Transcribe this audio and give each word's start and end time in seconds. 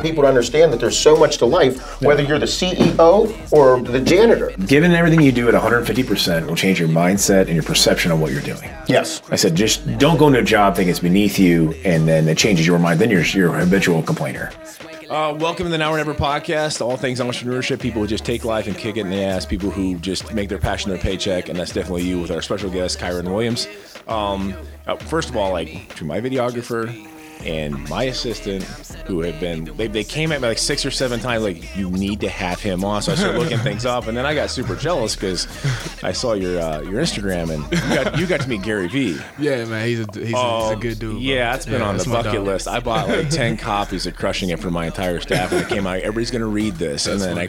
for 0.00 0.06
people 0.06 0.22
to 0.22 0.28
understand 0.28 0.72
that 0.72 0.80
there's 0.80 0.98
so 0.98 1.16
much 1.16 1.38
to 1.38 1.46
life, 1.46 2.00
whether 2.02 2.22
you're 2.22 2.38
the 2.38 2.46
CEO 2.46 3.52
or 3.52 3.80
the 3.80 4.00
janitor. 4.00 4.52
Given 4.66 4.92
everything 4.92 5.20
you 5.20 5.32
do 5.32 5.48
at 5.48 5.54
150% 5.54 6.46
will 6.46 6.56
change 6.56 6.80
your 6.80 6.88
mindset 6.88 7.46
and 7.46 7.50
your 7.50 7.62
perception 7.62 8.10
of 8.10 8.20
what 8.20 8.32
you're 8.32 8.42
doing. 8.42 8.70
Yes. 8.86 9.22
I 9.30 9.36
said, 9.36 9.54
just 9.54 9.98
don't 9.98 10.18
go 10.18 10.28
into 10.28 10.40
a 10.40 10.44
job 10.44 10.74
thinking 10.74 10.90
it's 10.90 11.00
beneath 11.00 11.38
you, 11.38 11.72
and 11.84 12.08
then 12.08 12.28
it 12.28 12.38
changes 12.38 12.66
your 12.66 12.78
mind. 12.78 13.00
Then 13.00 13.10
you're, 13.10 13.22
you're 13.22 13.54
a 13.54 13.64
habitual 13.64 14.02
complainer. 14.02 14.50
Uh, 15.10 15.34
welcome 15.40 15.64
to 15.64 15.70
the 15.70 15.78
Now 15.78 15.92
or 15.92 15.96
Never 15.96 16.14
podcast. 16.14 16.80
All 16.80 16.96
things 16.96 17.18
entrepreneurship. 17.18 17.80
People 17.80 18.00
who 18.00 18.06
just 18.06 18.24
take 18.24 18.44
life 18.44 18.68
and 18.68 18.78
kick 18.78 18.96
it 18.96 19.00
in 19.00 19.10
the 19.10 19.22
ass. 19.22 19.44
People 19.44 19.68
who 19.68 19.96
just 19.96 20.32
make 20.32 20.48
their 20.48 20.58
passion 20.58 20.90
their 20.90 21.00
paycheck, 21.00 21.48
and 21.48 21.58
that's 21.58 21.72
definitely 21.72 22.02
you 22.02 22.20
with 22.20 22.30
our 22.30 22.40
special 22.40 22.70
guest, 22.70 23.00
Kieron 23.00 23.24
Williams. 23.24 23.66
Um, 24.06 24.54
uh, 24.86 24.94
first 24.96 25.28
of 25.28 25.36
all, 25.36 25.50
like 25.50 25.92
to 25.96 26.04
my 26.04 26.20
videographer, 26.20 26.86
and 27.44 27.88
my 27.88 28.04
assistant 28.04 28.62
who 29.06 29.20
had 29.22 29.38
been 29.40 29.64
they, 29.76 29.86
they 29.86 30.04
came 30.04 30.30
at 30.30 30.40
me 30.40 30.48
like 30.48 30.58
six 30.58 30.84
or 30.86 30.90
seven 30.90 31.18
times 31.20 31.42
like 31.42 31.76
you 31.76 31.90
need 31.90 32.20
to 32.20 32.28
have 32.28 32.60
him 32.60 32.84
on. 32.84 33.02
So 33.02 33.12
i 33.12 33.14
started 33.14 33.38
looking 33.38 33.58
things 33.68 33.84
up 33.86 34.06
and 34.06 34.16
then 34.16 34.26
i 34.26 34.34
got 34.34 34.50
super 34.50 34.76
jealous 34.76 35.14
because 35.16 35.46
i 36.04 36.12
saw 36.12 36.34
your 36.34 36.60
uh, 36.60 36.80
your 36.82 37.00
instagram 37.02 37.50
and 37.50 37.62
you 37.72 38.04
got, 38.04 38.18
you 38.18 38.26
got 38.26 38.40
to 38.42 38.48
meet 38.48 38.62
gary 38.62 38.88
vee. 38.88 39.18
Yeah 39.38 39.64
man 39.64 39.86
he's 39.88 40.00
a 40.00 40.06
he's, 40.12 40.16
a, 40.22 40.26
he's 40.26 40.34
a 40.34 40.38
Um, 40.38 40.80
good 40.80 40.98
dude 40.98 41.10
bro. 41.12 41.18
yeah 41.20 41.54
it's 41.54 41.64
been 41.66 41.80
Yeah, 41.80 41.88
on 41.88 41.94
the 41.96 42.04
that's 42.04 42.08
my 42.08 42.22
bucket 42.22 42.44
list. 42.44 42.68
I 42.68 42.80
bought 42.80 43.08
like 43.08 43.30
10 43.30 43.56
copies 43.56 44.06
of 44.06 44.14
crushing 44.16 44.50
it 44.50 44.58
for 44.60 44.70
my 44.70 44.86
entire 44.86 45.20
staff 45.20 45.50
and 45.52 45.62
it 45.62 45.68
came 45.68 45.86
out 45.86 45.96
everybody's 45.98 46.30
gonna 46.30 46.46
read 46.46 46.74
this 46.74 47.06
and 47.06 47.20
then 47.20 47.38
i 47.38 47.48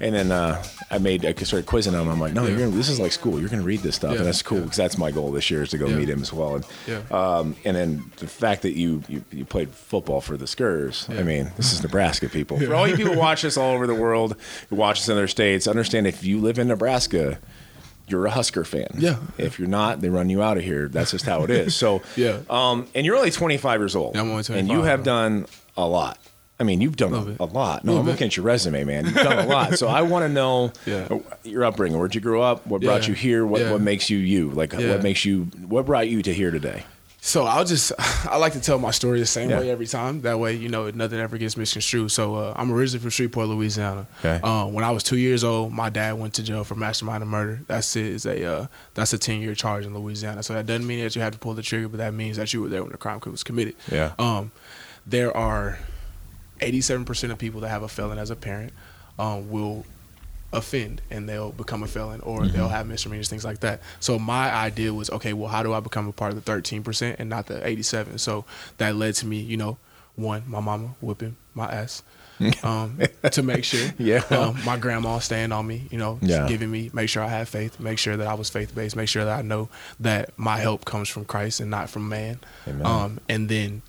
and 0.00 0.14
then 0.14 0.32
uh, 0.32 0.62
I 0.92 0.98
made 0.98 1.24
I 1.24 1.32
started 1.32 1.64
quizzing 1.66 1.94
him. 1.94 2.06
I'm 2.08 2.20
like, 2.20 2.34
no, 2.34 2.46
you're 2.46 2.58
gonna, 2.58 2.70
this 2.70 2.88
is 2.90 3.00
like 3.00 3.12
school. 3.12 3.40
You're 3.40 3.48
gonna 3.48 3.62
read 3.62 3.80
this 3.80 3.96
stuff, 3.96 4.12
Yeah, 4.12 4.18
and 4.18 4.26
that's 4.26 4.42
cool 4.42 4.60
because 4.60 4.76
that's 4.76 4.98
my 4.98 5.10
goal 5.10 5.32
this 5.32 5.50
year 5.50 5.62
is 5.62 5.70
to 5.70 5.78
go 5.78 5.86
Yeah. 5.88 5.96
meet 5.96 6.08
him 6.10 6.20
as 6.20 6.32
well. 6.32 6.56
And, 6.56 6.66
Yeah. 6.86 7.00
um, 7.10 7.56
and 7.64 7.74
then 7.74 8.04
the 8.18 8.26
fact 8.26 8.60
that 8.62 8.76
you, 8.76 9.02
you 9.08 9.24
you 9.32 9.44
played 9.46 9.70
football 9.70 10.20
for 10.20 10.36
the 10.36 10.42
Huskers. 10.44 11.08
I 11.08 11.22
mean, 11.22 11.50
this 11.56 11.72
is 11.72 11.82
Nebraska 11.82 12.28
people. 12.28 12.60
For 12.60 12.74
all 12.74 12.86
you 12.86 12.96
people 12.96 13.16
watch 13.16 13.44
us 13.44 13.56
all 13.56 13.72
over 13.74 13.86
the 13.86 13.94
world, 13.94 14.36
who 14.68 14.76
watch 14.76 14.98
us 15.00 15.08
in 15.08 15.12
other 15.16 15.26
states, 15.28 15.66
understand 15.66 16.06
if 16.06 16.22
you 16.22 16.38
live 16.40 16.58
in 16.58 16.68
Nebraska. 16.68 17.38
You're 18.08 18.26
a 18.26 18.30
Husker 18.30 18.64
fan. 18.64 18.88
Yeah. 18.98 19.16
If 19.38 19.58
you're 19.58 19.68
not, 19.68 20.00
they 20.02 20.10
run 20.10 20.28
you 20.28 20.42
out 20.42 20.58
of 20.58 20.64
here. 20.64 20.88
That's 20.88 21.12
just 21.12 21.24
how 21.24 21.44
it 21.44 21.50
is. 21.50 21.74
So, 21.74 22.02
Yeah. 22.16 22.40
Um, 22.50 22.88
and 22.94 23.06
you're 23.06 23.16
only 23.16 23.30
25 23.30 23.80
years 23.80 23.96
old. 23.96 24.16
Yeah, 24.16 24.20
I'm 24.22 24.30
only 24.30 24.42
25. 24.42 24.58
And 24.58 24.68
you 24.68 24.82
have 24.82 25.02
done 25.04 25.46
a 25.76 25.86
lot. 25.86 26.18
I 26.62 26.64
mean, 26.64 26.80
you've 26.80 26.94
done 26.96 27.12
a, 27.12 27.42
a 27.42 27.46
lot. 27.46 27.84
No, 27.84 27.90
Little 27.90 27.98
I'm 28.02 28.06
bit. 28.06 28.12
looking 28.12 28.26
at 28.28 28.36
your 28.36 28.44
resume, 28.46 28.84
man. 28.84 29.04
You've 29.06 29.14
done 29.16 29.38
a 29.40 29.46
lot. 29.48 29.76
So 29.78 29.88
I 29.88 30.02
want 30.02 30.24
to 30.24 30.28
know 30.28 30.72
Yeah. 30.86 31.08
your 31.42 31.64
upbringing. 31.64 31.98
Where'd 31.98 32.14
you 32.14 32.20
grow 32.20 32.40
up? 32.40 32.64
What 32.68 32.82
brought 32.82 33.02
Yeah. 33.02 33.08
you 33.08 33.14
here? 33.14 33.44
What 33.44 33.60
Yeah. 33.62 33.72
what 33.72 33.80
makes 33.80 34.08
you 34.08 34.18
you? 34.18 34.50
Like 34.50 34.72
what 34.72 35.02
makes 35.02 35.24
you? 35.24 35.46
What 35.66 35.86
brought 35.86 36.08
you 36.08 36.22
to 36.22 36.32
here 36.32 36.52
today? 36.52 36.84
So 37.24 37.44
I'll 37.44 37.64
just 37.64 37.92
I 38.28 38.36
like 38.36 38.52
to 38.54 38.60
tell 38.60 38.78
my 38.78 38.90
story 38.92 39.18
the 39.20 39.26
same 39.26 39.50
way 39.50 39.70
every 39.70 39.86
time. 39.86 40.22
That 40.22 40.38
way, 40.38 40.54
you 40.54 40.68
know, 40.68 40.88
nothing 40.90 41.18
ever 41.20 41.36
gets 41.38 41.56
misconstrued. 41.56 42.10
So 42.12 42.34
uh, 42.36 42.52
I'm 42.56 42.72
originally 42.72 43.00
from 43.00 43.10
Shreveport, 43.10 43.48
Louisiana. 43.48 44.06
Okay. 44.20 44.40
Uh, 44.42 44.66
when 44.66 44.84
I 44.84 44.90
was 44.92 45.02
two 45.02 45.18
years 45.18 45.42
old, 45.44 45.72
my 45.72 45.88
dad 45.90 46.12
went 46.18 46.34
to 46.34 46.42
jail 46.44 46.62
for 46.64 46.74
mastermind 46.76 47.26
murder. 47.26 47.60
That's 47.66 47.94
it, 47.96 48.06
is 48.06 48.24
a 48.26 48.44
uh, 48.44 48.66
that's 48.94 49.12
a 49.12 49.18
ten 49.18 49.40
year 49.40 49.54
charge 49.54 49.84
in 49.86 49.94
Louisiana. 49.96 50.42
So 50.44 50.54
that 50.54 50.66
doesn't 50.66 50.86
mean 50.86 51.00
that 51.02 51.14
you 51.16 51.22
have 51.22 51.32
to 51.32 51.38
pull 51.38 51.54
the 51.54 51.62
trigger, 51.62 51.88
but 51.88 51.98
that 51.98 52.14
means 52.14 52.36
that 52.38 52.52
you 52.52 52.62
were 52.62 52.68
there 52.68 52.82
when 52.82 52.92
the 52.92 52.98
crime 52.98 53.20
was 53.26 53.42
committed. 53.42 53.74
Yeah. 53.90 54.12
Um, 54.18 54.52
there 55.06 55.36
are 55.36 55.78
87% 56.62 57.30
of 57.30 57.38
people 57.38 57.60
that 57.62 57.68
have 57.68 57.82
a 57.82 57.88
felon 57.88 58.18
as 58.18 58.30
a 58.30 58.36
parent 58.36 58.72
um, 59.18 59.50
will 59.50 59.84
offend 60.52 61.00
and 61.10 61.28
they'll 61.28 61.50
become 61.52 61.82
a 61.82 61.86
felon 61.86 62.20
or 62.20 62.46
they'll 62.46 62.68
have 62.68 62.86
misdemeanors, 62.86 63.28
things 63.28 63.44
like 63.44 63.60
that. 63.60 63.80
So 64.00 64.18
my 64.18 64.50
idea 64.52 64.92
was, 64.92 65.08
okay, 65.10 65.32
well, 65.32 65.48
how 65.48 65.62
do 65.62 65.72
I 65.72 65.80
become 65.80 66.08
a 66.08 66.12
part 66.12 66.32
of 66.32 66.44
the 66.44 66.50
13% 66.52 67.16
and 67.18 67.30
not 67.30 67.46
the 67.46 67.66
87? 67.66 68.18
So 68.18 68.44
that 68.78 68.94
led 68.96 69.14
to 69.16 69.26
me, 69.26 69.40
you 69.40 69.56
know, 69.56 69.78
one, 70.14 70.42
my 70.46 70.60
mama 70.60 70.94
whipping 71.00 71.36
my 71.54 71.66
ass. 71.72 72.02
um, 72.64 72.98
to 73.30 73.42
make 73.42 73.62
sure, 73.64 73.92
Yeah. 73.98 74.22
um, 74.30 74.58
my 74.64 74.76
grandma 74.76 75.20
staying 75.20 75.52
on 75.52 75.64
me, 75.66 75.86
you 75.90 75.98
know, 75.98 76.18
Yeah. 76.20 76.48
giving 76.48 76.70
me, 76.70 76.90
make 76.92 77.08
sure 77.08 77.22
I 77.22 77.28
have 77.28 77.48
faith, 77.48 77.78
make 77.78 77.98
sure 77.98 78.16
that 78.16 78.26
I 78.26 78.34
was 78.34 78.50
faith 78.50 78.74
based, 78.74 78.96
make 78.96 79.08
sure 79.08 79.24
that 79.24 79.38
I 79.38 79.42
know 79.42 79.68
that 80.00 80.36
my 80.38 80.58
help 80.58 80.84
comes 80.84 81.08
from 81.08 81.24
Christ 81.24 81.60
and 81.60 81.70
not 81.70 81.88
from 81.88 82.08
man. 82.08 82.40
Um, 82.84 83.20
and 83.28 83.48
then 83.48 83.82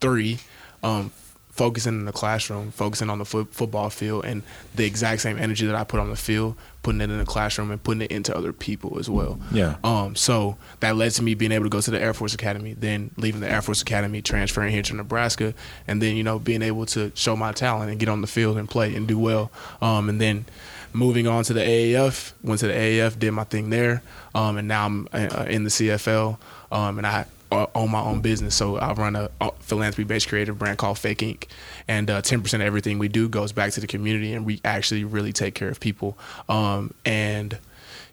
three, 0.00 0.38
um, 0.82 1.12
focusing 1.54 1.94
in 1.94 2.04
the 2.04 2.12
classroom, 2.12 2.72
focusing 2.72 3.08
on 3.08 3.18
the 3.18 3.24
foot, 3.24 3.54
football 3.54 3.88
field, 3.88 4.24
and 4.24 4.42
the 4.74 4.84
exact 4.84 5.20
same 5.20 5.38
energy 5.38 5.64
that 5.66 5.76
I 5.76 5.84
put 5.84 6.00
on 6.00 6.10
the 6.10 6.16
field, 6.16 6.56
putting 6.82 7.00
it 7.00 7.10
in 7.10 7.18
the 7.18 7.24
classroom 7.24 7.70
and 7.70 7.80
putting 7.80 8.02
it 8.02 8.10
into 8.10 8.36
other 8.36 8.52
people 8.52 8.98
as 8.98 9.08
well. 9.08 9.38
Yeah. 9.52 9.76
Um. 9.84 10.16
So 10.16 10.56
that 10.80 10.96
led 10.96 11.12
to 11.12 11.22
me 11.22 11.34
being 11.34 11.52
able 11.52 11.66
to 11.66 11.70
go 11.70 11.80
to 11.80 11.90
the 11.92 12.00
Air 12.00 12.12
Force 12.12 12.34
Academy, 12.34 12.74
then 12.74 13.12
leaving 13.16 13.40
the 13.40 13.48
Air 13.48 13.62
Force 13.62 13.82
Academy, 13.82 14.20
transferring 14.20 14.72
here 14.72 14.82
to 14.82 14.96
Nebraska, 14.96 15.54
and 15.86 16.02
then 16.02 16.16
you 16.16 16.24
know 16.24 16.40
being 16.40 16.62
able 16.62 16.86
to 16.86 17.12
show 17.14 17.36
my 17.36 17.52
talent 17.52 17.88
and 17.88 18.00
get 18.00 18.08
on 18.08 18.20
the 18.20 18.26
field 18.26 18.58
and 18.58 18.68
play 18.68 18.94
and 18.94 19.06
do 19.06 19.18
well. 19.18 19.52
Um. 19.80 20.08
And 20.08 20.20
then 20.20 20.46
moving 20.92 21.28
on 21.28 21.44
to 21.44 21.52
the 21.52 21.60
AAF, 21.60 22.32
went 22.42 22.60
to 22.60 22.66
the 22.66 22.74
AAF, 22.74 23.16
did 23.16 23.30
my 23.30 23.44
thing 23.44 23.70
there. 23.70 24.02
Um. 24.34 24.56
And 24.58 24.66
now 24.66 24.86
I'm 24.86 25.08
uh, 25.12 25.46
in 25.48 25.62
the 25.62 25.70
CFL. 25.70 26.36
Um. 26.72 26.98
And 26.98 27.06
I 27.06 27.26
uh, 27.62 27.66
own 27.74 27.90
my 27.90 28.00
own 28.00 28.20
business. 28.20 28.54
So 28.54 28.76
I 28.76 28.92
run 28.92 29.16
a 29.16 29.30
uh, 29.40 29.50
philanthropy-based 29.60 30.28
creative 30.28 30.58
brand 30.58 30.78
called 30.78 30.98
Fake 30.98 31.18
Inc. 31.18 31.44
and 31.88 32.10
uh, 32.10 32.20
10% 32.22 32.54
of 32.54 32.60
everything 32.60 32.98
we 32.98 33.08
do 33.08 33.28
goes 33.28 33.52
back 33.52 33.72
to 33.72 33.80
the 33.80 33.86
community, 33.86 34.32
and 34.32 34.44
we 34.44 34.60
actually 34.64 35.04
really 35.04 35.32
take 35.32 35.54
care 35.54 35.68
of 35.68 35.80
people. 35.80 36.18
Um, 36.48 36.92
and 37.04 37.58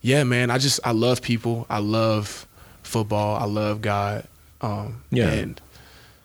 yeah, 0.01 0.23
man, 0.23 0.49
I 0.51 0.57
just 0.57 0.79
I 0.83 0.91
love 0.91 1.21
people. 1.21 1.65
I 1.69 1.79
love 1.79 2.47
football. 2.83 3.35
I 3.35 3.45
love 3.45 3.81
God. 3.81 4.25
Um, 4.61 5.03
Yeah. 5.11 5.29
and 5.29 5.61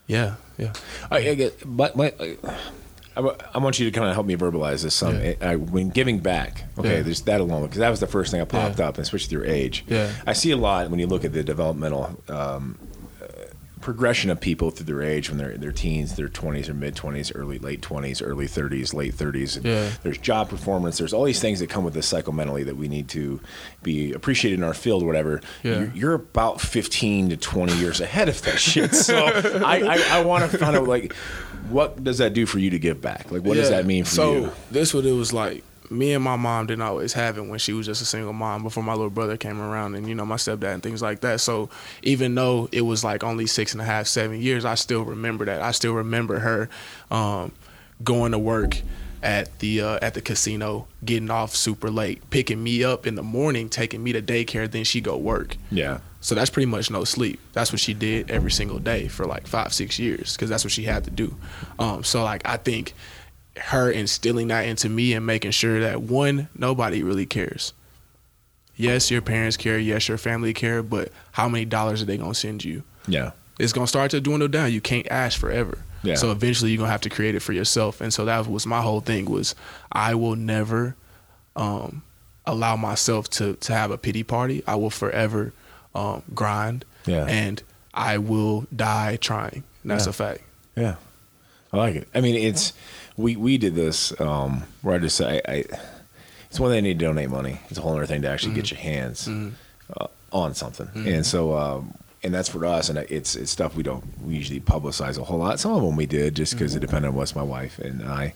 yeah, 0.06 0.34
yeah, 0.58 0.72
I, 1.10 1.16
I 1.30 1.34
get, 1.34 1.60
but, 1.64 1.96
but 1.96 2.18
I, 2.20 2.36
I 3.54 3.58
want 3.58 3.78
you 3.78 3.90
to 3.90 3.98
kind 3.98 4.08
of 4.08 4.14
help 4.14 4.26
me 4.26 4.36
verbalize 4.36 4.82
this. 4.82 4.94
Some 4.94 5.18
Yeah. 5.20 5.34
I, 5.40 5.56
when 5.56 5.88
giving 5.88 6.18
back. 6.20 6.64
Okay, 6.78 6.96
Yeah. 6.98 7.02
there's 7.02 7.22
that 7.22 7.40
alone 7.40 7.62
because 7.62 7.78
that 7.78 7.88
was 7.90 8.00
the 8.00 8.06
first 8.06 8.30
thing 8.30 8.40
that 8.40 8.48
popped 8.50 8.78
Yeah. 8.78 8.88
up, 8.88 8.96
and 8.96 9.02
especially 9.02 9.36
with 9.36 9.44
your 9.46 9.52
age. 9.54 9.84
Yeah. 9.88 10.12
I 10.26 10.32
see 10.34 10.50
a 10.50 10.56
lot 10.56 10.90
when 10.90 11.00
you 11.00 11.06
look 11.06 11.24
at 11.24 11.32
the 11.32 11.42
developmental. 11.42 12.22
Um, 12.28 12.78
uh, 12.78 12.86
Progression 13.86 14.30
of 14.30 14.40
people 14.40 14.72
through 14.72 14.86
their 14.86 15.00
age 15.00 15.28
when 15.28 15.38
they're 15.38 15.56
their 15.56 15.70
teens, 15.70 16.16
their 16.16 16.28
twenties 16.28 16.68
or 16.68 16.74
mid 16.74 16.96
twenties, 16.96 17.30
early 17.36 17.60
late 17.60 17.82
twenties, 17.82 18.20
early 18.20 18.48
thirties, 18.48 18.92
late 18.92 19.14
thirties. 19.14 19.60
Yeah. 19.62 19.92
There's 20.02 20.18
job 20.18 20.48
performance. 20.48 20.98
There's 20.98 21.12
all 21.12 21.22
these 21.22 21.40
things 21.40 21.60
that 21.60 21.70
come 21.70 21.84
with 21.84 21.94
this 21.94 22.08
cycle 22.08 22.32
mentally 22.32 22.64
that 22.64 22.76
we 22.76 22.88
need 22.88 23.08
to 23.10 23.40
be 23.84 24.12
appreciated 24.12 24.58
in 24.58 24.64
our 24.64 24.74
field, 24.74 25.04
or 25.04 25.06
whatever. 25.06 25.40
Yeah. 25.62 25.78
You're, 25.78 25.92
you're 25.94 26.14
about 26.14 26.60
15 26.60 27.28
to 27.28 27.36
20 27.36 27.74
years 27.76 28.00
ahead 28.00 28.28
of 28.28 28.42
that 28.42 28.58
shit. 28.58 28.92
So 28.92 29.16
I, 29.64 29.76
I, 29.76 30.18
I 30.18 30.24
want 30.24 30.50
to 30.50 30.58
find 30.58 30.74
out 30.74 30.88
like, 30.88 31.12
what 31.68 32.02
does 32.02 32.18
that 32.18 32.32
do 32.32 32.44
for 32.44 32.58
you 32.58 32.70
to 32.70 32.80
give 32.80 33.00
back? 33.00 33.30
Like, 33.30 33.42
what 33.42 33.54
does 33.54 33.70
that 33.70 33.86
mean 33.86 34.02
for 34.02 34.10
so, 34.10 34.32
you? 34.34 34.44
So 34.46 34.52
this 34.72 34.94
what 34.94 35.06
it 35.06 35.12
was 35.12 35.32
like. 35.32 35.62
Me 35.90 36.12
and 36.12 36.22
my 36.22 36.36
mom 36.36 36.66
didn't 36.66 36.82
always 36.82 37.12
have 37.12 37.38
it 37.38 37.46
when 37.46 37.58
she 37.58 37.72
was 37.72 37.86
just 37.86 38.02
a 38.02 38.04
single 38.04 38.32
mom 38.32 38.62
before 38.62 38.82
my 38.82 38.92
little 38.92 39.10
brother 39.10 39.36
came 39.36 39.60
around 39.60 39.94
and 39.94 40.08
you 40.08 40.14
know 40.14 40.24
my 40.24 40.36
stepdad 40.36 40.74
and 40.74 40.82
things 40.82 41.02
like 41.02 41.20
that. 41.20 41.40
So 41.40 41.68
even 42.02 42.34
though 42.34 42.68
it 42.72 42.82
was 42.82 43.04
like 43.04 43.22
only 43.24 43.46
six 43.46 43.72
and 43.72 43.80
a 43.80 43.84
half, 43.84 44.06
seven 44.06 44.40
years, 44.40 44.64
I 44.64 44.74
still 44.74 45.02
remember 45.02 45.44
that. 45.46 45.62
I 45.62 45.72
still 45.72 45.94
remember 45.94 46.38
her 46.40 46.68
um, 47.10 47.52
going 48.02 48.32
to 48.32 48.38
work 48.38 48.80
at 49.22 49.58
the 49.58 49.80
uh, 49.80 49.98
at 50.02 50.14
the 50.14 50.20
casino, 50.20 50.86
getting 51.04 51.30
off 51.30 51.54
super 51.54 51.90
late, 51.90 52.28
picking 52.30 52.62
me 52.62 52.84
up 52.84 53.06
in 53.06 53.14
the 53.14 53.22
morning, 53.22 53.68
taking 53.68 54.02
me 54.02 54.12
to 54.12 54.22
daycare, 54.22 54.70
then 54.70 54.84
she 54.84 55.00
go 55.00 55.16
work. 55.16 55.56
Yeah. 55.70 55.98
So 56.20 56.34
that's 56.34 56.50
pretty 56.50 56.66
much 56.66 56.90
no 56.90 57.04
sleep. 57.04 57.38
That's 57.52 57.72
what 57.72 57.80
she 57.80 57.94
did 57.94 58.30
every 58.30 58.50
single 58.50 58.78
day 58.78 59.06
for 59.08 59.26
like 59.26 59.46
five, 59.46 59.72
six 59.72 59.98
years 59.98 60.34
because 60.34 60.50
that's 60.50 60.64
what 60.64 60.72
she 60.72 60.82
had 60.82 61.04
to 61.04 61.10
do. 61.10 61.36
Um, 61.78 62.02
so 62.04 62.24
like 62.24 62.42
I 62.44 62.56
think 62.56 62.94
her 63.58 63.90
instilling 63.90 64.48
that 64.48 64.66
into 64.66 64.88
me 64.88 65.12
and 65.14 65.24
making 65.26 65.50
sure 65.52 65.80
that 65.80 66.02
one, 66.02 66.48
nobody 66.56 67.02
really 67.02 67.26
cares. 67.26 67.72
Yes, 68.76 69.10
your 69.10 69.22
parents 69.22 69.56
care. 69.56 69.78
Yes, 69.78 70.08
your 70.08 70.18
family 70.18 70.52
care. 70.52 70.82
But 70.82 71.10
how 71.32 71.48
many 71.48 71.64
dollars 71.64 72.02
are 72.02 72.04
they 72.04 72.18
gonna 72.18 72.34
send 72.34 72.64
you? 72.64 72.82
Yeah. 73.08 73.30
It's 73.58 73.72
gonna 73.72 73.86
start 73.86 74.10
to 74.10 74.20
dwindle 74.20 74.48
down. 74.48 74.72
You 74.72 74.80
can't 74.82 75.06
ask 75.10 75.38
forever. 75.38 75.78
Yeah. 76.02 76.16
So 76.16 76.30
eventually 76.30 76.70
you're 76.72 76.78
gonna 76.78 76.90
have 76.90 77.00
to 77.02 77.08
create 77.10 77.34
it 77.34 77.40
for 77.40 77.52
yourself. 77.54 78.00
And 78.02 78.12
so 78.12 78.26
that 78.26 78.46
was 78.46 78.66
my 78.66 78.82
whole 78.82 79.00
thing 79.00 79.24
was 79.24 79.54
I 79.90 80.14
will 80.14 80.36
never 80.36 80.94
um, 81.56 82.02
allow 82.44 82.76
myself 82.76 83.30
to 83.30 83.54
to 83.54 83.72
have 83.72 83.90
a 83.90 83.96
pity 83.98 84.22
party. 84.22 84.62
I 84.66 84.74
will 84.74 84.90
forever 84.90 85.52
um, 85.94 86.22
grind. 86.34 86.84
Yeah. 87.06 87.24
And 87.24 87.62
I 87.94 88.18
will 88.18 88.66
die 88.74 89.16
trying. 89.16 89.64
And 89.82 89.90
that's 89.90 90.04
Yeah. 90.04 90.10
a 90.10 90.12
fact. 90.12 90.40
Yeah. 90.76 90.96
I 91.72 91.76
like 91.78 91.94
it. 91.96 92.08
I 92.14 92.20
mean, 92.20 92.34
it's, 92.34 92.72
we, 93.16 93.36
we 93.36 93.58
did 93.58 93.74
this, 93.74 94.18
um, 94.20 94.64
where 94.82 94.94
I 94.94 94.98
just 94.98 95.16
say, 95.16 95.40
I, 95.46 95.52
I, 95.52 95.64
it's 96.50 96.60
one 96.60 96.70
thing 96.70 96.78
I 96.78 96.80
need 96.80 96.98
to 96.98 97.04
donate 97.04 97.30
money. 97.30 97.60
It's 97.68 97.78
a 97.78 97.82
whole 97.82 97.92
other 97.96 98.06
thing 98.06 98.22
to 98.22 98.28
actually 98.28 98.54
get 98.54 98.70
your 98.70 98.80
hands 98.80 99.28
uh, 99.28 100.06
on 100.32 100.54
something. 100.54 100.88
And 100.94 101.24
so, 101.26 101.56
um, 101.56 101.94
and 102.22 102.32
that's 102.34 102.48
for 102.48 102.64
us, 102.64 102.88
and 102.88 102.98
it's 102.98 103.36
it's 103.36 103.50
stuff 103.52 103.76
we 103.76 103.82
don't 103.84 104.02
we 104.22 104.34
usually 104.34 104.58
publicize 104.60 105.16
a 105.18 105.22
whole 105.24 105.38
lot. 105.38 105.60
Some 105.60 105.72
of 105.72 105.82
them 105.82 105.96
we 105.96 106.06
did 106.06 106.34
just 106.34 106.54
because 106.54 106.74
it 106.74 106.80
depended 106.80 107.10
on 107.10 107.14
what's 107.14 107.36
my 107.36 107.42
wife 107.42 107.78
and 107.78 108.02
I. 108.02 108.34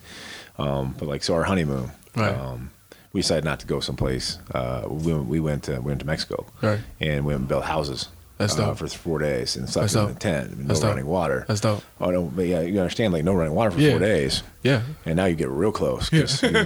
Um, 0.58 0.94
but 0.98 1.08
like 1.08 1.22
so, 1.24 1.34
our 1.34 1.44
honeymoon, 1.44 1.90
Right. 2.14 2.36
um, 2.36 2.70
we 3.12 3.22
decided 3.22 3.44
not 3.44 3.58
to 3.60 3.66
go 3.66 3.80
someplace. 3.80 4.38
Uh, 4.54 4.86
we 4.88 5.12
went, 5.12 5.26
we 5.26 5.40
went 5.40 5.62
to 5.64 5.72
we 5.80 5.86
went 5.88 6.00
to 6.00 6.06
Mexico, 6.06 6.46
Right. 6.62 6.78
and 7.00 7.24
we 7.24 7.32
went 7.32 7.40
and 7.40 7.48
built 7.48 7.64
houses 7.64 8.08
That's 8.40 8.58
uh, 8.58 8.66
dope. 8.66 8.78
for 8.78 8.88
four 8.88 9.19
days 9.19 9.54
and 9.56 9.69
slept 9.69 9.94
in 9.94 10.00
a 10.00 10.14
tent, 10.14 10.58
no 10.58 10.64
That's 10.69 10.81
dope. 10.81 10.88
running 10.90 11.06
water. 11.06 11.44
That's 11.46 11.60
dope. 11.60 11.82
Oh 12.00 12.10
no, 12.10 12.22
but 12.25 12.46
yeah, 12.46 12.60
you 12.62 12.78
understand 12.81 13.12
like 13.12 13.22
no 13.22 13.34
running 13.34 13.54
water 13.54 13.70
for 13.70 13.78
Yeah. 13.81 13.90
four 13.90 13.98
days. 14.00 14.42
Yeah. 14.62 14.82
And 15.06 15.16
now 15.16 15.25
you 15.26 15.37
get 15.37 15.48
real 15.48 15.72
close 15.72 16.10
because 16.10 16.42
you, 16.42 16.48
you, 16.50 16.56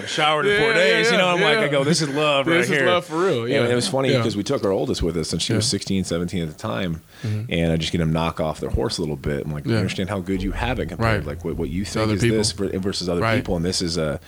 showered 0.06 0.46
in 0.46 0.52
Yeah, 0.54 0.58
four 0.60 0.68
yeah, 0.70 0.74
days. 0.74 1.10
you 1.10 1.16
know, 1.18 1.28
I'm 1.28 1.40
like. 1.40 1.58
I 1.58 1.68
go, 1.68 1.84
this 1.84 2.00
is 2.02 2.08
love 2.08 2.46
right 2.48 2.54
This 2.58 2.70
is 2.70 2.76
here. 2.76 2.86
love 2.86 3.04
for 3.04 3.18
real, 3.24 3.48
yeah. 3.48 3.62
And 3.62 3.70
it 3.72 3.74
was 3.74 3.88
funny 3.88 4.10
Yeah. 4.10 4.18
because 4.18 4.36
we 4.36 4.42
took 4.42 4.64
our 4.64 4.70
oldest 4.72 5.02
with 5.02 5.16
us, 5.16 5.32
and 5.32 5.40
she 5.42 5.52
was 5.52 5.66
16, 5.68 6.04
17 6.04 6.42
at 6.42 6.48
the 6.48 6.54
time, 6.54 7.02
and 7.22 7.72
I 7.72 7.76
just 7.76 7.92
get 7.92 8.00
him 8.00 8.12
knock 8.12 8.40
off 8.40 8.60
their 8.60 8.70
horse 8.70 8.98
a 8.98 9.00
little 9.00 9.16
bit. 9.16 9.44
I'm 9.44 9.52
like, 9.52 9.64
you 9.66 9.72
Yeah. 9.72 9.78
understand 9.78 10.08
how 10.10 10.20
good 10.20 10.42
you 10.42 10.52
have 10.52 10.78
it 10.78 10.86
compared 10.86 11.14
Right. 11.16 11.22
to 11.22 11.28
like 11.28 11.44
what, 11.44 11.56
what 11.56 11.68
you 11.70 11.84
think 11.84 12.04
other 12.04 12.14
is 12.14 12.22
people. 12.22 12.38
this 12.38 12.52
versus 12.52 13.08
other 13.08 13.20
Right. 13.20 13.36
people, 13.36 13.56
and 13.56 13.64
this 13.64 13.82
is 13.82 13.96
a. 13.96 14.20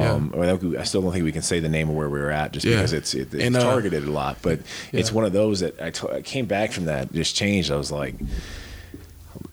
Um, 0.00 0.32
I, 0.38 0.46
don't- 0.46 0.76
I 0.76 0.84
still 0.84 1.02
don't 1.02 1.12
think 1.12 1.24
we 1.24 1.32
can 1.32 1.42
say 1.42 1.60
the 1.60 1.68
name 1.68 1.88
of 1.90 1.94
where 1.96 2.08
we 2.08 2.18
were 2.20 2.30
at 2.30 2.52
just 2.52 2.64
Yeah. 2.64 2.76
because 2.76 2.92
it's 2.92 3.14
it, 3.14 3.34
it's 3.34 3.44
And, 3.44 3.56
uh, 3.56 3.60
targeted 3.62 4.04
a 4.04 4.10
lot, 4.10 4.38
but 4.42 4.60
it's 4.92 5.12
one 5.12 5.24
of 5.24 5.32
those 5.32 5.60
that 5.60 5.80
I 5.80 6.20
came 6.22 6.46
back 6.46 6.72
from 6.72 6.86
that 6.86 7.12
just 7.12 7.34
changed. 7.36 7.70
I 7.70 7.76
was 7.76 7.90
like, 7.92 8.14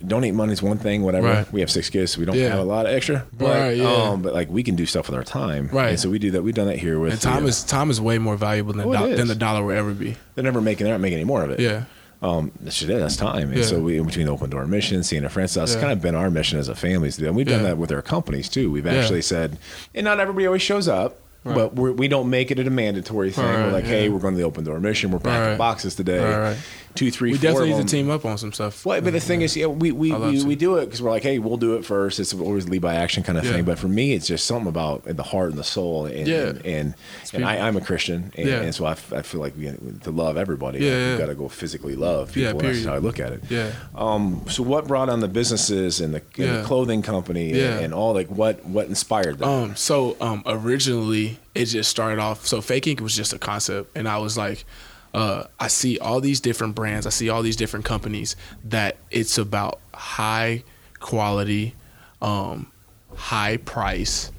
donate 0.06 0.34
money 0.34 0.54
is 0.54 0.62
one 0.62 0.78
thing, 0.78 1.02
whatever. 1.04 1.28
Right. 1.28 1.52
We 1.54 1.60
have 1.62 1.72
six 1.72 1.90
kids, 1.90 2.12
so 2.14 2.20
we 2.20 2.26
don't 2.26 2.36
Yeah. 2.38 2.50
have 2.50 2.60
a 2.60 2.64
lot 2.64 2.86
of 2.86 2.94
extra. 2.94 3.26
But, 3.38 3.58
Right, 3.58 3.78
yeah. 3.78 3.92
um, 3.92 4.22
but 4.22 4.34
like 4.34 4.50
we 4.50 4.64
can 4.64 4.76
do 4.76 4.86
stuff 4.86 5.08
with 5.10 5.16
our 5.18 5.24
time. 5.24 5.70
Right. 5.72 5.90
And 5.90 6.00
so 6.00 6.10
we 6.10 6.20
do 6.20 6.32
that. 6.32 6.44
We've 6.44 6.54
done 6.54 6.68
that 6.68 6.78
here 6.80 7.00
with 7.00 7.14
And 7.14 7.22
time 7.22 7.44
the, 7.44 7.50
is 7.50 7.64
time 7.64 7.90
is 7.90 8.00
way 8.00 8.18
more 8.18 8.36
valuable 8.38 8.74
than 8.74 8.88
Oh, 8.88 9.08
do- 9.10 9.16
than 9.16 9.28
the 9.28 9.36
dollar 9.36 9.64
will 9.64 9.76
ever 9.76 9.94
be. 9.94 10.16
they're 10.36 10.44
never 10.44 10.62
making 10.62 10.86
they're 10.86 10.94
not 10.94 11.02
making 11.02 11.18
any 11.18 11.26
more 11.26 11.44
of 11.44 11.50
it. 11.52 11.60
Yeah. 11.60 11.84
Um, 12.22 12.52
that's 12.60 12.82
it. 12.82 12.88
That's 12.88 13.16
time. 13.16 13.50
And 13.50 13.58
Yeah. 13.58 13.64
so 13.64 13.80
we, 13.80 13.98
in 13.98 14.06
between 14.06 14.28
open 14.28 14.50
door 14.50 14.66
mission, 14.68 15.04
seeing 15.04 15.24
a 15.24 15.30
friend, 15.30 15.50
so 15.50 15.64
it's 15.64 15.76
Yeah. 15.76 15.80
kind 15.82 15.94
of 15.94 16.02
been 16.02 16.16
our 16.16 16.30
mission 16.30 16.60
as 16.60 16.68
a 16.68 16.76
family 16.76 17.10
to 17.12 17.18
do. 17.20 17.28
And 17.28 17.36
we've 17.36 17.48
done 17.48 17.62
Yeah. 17.62 17.70
that 17.70 17.78
with 17.78 17.92
our 17.94 18.02
companies 18.02 18.50
too. 18.50 18.70
We've 18.70 18.86
actually 18.88 19.22
said, 19.22 19.58
and 19.96 20.04
not 20.04 20.20
everybody 20.20 20.46
always 20.46 20.62
shows 20.62 20.88
up. 20.90 21.18
But 21.44 21.74
we're, 21.74 21.92
we 21.94 22.08
don't 22.08 22.30
make 22.30 22.52
it 22.52 22.60
a 22.60 22.70
mandatory 22.70 23.32
thing. 23.32 23.46
we're 23.46 23.64
Right, 23.64 23.72
like, 23.74 23.86
hey, 23.86 24.10
we're 24.10 24.20
going 24.20 24.34
to 24.34 24.38
the 24.38 24.44
open 24.46 24.66
door 24.66 24.80
mission. 24.80 25.10
We're 25.12 25.20
packing 25.20 25.50
Right. 25.52 25.58
boxes 25.58 25.96
today. 25.96 26.20
Right, 26.24 26.40
right. 26.50 26.58
Two, 26.96 27.12
three, 27.12 27.32
We 27.32 27.38
four 27.38 27.42
definitely 27.44 27.72
of 27.72 27.78
need 27.78 27.88
to 27.88 27.96
team 27.96 28.10
up 28.10 28.26
on 28.26 28.38
some 28.38 28.52
stuff. 28.52 28.86
Well, 28.86 29.00
but 29.00 29.14
the 29.14 29.20
thing 29.20 29.42
is, 29.42 29.56
yeah, 29.56 29.68
we 29.68 29.92
we, 29.92 30.12
we, 30.12 30.44
we 30.44 30.56
do 30.56 30.78
it 30.78 30.86
because 30.86 31.02
we're 31.02 31.12
like, 31.12 31.24
hey, 31.24 31.40
we'll 31.40 31.56
do 31.58 31.76
it 31.76 31.86
first. 31.86 32.20
It's 32.20 32.34
always 32.34 32.68
lead 32.68 32.82
by 32.82 32.96
action 32.96 33.24
kind 33.24 33.38
of 33.38 33.46
Yeah. 33.46 33.54
thing. 33.54 33.64
But 33.64 33.80
for 33.80 33.88
me, 33.88 34.14
it's 34.14 34.28
just 34.28 34.46
something 34.46 34.68
about 34.68 35.04
the 35.06 35.24
heart 35.24 35.52
and 35.52 35.58
the 35.58 35.64
soul. 35.64 36.08
And 36.08 36.28
Yeah. 36.28 36.48
and, 36.48 36.66
and, 36.66 36.94
and 37.34 37.46
I, 37.46 37.60
I'm 37.68 37.78
a 37.78 37.82
Christian, 37.82 38.34
and, 38.36 38.48
Yeah. 38.50 38.62
and 38.62 38.76
so 38.76 38.86
I, 38.86 38.92
f- 38.94 39.14
I 39.14 39.22
feel 39.22 39.40
like 39.40 39.56
we, 39.56 39.72
to 40.02 40.12
love 40.12 40.36
everybody, 40.36 40.80
Yeah, 40.80 40.86
like, 40.92 41.00
yeah. 41.00 41.10
we've 41.12 41.20
got 41.20 41.26
to 41.28 41.36
go 41.36 41.48
physically 41.48 41.96
love 41.96 42.36
Yeah, 42.36 42.52
people. 42.54 42.68
That's 42.68 42.84
how 42.86 42.96
I 42.96 42.98
look 42.98 43.20
at 43.20 43.32
it. 43.34 43.44
Yeah. 43.50 43.72
Um. 43.96 44.42
So 44.50 44.64
what 44.64 44.88
brought 44.88 45.10
on 45.10 45.22
the 45.22 45.28
businesses 45.30 46.02
and 46.02 46.16
the, 46.16 46.22
and 46.38 46.46
Yeah. 46.48 46.58
the 46.58 46.64
clothing 46.68 47.02
company 47.02 47.54
Yeah. 47.54 47.76
and, 47.76 47.86
and 47.86 47.94
all 47.94 48.14
like 48.14 48.28
what 48.28 48.66
what 48.66 48.88
inspired 48.88 49.38
that? 49.38 49.48
Um, 49.48 49.76
so 49.76 50.18
um, 50.20 50.42
originally 50.46 51.29
it 51.54 51.66
just 51.66 51.90
started 51.90 52.20
off. 52.20 52.46
So 52.46 52.62
fake 52.62 52.88
ink 52.88 53.02
was 53.02 53.16
just 53.16 53.34
a 53.34 53.40
concept, 53.40 53.96
and 53.96 54.08
I 54.08 54.18
was 54.18 54.38
like, 54.38 54.66
uh, 55.14 55.44
I 55.60 55.68
see 55.68 55.98
all 56.00 56.22
these 56.22 56.40
different 56.40 56.76
brands, 56.76 57.06
I 57.06 57.10
see 57.10 57.30
all 57.30 57.42
these 57.42 57.56
different 57.56 57.86
companies 57.86 58.36
that 58.66 58.98
it's 59.12 59.38
about 59.38 59.80
high 59.94 60.64
quality, 61.00 61.76
um, 62.22 62.72
high 63.16 63.58
price, 63.58 64.32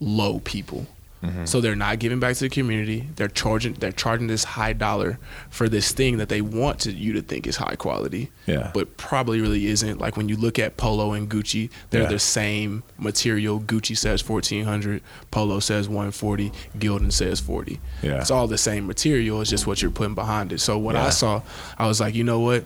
low 0.00 0.40
people. 0.40 0.86
Mm-hmm. 1.22 1.44
So 1.44 1.60
they're 1.60 1.76
not 1.76 2.00
giving 2.00 2.18
back 2.18 2.34
to 2.34 2.40
the 2.44 2.48
community. 2.48 3.08
They're 3.14 3.28
charging. 3.28 3.74
They're 3.74 3.92
charging 3.92 4.26
this 4.26 4.42
high 4.42 4.72
dollar 4.72 5.20
for 5.50 5.68
this 5.68 5.92
thing 5.92 6.16
that 6.16 6.28
they 6.28 6.40
want 6.40 6.80
to, 6.80 6.92
you 6.92 7.12
to 7.12 7.22
think 7.22 7.46
is 7.46 7.56
high 7.56 7.76
quality. 7.76 8.32
Yeah. 8.46 8.72
But 8.74 8.96
probably 8.96 9.40
really 9.40 9.66
isn't. 9.66 10.00
Like 10.00 10.16
when 10.16 10.28
you 10.28 10.36
look 10.36 10.58
at 10.58 10.76
Polo 10.76 11.12
and 11.12 11.30
Gucci, 11.30 11.70
they're 11.90 12.02
Yeah. 12.02 12.08
the 12.08 12.18
same 12.18 12.82
material. 12.98 13.60
Gucci 13.60 13.96
says 13.96 14.20
fourteen 14.20 14.64
hundred, 14.64 15.00
Polo 15.30 15.60
says 15.60 15.88
one 15.88 16.10
forty, 16.10 16.50
Gildan 16.76 17.12
says 17.12 17.38
forty. 17.38 17.78
Yeah. 18.02 18.20
It's 18.20 18.32
all 18.32 18.48
the 18.48 18.58
same 18.58 18.86
material. 18.88 19.40
It's 19.40 19.50
just 19.50 19.66
what 19.66 19.80
you're 19.80 19.92
putting 19.92 20.14
behind 20.16 20.52
it. 20.52 20.60
So 20.60 20.76
when 20.76 20.96
Yeah. 20.96 21.06
I 21.06 21.10
saw, 21.10 21.42
I 21.78 21.86
was 21.86 22.00
like, 22.00 22.14
you 22.16 22.24
know 22.24 22.40
what? 22.40 22.64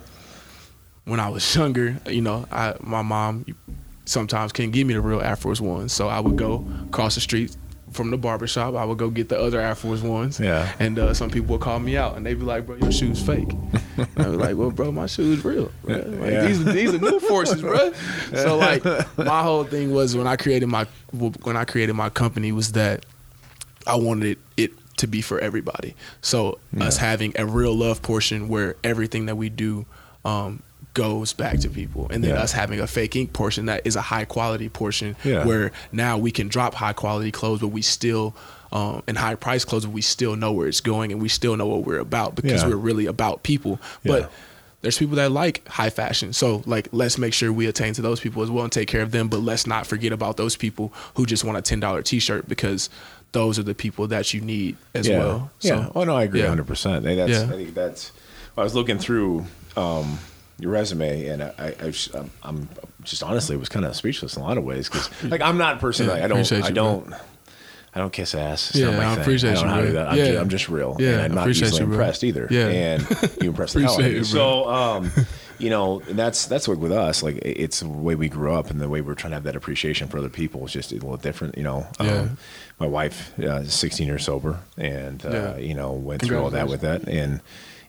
When 1.05 1.19
I 1.19 1.29
was 1.29 1.55
younger, 1.55 1.97
you 2.07 2.21
know, 2.21 2.47
I 2.51 2.73
my 2.81 3.03
mom 3.03 3.45
sometimes 4.05 4.51
couldn't 4.51 4.71
give 4.71 4.87
me 4.87 4.93
the 4.95 5.01
real 5.01 5.21
Air 5.21 5.35
Force 5.35 5.61
Ones, 5.61 5.93
so 5.93 6.07
I 6.07 6.19
would 6.19 6.37
go 6.37 6.65
across 6.87 7.15
the 7.15 7.21
street 7.21 7.55
from 7.91 8.11
the 8.11 8.17
barber 8.17 8.47
shop. 8.47 8.75
I 8.75 8.85
would 8.85 8.97
go 8.97 9.09
get 9.09 9.29
the 9.29 9.39
other 9.39 9.59
Air 9.59 9.75
Force 9.75 10.01
Ones. 10.01 10.39
Yeah. 10.39 10.71
And 10.79 10.99
uh, 10.99 11.13
some 11.13 11.29
people 11.29 11.53
would 11.53 11.61
call 11.61 11.79
me 11.79 11.97
out, 11.97 12.17
and 12.17 12.25
they'd 12.25 12.35
be 12.35 12.45
like, 12.45 12.65
"Bro, 12.65 12.77
your 12.77 12.91
shoes 12.91 13.21
fake." 13.21 13.49
I 14.17 14.27
was 14.27 14.37
like, 14.37 14.55
"Well, 14.55 14.71
bro, 14.71 14.91
my 14.91 15.05
shoes 15.07 15.43
real. 15.43 15.71
bro. 15.83 15.95
Like, 15.95 16.31
Yeah. 16.31 16.45
These 16.47 16.65
these 16.65 16.93
are 16.93 16.99
new 16.99 17.19
forces, 17.19 17.61
bro." 17.61 17.93
So 18.33 18.57
like, 18.57 18.83
my 19.17 19.41
whole 19.41 19.63
thing 19.63 19.91
was 19.93 20.15
when 20.15 20.27
I 20.27 20.35
created 20.35 20.67
my 20.67 20.85
when 21.11 21.57
I 21.57 21.65
created 21.65 21.93
my 21.93 22.09
company 22.09 22.51
was 22.51 22.73
that 22.73 23.05
I 23.85 23.95
wanted 23.95 24.25
it, 24.31 24.39
it 24.57 24.71
to 24.97 25.07
be 25.07 25.21
for 25.21 25.39
everybody. 25.39 25.95
So 26.21 26.59
us 26.79 26.97
having 26.97 27.33
a 27.37 27.45
real 27.45 27.73
love 27.75 28.01
portion 28.01 28.47
where 28.49 28.75
everything 28.83 29.27
that 29.27 29.35
we 29.35 29.49
do 29.49 29.85
um, 30.25 30.61
goes 30.97 31.31
back 31.33 31.59
to 31.59 31.69
people, 31.69 32.07
and 32.09 32.23
then 32.23 32.31
Yeah. 32.31 32.41
us 32.43 32.51
having 32.51 32.79
a 32.79 32.87
fake 32.87 33.15
ink 33.15 33.31
portion 33.33 33.67
that 33.67 33.81
is 33.85 33.95
a 33.95 34.01
high 34.01 34.25
quality 34.25 34.67
portion 34.69 35.15
Yeah. 35.23 35.45
where 35.45 35.71
now 35.91 36.17
we 36.17 36.31
can 36.31 36.47
drop 36.47 36.73
high 36.73 36.93
quality 36.93 37.31
clothes, 37.31 37.59
but 37.61 37.69
we 37.69 37.81
still 37.81 38.35
um, 38.71 39.01
and 39.07 39.17
high 39.17 39.35
price 39.35 39.63
clothes, 39.63 39.85
but 39.85 39.93
we 39.93 40.01
still 40.01 40.35
know 40.35 40.51
where 40.51 40.67
it's 40.67 40.81
going, 40.81 41.13
and 41.13 41.21
we 41.21 41.29
still 41.29 41.55
know 41.55 41.67
what 41.67 41.85
we're 41.85 41.99
about 41.99 42.35
because 42.35 42.61
Yeah. 42.63 42.67
we're 42.69 42.75
really 42.89 43.05
about 43.05 43.41
people. 43.43 43.79
Yeah. 44.03 44.11
But 44.11 44.31
there's 44.81 44.97
people 44.97 45.15
that 45.15 45.31
like 45.31 45.65
high 45.69 45.89
fashion. 45.89 46.33
So 46.33 46.63
like 46.65 46.89
let's 46.91 47.17
make 47.17 47.33
sure 47.33 47.53
we 47.53 47.65
attain 47.67 47.93
to 47.93 48.01
those 48.01 48.19
people 48.19 48.43
as 48.43 48.49
well 48.51 48.63
and 48.65 48.71
take 48.71 48.89
care 48.89 49.01
of 49.01 49.11
them. 49.11 49.29
But 49.29 49.39
let's 49.41 49.65
not 49.67 49.87
forget 49.87 50.11
about 50.11 50.35
those 50.35 50.57
people 50.57 50.91
who 51.15 51.25
just 51.25 51.43
want 51.45 51.57
a 51.57 51.61
ten 51.61 51.79
dollar 51.79 52.01
t 52.01 52.19
shirt 52.19 52.49
because 52.49 52.89
those 53.31 53.57
are 53.57 53.63
the 53.63 53.73
people 53.73 54.05
that 54.07 54.33
you 54.33 54.41
need 54.41 54.75
as 54.93 55.07
yeah. 55.07 55.17
well. 55.19 55.49
Yeah. 55.61 55.75
So, 55.85 55.91
oh 55.95 56.03
no, 56.03 56.15
I 56.17 56.23
agree, 56.23 56.41
yeah. 56.41 56.47
hundred 56.49 56.67
percent. 56.67 57.05
That's 57.05 57.31
Yeah. 57.31 57.43
I 57.43 57.57
think 57.57 57.73
that's. 57.73 58.11
I 58.57 58.63
was 58.63 58.75
looking 58.75 58.97
through 58.99 59.45
um, 59.77 60.17
your 60.59 60.71
resume, 60.71 61.27
and 61.27 61.43
I, 61.43 61.53
I, 61.57 61.67
I 61.67 61.89
just, 61.91 62.13
I'm, 62.15 62.29
I'm 62.43 62.69
just 63.03 63.23
honestly 63.23 63.55
it 63.55 63.59
was 63.59 63.69
kind 63.69 63.85
of 63.85 63.95
speechless 63.95 64.35
in 64.35 64.41
a 64.41 64.45
lot 64.45 64.57
of 64.57 64.63
ways 64.63 64.89
because 64.89 65.09
like 65.23 65.41
I'm 65.41 65.57
not 65.57 65.75
a 65.77 65.79
person 65.79 66.07
Yeah, 66.07 66.13
like, 66.13 66.23
I 66.23 66.27
don't 66.27 66.51
I 66.51 66.71
don't. 66.71 67.13
I 67.95 67.99
don't 67.99 68.13
kiss 68.13 68.35
ass. 68.35 68.69
It's 68.71 68.79
Yeah, 68.79 68.89
I 68.89 69.13
thing. 69.15 69.21
appreciate 69.21 69.51
I 69.51 69.53
don't 69.55 69.63
you. 69.63 69.67
Know 69.69 69.73
how 69.73 69.81
to 69.81 69.87
do 69.87 69.93
that. 69.93 70.07
I'm, 70.09 70.17
Yeah. 70.17 70.25
just, 70.25 70.39
I'm 70.41 70.49
just 70.49 70.69
real. 70.69 70.97
Yeah, 70.99 71.09
and 71.13 71.21
I'm 71.21 71.35
not 71.35 71.49
easily 71.49 71.79
you, 71.79 71.85
impressed 71.85 72.23
either. 72.23 72.47
Yeah. 72.51 72.67
And 72.67 73.01
you 73.41 73.49
impress 73.49 73.73
the 73.73 73.81
hell 73.81 73.93
out 73.93 74.01
of 74.01 74.11
me. 74.13 74.23
So, 74.23 74.69
um, 74.69 75.09
you 75.57 75.71
know, 75.71 76.01
that's 76.11 76.45
that's 76.45 76.67
what 76.67 76.77
with 76.77 76.91
us. 76.91 77.23
Like 77.23 77.37
it's 77.37 77.79
the 77.79 77.87
way 77.89 78.13
we 78.13 78.29
grew 78.29 78.53
up 78.53 78.69
and 78.69 78.79
the 78.79 78.87
way 78.89 79.01
we're 79.01 79.15
trying 79.15 79.31
to 79.31 79.35
have 79.37 79.45
that 79.45 79.55
appreciation 79.55 80.09
for 80.09 80.19
other 80.19 80.29
people 80.29 80.63
is 80.65 80.73
just 80.73 80.91
a 80.91 80.95
little 80.95 81.17
different. 81.17 81.57
You 81.57 81.63
know, 81.63 81.87
Yeah. 81.99 82.11
um, 82.19 82.37
my 82.79 82.85
wife 82.85 83.33
uh, 83.39 83.61
is 83.61 83.73
16 83.73 84.05
years 84.05 84.25
sober, 84.25 84.59
and 84.77 85.25
uh, 85.25 85.29
Yeah. 85.31 85.57
you 85.57 85.73
know 85.73 85.93
went 85.93 86.21
through 86.21 86.37
all 86.43 86.51
that 86.51 86.67
with 86.67 86.81
that, 86.81 87.07
and 87.07 87.41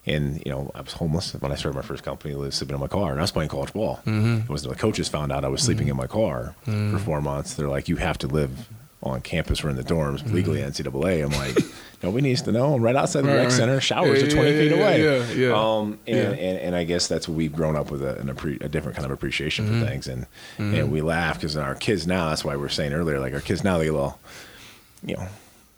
and 0.05 0.41
you 0.45 0.51
know 0.51 0.71
I 0.75 0.81
was 0.81 0.93
homeless 0.93 1.33
when 1.33 1.51
I 1.51 1.55
started 1.55 1.75
my 1.75 1.81
first 1.83 2.03
company. 2.03 2.33
I 2.33 2.37
was 2.37 2.55
sleeping 2.55 2.75
in 2.75 2.81
my 2.81 2.87
car, 2.87 3.11
and 3.11 3.19
I 3.19 3.23
was 3.23 3.31
playing 3.31 3.49
college 3.49 3.73
ball. 3.73 3.97
Mm-hmm. 4.05 4.37
It 4.43 4.49
was 4.49 4.63
the 4.63 4.73
coaches 4.75 5.07
found 5.09 5.31
out 5.31 5.43
I 5.45 5.49
was 5.49 5.61
sleeping 5.61 5.87
in 5.87 5.95
my 5.97 6.07
car 6.07 6.55
for 6.65 6.99
four 6.99 7.21
months. 7.21 7.53
They're 7.55 7.67
like, 7.69 7.87
"You 7.89 7.97
have 7.97 8.17
to 8.19 8.27
live." 8.27 8.69
On 9.01 9.21
campus 9.21 9.63
or 9.63 9.69
in 9.69 9.77
the 9.77 9.83
dorms, 9.83 10.17
Mm-hmm. 10.23 10.35
legally 10.35 10.59
NCAA. 10.59 11.23
I'm 11.23 11.31
like, 11.31 11.57
nobody 12.03 12.21
needs 12.21 12.41
to 12.41 12.51
know. 12.51 12.73
I'm 12.73 12.81
right 12.81 12.97
outside 12.97 13.21
the 13.21 13.29
Right, 13.29 13.35
rec 13.35 13.43
right. 13.45 13.51
center. 13.53 13.79
Showers 13.79 14.19
Yeah, 14.21 14.27
are 14.27 14.31
20 14.31 14.51
yeah, 14.51 14.57
feet 14.59 14.71
yeah, 14.71 14.77
away. 14.77 15.03
yeah, 15.05 15.31
yeah. 15.47 15.53
Um, 15.77 15.99
and, 16.05 16.37
and, 16.37 16.57
and 16.59 16.75
I 16.75 16.83
guess 16.83 17.07
that's 17.07 17.25
what 17.25 17.37
we've 17.37 17.55
grown 17.55 17.77
up 17.77 17.91
with 17.91 18.03
a, 18.03 18.17
an 18.19 18.27
appre- 18.27 18.61
a 18.61 18.67
different 18.67 18.97
kind 18.97 19.05
of 19.05 19.11
appreciation 19.13 19.67
Mm-hmm. 19.67 19.79
for 19.79 19.87
things. 19.87 20.07
And, 20.09 20.25
and 20.57 20.91
we 20.91 20.99
laugh 20.99 21.35
because 21.37 21.55
our 21.55 21.75
kids 21.75 22.07
now, 22.07 22.27
that's 22.27 22.43
why 22.43 22.57
we 22.57 22.65
are 22.65 22.67
saying 22.67 22.91
earlier, 22.91 23.21
like 23.21 23.33
our 23.33 23.39
kids 23.39 23.63
now, 23.63 23.77
they 23.77 23.85
get 23.85 23.91
a 23.93 23.93
little, 23.93 24.19
you 25.05 25.15
know, 25.15 25.27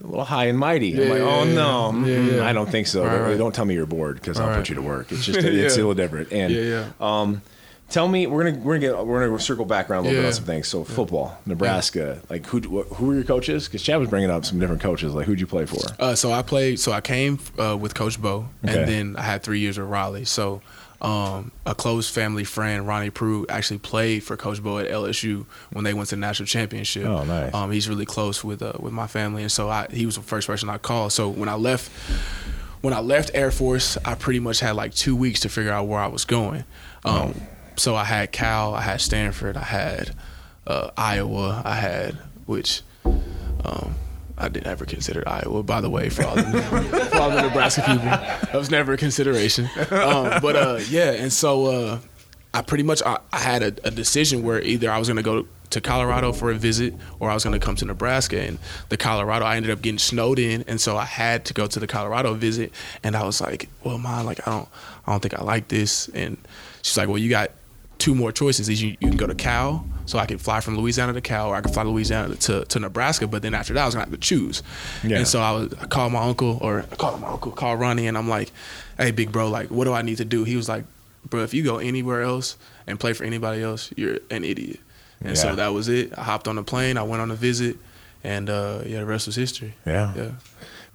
a 0.03 0.08
little 0.08 0.25
high 0.25 0.46
and 0.46 0.58
mighty. 0.58 0.93
I'm 1.01 1.10
like, 1.10 1.20
yeah, 1.20 1.25
oh 1.25 1.43
yeah. 1.43 1.53
no, 1.53 1.91
Yeah, 2.05 2.15
mm, 2.17 2.36
yeah. 2.38 2.46
I 2.48 2.53
don't 2.53 2.70
think 2.70 2.88
so. 2.88 3.03
Right, 3.03 3.12
Don't- 3.12 3.22
right. 3.22 3.38
Don't 3.38 3.55
tell 3.55 3.65
me 3.65 3.74
you're 3.75 3.86
bored 3.86 4.15
because 4.15 4.39
I'll 4.39 4.48
Right. 4.50 4.58
put 4.58 4.70
you 4.70 4.75
to 4.75 4.81
work. 4.81 5.12
It's 5.12 5.25
just, 5.25 5.39
it's 5.39 5.75
a 5.75 5.77
little 5.77 5.93
different. 5.93 6.31
And, 6.31 6.51
Yeah, 6.53 6.62
yeah. 6.62 6.86
um, 7.00 7.41
tell 7.89 8.08
me, 8.08 8.25
we're 8.25 8.46
gonna 8.51 8.58
we're 8.63 8.79
gonna 8.79 8.96
get 8.96 9.05
we're 9.05 9.25
gonna 9.27 9.39
circle 9.39 9.65
back 9.65 9.89
around 9.89 10.05
a 10.05 10.08
little 10.08 10.22
bit 10.22 10.27
on 10.27 10.34
some 10.34 10.46
things. 10.46 10.67
So 10.67 10.84
football, 10.84 11.38
Nebraska, 11.46 12.20
like 12.29 12.46
who 12.48 12.60
who 12.62 13.05
were 13.08 13.13
your 13.15 13.24
coaches? 13.24 13.67
Because 13.67 13.84
Chad 13.84 14.00
was 14.00 14.10
bringing 14.10 14.29
up 14.31 14.46
some 14.46 14.60
different 14.60 14.81
coaches. 14.81 15.13
Like 15.13 15.25
who'd 15.27 15.39
you 15.39 15.48
play 15.48 15.65
for? 15.65 15.81
Uh, 16.00 16.15
so 16.15 16.31
I 16.31 16.41
played. 16.41 16.79
So 16.79 16.91
I 16.91 17.01
came 17.01 17.38
uh, 17.60 17.77
with 17.79 17.93
Coach 17.93 18.22
Bo, 18.22 18.48
Okay. 18.65 18.79
and 18.79 18.89
then 18.89 19.15
I 19.17 19.22
had 19.24 19.43
three 19.43 19.60
years 19.60 19.77
with 19.77 19.88
Riley. 19.89 20.25
So 20.25 20.62
um, 21.01 21.51
a 21.65 21.74
close 21.74 22.10
family 22.10 22.43
friend, 22.43 22.88
Ronnie 22.88 23.10
Prue, 23.10 23.46
actually 23.50 23.79
played 23.79 24.24
for 24.24 24.38
Coach 24.38 24.62
Bo 24.62 24.77
at 24.77 24.88
LSU 24.88 25.46
when 25.72 25.84
they 25.84 25.93
went 25.93 26.10
to 26.10 26.15
the 26.15 26.20
national 26.22 26.46
championship. 26.48 27.05
Oh, 27.05 27.24
nice. 27.24 27.53
Um, 27.53 27.72
he's 27.72 27.89
really 27.89 28.05
close 28.05 28.43
with 28.43 28.62
uh, 28.62 28.74
with 28.79 28.93
my 28.93 29.08
family, 29.08 29.41
and 29.41 29.51
so 29.51 29.70
I, 29.70 29.88
he 29.91 30.05
was 30.05 30.15
the 30.15 30.22
first 30.22 30.48
person 30.48 30.70
I 30.70 30.77
called. 30.77 31.12
So 31.12 31.27
when 31.29 31.50
I 31.50 31.55
left, 31.55 31.91
when 32.81 32.93
I 32.93 33.00
left 33.00 33.31
Air 33.34 33.50
Force, 33.51 33.98
I 34.05 34.13
pretty 34.15 34.39
much 34.39 34.60
had 34.60 34.75
like 34.75 34.93
two 34.93 35.15
weeks 35.15 35.39
to 35.41 35.50
figure 35.50 35.72
out 35.72 35.88
where 35.88 36.00
I 36.00 36.08
was 36.08 36.24
going. 36.25 36.63
Um, 37.03 37.34
So 37.77 37.96
I 37.96 38.03
had 38.03 38.31
Cal, 38.31 38.75
I 38.75 38.81
had 38.81 39.01
Stanford, 39.01 39.58
I 39.58 39.63
had 39.63 40.12
uh, 40.67 40.91
Iowa, 40.98 41.62
I 41.65 41.75
had 41.75 42.17
which. 42.46 42.81
Um, 43.63 43.96
I 44.41 44.50
didn't 44.50 44.67
ever 44.67 44.86
consider 44.86 45.24
Iowa, 45.27 45.63
by 45.63 45.81
the 45.81 45.89
way, 45.89 46.10
for 46.10 46.25
all 46.25 46.36
the, 46.36 46.43
for 47.12 47.17
all 47.17 47.29
the 47.29 47.41
Nebraska 47.41 47.81
people. 47.81 48.05
That 48.05 48.53
was 48.53 48.71
never 48.71 48.93
a 48.93 48.98
consideration. 48.98 49.69
Um, 49.91 50.41
but 50.41 50.55
uh, 50.55 50.79
yeah, 50.89 51.12
and 51.12 51.31
so 51.31 51.65
uh, 51.65 52.00
I 52.53 52.62
pretty 52.62 52.83
much 52.83 53.01
I, 53.05 53.19
I 53.31 53.39
had 53.39 53.62
a, 53.62 53.88
a 53.88 53.91
decision 53.91 54.43
where 54.43 54.62
either 54.62 54.91
I 54.91 54.98
was 54.98 55.07
going 55.07 55.17
to 55.17 55.24
go 55.24 55.45
to 55.69 55.79
Colorado 55.81 56.33
for 56.33 56.51
a 56.51 56.55
visit, 56.55 56.93
or 57.19 57.29
I 57.29 57.33
was 57.33 57.43
going 57.43 57.57
to 57.57 57.65
come 57.65 57.75
to 57.77 57.86
Nebraska. 57.86 58.41
And 58.41 58.57
the 58.89 58.98
Colorado, 58.98 59.45
I 59.45 59.55
ended 59.55 59.71
up 59.71 59.81
getting 59.81 60.00
snowed 60.00 60.39
in, 60.39 60.63
and 60.67 60.81
so 60.81 60.98
I 60.98 61.05
had 61.05 61.45
to 61.45 61.53
go 61.53 61.67
to 61.67 61.79
the 61.79 61.88
Colorado 61.88 62.33
visit. 62.33 62.74
And 63.03 63.15
I 63.15 63.24
was 63.24 63.39
like, 63.41 63.69
"Well, 63.83 63.98
mom, 63.98 64.25
like 64.25 64.45
I 64.48 64.51
don't, 64.51 64.69
I 65.05 65.12
don't 65.12 65.21
think 65.21 65.33
I 65.33 65.43
like 65.43 65.67
this." 65.67 66.10
And 66.10 66.38
she's 66.81 66.98
like, 66.98 67.07
"Well, 67.07 67.19
you 67.19 67.29
got 67.29 67.51
two 68.00 68.15
more 68.15 68.31
choices. 68.31 68.81
You, 68.81 68.98
you 69.00 69.10
can 69.10 69.17
go 69.17 69.27
to 69.27 69.36
Cal, 69.36 69.86
so 70.12 70.20
I 70.20 70.25
could 70.25 70.41
fly 70.41 70.60
from 70.60 70.77
Louisiana 70.77 71.13
to 71.13 71.22
Cal, 71.22 71.48
or 71.48 71.56
I 71.56 71.62
could 71.62 71.74
fly 71.74 71.84
to 71.84 71.89
Louisiana 71.89 72.36
to, 72.36 72.65
to 72.65 72.80
Nebraska. 72.80 73.27
But 73.27 73.41
then 73.44 73.53
after 73.53 73.74
that, 73.74 73.82
I 73.82 73.86
was 73.86 73.96
gonna 73.96 74.06
have 74.06 74.13
to 74.13 74.20
choose. 74.20 74.62
Yeah. 75.03 75.20
And 75.20 75.27
so 75.27 75.39
I 75.41 75.51
was 75.51 75.74
I 75.80 75.86
called 75.88 76.12
my 76.12 76.22
uncle, 76.24 76.58
or 76.62 76.86
I 76.91 76.96
called 76.96 77.22
my 77.22 77.30
uncle, 77.30 77.51
called 77.53 77.80
Ronnie, 77.80 78.08
and 78.08 78.18
I'm 78.18 78.27
like, 78.27 78.51
"Hey, 78.98 79.12
big 79.12 79.32
bro, 79.32 79.48
like, 79.50 79.70
what 79.72 79.86
do 79.86 79.94
I 79.94 80.01
need 80.01 80.18
to 80.18 80.25
do?" 80.25 80.44
He 80.44 80.58
was 80.58 80.68
like, 80.68 80.84
"Bro, 81.30 81.44
if 81.44 81.53
you 81.53 81.63
go 81.63 81.77
anywhere 81.77 82.22
else 82.22 82.58
and 82.88 83.00
play 83.00 83.13
for 83.13 83.24
anybody 83.24 83.63
else, 83.63 83.89
you're 83.96 84.20
an 84.30 84.44
idiot." 84.44 84.80
And 85.22 85.30
Yeah. 85.38 85.41
so 85.44 85.56
that 85.56 85.70
was 85.70 85.88
it. 85.88 86.12
I 86.18 86.24
hopped 86.24 86.48
on 86.50 86.56
the 86.58 86.63
plane. 86.63 86.98
I 86.98 87.03
went 87.03 87.22
on 87.22 87.32
a 87.32 87.36
visit, 87.36 87.77
and 88.24 88.50
uh, 88.50 88.82
yeah, 88.86 89.00
the 89.00 89.06
rest 89.06 89.27
was 89.27 89.36
history. 89.38 89.75
Yeah. 89.86 90.13
Yeah. 90.15 90.32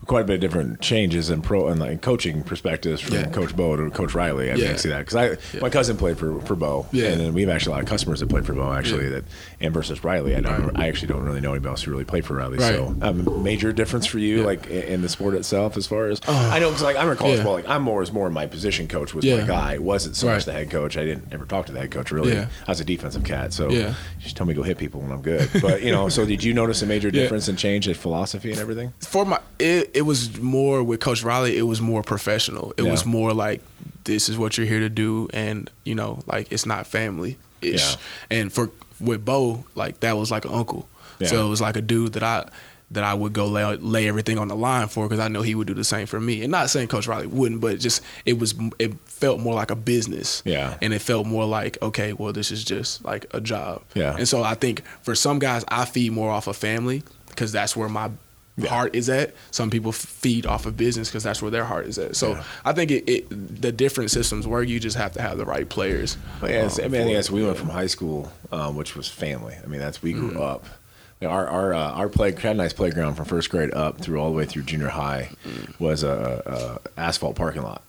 Quite 0.04 0.20
a 0.20 0.24
bit 0.24 0.34
of 0.34 0.40
different 0.40 0.80
changes 0.80 1.30
in 1.30 1.42
pro 1.42 1.66
and 1.66 1.80
like 1.80 2.00
coaching 2.00 2.42
perspectives 2.44 3.00
from 3.00 3.14
Yeah. 3.14 3.24
Coach 3.30 3.56
Bo 3.56 3.74
to 3.74 3.90
Coach 3.90 4.14
Riley. 4.14 4.52
I 4.52 4.54
mean, 4.54 4.64
I 4.64 4.70
Yeah. 4.70 4.76
see 4.76 4.88
that 4.90 4.98
because 5.06 5.16
I 5.16 5.58
my 5.60 5.68
cousin 5.68 5.96
played 5.96 6.16
for 6.16 6.40
for 6.42 6.54
Bo, 6.54 6.86
Yeah. 6.92 7.06
and 7.08 7.20
then 7.20 7.34
we 7.34 7.40
have 7.40 7.50
actually 7.50 7.72
a 7.72 7.74
lot 7.76 7.82
of 7.82 7.88
customers 7.88 8.20
that 8.20 8.28
played 8.28 8.46
for 8.46 8.52
Bo 8.52 8.72
actually 8.72 9.04
Yeah. 9.04 9.10
that 9.10 9.24
and 9.60 9.74
versus 9.74 10.04
Riley. 10.04 10.36
I 10.36 10.40
don't 10.40 10.66
Right. 10.66 10.72
I 10.76 10.88
actually 10.88 11.08
don't 11.08 11.24
really 11.24 11.40
know 11.40 11.52
anybody 11.54 11.70
else 11.70 11.82
who 11.82 11.90
really 11.90 12.04
played 12.04 12.24
for 12.24 12.34
Riley. 12.34 12.58
Right. 12.58 12.74
So 12.74 12.94
um, 13.02 13.42
major 13.42 13.72
difference 13.72 14.06
for 14.06 14.18
you 14.20 14.36
Yeah. 14.36 14.42
Oh. 14.42 14.46
like 14.46 14.66
in, 14.68 14.82
in 14.82 15.02
the 15.02 15.08
sport 15.08 15.34
itself 15.34 15.76
as 15.76 15.88
far 15.88 16.06
as 16.08 16.20
I 16.28 16.60
know 16.60 16.68
because 16.68 16.82
like 16.84 16.96
I'm 16.96 17.08
a 17.08 17.16
college 17.16 17.38
Yeah. 17.38 17.44
ball 17.44 17.54
like 17.54 17.68
I'm 17.68 17.82
more 17.82 17.98
was 18.00 18.12
more 18.12 18.30
my 18.30 18.46
position 18.46 18.86
coach 18.86 19.12
was 19.12 19.24
my 19.24 19.30
Yeah. 19.32 19.46
guy. 19.46 19.74
It 19.74 19.82
wasn't 19.82 20.14
so 20.14 20.26
much 20.28 20.44
the 20.44 20.52
head 20.52 20.70
coach. 20.70 20.96
I 20.96 21.04
didn't 21.04 21.28
ever 21.32 21.46
talk 21.46 21.66
to 21.66 21.72
the 21.72 21.80
head 21.80 21.90
coach 21.90 22.12
really. 22.12 22.32
Yeah. 22.34 22.46
I 22.68 22.70
was 22.70 22.80
a 22.80 22.84
defensive 22.84 23.24
cat, 23.24 23.52
so 23.52 23.70
Yeah. 23.70 23.94
just 24.22 24.36
tell 24.36 24.46
me 24.46 24.54
to 24.54 24.58
go 24.60 24.62
hit 24.62 24.78
people 24.78 25.00
when 25.00 25.10
I'm 25.10 25.22
good. 25.22 25.48
But 25.60 25.82
you 25.82 25.90
know, 25.90 26.08
so 26.10 26.24
did 26.24 26.44
you 26.44 26.54
notice 26.54 26.80
a 26.82 26.86
major 26.86 27.08
Yeah. 27.12 27.22
difference 27.22 27.48
and 27.48 27.58
change 27.58 27.88
in 27.88 27.94
philosophy 27.94 28.52
and 28.52 28.60
everything? 28.60 28.92
for 29.00 29.24
my 29.24 29.40
it, 29.58 29.85
it 29.94 30.02
was 30.02 30.38
more 30.40 30.82
with 30.82 31.00
coach 31.00 31.22
riley 31.22 31.56
it 31.56 31.62
was 31.62 31.80
more 31.80 32.02
professional 32.02 32.72
it 32.76 32.82
was 32.82 33.04
more 33.06 33.32
like 33.32 33.60
this 34.04 34.28
is 34.28 34.36
what 34.38 34.56
you're 34.56 34.66
here 34.66 34.80
to 34.80 34.88
do 34.88 35.28
and 35.32 35.70
you 35.84 35.94
know 35.94 36.20
like 36.26 36.50
it's 36.52 36.66
not 36.66 36.86
family 36.86 37.36
ish 37.62 37.92
Yeah. 37.92 37.96
and 38.30 38.52
for 38.52 38.70
with 39.00 39.24
bo 39.24 39.64
like 39.74 40.00
that 40.00 40.16
was 40.16 40.30
like 40.30 40.44
an 40.44 40.52
uncle 40.52 40.88
Yeah. 41.18 41.28
so 41.28 41.46
it 41.46 41.48
was 41.50 41.60
like 41.60 41.76
a 41.76 41.82
dude 41.82 42.12
that 42.14 42.22
i 42.22 42.48
that 42.88 43.02
I 43.02 43.14
would 43.14 43.32
go 43.32 43.46
lay, 43.46 43.64
lay 43.78 44.06
everything 44.06 44.38
on 44.38 44.46
the 44.46 44.54
line 44.54 44.86
for 44.86 45.08
because 45.08 45.18
I 45.18 45.26
know 45.26 45.42
he 45.42 45.56
would 45.56 45.66
do 45.66 45.74
the 45.74 45.82
same 45.82 46.06
for 46.06 46.20
me. 46.20 46.42
And 46.42 46.52
not 46.52 46.70
saying 46.70 46.86
Coach 46.86 47.08
Riley 47.08 47.26
wouldn't, 47.26 47.60
but 47.60 47.80
just 47.80 48.00
it 48.24 48.38
was 48.38 48.54
it 48.78 48.94
felt 49.06 49.40
more 49.40 49.54
like 49.54 49.72
a 49.72 49.74
business. 49.74 50.40
Yeah. 50.44 50.78
And 50.80 50.94
it 50.94 51.00
felt 51.00 51.26
more 51.26 51.44
like 51.46 51.78
okay, 51.82 52.12
well, 52.12 52.32
this 52.32 52.52
is 52.52 52.62
just 52.62 53.04
like 53.04 53.26
a 53.34 53.40
job. 53.40 53.82
Yeah. 53.96 54.14
And 54.16 54.28
so 54.28 54.44
I 54.44 54.54
think 54.54 54.84
for 55.02 55.16
some 55.16 55.40
guys, 55.40 55.64
I 55.66 55.84
feed 55.84 56.12
more 56.12 56.30
off 56.30 56.46
of 56.46 56.56
family 56.56 57.02
because 57.28 57.50
that's 57.50 57.76
where 57.76 57.88
my 57.88 58.08
Yeah. 58.58 58.70
heart 58.70 58.94
is 58.94 59.08
at. 59.10 59.34
Some 59.50 59.68
people 59.70 59.92
feed 59.92 60.46
off 60.46 60.64
of 60.66 60.76
business 60.76 61.08
because 61.08 61.22
that's 61.24 61.42
where 61.42 61.50
their 61.50 61.64
heart 61.64 61.86
is 61.86 61.98
at. 61.98 62.16
So 62.16 62.32
Yeah. 62.32 62.44
I 62.64 62.72
think 62.72 62.90
it, 62.90 63.08
it 63.08 63.60
the 63.62 63.70
different 63.72 64.10
systems 64.10 64.46
work. 64.46 64.66
You 64.68 64.80
just 64.80 64.96
have 64.96 65.12
to 65.12 65.20
have 65.22 65.36
the 65.38 65.44
right 65.44 65.68
players. 65.68 66.16
Well, 66.40 66.50
yeah, 66.50 66.56
I 66.60 66.62
um, 66.86 66.92
mean, 66.92 67.02
I 67.02 67.20
for 67.20 67.22
think 67.22 67.30
we 67.30 67.44
went 67.44 67.58
from 67.58 67.68
high 67.68 67.86
school, 67.86 68.32
um, 68.52 68.74
which 68.76 68.96
was 68.96 69.08
family. 69.08 69.54
I 69.62 69.66
mean, 69.66 69.80
that's 69.80 70.02
we 70.02 70.14
Mm-hmm. 70.14 70.28
grew 70.30 70.42
up. 70.42 70.64
Our 71.22 71.46
our 71.48 71.74
uh, 71.74 71.90
our 71.92 72.08
play 72.10 72.32
Chad 72.32 72.52
and 72.52 72.62
I's 72.62 72.72
playground 72.74 73.14
from 73.14 73.24
first 73.24 73.48
grade 73.50 73.72
up 73.72 73.98
through 74.00 74.20
all 74.20 74.30
the 74.30 74.36
way 74.36 74.44
through 74.44 74.62
junior 74.64 74.88
high 74.88 75.30
Mm. 75.46 75.80
was 75.80 76.02
a, 76.02 76.80
a 76.96 77.00
asphalt 77.00 77.36
parking 77.36 77.62
lot. 77.62 77.82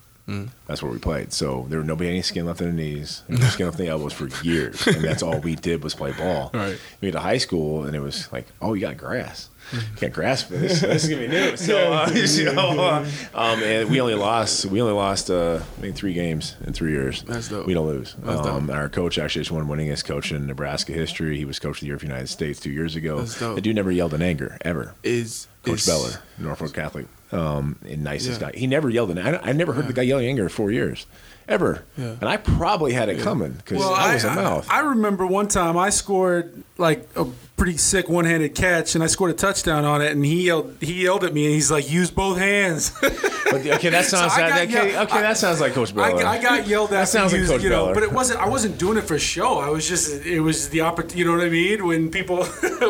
That's 0.65 0.83
where 0.83 0.91
we 0.91 0.97
played. 0.97 1.31
So 1.31 1.65
there 1.69 1.79
was 1.79 1.87
nobody 1.87 2.09
any 2.09 2.21
skin 2.21 2.45
left 2.45 2.59
in 2.59 2.67
the 2.67 2.73
knees, 2.73 3.23
no 3.29 3.37
skin 3.47 3.65
left 3.67 3.79
in 3.79 3.85
the 3.85 3.91
elbows 3.91 4.11
for 4.11 4.27
years, 4.45 4.85
and 4.85 5.01
that's 5.01 5.23
all 5.23 5.39
we 5.39 5.55
did 5.55 5.81
was 5.81 5.93
play 5.95 6.11
ball. 6.11 6.51
Right. 6.53 6.77
We 6.99 7.05
went 7.07 7.13
to 7.13 7.21
high 7.21 7.37
school, 7.37 7.85
and 7.85 7.95
it 7.95 8.01
was 8.01 8.29
like, 8.33 8.45
oh, 8.61 8.73
you 8.73 8.81
got 8.81 8.97
grass. 8.97 9.47
You 9.73 9.79
got 9.99 10.13
grass 10.13 10.43
this. 10.43 10.81
This 10.81 11.03
is 11.03 11.09
gonna 11.09 11.21
be 11.23 11.27
new. 11.27 11.57
So, 11.57 11.91
uh, 11.93 12.09
you 12.13 12.49
uh, 12.49 13.05
um, 13.33 13.61
and 13.63 13.89
we 13.89 13.99
only 13.99 14.15
lost. 14.15 14.65
We 14.65 14.81
only 14.81 14.93
lost. 14.93 15.29
Uh, 15.29 15.59
I 15.77 15.81
think 15.81 15.95
three 15.95 16.13
games 16.13 16.55
in 16.65 16.73
three 16.73 16.91
years. 16.91 17.23
That's 17.23 17.49
dope. 17.49 17.67
We 17.67 17.73
don't 17.73 17.87
lose. 17.87 18.15
That's 18.19 18.41
dope. 18.41 18.53
Um, 18.53 18.69
our 18.69 18.87
coach 18.89 19.17
actually 19.17 19.41
just 19.41 19.51
won 19.51 19.67
the 19.67 19.73
winningest 19.73 20.05
coach 20.05 20.31
in 20.31 20.47
Nebraska 20.47 20.93
history. 20.93 21.37
He 21.37 21.45
was 21.45 21.59
coach 21.59 21.77
of 21.77 21.81
the 21.81 21.87
year 21.87 21.95
of 21.95 22.01
the 22.01 22.07
United 22.07 22.27
States 22.27 22.59
two 22.59 22.71
years 22.71 22.95
ago. 22.95 23.19
That's 23.19 23.39
dope. 23.39 23.55
The 23.55 23.61
dude 23.61 23.75
never 23.75 23.91
yelled 23.91 24.13
in 24.13 24.21
anger 24.21 24.57
ever. 24.61 24.93
is 25.03 25.47
Coach 25.63 25.79
is- 25.79 25.85
Beller, 25.85 26.21
Norfolk 26.37 26.73
Catholic, 26.73 27.07
um, 27.33 27.77
and 27.85 28.03
nicest 28.03 28.39
Yeah. 28.39 28.51
guy. 28.51 28.57
He 28.57 28.67
never 28.67 28.89
yelled 28.89 29.11
in. 29.11 29.17
I, 29.17 29.37
I 29.49 29.51
never 29.51 29.73
heard 29.73 29.87
the 29.87 29.93
guy 29.93 30.03
yelling 30.03 30.27
anger 30.27 30.43
in 30.43 30.49
four 30.49 30.71
years, 30.71 31.05
ever. 31.47 31.83
Yeah. 31.97 32.15
And 32.19 32.25
I 32.29 32.37
probably 32.37 32.93
had 32.93 33.09
it 33.09 33.19
coming 33.19 33.51
because 33.53 33.83
I 33.83 34.13
was 34.13 34.23
a 34.23 34.33
mouth. 34.35 34.67
I, 34.69 34.79
remember 34.81 35.25
one 35.25 35.47
time 35.47 35.77
I 35.77 35.89
scored 35.89 36.63
like 36.77 37.07
a 37.15 37.25
pretty 37.55 37.77
sick 37.77 38.07
one-handed 38.07 38.53
catch, 38.53 38.93
and 38.95 39.03
I 39.03 39.07
scored 39.07 39.31
a 39.31 39.33
touchdown 39.33 39.83
on 39.85 40.01
it. 40.01 40.11
And 40.11 40.23
he 40.25 40.43
yelled, 40.45 40.75
he 40.81 41.03
yelled 41.03 41.23
at 41.23 41.33
me, 41.33 41.45
and 41.45 41.53
he's 41.53 41.71
like, 41.71 41.89
"Use 41.89 42.11
both 42.11 42.37
hands." 42.37 42.91
but 43.01 43.65
okay, 43.65 43.89
that 43.89 44.05
sounds 44.05 44.33
So 44.33 44.41
I 44.41 44.49
that, 44.49 44.69
got 44.69 44.77
okay, 44.77 44.91
yelled- 44.93 45.07
okay, 45.09 45.17
I- 45.19 45.21
that 45.23 45.37
sounds 45.37 45.59
like 45.61 45.73
Coach 45.73 45.91
I, 45.93 46.11
Beller. 46.11 46.25
I 46.25 46.41
got 46.41 46.67
yelled 46.67 46.89
at. 46.89 46.99
That 46.99 47.07
sounds 47.09 47.31
for 47.31 47.37
like 47.37 47.41
using- 47.41 47.55
Coach 47.57 47.63
you 47.63 47.69
know, 47.69 47.83
Beller. 47.85 47.93
but 47.95 48.03
it 48.03 48.11
wasn't. 48.11 48.39
I 48.39 48.47
wasn't 48.47 48.77
doing 48.77 48.97
it 48.97 49.05
for 49.05 49.17
show. 49.17 49.59
I 49.59 49.69
was 49.69 49.87
just. 49.87 50.25
It 50.25 50.41
was 50.41 50.69
the 50.69 50.81
opportunity. 50.81 51.19
You 51.19 51.25
know 51.25 51.31
what 51.37 51.45
I 51.45 51.49
mean? 51.49 51.85
When 51.87 52.11
people, 52.11 52.43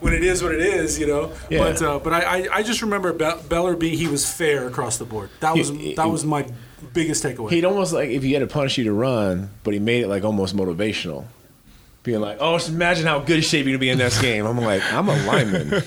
when 0.00 0.12
it 0.14 0.22
is 0.24 0.42
what 0.42 0.52
it 0.52 0.60
is. 0.60 0.98
You 0.98 1.06
know. 1.06 1.32
Yeah. 1.50 1.58
But 1.58 1.82
uh, 1.82 1.98
but 1.98 2.12
I, 2.12 2.20
I 2.44 2.48
I 2.58 2.62
just 2.62 2.82
remember 2.82 3.12
Be- 3.12 3.40
Beller 3.48 3.76
being 3.76 3.96
he 3.98 4.06
was 4.08 4.28
fair 4.30 4.66
across 4.66 4.98
the 4.98 5.04
board. 5.04 5.30
That 5.40 5.56
was 5.56 5.68
He- 5.68 5.94
that 5.94 6.04
he- 6.06 6.10
was 6.10 6.24
my 6.24 6.46
biggest 6.92 7.24
takeaway. 7.24 7.50
He'd 7.50 7.64
almost 7.64 7.92
like 7.92 8.10
if 8.10 8.22
he 8.22 8.32
had 8.32 8.40
to 8.40 8.46
punish 8.46 8.78
you 8.78 8.84
to 8.84 8.92
run, 8.92 9.50
but 9.64 9.74
he 9.74 9.80
made 9.80 10.02
it 10.02 10.08
like 10.08 10.24
almost 10.24 10.56
motivational. 10.56 11.24
Being 12.06 12.20
like, 12.20 12.38
oh, 12.40 12.56
just 12.56 12.68
imagine 12.70 13.04
how 13.04 13.18
good 13.18 13.44
shape 13.44 13.66
you're 13.66 13.72
gonna 13.72 13.80
be 13.80 13.90
in 13.90 13.98
this 13.98 14.20
game. 14.22 14.46
I'm 14.46 14.56
like, 14.58 14.80
I'm 14.92 15.08
a 15.08 15.26
lineman. 15.26 15.82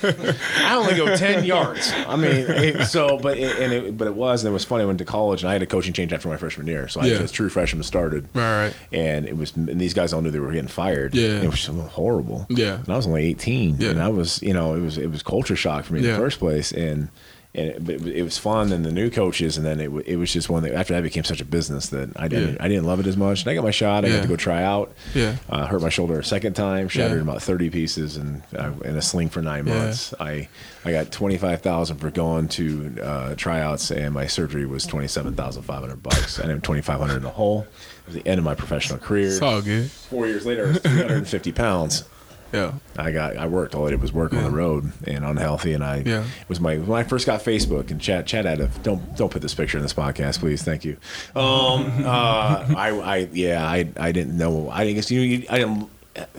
I 0.58 0.76
only 0.76 0.96
go 0.98 1.16
ten 1.16 1.46
yards. 1.46 1.92
I 1.96 2.18
mean, 2.18 2.30
it, 2.36 2.86
so, 2.88 3.18
but 3.18 3.38
it, 3.38 3.58
and 3.58 3.72
it, 3.72 3.98
but 3.98 4.06
it 4.06 4.14
was, 4.16 4.44
and 4.44 4.50
it 4.50 4.54
was 4.54 4.66
funny. 4.66 4.84
I 4.84 4.86
went 4.86 5.00
to 5.00 5.06
college, 5.06 5.44
and 5.44 5.50
I 5.50 5.54
had 5.54 5.62
a 5.64 5.66
coaching 5.66 5.94
change 5.94 6.12
after 6.12 6.28
my 6.28 6.36
freshman 6.36 6.68
year, 6.68 6.90
so 6.90 7.00
I 7.00 7.06
Yeah. 7.06 7.22
was 7.22 7.32
true 7.32 7.48
freshman 7.48 7.84
started. 7.84 8.28
Right, 8.34 8.66
right. 8.66 8.74
And 8.92 9.26
it 9.26 9.38
was, 9.38 9.56
and 9.56 9.80
these 9.80 9.94
guys 9.94 10.12
all 10.12 10.22
knew 10.22 10.30
they 10.30 10.40
were 10.42 10.52
getting 10.52 10.68
fired. 10.68 11.16
Yeah. 11.16 11.42
It 11.42 11.50
was 11.50 11.66
horrible. 11.66 12.46
Yeah. 12.50 12.76
And 12.80 12.90
I 12.90 12.98
was 12.98 13.08
only 13.08 13.24
18, 13.26 13.78
Yeah. 13.80 13.92
and 13.92 14.04
I 14.04 14.10
was, 14.10 14.44
you 14.44 14.54
know, 14.54 14.76
it 14.76 14.82
was 14.82 14.98
it 14.98 15.10
was 15.10 15.24
culture 15.24 15.56
shock 15.56 15.86
for 15.86 15.94
me 15.94 16.00
in 16.00 16.06
the 16.06 16.16
first 16.18 16.38
place, 16.40 16.74
and. 16.74 17.08
And 17.56 17.68
it, 17.70 17.84
but 17.84 17.96
it 17.96 18.02
was- 18.04 18.14
it 18.14 18.22
was 18.22 18.38
fun, 18.38 18.72
and 18.72 18.86
the 18.86 18.92
new 18.92 19.10
coaches, 19.10 19.58
and 19.58 19.66
then 19.66 19.80
it, 19.80 19.90
it 20.06 20.18
was 20.18 20.32
just 20.32 20.50
one 20.52 20.62
that 20.64 20.74
after 20.76 20.94
that 20.94 21.02
became 21.02 21.24
such 21.24 21.42
a 21.42 21.46
business 21.46 21.88
that 21.90 22.12
I 22.16 22.28
didn't 22.28 22.56
Yeah. 22.58 22.64
I 22.64 22.68
didn't 22.68 22.84
love 22.86 23.00
it 23.00 23.08
as 23.08 23.18
much. 23.18 23.42
And 23.42 23.50
I 23.50 23.56
got 23.56 23.64
my 23.64 23.72
shot. 23.72 24.06
I 24.06 24.10
Yeah. 24.10 24.16
got 24.18 24.22
to 24.22 24.28
go 24.28 24.36
try 24.36 24.62
out. 24.62 24.94
Yeah. 25.16 25.38
Uh, 25.50 25.66
hurt 25.66 25.82
my 25.82 25.90
shoulder 25.90 26.20
a 26.20 26.24
second 26.24 26.54
time. 26.54 26.88
Shattered 26.90 27.18
Yeah. 27.18 27.24
about 27.24 27.42
thirty 27.42 27.72
pieces, 27.72 28.18
and 28.18 28.44
uh, 28.56 28.72
in 28.86 28.96
a 28.96 29.02
sling 29.02 29.30
for 29.30 29.42
nine 29.42 29.66
months. 29.66 30.14
I 30.20 30.48
I 30.86 30.92
got 30.92 31.12
twenty 31.12 31.38
five 31.40 31.62
thousand 31.62 31.98
for 31.98 32.12
going 32.12 32.50
to 32.50 32.96
uh, 33.02 33.34
tryouts, 33.36 33.90
and 33.90 34.14
my 34.14 34.28
surgery 34.28 34.68
was 34.68 34.86
twenty 34.86 35.08
seven 35.08 35.34
thousand 35.34 35.64
five 35.64 35.80
hundred 35.82 36.04
bucks. 36.04 36.40
I 36.40 36.46
had 36.46 36.64
twenty 36.64 36.82
five 36.84 37.00
hundred 37.00 37.18
in 37.18 37.24
the 37.24 37.30
hole. 37.30 37.66
It 38.08 38.14
was 38.14 38.16
the 38.24 38.28
end 38.28 38.38
of 38.38 38.46
my 38.46 38.54
professional 38.54 39.00
career. 39.00 39.28
It's 39.28 39.42
all 39.42 39.64
good. 39.64 39.90
Four 39.90 40.28
years 40.28 40.46
later, 40.46 40.66
I 40.66 40.70
was 40.70 40.78
three 40.82 40.92
hundred 41.02 41.18
and 41.18 41.28
fifty 41.28 41.52
pounds. 41.52 42.04
Yeah. 42.52 42.74
I 42.98 43.12
got 43.12 43.38
I 43.38 43.48
worked 43.48 43.76
all 43.76 43.86
I 43.88 43.92
did 43.92 44.02
was 44.02 44.12
work 44.12 44.34
on 44.34 44.44
the 44.44 44.50
road 44.50 44.92
and 45.06 45.24
unhealthy 45.24 45.74
and 45.74 45.84
I 45.84 46.04
Yeah. 46.06 46.24
it 46.24 46.50
was 46.50 46.60
my 46.60 46.78
when 46.78 47.00
I 47.00 47.04
first 47.04 47.26
got 47.26 47.42
Facebook 47.44 47.92
and 47.92 48.02
chat 48.02 48.26
chat 48.26 48.46
had 48.46 48.60
a 48.60 48.68
don't 48.84 49.16
don't 49.16 49.30
put 49.32 49.42
this 49.42 49.54
picture 49.54 49.78
in 49.78 49.84
this 49.84 49.94
podcast 49.94 50.40
please 50.40 50.64
thank 50.64 50.84
you 50.84 50.98
um 51.36 51.86
uh 52.06 52.66
I 52.76 52.90
I 53.04 53.16
yeah 53.34 53.64
I 53.66 53.88
I 53.98 54.12
didn't 54.12 54.38
know 54.38 54.70
I 54.70 54.92
guess 54.94 55.12
you 55.12 55.20
know 55.20 55.26
you, 55.26 55.46
I 55.50 55.58
didn't 55.60 55.90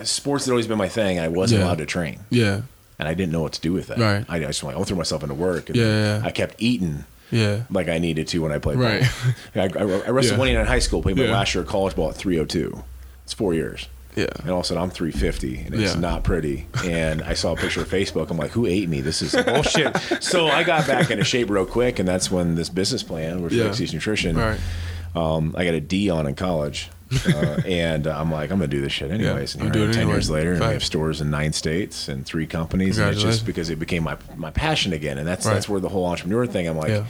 sports 0.03 0.45
had 0.47 0.51
always 0.51 0.67
been 0.67 0.79
my 0.79 0.89
thing 0.89 1.19
I 1.21 1.29
wasn't 1.29 1.61
Yeah. 1.61 1.67
allowed 1.67 1.79
to 1.79 1.87
train 1.87 2.21
Yeah. 2.31 2.63
and 2.99 3.09
I 3.09 3.15
didn't 3.15 3.33
know 3.33 3.43
what 3.43 3.53
to 3.53 3.61
do 3.61 3.73
with 3.73 3.87
that 3.87 3.99
Right. 3.99 4.25
I, 4.29 4.37
I 4.37 4.41
just 4.41 4.63
like 4.65 4.77
I 4.77 4.83
threw 4.83 4.97
myself 4.97 5.23
into 5.23 5.35
work 5.35 5.69
and 5.69 5.77
Yeah, 5.77 5.85
yeah, 5.87 6.19
yeah. 6.19 6.27
I 6.27 6.31
kept 6.33 6.57
eating 6.59 7.05
Yeah. 7.31 7.63
like 7.71 7.89
I 7.89 7.99
needed 7.99 8.27
to 8.29 8.39
when 8.43 8.51
I 8.53 8.59
played 8.59 8.79
Right. 8.79 9.03
ball 9.55 9.63
I, 9.63 9.79
I, 9.79 9.83
I 9.83 10.11
wrestled 10.11 10.33
Yeah. 10.33 10.39
one 10.39 10.49
year 10.49 10.61
in 10.61 10.67
high 10.67 10.81
school 10.81 11.03
played 11.03 11.17
my 11.17 11.25
Yeah. 11.25 11.33
last 11.33 11.55
year 11.55 11.63
of 11.63 11.69
college 11.69 11.95
ball 11.95 12.11
at 12.11 12.17
302 12.17 12.83
it's 13.25 13.33
four 13.33 13.55
years 13.55 13.87
Yeah. 14.17 14.27
and 14.41 14.51
all 14.51 14.59
of 14.59 14.65
a 14.65 14.67
sudden 14.67 14.83
I'm 14.83 14.91
350 14.91 15.59
and 15.67 15.75
it's 15.75 15.95
Yeah. 15.95 16.01
not 16.01 16.25
pretty. 16.25 16.67
And 16.85 17.23
I 17.23 17.35
saw 17.35 17.53
a 17.53 17.57
picture 17.57 17.81
of 17.83 17.89
Facebook. 17.89 18.31
I'm 18.31 18.37
like, 18.37 18.51
who 18.51 18.67
ate 18.67 18.89
me? 18.89 19.01
This 19.01 19.23
is 19.23 19.35
bullshit. 19.45 19.97
so 20.21 20.49
I 20.49 20.63
got 20.65 20.87
back 20.87 21.11
into 21.11 21.25
shape 21.25 21.49
real 21.51 21.67
quick, 21.67 21.99
and 21.99 22.09
that's 22.09 22.31
when 22.31 22.55
this 22.57 22.69
business 22.69 23.03
plan, 23.03 23.43
which 23.43 23.53
Yeah. 23.53 23.67
is 23.67 23.93
Nutrition, 23.95 24.37
Right. 24.37 24.59
um, 25.15 25.55
I 25.57 25.65
got 25.65 25.75
a 25.75 25.81
D 25.81 26.11
on 26.11 26.27
in 26.27 26.35
college. 26.35 26.89
Uh, 27.27 27.61
and 27.67 28.07
uh, 28.07 28.17
I'm 28.17 28.31
like, 28.31 28.53
I'm 28.53 28.59
gonna 28.59 28.69
do 28.69 28.81
this 28.81 28.93
shit 28.93 29.11
anyways. 29.11 29.57
I'm 29.57 29.63
And 29.63 29.73
doing 29.73 29.73
here 29.73 29.83
I 29.83 29.85
am 29.87 29.91
it 29.91 29.95
ten 29.95 30.03
anyway. 30.03 30.15
years 30.15 30.31
later, 30.31 30.53
and 30.53 30.61
we 30.61 30.67
have 30.73 30.85
stores 30.85 31.21
in 31.21 31.29
nine 31.31 31.53
states 31.53 32.07
and 32.09 32.25
three 32.25 32.47
companies. 32.47 32.99
And 32.99 33.11
it's 33.11 33.21
just 33.23 33.45
because 33.45 33.69
it 33.69 33.81
became 33.81 34.05
my 34.05 34.17
my 34.37 34.51
passion 34.51 34.93
again, 34.93 35.19
and 35.19 35.27
that's 35.27 35.45
Right. 35.45 35.55
that's 35.55 35.69
where 35.69 35.81
the 35.81 35.89
whole 35.89 36.07
entrepreneur 36.07 36.47
thing. 36.47 36.69
I'm 36.69 36.77
like, 36.77 36.91
Yeah. 36.91 37.05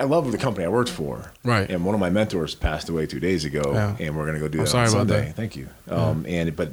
I 0.00 0.04
love 0.04 0.32
the 0.32 0.38
company 0.38 0.64
I 0.64 0.68
worked 0.68 0.90
for. 0.90 1.30
Right. 1.44 1.70
And 1.70 1.84
one 1.84 1.94
of 1.94 2.00
my 2.00 2.10
mentors 2.10 2.54
passed 2.54 2.88
away 2.88 3.06
two 3.06 3.20
days 3.20 3.44
ago, 3.44 3.62
Yeah. 3.72 3.96
and 4.00 4.16
we're 4.16 4.26
gonna 4.26 4.38
go 4.40 4.48
do 4.48 4.58
that 4.58 4.74
on 4.74 4.88
Sunday. 4.88 5.26
that. 5.26 5.36
Thank 5.36 5.56
you. 5.56 5.68
Um, 5.88 6.24
and 6.26 6.56
but 6.56 6.70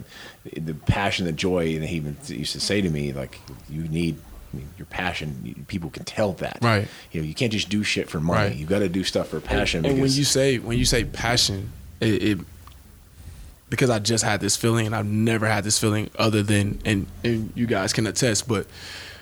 the 0.55 0.73
passion, 0.73 1.25
the 1.25 1.31
joy, 1.33 1.75
and 1.75 1.83
he 1.83 1.97
even 1.97 2.15
used 2.27 2.53
to 2.53 2.59
say 2.59 2.81
to 2.81 2.89
me 2.89 3.13
like, 3.13 3.39
you 3.69 3.83
need. 3.83 4.17
Your 4.77 4.85
passion, 4.87 5.65
people 5.67 5.89
can 5.89 6.03
tell 6.05 6.31
that. 6.33 6.59
Right. 6.61 6.87
You 7.11 7.21
know, 7.21 7.27
you 7.27 7.33
can't 7.35 7.51
just 7.51 7.69
do 7.69 7.83
shit 7.83 8.09
for 8.09 8.19
money. 8.21 8.47
Right. 8.47 8.55
You 8.55 8.65
got 8.65 8.79
to 8.79 8.87
do 8.89 9.03
stuff 9.03 9.27
for 9.27 9.41
passion. 9.41 9.85
And 9.85 10.01
when 10.01 10.09
you 10.09 10.23
say 10.23 10.57
when 10.57 10.79
you 10.79 10.85
say 10.85 11.03
passion, 11.03 11.69
it, 11.99 12.23
it 12.23 12.39
because 13.69 13.89
I 13.89 13.99
just 13.99 14.23
had 14.23 14.39
this 14.39 14.55
feeling, 14.55 14.85
and 14.85 14.95
I've 14.95 15.05
never 15.05 15.47
had 15.47 15.63
this 15.65 15.77
feeling 15.77 16.09
other 16.17 16.41
than, 16.43 16.79
and 16.85 17.07
and 17.23 17.51
you 17.55 17.67
guys 17.67 17.91
can 17.91 18.07
attest, 18.07 18.47
but 18.47 18.67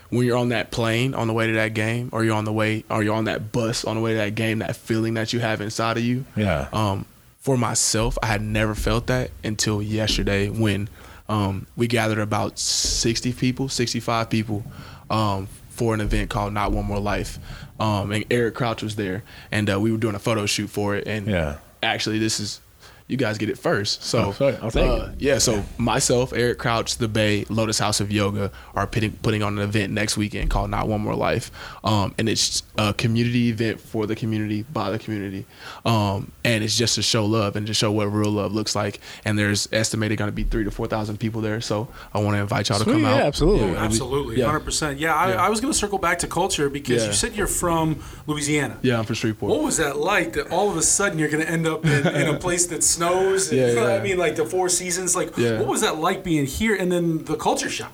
when 0.09 0.25
you're 0.25 0.37
on 0.37 0.49
that 0.49 0.71
plane 0.71 1.13
on 1.13 1.27
the 1.27 1.33
way 1.33 1.47
to 1.47 1.53
that 1.53 1.73
game, 1.73 2.09
or 2.11 2.23
you're 2.23 2.35
on 2.35 2.45
the 2.45 2.53
way, 2.53 2.83
or 2.89 3.03
you're 3.03 3.15
on 3.15 3.25
that 3.25 3.51
bus 3.51 3.83
on 3.85 3.95
the 3.95 4.01
way 4.01 4.11
to 4.11 4.17
that 4.17 4.35
game, 4.35 4.59
that 4.59 4.75
feeling 4.75 5.15
that 5.15 5.33
you 5.33 5.39
have 5.39 5.61
inside 5.61 5.97
of 5.97 6.03
you. 6.03 6.25
Yeah. 6.35 6.67
Um, 6.73 7.05
for 7.39 7.57
myself, 7.57 8.17
I 8.23 8.27
had 8.27 8.41
never 8.41 8.73
felt 8.75 9.07
that 9.07 9.31
until 9.43 9.81
yesterday 9.81 10.49
when 10.49 10.89
um, 11.29 11.67
we 11.75 11.87
gathered 11.87 12.19
about 12.19 12.57
60 12.59 13.33
people, 13.33 13.69
65 13.69 14.29
people 14.29 14.63
um, 15.09 15.47
for 15.69 15.93
an 15.93 16.01
event 16.01 16.29
called 16.29 16.53
Not 16.53 16.71
One 16.71 16.85
More 16.85 16.99
Life. 16.99 17.37
Um, 17.79 18.11
and 18.11 18.25
Eric 18.31 18.55
Crouch 18.55 18.81
was 18.81 18.95
there, 18.95 19.23
and 19.51 19.69
uh, 19.71 19.79
we 19.79 19.91
were 19.91 19.97
doing 19.97 20.15
a 20.15 20.19
photo 20.19 20.45
shoot 20.45 20.69
for 20.69 20.95
it. 20.95 21.07
And 21.07 21.27
Yeah. 21.27 21.57
actually, 21.83 22.19
this 22.19 22.39
is 22.39 22.61
you 23.07 23.17
guys 23.17 23.37
get 23.37 23.49
it 23.49 23.57
first. 23.57 24.01
So 24.03 24.33
Oh. 24.39 24.57
I'll 24.63 24.71
take 24.71 24.89
uh, 24.89 25.09
yeah, 25.19 25.37
so 25.37 25.63
myself, 25.77 26.33
Eric 26.33 26.57
Crouch, 26.57 26.97
the 26.97 27.07
Bay, 27.07 27.45
Lotus 27.49 27.77
House 27.77 27.99
of 27.99 28.11
Yoga 28.11 28.51
are 28.73 28.87
putting 28.87 29.11
putting 29.11 29.43
on 29.43 29.57
an 29.59 29.63
event 29.63 29.93
next 29.93 30.17
weekend 30.17 30.49
called 30.49 30.71
Not 30.71 30.87
One 30.87 31.01
More 31.01 31.13
Life, 31.15 31.51
um, 31.83 32.15
and 32.17 32.27
it's 32.27 32.63
a 32.77 32.93
community 32.95 33.49
event 33.49 33.79
for 33.79 34.07
the 34.07 34.15
community 34.15 34.63
by 34.73 34.89
the 34.89 34.97
community, 34.99 35.45
um, 35.85 36.31
and 36.43 36.63
it's 36.63 36.75
just 36.75 36.95
to 36.95 37.01
show 37.03 37.25
love 37.25 37.55
and 37.55 37.67
to 37.67 37.73
show 37.73 37.91
what 37.91 38.05
real 38.07 38.31
love 38.31 38.53
looks 38.53 38.75
like. 38.75 38.99
And 39.23 39.37
there's 39.37 39.67
estimated 39.71 40.17
going 40.17 40.29
to 40.29 40.35
be 40.35 40.43
three 40.43 40.63
to 40.63 40.71
four 40.71 40.87
thousand 40.87 41.17
people 41.19 41.41
there, 41.41 41.61
so 41.61 41.87
I 42.13 42.19
want 42.19 42.35
to 42.35 42.41
invite 42.41 42.69
y'all 42.69 42.79
to 42.79 42.83
Sweet, 42.85 42.93
come 42.93 43.05
out. 43.05 43.17
yeah, 43.17 43.23
absolutely. 43.25 43.65
Yeah, 43.65 43.71
it'll 43.73 43.83
Absolutely, 43.83 44.39
yeah. 44.39 44.45
hundred 44.45 44.61
percent. 44.61 44.99
Yeah, 44.99 45.13
I, 45.15 45.29
Yeah. 45.29 45.45
I 45.45 45.49
was 45.49 45.61
going 45.61 45.71
to 45.71 45.77
circle 45.77 45.99
back 45.99 46.19
to 46.19 46.27
culture 46.27 46.69
because 46.69 47.03
Yeah. 47.03 47.07
you 47.09 47.13
said 47.13 47.35
you're 47.35 47.45
from 47.47 48.01
Louisiana. 48.25 48.77
Yeah, 48.81 48.97
I'm 48.97 49.05
from 49.05 49.15
Shreveport. 49.15 49.51
What 49.51 49.61
was 49.63 49.77
that 49.77 49.97
like? 49.97 50.33
That 50.33 50.51
all 50.51 50.71
of 50.71 50.77
a 50.77 50.81
sudden 50.81 51.19
you're 51.19 51.29
going 51.29 51.45
to 51.45 51.49
end 51.51 51.67
up 51.67 51.85
in, 51.85 52.07
in 52.07 52.27
a 52.33 52.37
place 52.39 52.65
that 52.67 52.83
snows. 52.95 53.49
And, 53.51 53.59
Yeah, 53.59 53.71
yeah. 53.73 53.95
I 53.95 54.01
mean, 54.01 54.17
like 54.17 54.35
the 54.35 54.45
Four 54.45 54.69
Seasons. 54.69 55.15
Like, 55.15 55.35
Yeah. 55.37 55.59
what 55.59 55.67
was 55.67 55.81
that 55.81 55.97
like 55.97 56.23
being 56.23 56.45
here? 56.45 56.75
And 56.81 56.91
then 56.91 57.23
the 57.25 57.35
culture 57.35 57.69
shock. 57.69 57.93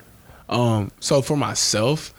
Um, 0.49 0.91
so 0.99 1.21
for 1.21 1.37
myself, 1.37 2.13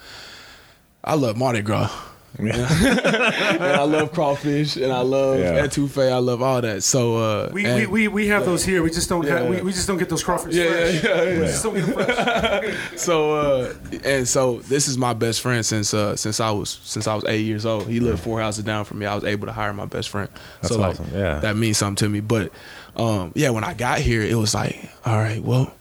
I 1.04 1.14
love 1.14 1.36
Mardi 1.36 1.62
Gras. 1.62 1.90
and 2.38 3.62
I 3.62 3.82
love 3.84 4.12
crawfish, 4.12 4.76
and 4.76 4.90
I 4.92 5.00
love 5.00 5.38
Yeah. 5.38 5.66
etouffee. 5.66 6.10
I 6.10 6.16
love 6.16 6.40
all 6.40 6.60
that. 6.62 6.82
So 6.82 7.16
uh, 7.16 7.50
We, 7.52 7.66
and- 7.66 7.76
we, 7.80 7.86
we, 7.86 8.08
we 8.08 8.26
have 8.28 8.44
those 8.46 8.64
here. 8.64 8.82
We 8.82 8.90
just 8.90 9.08
don't 9.08 9.26
have, 9.28 9.46
we, 9.48 9.56
Yeah. 9.58 9.62
we 9.62 9.72
just 9.72 9.86
don't 9.86 9.98
get 9.98 10.08
those 10.08 10.24
crawfish 10.24 10.54
Yeah, 10.54 10.70
fresh. 10.70 11.04
yeah, 11.04 11.22
yeah, 11.22 11.38
We 11.40 11.46
just 11.46 11.62
don't 11.62 11.74
get 11.74 11.84
them 11.86 11.94
fresh. 11.94 12.76
so 13.00 13.34
uh, 13.34 13.74
and 14.04 14.26
so 14.26 14.60
this 14.60 14.88
is 14.88 14.96
my 14.96 15.12
best 15.12 15.40
friend 15.42 15.64
since 15.64 15.92
uh, 15.92 16.16
since 16.16 16.40
I 16.40 16.50
was 16.50 16.80
since 16.82 17.06
I 17.06 17.14
was 17.14 17.24
eight 17.26 17.44
years 17.44 17.66
old. 17.66 17.86
He 17.86 18.00
lived 18.00 18.20
four 18.20 18.40
houses 18.40 18.64
down 18.64 18.84
from 18.86 18.98
me. 19.00 19.06
I 19.06 19.14
was 19.14 19.24
able 19.24 19.46
to 19.46 19.52
hire 19.52 19.72
my 19.74 19.86
best 19.86 20.08
friend. 20.08 20.28
That's 20.62 20.74
so 20.74 20.80
like 20.80 20.90
awesome, 20.92 21.10
yeah. 21.14 21.38
that 21.40 21.56
means 21.56 21.76
something 21.78 21.96
to 21.96 22.08
me. 22.08 22.20
But 22.20 22.50
um, 22.96 23.32
yeah, 23.34 23.50
when 23.50 23.64
I 23.64 23.74
got 23.74 23.98
here, 23.98 24.22
it 24.22 24.36
was 24.36 24.54
like, 24.54 24.90
all 25.04 25.18
right, 25.18 25.42
well, 25.42 25.74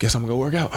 guess 0.00 0.14
I'm 0.14 0.22
gonna 0.22 0.32
go 0.32 0.38
work 0.38 0.54
out. 0.54 0.72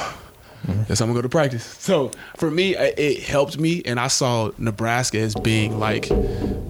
Mm-hmm. 0.68 0.84
Guess 0.84 1.02
I'm 1.02 1.08
gonna 1.08 1.18
go 1.18 1.22
to 1.22 1.30
practice. 1.30 1.64
So 1.64 2.12
for 2.38 2.52
me, 2.52 2.76
it 2.76 3.24
helped 3.24 3.58
me, 3.58 3.82
and 3.86 4.00
I 4.00 4.08
saw 4.08 4.52
Nebraska 4.58 5.18
as 5.20 5.36
being 5.36 5.80
like 5.80 6.10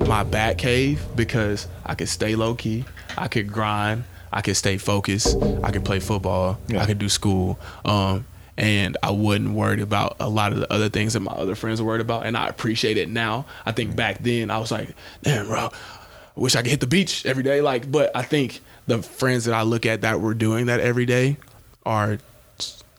my 0.07 0.23
bat 0.23 0.57
cave 0.57 1.03
because 1.15 1.67
I 1.85 1.95
could 1.95 2.09
stay 2.09 2.35
low 2.35 2.55
key, 2.55 2.85
I 3.17 3.27
could 3.27 3.51
grind, 3.51 4.03
I 4.31 4.41
could 4.41 4.57
stay 4.57 4.77
focused, 4.77 5.35
I 5.63 5.71
could 5.71 5.83
play 5.85 5.99
football, 5.99 6.59
Yeah. 6.67 6.81
I 6.83 6.85
could 6.85 6.99
do 6.99 7.09
school, 7.09 7.59
um, 7.85 8.25
and 8.57 8.97
I 9.01 9.11
wasn't 9.11 9.51
worried 9.51 9.79
about 9.79 10.17
a 10.19 10.29
lot 10.29 10.51
of 10.53 10.59
the 10.59 10.71
other 10.71 10.89
things 10.89 11.13
that 11.13 11.21
my 11.21 11.31
other 11.31 11.55
friends 11.55 11.81
were 11.81 11.87
worried 11.87 12.01
about, 12.01 12.25
and 12.25 12.35
I 12.37 12.47
appreciate 12.47 12.97
it 12.97 13.09
now. 13.09 13.45
I 13.65 13.71
think 13.71 13.95
back 13.95 14.19
then 14.21 14.51
I 14.51 14.57
was 14.59 14.71
like, 14.71 14.89
damn, 15.23 15.47
bro. 15.47 15.69
I 15.69 16.39
wish 16.39 16.55
I 16.55 16.61
could 16.61 16.71
hit 16.71 16.79
the 16.79 16.87
beach 16.87 17.25
every 17.25 17.43
day. 17.43 17.61
Like, 17.61 17.91
but 17.91 18.15
I 18.15 18.21
think 18.21 18.61
the 18.87 19.01
friends 19.01 19.45
that 19.45 19.53
I 19.53 19.63
look 19.63 19.85
at 19.85 20.01
that 20.01 20.21
were 20.21 20.33
doing 20.33 20.67
that 20.67 20.79
every 20.79 21.05
day 21.05 21.37
are 21.85 22.17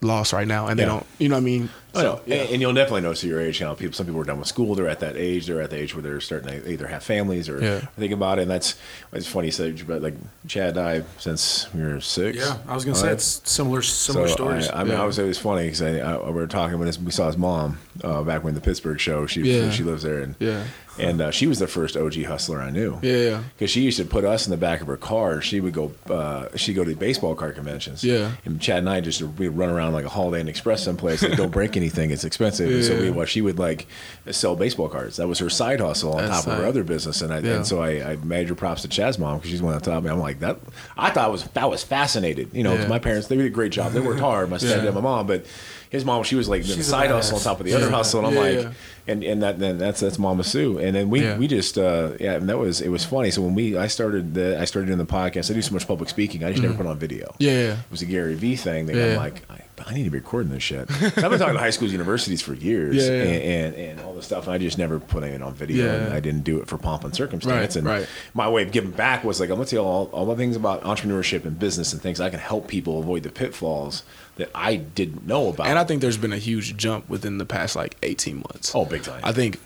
lost 0.00 0.33
right 0.33 0.47
now, 0.49 0.66
and 0.69 0.78
they 0.78 0.83
Yeah. 0.85 0.90
don't. 0.90 1.07
You 1.19 1.28
know 1.28 1.37
what 1.37 1.40
I 1.42 1.45
mean? 1.45 1.69
I 1.94 2.02
know. 2.02 2.20
And, 2.25 2.32
and 2.50 2.61
you'll 2.61 2.73
definitely 2.75 3.00
notice 3.02 3.23
at 3.25 3.30
your 3.30 3.40
age, 3.40 3.61
you 3.61 3.66
know, 3.66 3.75
people, 3.75 3.94
some 3.94 4.06
people 4.06 4.20
are 4.20 4.25
done 4.25 4.38
with 4.38 4.49
school. 4.49 4.75
They're 4.75 4.88
at 4.88 5.00
that 5.00 5.16
age. 5.16 5.47
They're 5.47 5.61
at 5.62 5.70
the 5.70 5.76
age 5.78 5.94
where 5.94 6.02
they're 6.02 6.20
starting 6.20 6.49
to 6.62 6.70
either 6.70 6.87
have 6.87 7.02
families 7.02 7.49
or 7.49 7.62
Yeah. 7.62 7.80
think 7.99 8.12
about 8.12 8.38
it. 8.38 8.42
And 8.42 8.50
that's 8.50 8.76
it's 9.12 9.26
funny 9.26 9.49
you 9.49 9.52
said, 9.52 9.87
but 9.87 10.02
like 10.02 10.14
Chad 10.47 10.76
and 10.76 10.87
I, 10.87 11.02
since 11.18 11.73
we 11.75 11.82
were 11.82 12.00
six. 12.00 12.38
Yeah, 12.38 12.59
I 12.68 12.75
was 12.75 12.85
going 12.85 12.94
to 12.94 13.00
say 13.00 13.11
it's 13.12 13.42
similar 13.50 13.82
similar 13.82 14.28
So 14.28 14.34
stories. 14.34 14.69
I, 14.69 14.80
I 14.80 14.84
mean, 14.84 14.93
Yeah. 14.93 15.02
I 15.02 15.06
was 15.06 15.19
it 15.19 15.25
was 15.26 15.38
funny 15.38 15.65
because 15.65 15.80
we 15.82 16.32
were 16.32 16.47
talking 16.47 16.78
when 16.78 16.93
we 17.04 17.10
saw 17.10 17.26
his 17.26 17.36
mom 17.36 17.78
uh, 18.04 18.23
back 18.23 18.45
when 18.45 18.54
the 18.54 18.60
Pittsburgh 18.60 19.00
show. 19.00 19.26
She 19.26 19.43
Yeah. 19.43 19.71
she 19.71 19.82
lives 19.82 20.02
there, 20.02 20.21
and 20.21 20.34
Yeah. 20.38 20.65
and 20.99 21.21
uh, 21.21 21.30
she 21.30 21.47
was 21.47 21.58
the 21.58 21.67
first 21.67 21.97
OG 21.97 22.25
hustler 22.25 22.60
I 22.60 22.71
knew. 22.71 22.99
Yeah, 23.02 23.17
yeah. 23.17 23.43
because 23.56 23.71
she 23.71 23.80
used 23.82 23.99
to 23.99 24.04
put 24.04 24.25
us 24.25 24.47
in 24.47 24.50
the 24.50 24.56
back 24.56 24.80
of 24.80 24.86
her 24.86 24.97
car. 24.97 25.41
She 25.41 25.60
would 25.60 25.73
go, 25.73 25.93
uh, 26.08 26.49
she'd 26.56 26.75
go 26.75 26.84
to 26.84 26.95
baseball 26.95 27.34
card 27.34 27.54
conventions. 27.56 28.04
Yeah. 28.04 28.32
and 28.45 28.60
Chad 28.60 28.78
and 28.78 28.91
I 28.91 29.00
just 29.00 29.23
we'd 29.23 29.49
run 29.49 29.71
around 29.71 29.93
like 29.93 30.04
a 30.04 30.08
Holiday 30.08 30.41
Inn 30.41 30.49
Express 30.49 30.84
someplace. 30.84 31.23
Like, 31.23 31.36
don't 31.36 31.50
break 31.50 31.73
anything; 31.80 32.10
it's 32.10 32.25
expensive. 32.25 32.71
And 32.71 32.84
so 32.84 32.99
we, 33.00 33.10
well, 33.10 33.26
she 33.26 33.40
would 33.40 33.58
like 33.58 33.86
sell 34.30 34.54
baseball 34.56 34.88
cards. 34.88 35.16
That 35.16 35.26
was 35.28 35.38
her 35.40 35.50
side 35.50 35.80
hustle 35.80 36.12
on 36.14 36.19
That's 36.26 36.45
top 36.45 36.52
of 36.52 36.58
her 36.60 36.66
other 36.66 36.84
business. 36.84 37.23
And 37.23 37.32
I 37.32 37.40
Yeah. 37.40 37.56
and 37.56 37.66
so 37.66 37.80
I, 37.82 38.12
I 38.12 38.16
major 38.16 38.54
props 38.54 38.82
to 38.82 38.88
Chad's 38.88 39.19
mom 39.19 39.38
because 39.38 39.50
she's 39.50 39.62
one 39.62 39.73
that 39.75 39.82
taught 39.82 40.02
me. 40.04 40.10
I'm 40.10 40.19
like 40.21 40.40
that. 40.40 40.58
I 40.97 41.10
thought 41.10 41.25
I 41.25 41.28
was 41.28 41.45
that 41.49 41.69
was 41.71 41.82
fascinated. 41.82 42.50
You 42.52 42.62
know, 42.62 42.75
Yeah. 42.75 42.86
my 42.86 42.99
parents 42.99 43.26
they 43.28 43.36
did 43.36 43.47
a 43.47 43.50
great 43.50 43.73
job. 43.73 43.93
They 43.93 44.00
worked 44.00 44.21
hard. 44.21 44.49
My 44.50 44.56
stepdad, 44.58 44.82
Yeah. 44.82 44.86
and 44.86 44.95
my 44.95 45.00
mom, 45.00 45.26
but. 45.26 45.45
His 45.90 46.04
mom, 46.04 46.23
she 46.23 46.36
was 46.36 46.49
like 46.49 46.62
the 46.62 46.84
side 46.84 47.10
hustle 47.10 47.36
on 47.38 47.43
top 47.43 47.58
of 47.58 47.66
the 47.66 47.75
other 47.75 47.90
hustle, 47.90 48.21
and 48.25 48.28
I'm 48.28 48.34
Yeah, 48.34 48.40
like, 48.40 48.64
yeah. 48.66 48.73
and 49.12 49.25
and 49.25 49.43
that 49.43 49.58
then 49.58 49.76
that's 49.76 49.99
that's 49.99 50.21
Mama 50.21 50.45
Sue, 50.45 50.78
and 50.78 50.95
then 50.95 51.10
we 51.10 51.23
Yeah. 51.23 51.36
we 51.36 51.49
just 51.49 51.76
uh 51.76 52.10
yeah, 52.21 52.34
and 52.34 52.49
that 52.49 52.58
was 52.58 52.80
it 52.80 52.90
was 52.90 53.04
funny. 53.04 53.32
So 53.32 53.43
when 53.43 53.56
we 53.56 53.76
I 53.76 53.88
started 53.88 54.32
the 54.34 54.56
I 54.60 54.66
started 54.66 54.86
doing 54.86 54.99
the 55.00 55.04
podcast, 55.04 55.50
I 55.50 55.54
do 55.54 55.62
so 55.62 55.75
much 55.75 55.88
public 55.88 56.08
speaking, 56.08 56.45
I 56.45 56.50
just 56.52 56.62
never 56.62 56.75
put 56.75 56.86
on 56.86 56.97
video. 56.97 57.34
Yeah, 57.40 57.50
yeah. 57.50 57.73
It 57.73 57.90
was 57.90 58.02
a 58.02 58.06
Gary 58.06 58.36
Vee 58.36 58.54
thing 58.54 58.86
that 58.86 58.95
Yeah. 58.95 59.04
I'm 59.06 59.16
like, 59.16 59.43
I, 59.50 59.62
I 59.86 59.95
need 59.95 60.04
to 60.04 60.10
be 60.10 60.19
recording 60.19 60.50
this 60.50 60.62
shit. 60.62 60.90
I've 60.90 61.14
been 61.14 61.38
talking 61.38 61.54
to 61.54 61.58
high 61.58 61.71
schools, 61.71 61.93
universities 61.93 62.43
for 62.43 62.54
years, 62.54 62.97
Yeah, 62.97 63.12
yeah. 63.12 63.23
And, 63.23 63.75
and 63.75 63.75
and 63.90 64.00
all 64.00 64.14
this 64.14 64.26
stuff, 64.26 64.45
and 64.45 64.54
I 64.54 64.58
just 64.58 64.78
never 64.78 65.00
put 65.00 65.23
it 65.23 65.43
on 65.43 65.54
video. 65.54 65.86
Yeah. 65.86 65.95
And 65.95 66.14
I 66.14 66.21
didn't 66.21 66.45
do 66.45 66.60
it 66.60 66.69
for 66.69 66.78
pomp 66.78 67.04
and 67.04 67.14
circumstance. 67.14 67.75
Right, 67.75 67.76
and 67.76 67.86
right. 67.86 68.08
my 68.34 68.49
way 68.49 68.62
of 68.62 68.73
giving 68.73 68.90
back 68.90 69.25
was 69.25 69.40
like, 69.40 69.50
I'm 69.50 69.56
gonna 69.56 69.66
tell 69.66 69.82
you 69.82 69.88
all 69.88 70.10
all 70.12 70.26
the 70.26 70.36
things 70.36 70.56
about 70.56 70.82
entrepreneurship 70.82 71.45
and 71.45 71.58
business 71.58 71.93
and 71.93 72.00
things 72.00 72.21
I 72.21 72.30
can 72.30 72.40
help 72.40 72.69
people 72.69 72.99
avoid 73.00 73.23
the 73.23 73.30
pitfalls 73.30 74.02
that 74.36 74.50
I 74.54 74.76
didn't 74.76 75.26
know 75.26 75.49
about. 75.49 75.66
And 75.66 75.78
I 75.78 75.84
think 75.84 76.00
there's 76.00 76.16
been 76.16 76.32
a 76.32 76.38
huge 76.38 76.76
jump 76.76 77.08
within 77.08 77.38
the 77.38 77.47
past 77.47 77.76
like 77.76 77.97
18 78.02 78.36
months. 78.36 78.75
Oh, 78.75 78.84
big 78.84 79.02
time. 79.02 79.21
I 79.23 79.32
think 79.32 79.58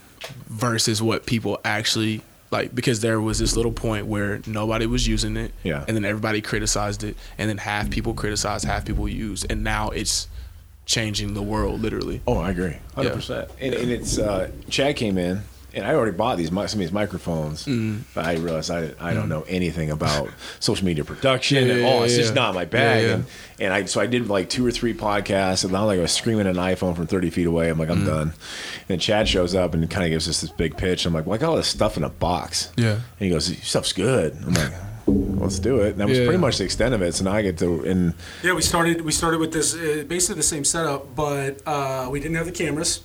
versus 0.48 1.02
what 1.02 1.26
people 1.26 1.60
actually 1.64 2.22
like 2.54 2.72
because 2.74 3.00
there 3.00 3.20
was 3.20 3.38
this 3.40 3.56
little 3.56 3.72
point 3.72 4.06
where 4.06 4.40
nobody 4.46 4.86
was 4.86 5.06
using 5.08 5.36
it 5.36 5.52
Yeah. 5.64 5.84
and 5.88 5.96
then 5.96 6.04
everybody 6.04 6.40
criticized 6.40 7.02
it 7.02 7.16
and 7.36 7.48
then 7.50 7.58
half 7.58 7.90
people 7.90 8.14
criticized 8.14 8.64
half 8.64 8.84
people 8.84 9.08
used 9.08 9.50
and 9.50 9.64
now 9.64 9.90
it's 9.90 10.28
changing 10.86 11.34
the 11.34 11.42
world 11.42 11.80
literally 11.80 12.20
Oh, 12.26 12.38
I 12.38 12.50
agree, 12.50 12.76
hundred 12.94 13.14
percent. 13.14 13.50
And, 13.60 13.74
and 13.74 13.90
it's 13.90 14.18
uh, 14.18 14.50
Chad 14.70 14.94
came 14.96 15.18
in, 15.18 15.40
and 15.74 15.84
I 15.86 15.94
already 15.94 16.16
bought 16.16 16.36
these 16.38 16.48
some 16.48 16.60
of 16.62 16.78
these 16.78 16.92
microphones, 16.92 17.64
Mm. 17.66 18.00
but 18.14 18.24
I 18.24 18.34
realized 18.34 18.70
I, 18.70 18.92
I 19.00 19.12
don't 19.14 19.28
know 19.28 19.42
anything 19.48 19.90
about 19.90 20.28
social 20.60 20.86
media 20.86 21.04
production 21.04 21.68
and 21.70 21.80
Yeah, 21.80 21.86
all. 21.86 22.02
It's 22.04 22.14
yeah, 22.14 22.22
just 22.22 22.34
not 22.34 22.54
my 22.54 22.64
bag. 22.64 23.02
Yeah, 23.02 23.08
yeah. 23.08 23.14
And, 23.14 23.24
and 23.60 23.72
I 23.74 23.84
so 23.86 24.00
I 24.00 24.06
did 24.06 24.28
like 24.28 24.48
two 24.48 24.66
or 24.66 24.70
three 24.70 24.94
podcasts, 24.94 25.64
and 25.64 25.72
now 25.72 25.86
like 25.86 25.98
I 25.98 26.02
was 26.02 26.12
screaming 26.12 26.46
at 26.46 26.56
an 26.56 26.62
iPhone 26.62 26.94
from 26.96 27.06
thirty 27.06 27.30
feet 27.30 27.46
away. 27.46 27.68
I'm 27.70 27.78
like, 27.78 27.90
I'm 27.90 28.02
Mm. 28.02 28.06
done. 28.06 28.32
And 28.88 29.00
Chad 29.00 29.28
shows 29.28 29.54
up 29.54 29.74
and 29.74 29.88
kind 29.90 30.04
of 30.04 30.10
gives 30.10 30.28
us 30.28 30.40
this 30.40 30.50
big 30.50 30.76
pitch. 30.76 31.06
I'm 31.06 31.14
like, 31.14 31.26
well, 31.26 31.34
I 31.34 31.38
got 31.38 31.50
all 31.50 31.56
this 31.56 31.68
stuff 31.68 31.96
in 31.96 32.04
a 32.04 32.08
box. 32.10 32.70
Yeah. 32.76 32.92
And 32.92 33.00
he 33.18 33.30
goes, 33.30 33.50
your 33.50 33.60
stuff's 33.62 33.92
good. 33.92 34.36
I'm 34.46 34.54
like. 34.54 34.72
Let's 35.06 35.58
do 35.58 35.80
it. 35.80 35.88
And 35.90 35.98
that 36.00 36.08
was 36.08 36.16
Yeah. 36.18 36.24
pretty 36.24 36.38
much 36.38 36.56
the 36.56 36.64
extent 36.64 36.94
of 36.94 37.02
it. 37.02 37.14
So 37.14 37.24
now 37.24 37.32
I 37.34 37.42
get 37.42 37.58
to, 37.58 37.84
and 37.84 38.14
Yeah, 38.42 38.54
we 38.54 38.62
started. 38.62 39.02
We 39.02 39.12
started 39.12 39.38
with 39.38 39.52
this 39.52 39.74
uh, 39.74 40.04
basically 40.08 40.36
the 40.36 40.42
same 40.42 40.64
setup, 40.64 41.14
but 41.14 41.60
uh, 41.66 42.08
we 42.10 42.20
didn't 42.20 42.36
have 42.36 42.46
the 42.46 42.52
cameras. 42.52 43.00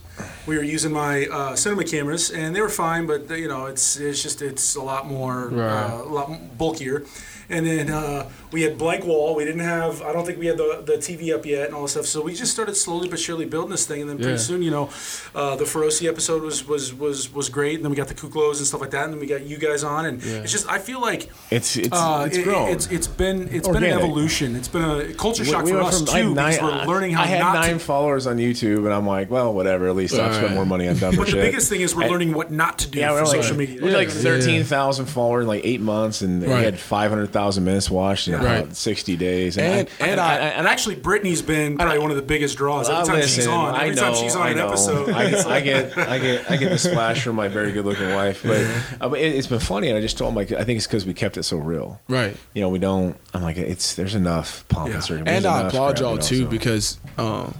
We 0.49 0.57
were 0.57 0.63
using 0.63 0.91
my 0.91 1.27
uh, 1.27 1.55
cinema 1.55 1.83
cameras, 1.83 2.31
and 2.31 2.55
they 2.55 2.61
were 2.61 2.69
fine. 2.69 3.05
But 3.05 3.29
you 3.29 3.47
know, 3.47 3.67
it's 3.67 3.97
it's 3.97 4.23
just 4.23 4.41
it's 4.41 4.75
a 4.75 4.81
lot 4.81 5.05
more, 5.05 5.47
Right. 5.49 5.83
uh, 5.83 6.01
a 6.03 6.11
lot 6.17 6.57
bulkier. 6.57 7.03
And 7.51 7.65
then 7.65 7.89
uh, 7.89 8.29
we 8.51 8.63
had 8.63 8.77
blank 8.77 9.05
wall. 9.05 9.35
We 9.35 9.45
didn't 9.45 9.61
have. 9.61 10.01
I 10.01 10.11
don't 10.11 10.25
think 10.25 10.39
we 10.39 10.47
had 10.47 10.57
the, 10.57 10.81
the 10.85 10.93
TV 10.93 11.33
up 11.35 11.45
yet 11.45 11.67
and 11.67 11.75
all 11.75 11.83
this 11.83 11.91
stuff. 11.91 12.05
So 12.07 12.21
we 12.21 12.33
just 12.33 12.51
started 12.51 12.75
slowly 12.75 13.07
but 13.07 13.19
surely 13.19 13.45
building 13.45 13.69
this 13.71 13.85
thing. 13.85 14.01
And 14.01 14.09
then 14.09 14.17
pretty 14.17 14.31
Yeah. 14.33 14.37
soon, 14.37 14.61
you 14.63 14.71
know, 14.71 14.89
uh, 15.35 15.55
the 15.55 15.65
Feroci 15.65 16.07
episode 16.07 16.41
was 16.41 16.67
was 16.67 16.93
was 16.93 17.31
was 17.33 17.49
great. 17.49 17.75
And 17.75 17.83
then 17.83 17.91
we 17.91 17.95
got 17.95 18.07
the 18.07 18.13
Kuklos 18.15 18.57
and 18.57 18.65
stuff 18.67 18.81
like 18.81 18.91
that. 18.91 19.03
And 19.05 19.13
then 19.13 19.19
we 19.19 19.27
got 19.27 19.41
you 19.45 19.57
guys 19.57 19.83
on. 19.83 20.05
And 20.05 20.21
Yeah. 20.23 20.37
it's 20.37 20.51
just 20.51 20.67
I 20.67 20.79
feel 20.79 20.99
like 21.01 21.29
it's 21.51 21.75
it's 21.77 21.89
uh, 21.91 22.23
it's 22.27 22.37
it- 22.37 22.43
grown. 22.43 22.69
It's 22.69 22.87
it's 22.87 23.07
been 23.07 23.49
it's 23.51 23.67
been 23.67 23.83
an 23.83 23.91
evolution. 23.91 24.55
It's 24.55 24.67
been 24.67 24.83
a 24.83 25.13
culture 25.13 25.45
shock 25.45 25.65
We 25.65 25.71
for 25.71 25.81
us 25.81 25.99
from- 26.01 26.09
I 26.15 26.21
too 26.21 26.33
because 26.35 26.61
we're 26.61 26.85
learning 26.85 27.11
how 27.13 27.23
I 27.23 27.27
had 27.27 27.39
not 27.39 27.53
nine 27.55 27.73
to. 27.73 27.79
followers 27.79 28.25
on 28.27 28.37
YouTube, 28.37 28.79
and 28.85 28.93
I'm 28.93 29.05
like, 29.05 29.29
well, 29.29 29.53
whatever. 29.53 29.87
At 29.87 29.95
least 29.95 30.15
I've 30.15 30.33
spent 30.33 30.47
Right. 30.47 30.55
more 30.55 30.65
money 30.65 30.87
on 30.87 30.97
dumber 30.97 31.17
But 31.17 31.27
the 31.27 31.33
biggest 31.33 31.69
thing 31.69 31.81
is 31.81 31.95
we're 31.95 32.07
learning 32.09 32.33
what 32.33 32.51
not 32.51 32.79
to 32.79 32.87
do 32.87 32.99
yeah, 32.99 33.09
for 33.09 33.23
we're 33.23 33.41
like, 33.41 33.55
media. 33.57 33.79
We're 33.81 33.93
like 33.97 34.07
Yeah. 34.07 34.13
13,000 34.13 35.05
followers 35.05 35.43
in 35.43 35.47
like 35.47 35.61
eight 35.65 35.81
months, 35.81 36.21
and 36.21 36.41
we 36.41 36.47
had 36.49 36.79
500,000 36.79 37.29
thousand 37.31 37.63
minutes 37.63 37.89
watched 37.89 38.27
in 38.41 38.45
Right. 38.45 38.59
about 38.63 38.75
sixty 38.75 39.15
days, 39.15 39.57
And- 39.57 39.87
I, 39.99 40.05
and 40.07 40.19
I- 40.19 40.35
And 40.35 40.67
actually, 40.67 40.95
Brittany's 40.95 41.41
been 41.41 41.77
probably 41.77 41.99
one 41.99 42.09
of 42.11 42.15
the 42.17 42.23
biggest 42.23 42.57
draws. 42.57 42.89
Every 42.89 43.05
time 43.05 43.21
she's 43.27 43.47
on, 43.47 43.75
every 43.75 43.91
I 43.91 43.93
time 43.95 44.15
she's 44.15 44.35
on 44.35 44.41
I 44.41 44.49
an 44.51 44.59
episode, 44.59 45.09
I, 45.09 45.23
it's 45.25 45.45
I 45.45 45.61
get, 45.61 45.97
I 45.97 46.19
get, 46.19 46.51
I 46.51 46.57
get 46.57 46.69
the 46.69 46.77
splash 46.77 47.23
from 47.23 47.35
my 47.35 47.47
very 47.47 47.71
good-looking 47.71 48.13
wife. 48.13 48.41
But 48.43 48.65
uh, 49.01 49.09
but 49.09 49.19
it, 49.19 49.35
it's 49.35 49.47
been 49.47 49.59
funny, 49.59 49.89
and 49.89 49.97
I 49.97 50.01
just 50.01 50.17
told 50.17 50.29
him 50.29 50.35
like 50.35 50.51
I 50.51 50.63
think 50.63 50.77
it's 50.77 50.87
because 50.87 51.05
we 51.05 51.13
kept 51.13 51.37
it 51.37 51.43
so 51.43 51.57
real. 51.57 52.01
Right. 52.07 52.35
You 52.53 52.61
know, 52.61 52.69
we 52.69 52.79
don't. 52.79 53.15
I'm 53.33 53.41
like, 53.41 53.57
it's 53.57 53.95
there's 53.95 54.15
enough 54.15 54.65
pomp 54.69 54.89
Yeah. 54.89 54.95
and 54.95 55.03
circumstance. 55.03 55.37
And 55.37 55.45
I 55.45 55.67
applaud 55.67 55.99
y'all 55.99 56.11
you 56.11 56.15
know, 56.17 56.21
too 56.21 56.43
so. 56.43 56.47
because 56.47 56.99
um, 57.17 57.55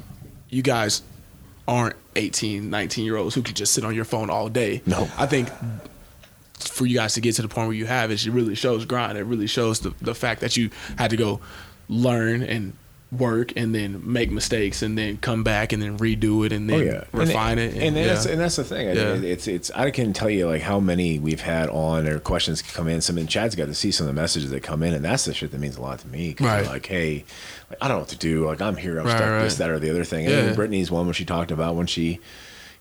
you 0.49 0.61
guys 0.63 1.01
aren't 1.67 1.95
18, 2.15 2.69
19 2.69 3.05
year 3.05 3.15
olds 3.17 3.35
who 3.35 3.41
can 3.43 3.53
just 3.53 3.73
sit 3.73 3.85
on 3.85 3.93
your 3.93 4.05
phone 4.05 4.29
all 4.31 4.49
day. 4.49 4.81
No. 4.87 5.07
I 5.17 5.27
think 5.27 5.49
for 6.60 6.86
you 6.86 6.95
guys 6.95 7.13
to 7.15 7.22
get 7.22 7.36
to 7.36 7.41
the 7.41 7.48
point 7.48 7.67
where 7.67 7.76
you 7.78 7.86
have 7.86 8.12
it, 8.12 8.26
it 8.26 8.32
really 8.32 8.56
shows 8.56 8.86
grind. 8.86 9.17
It 9.17 9.24
really 9.24 9.48
shows 9.48 9.80
the, 9.80 9.93
the 10.02 10.15
fact 10.15 10.41
that 10.41 10.58
you 10.58 10.69
had 10.98 11.10
to 11.12 11.17
go 11.17 11.39
learn 11.88 12.41
and 12.43 12.74
work 13.12 13.52
and 13.56 13.74
then 13.74 14.00
make 14.04 14.30
mistakes 14.30 14.84
and 14.84 14.95
then 14.95 15.17
come 15.17 15.43
back 15.43 15.74
and 15.74 15.82
then 15.82 15.98
redo 15.98 16.45
it 16.45 16.52
and 16.52 16.69
Oh 16.69 16.78
then 16.78 16.86
yeah, 16.86 17.04
refine 17.12 17.58
and, 17.58 17.76
it. 17.76 17.82
and, 17.84 17.95
that's 17.98 18.26
yeah. 18.28 18.34
and 18.34 18.39
that's 18.41 18.56
the 18.58 18.63
thing. 18.63 18.88
I 18.88 18.91
Yeah. 18.91 19.13
it's 19.15 19.48
it's 19.48 19.72
I 19.72 19.89
can 19.89 20.13
tell 20.13 20.30
you 20.30 20.48
like 20.48 20.62
how 20.62 20.80
many 20.80 21.17
we've 21.17 21.41
had 21.41 21.69
on 21.69 22.08
or 22.08 22.19
questions 22.19 22.62
come 22.62 22.88
in. 22.88 23.02
Some 23.02 23.17
and 23.17 23.28
Chad's 23.28 23.56
got 23.56 23.65
to 23.65 23.74
see 23.74 23.89
some 23.91 24.08
of 24.08 24.13
the 24.13 24.22
messages 24.22 24.52
that 24.52 24.62
come 24.62 24.84
in, 24.84 24.93
and 24.93 25.04
that's 25.04 25.26
the 25.26 25.34
shit 25.34 25.50
that 25.50 25.60
means 25.60 25.76
a 25.76 25.82
lot 25.82 25.98
to 26.00 26.08
me. 26.08 26.36
Right. 26.39 26.67
Like, 26.67 26.86
hey, 26.86 27.26
like, 27.72 27.80
I 27.82 27.88
don't 27.88 27.95
know 27.98 28.02
what 28.02 28.10
to 28.10 28.15
do. 28.17 28.45
Like, 28.45 28.62
I'm 28.62 28.76
here. 28.76 29.00
I'm 29.00 29.08
Right, 29.08 29.17
stuck. 29.17 29.28
right. 29.28 29.43
This, 29.43 29.56
that, 29.58 29.72
or 29.72 29.80
the 29.80 29.89
other 29.89 30.04
thing. 30.04 30.28
And 30.28 30.50
Yeah. 30.50 30.54
Brittany's 30.54 30.91
one 30.91 31.06
when 31.08 31.13
she 31.15 31.26
talked 31.26 31.50
about 31.50 31.76
when 31.76 31.88
she. 31.88 32.19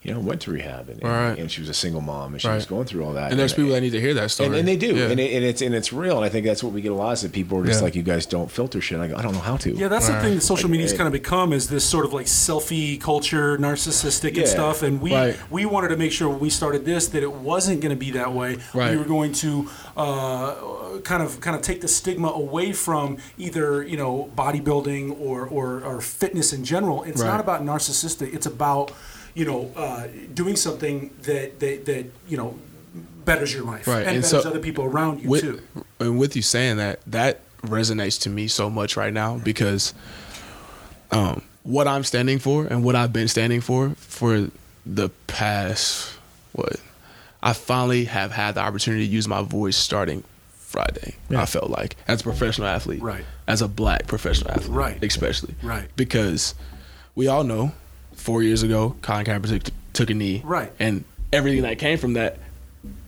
You 0.00 0.14
know, 0.14 0.20
went 0.20 0.40
to 0.42 0.52
rehab 0.52 0.88
and, 0.88 1.02
and- 1.02 1.10
Right. 1.10 1.36
and 1.38 1.50
she 1.50 1.60
was 1.60 1.68
a 1.68 1.74
single 1.74 2.00
mom 2.00 2.32
and 2.32 2.40
she 2.40 2.46
Right. 2.46 2.54
was 2.54 2.66
going 2.66 2.84
through 2.86 3.04
all 3.04 3.14
that. 3.14 3.32
and 3.32 3.38
there's 3.38 3.52
people 3.52 3.72
that 3.72 3.80
need 3.80 3.90
to 3.90 4.00
hear 4.00 4.14
that 4.14 4.30
story. 4.30 4.46
and, 4.46 4.54
and 4.56 4.68
they 4.68 4.76
do, 4.76 4.94
Yeah. 4.94 5.08
and, 5.08 5.18
it, 5.18 5.34
and 5.34 5.44
it's 5.44 5.60
and 5.60 5.74
it's 5.74 5.92
real, 5.92 6.16
and 6.16 6.24
I 6.24 6.28
think 6.28 6.46
that's 6.46 6.62
what 6.62 6.72
we 6.72 6.80
get 6.80 6.92
a 6.92 6.94
lot 6.94 7.14
is 7.14 7.22
that 7.22 7.32
people 7.32 7.58
are 7.58 7.64
just 7.64 7.80
Yeah. 7.80 7.84
like, 7.84 7.96
you 7.96 8.04
guys 8.04 8.24
don't 8.24 8.48
filter 8.48 8.80
shit. 8.80 9.00
I 9.00 9.08
go, 9.08 9.16
I 9.16 9.22
don't 9.22 9.32
know 9.34 9.40
how 9.40 9.56
to. 9.56 9.74
Yeah, 9.74 9.88
that's 9.88 10.06
the 10.06 10.14
thing 10.20 10.36
that 10.36 10.40
social 10.42 10.70
media's 10.70 10.92
Like, 10.92 10.98
kind 10.98 11.08
of 11.08 11.12
become 11.12 11.52
is 11.52 11.68
this 11.68 11.84
sort 11.84 12.04
of 12.04 12.12
like 12.12 12.26
selfie 12.26 13.00
culture, 13.00 13.58
narcissistic 13.58 14.34
Yeah. 14.36 14.42
and 14.42 14.48
stuff. 14.48 14.84
And 14.84 15.00
we 15.02 15.12
Right. 15.12 15.36
we 15.50 15.66
wanted 15.66 15.88
to 15.88 15.96
make 15.96 16.12
sure 16.12 16.28
when 16.28 16.38
we 16.38 16.48
started 16.50 16.84
this 16.84 17.08
that 17.08 17.24
it 17.24 17.32
wasn't 17.32 17.80
going 17.80 17.90
to 17.90 17.96
be 17.98 18.12
that 18.12 18.32
way. 18.32 18.58
Right. 18.72 18.92
We 18.92 18.98
were 18.98 19.04
going 19.04 19.32
to 19.32 19.68
uh, 19.96 20.54
kind 21.02 21.22
of 21.24 21.40
kind 21.40 21.56
of 21.56 21.62
take 21.62 21.80
the 21.80 21.88
stigma 21.88 22.28
away 22.28 22.72
from 22.72 23.16
either 23.36 23.82
you 23.82 23.96
know 23.96 24.30
bodybuilding 24.36 25.20
or 25.20 25.44
or, 25.46 25.82
or 25.82 26.00
fitness 26.00 26.52
in 26.52 26.62
general. 26.64 27.02
It's 27.02 27.20
Right. 27.20 27.26
not 27.28 27.40
about 27.40 27.64
narcissistic. 27.64 28.32
It's 28.32 28.46
about 28.46 28.92
you 29.38 29.44
know 29.44 29.70
uh, 29.76 30.08
doing 30.34 30.56
something 30.56 31.10
that, 31.22 31.60
that 31.60 31.86
that 31.86 32.06
you 32.26 32.36
know 32.36 32.58
betters 33.24 33.54
your 33.54 33.62
life 33.62 33.86
Right, 33.86 34.00
and, 34.00 34.16
and 34.16 34.22
betters 34.22 34.42
so 34.42 34.50
other 34.50 34.58
people 34.58 34.84
around 34.84 35.22
you 35.22 35.28
with, 35.28 35.42
too. 35.42 35.62
And 36.00 36.18
with 36.18 36.34
you 36.34 36.42
saying 36.42 36.78
that, 36.78 37.00
that 37.06 37.40
resonates 37.62 38.20
to 38.22 38.30
me 38.30 38.48
so 38.48 38.68
much 38.68 38.96
right 38.96 39.12
now 39.12 39.38
because 39.38 39.94
um, 41.12 41.42
what 41.62 41.86
I'm 41.86 42.02
standing 42.02 42.38
for 42.40 42.66
and 42.66 42.82
what 42.82 42.96
I've 42.96 43.12
been 43.12 43.28
standing 43.28 43.60
for 43.60 43.90
for 43.90 44.50
the 44.84 45.10
past 45.28 46.18
what 46.52 46.76
I 47.40 47.52
finally 47.52 48.06
have 48.06 48.32
had 48.32 48.56
the 48.56 48.60
opportunity 48.60 49.06
to 49.06 49.12
use 49.12 49.28
my 49.28 49.42
voice 49.42 49.76
starting 49.76 50.24
Friday. 50.50 51.16
I 51.30 51.46
felt 51.46 51.70
like 51.70 51.94
as 52.08 52.20
a 52.22 52.24
professional 52.24 52.66
athlete, 52.66 53.00
Right. 53.00 53.24
As 53.46 53.62
a 53.62 53.68
black 53.68 54.08
professional 54.08 54.50
athlete, 54.50 54.68
Right. 54.70 55.04
Especially, 55.04 55.54
Right. 55.62 55.88
Because 55.94 56.54
we 57.14 57.28
all 57.28 57.44
know 57.44 57.72
four 58.18 58.42
years 58.42 58.62
ago, 58.62 58.96
Colin 59.02 59.24
Kaepernick 59.24 59.62
took, 59.64 59.74
took 59.92 60.10
a 60.10 60.14
knee, 60.14 60.42
Right. 60.44 60.72
And 60.78 61.04
everything 61.32 61.62
that 61.62 61.78
came 61.78 61.98
from 61.98 62.14
that 62.14 62.38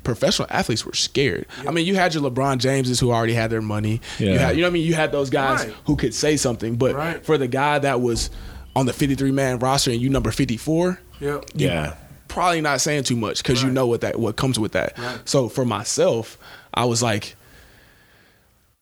professional 0.04 0.48
athletes 0.50 0.84
were 0.86 0.94
scared. 0.94 1.46
I 1.66 1.70
mean, 1.72 1.86
you 1.86 1.94
had 1.94 2.14
your 2.14 2.22
LeBron 2.28 2.58
Jameses 2.58 2.98
who 3.00 3.10
already 3.12 3.34
had 3.34 3.50
their 3.50 3.60
money. 3.62 4.00
You 4.18 4.30
Yeah. 4.32 4.38
had, 4.38 4.56
you 4.56 4.62
know 4.62 4.68
what 4.68 4.70
I 4.70 4.72
mean? 4.74 4.86
You 4.86 4.94
had 4.94 5.12
those 5.12 5.28
guys 5.30 5.60
Right. 5.66 5.74
who 5.84 5.96
could 5.96 6.14
say 6.14 6.36
something, 6.36 6.76
but 6.76 6.94
Right. 6.94 7.24
for 7.24 7.36
the 7.38 7.46
guy 7.48 7.78
that 7.78 8.00
was 8.00 8.30
on 8.74 8.86
the 8.86 8.92
53 8.92 9.30
man 9.30 9.58
roster 9.58 9.90
and 9.90 10.00
you 10.00 10.08
number 10.08 10.30
54, 10.30 10.98
Yeah. 11.20 11.40
yeah. 11.54 11.94
probably 12.28 12.60
not 12.60 12.80
saying 12.80 13.02
too 13.04 13.16
much 13.16 13.42
because 13.42 13.62
you 13.62 13.70
know 13.70 13.86
what 13.86 14.00
that 14.02 14.18
what 14.18 14.36
comes 14.36 14.58
with 14.58 14.72
that. 14.72 14.96
Right. 14.98 15.18
So 15.24 15.48
for 15.48 15.64
myself, 15.64 16.38
I 16.72 16.84
was 16.86 17.02
like, 17.02 17.34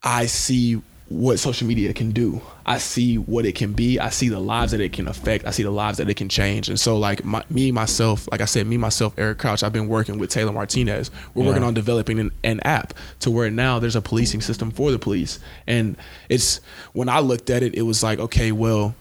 I 0.03 0.27
see 0.27 0.81
what 1.09 1.39
social 1.39 1.67
media 1.67 1.93
can 1.93 2.11
do. 2.13 2.41
I 2.69 2.77
see 2.77 3.17
what 3.17 3.47
it 3.47 3.55
can 3.55 3.73
be. 3.73 3.99
I 3.99 4.11
see 4.11 4.29
the 4.29 4.39
lives 4.39 4.73
that 4.73 4.81
it 4.83 4.93
can 4.93 5.09
affect. 5.09 5.47
I 5.47 5.53
see 5.53 5.63
the 5.63 5.71
lives 5.71 5.97
that 5.97 6.11
it 6.11 6.19
can 6.19 6.29
change. 6.29 6.69
And 6.69 6.79
so, 6.79 6.99
like 6.99 7.25
my, 7.25 7.43
me 7.49 7.73
myself, 7.73 8.29
like 8.31 8.43
I 8.43 8.45
said, 8.45 8.67
me 8.67 8.77
myself, 8.77 9.15
Eric 9.17 9.39
Crouch, 9.39 9.63
I've 9.63 9.73
been 9.73 9.89
working 9.89 10.19
with 10.19 10.29
Taylor 10.29 10.53
Martinez. 10.53 11.11
We're 11.33 11.47
working 11.47 11.63
on 11.63 11.73
developing 11.73 12.19
an, 12.19 12.31
an 12.45 12.61
app 12.61 12.93
to 13.21 13.31
where 13.31 13.51
now 13.51 13.79
there's 13.79 13.97
a 13.97 14.03
policing 14.03 14.43
system 14.43 14.71
for 14.71 14.91
the 14.91 14.99
police. 14.99 15.39
And 15.67 15.97
it's 16.29 16.61
when 16.93 17.09
I 17.09 17.21
looked 17.21 17.49
at 17.49 17.63
it, 17.63 17.75
it 17.75 17.83
was 17.83 18.03
like, 18.03 18.19
okay, 18.19 18.53
well, 18.53 18.95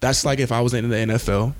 that's 0.00 0.26
like 0.26 0.38
if 0.38 0.52
I 0.52 0.60
was 0.60 0.74
in 0.74 0.86
the 0.90 0.96
NFL 0.96 1.54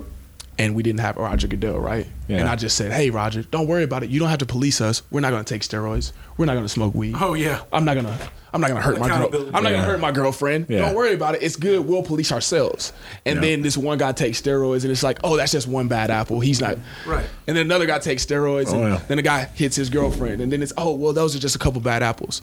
and 0.59 0.75
we 0.75 0.83
didn't 0.83 0.99
have 0.99 1.17
Roger 1.17 1.47
Goodell, 1.47 1.79
right? 1.79 2.05
Yeah. 2.27 2.37
And 2.37 2.47
I 2.49 2.55
just 2.55 2.75
said, 2.77 2.91
hey, 2.91 3.09
Roger, 3.09 3.41
don't 3.41 3.65
worry 3.65 3.81
about 3.83 4.03
it. 4.03 4.09
You 4.11 4.19
don't 4.19 4.29
have 4.29 4.39
to 4.39 4.45
police 4.45 4.81
us. 4.81 5.01
We're 5.09 5.21
not 5.21 5.31
going 5.31 5.43
to 5.43 5.51
take 5.51 5.63
steroids. 5.63 6.11
We're 6.37 6.45
not 6.45 6.53
going 6.53 6.65
to 6.65 6.69
smoke 6.69 6.93
weed. 6.93 7.15
Oh 7.19 7.33
yeah. 7.33 7.63
I'm 7.73 7.83
not 7.85 7.95
gonna. 7.95 8.15
I'm 8.53 8.61
not 8.61 8.67
gonna 8.69 8.81
hurt 8.81 8.99
my 8.99 9.07
girl. 9.07 9.29
I'm 9.53 9.63
not 9.63 9.71
Yeah. 9.71 9.77
gonna 9.77 9.83
hurt 9.83 9.99
my 9.99 10.11
girlfriend. 10.11 10.67
Yeah. 10.69 10.79
Don't 10.79 10.95
worry 10.95 11.13
about 11.13 11.35
it. 11.35 11.43
It's 11.43 11.55
good. 11.55 11.85
We'll 11.85 12.01
police 12.03 12.31
ourselves. 12.31 12.93
And 13.25 13.35
Yeah. 13.35 13.41
then 13.41 13.61
this 13.61 13.77
one 13.77 13.97
guy 13.99 14.11
takes 14.11 14.41
steroids, 14.41 14.83
and 14.83 14.91
it's 14.91 15.03
like, 15.03 15.19
oh, 15.23 15.37
that's 15.37 15.51
just 15.51 15.67
one 15.67 15.87
bad 15.87 16.09
apple. 16.11 16.39
He's 16.39 16.59
not. 16.61 16.77
Right. 17.05 17.25
And 17.47 17.55
then 17.57 17.65
another 17.65 17.85
guy 17.85 17.99
takes 17.99 18.25
steroids, 18.25 18.67
oh, 18.69 18.75
and 18.75 18.83
Oh, 18.83 18.87
yeah. 18.87 19.01
then 19.07 19.17
the 19.17 19.23
guy 19.23 19.45
hits 19.53 19.75
his 19.75 19.89
girlfriend, 19.89 20.41
and 20.41 20.51
then 20.51 20.61
it's, 20.63 20.73
oh, 20.77 20.95
well, 20.95 21.13
those 21.13 21.35
are 21.35 21.39
just 21.39 21.55
a 21.55 21.59
couple 21.59 21.79
bad 21.81 22.01
apples. 22.03 22.41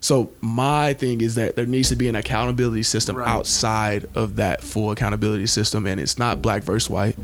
So 0.00 0.30
my 0.40 0.94
thing 0.94 1.20
is 1.20 1.34
that 1.34 1.56
there 1.56 1.66
needs 1.66 1.90
to 1.90 1.96
be 1.96 2.08
an 2.08 2.16
accountability 2.16 2.82
system 2.82 3.16
Right. 3.16 3.28
outside 3.28 4.06
of 4.14 4.36
that 4.36 4.62
full 4.62 4.90
accountability 4.90 5.46
system, 5.46 5.86
and 5.86 6.00
it's 6.00 6.18
not 6.18 6.40
black 6.40 6.62
versus 6.62 6.88
white. 6.88 7.16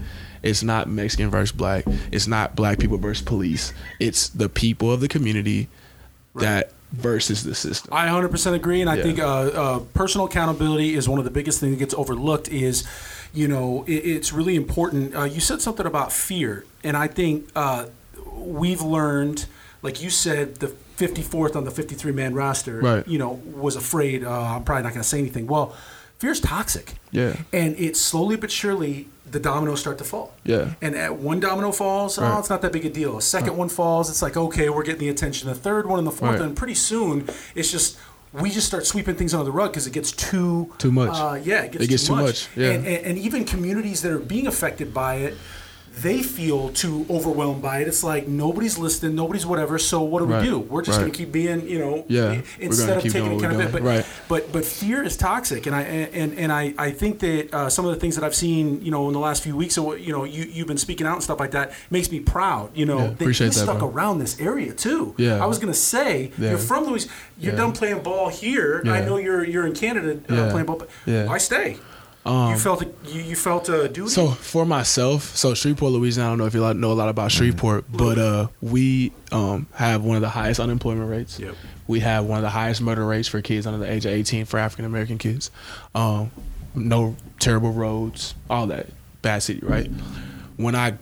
It's 0.42 0.62
not 0.62 0.88
Mexican 0.88 1.30
versus 1.30 1.52
black. 1.52 1.84
It's 2.12 2.26
not 2.26 2.54
black 2.54 2.78
people 2.78 2.98
versus 2.98 3.24
police. 3.24 3.72
It's 3.98 4.28
the 4.28 4.48
people 4.48 4.92
of 4.92 5.00
the 5.00 5.08
community 5.08 5.68
that 6.34 6.70
versus 6.92 7.42
the 7.44 7.54
system. 7.54 7.92
I 7.92 8.06
100% 8.08 8.54
agree, 8.54 8.80
and 8.82 8.88
I 8.90 8.96
Yeah. 8.96 9.02
think 9.02 9.18
uh, 9.18 9.24
uh, 9.24 9.78
personal 9.94 10.26
accountability 10.26 10.94
is 10.94 11.08
one 11.08 11.18
of 11.18 11.24
the 11.24 11.30
biggest 11.30 11.60
things 11.60 11.72
that 11.72 11.78
gets 11.78 11.94
overlooked. 11.94 12.48
Is 12.48 12.84
you 13.34 13.48
know 13.48 13.84
it, 13.88 13.94
it's 14.04 14.32
really 14.32 14.54
important. 14.54 15.16
Uh, 15.16 15.24
you 15.24 15.40
said 15.40 15.60
something 15.62 15.86
about 15.86 16.12
fear, 16.12 16.64
and 16.84 16.96
I 16.96 17.06
think 17.08 17.48
uh, 17.56 17.86
we've 18.36 18.82
learned, 18.82 19.46
like 19.86 20.02
you 20.04 20.10
said, 20.10 20.56
the 20.56 20.68
54th 20.98 21.54
on 21.56 21.64
the 21.64 21.70
53 21.70 22.12
man 22.12 22.32
roster, 22.34 22.80
Right. 22.80 23.06
you 23.06 23.18
know, 23.18 23.32
was 23.66 23.74
afraid. 23.76 24.24
Uh, 24.24 24.30
I'm 24.56 24.64
probably 24.64 24.82
not 24.84 24.92
going 24.94 25.02
to 25.02 25.08
say 25.08 25.18
anything. 25.18 25.46
Well, 25.46 25.66
fear's 26.18 26.40
toxic. 26.40 26.86
Yeah. 27.10 27.36
and 27.52 27.70
it 27.78 27.96
slowly 27.96 28.36
but 28.36 28.50
surely 28.50 29.06
the 29.30 29.40
dominoes 29.40 29.80
start 29.80 29.98
to 29.98 30.04
fall. 30.04 30.28
Yeah. 30.44 30.74
And 30.82 30.94
at 30.94 31.12
one 31.30 31.40
domino 31.40 31.72
falls, 31.72 32.18
oh, 32.18 32.38
it's 32.38 32.50
not 32.50 32.60
that 32.62 32.72
big 32.72 32.84
a 32.84 32.90
deal. 32.90 33.16
A 33.16 33.22
second 33.22 33.56
one 33.56 33.68
falls, 33.68 34.08
it's 34.10 34.22
like 34.22 34.36
okay, 34.36 34.68
we're 34.70 34.84
getting 34.84 35.00
the 35.06 35.08
attention. 35.16 35.48
The 35.48 35.54
third 35.68 35.84
one 35.86 35.98
and 35.98 36.06
the 36.06 36.16
fourth, 36.20 36.32
Right. 36.38 36.40
and 36.46 36.56
pretty 36.56 36.74
soon 36.90 37.28
it's 37.54 37.70
just 37.76 37.98
we 38.32 38.50
just 38.50 38.66
start 38.66 38.84
sweeping 38.86 39.14
things 39.16 39.32
under 39.34 39.44
the 39.50 39.56
rug 39.60 39.70
because 39.72 39.86
it 39.86 39.92
gets 39.92 40.12
too 40.12 40.72
Too 40.78 40.92
much. 40.92 41.10
Uh, 41.12 41.38
yeah, 41.42 41.62
it 41.66 41.72
gets, 41.72 41.84
It 41.84 41.88
gets 41.88 42.02
too, 42.06 42.08
too 42.14 42.16
much. 42.22 42.24
much, 42.26 42.48
yeah. 42.56 42.70
And, 42.72 42.86
and, 42.86 43.06
and 43.08 43.18
even 43.18 43.44
communities 43.44 43.98
that 44.02 44.12
are 44.12 44.18
being 44.18 44.46
affected 44.46 44.92
by 44.92 45.12
it. 45.26 45.34
They 46.02 46.22
feel 46.22 46.68
too 46.70 47.06
overwhelmed 47.08 47.62
by 47.62 47.78
it. 47.80 47.88
It's 47.88 48.04
like 48.04 48.28
nobody's 48.28 48.76
listening, 48.76 49.14
nobody's 49.14 49.46
whatever. 49.46 49.78
So 49.78 50.02
what 50.02 50.18
do 50.18 50.26
Right. 50.26 50.42
we 50.42 50.48
do? 50.48 50.58
We're 50.58 50.82
just 50.82 50.98
Right. 50.98 51.04
going 51.04 51.12
to 51.12 51.18
keep 51.18 51.32
being, 51.32 51.66
you 51.66 51.78
know, 51.78 52.04
Yeah. 52.06 52.42
instead 52.60 52.98
of 52.98 53.02
taking 53.02 53.24
doing 53.24 53.40
what 53.40 53.56
we're. 53.56 53.68
But. 53.68 53.82
Right. 53.82 54.04
but 54.28 54.52
but 54.52 54.64
fear 54.66 55.02
is 55.02 55.16
toxic, 55.16 55.66
and 55.66 55.74
I 55.74 55.82
and 55.82 56.38
and 56.38 56.52
I, 56.52 56.74
I 56.76 56.90
think 56.90 57.20
that 57.20 57.48
uh, 57.54 57.70
some 57.70 57.86
of 57.86 57.94
the 57.94 58.00
things 58.00 58.14
that 58.16 58.24
I've 58.24 58.34
seen, 58.34 58.80
you 58.82 58.90
know, 58.90 59.06
in 59.06 59.14
the 59.14 59.18
last 59.20 59.42
few 59.42 59.56
weeks, 59.56 59.78
or 59.78 59.96
you 59.96 60.12
know, 60.12 60.24
you 60.24 60.44
you've 60.52 60.66
been 60.66 60.76
speaking 60.76 61.06
out 61.06 61.14
and 61.14 61.22
stuff 61.22 61.40
like 61.40 61.52
that, 61.52 61.72
makes 61.90 62.10
me 62.10 62.20
proud. 62.20 62.70
You 62.74 62.84
know, 62.84 62.98
Yeah, 62.98 63.04
that 63.06 63.12
appreciate 63.22 63.46
you 63.48 63.52
that, 63.54 63.60
stuck 63.60 63.78
bro. 63.78 63.88
around 63.88 64.18
this 64.18 64.38
area 64.38 64.72
too. 64.74 65.14
Yeah. 65.16 65.42
I 65.42 65.46
was 65.46 65.58
gonna 65.58 65.72
say 65.74 66.30
Yeah. 66.38 66.50
you're 66.50 66.58
from 66.58 66.84
Louis. 66.84 67.06
You're 67.40 67.52
Yeah. 67.54 67.58
done 67.60 67.72
playing 67.72 68.00
ball 68.00 68.28
here. 68.28 68.82
I 68.86 69.00
know 69.00 69.16
you're 69.16 69.44
you're 69.44 69.66
in 69.66 69.72
Canada 69.74 70.18
uh, 70.30 70.34
Yeah. 70.34 70.50
playing 70.50 70.66
ball, 70.66 70.76
but 70.76 70.88
Yeah. 71.06 71.26
Um, 72.26 72.50
you 72.50 72.58
felt 72.58 72.82
a, 72.82 72.92
you, 73.06 73.22
you 73.22 73.36
felt 73.36 73.68
a 73.68 73.88
duty. 73.88 74.10
So 74.10 74.26
for 74.28 74.66
myself, 74.66 75.36
so 75.36 75.54
Shreveport, 75.54 75.92
Louisiana, 75.92 76.28
I 76.28 76.32
don't 76.32 76.38
know 76.38 76.46
if 76.46 76.54
you 76.54 76.74
know 76.74 76.90
a 76.90 76.92
lot 76.92 77.08
about 77.08 77.30
Shreveport, 77.30 77.84
but 77.88 78.18
uh, 78.18 78.48
we 78.60 79.12
um, 79.30 79.68
have 79.72 80.02
one 80.02 80.16
of 80.16 80.22
the 80.22 80.28
highest 80.28 80.58
unemployment 80.58 81.08
rates. 81.08 81.38
Yep. 81.38 81.54
We 81.86 82.00
have 82.00 82.24
one 82.24 82.38
of 82.38 82.42
the 82.42 82.50
highest 82.50 82.80
murder 82.80 83.06
rates 83.06 83.28
for 83.28 83.40
kids 83.42 83.64
under 83.64 83.78
the 83.78 83.90
age 83.90 84.06
of 84.06 84.12
18 84.12 84.44
for 84.44 84.58
African 84.58 84.84
American 84.84 85.18
kids. 85.18 85.52
Um, 85.94 86.32
no 86.74 87.16
terrible 87.38 87.70
roads, 87.70 88.34
all 88.50 88.66
that. 88.66 88.88
Bad 89.22 89.44
city, 89.44 89.60
right? 89.64 89.88
When 90.56 90.74
I 90.74 90.94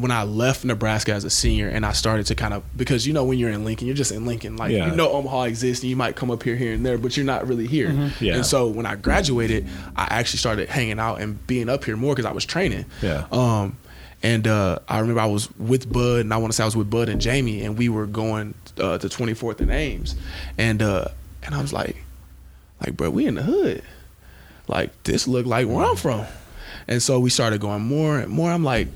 when 0.00 0.10
I 0.10 0.22
left 0.22 0.64
Nebraska 0.64 1.12
as 1.12 1.24
a 1.24 1.30
senior 1.30 1.68
and 1.68 1.84
I 1.84 1.92
started 1.92 2.26
to 2.26 2.34
kind 2.34 2.54
of 2.54 2.62
because 2.76 3.06
you 3.06 3.12
know 3.12 3.24
when 3.24 3.38
you're 3.38 3.50
in 3.50 3.64
Lincoln, 3.64 3.86
you're 3.86 3.96
just 3.96 4.12
in 4.12 4.24
Lincoln. 4.26 4.56
Like 4.56 4.72
Yeah. 4.72 4.88
you 4.90 4.96
know 4.96 5.10
Omaha 5.12 5.42
exists 5.42 5.82
and 5.82 5.90
you 5.90 5.96
might 5.96 6.16
come 6.16 6.30
up 6.30 6.42
here 6.42 6.56
here 6.56 6.72
and 6.72 6.84
there, 6.86 6.96
but 6.98 7.16
you're 7.16 7.26
not 7.26 7.46
really 7.46 7.66
here. 7.66 7.90
Yeah. 8.20 8.36
And 8.36 8.46
so 8.46 8.68
when 8.68 8.86
I 8.86 8.94
graduated, 8.96 9.66
I 9.96 10.06
actually 10.10 10.38
started 10.38 10.68
hanging 10.68 10.98
out 10.98 11.20
and 11.20 11.44
being 11.46 11.68
up 11.68 11.84
here 11.84 11.96
more 11.96 12.14
because 12.14 12.26
I 12.30 12.32
was 12.32 12.44
training. 12.44 12.86
Yeah. 13.02 13.26
Um, 13.32 13.76
And 14.24 14.46
uh, 14.46 14.78
I 14.88 15.00
remember 15.00 15.20
I 15.20 15.26
was 15.26 15.50
with 15.58 15.92
Bud, 15.92 16.20
and 16.20 16.32
I 16.32 16.36
want 16.36 16.52
to 16.52 16.56
say 16.56 16.62
I 16.62 16.66
was 16.66 16.76
with 16.76 16.88
Bud 16.88 17.08
and 17.08 17.20
Jamie, 17.20 17.64
and 17.64 17.76
we 17.76 17.88
were 17.88 18.06
going 18.06 18.54
uh, 18.78 18.96
to 18.98 19.08
24th 19.08 19.60
and 19.60 19.70
Ames, 19.72 20.14
and 20.56 20.80
uh, 20.80 21.06
and 21.42 21.56
I 21.56 21.60
was 21.60 21.72
like, 21.72 21.96
like, 22.80 22.96
bro, 22.96 23.10
we 23.10 23.26
in 23.26 23.34
the 23.34 23.42
hood, 23.42 23.82
like 24.68 24.90
this 25.02 25.26
look 25.26 25.44
like 25.44 25.66
where 25.66 25.84
I'm 25.84 25.96
from, 25.96 26.24
and 26.86 27.02
so 27.02 27.18
we 27.18 27.30
started 27.30 27.60
going 27.60 27.82
more 27.82 28.18
and 28.20 28.30
more. 28.30 28.48
I'm 28.52 28.62
like, 28.62 28.86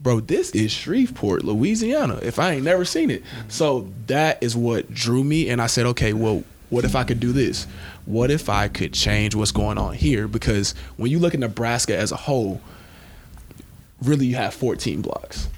bro, 0.00 0.20
this 0.20 0.50
is 0.50 0.72
Shreveport, 0.72 1.44
Louisiana. 1.44 2.18
If 2.22 2.38
I 2.38 2.52
ain't 2.52 2.64
never 2.64 2.84
seen 2.84 3.10
it, 3.10 3.22
mm-hmm. 3.22 3.48
so 3.48 3.88
that 4.06 4.42
is 4.42 4.56
what 4.56 4.92
drew 4.92 5.22
me, 5.22 5.48
and 5.48 5.60
I 5.60 5.66
said, 5.66 5.86
okay, 5.86 6.12
well, 6.12 6.44
what 6.70 6.84
if 6.84 6.94
I 6.94 7.04
could 7.04 7.20
do 7.20 7.32
this? 7.32 7.66
What 8.06 8.30
if 8.30 8.48
I 8.48 8.68
could 8.68 8.94
change 8.94 9.34
what's 9.34 9.52
going 9.52 9.76
on 9.76 9.94
here? 9.94 10.28
Because 10.28 10.74
when 10.96 11.10
you 11.10 11.18
look 11.18 11.34
at 11.34 11.40
Nebraska 11.40 11.96
as 11.96 12.12
a 12.12 12.16
whole 12.16 12.60
really 14.02 14.26
you 14.26 14.36
have 14.36 14.54
14 14.54 15.02
blocks. 15.02 15.48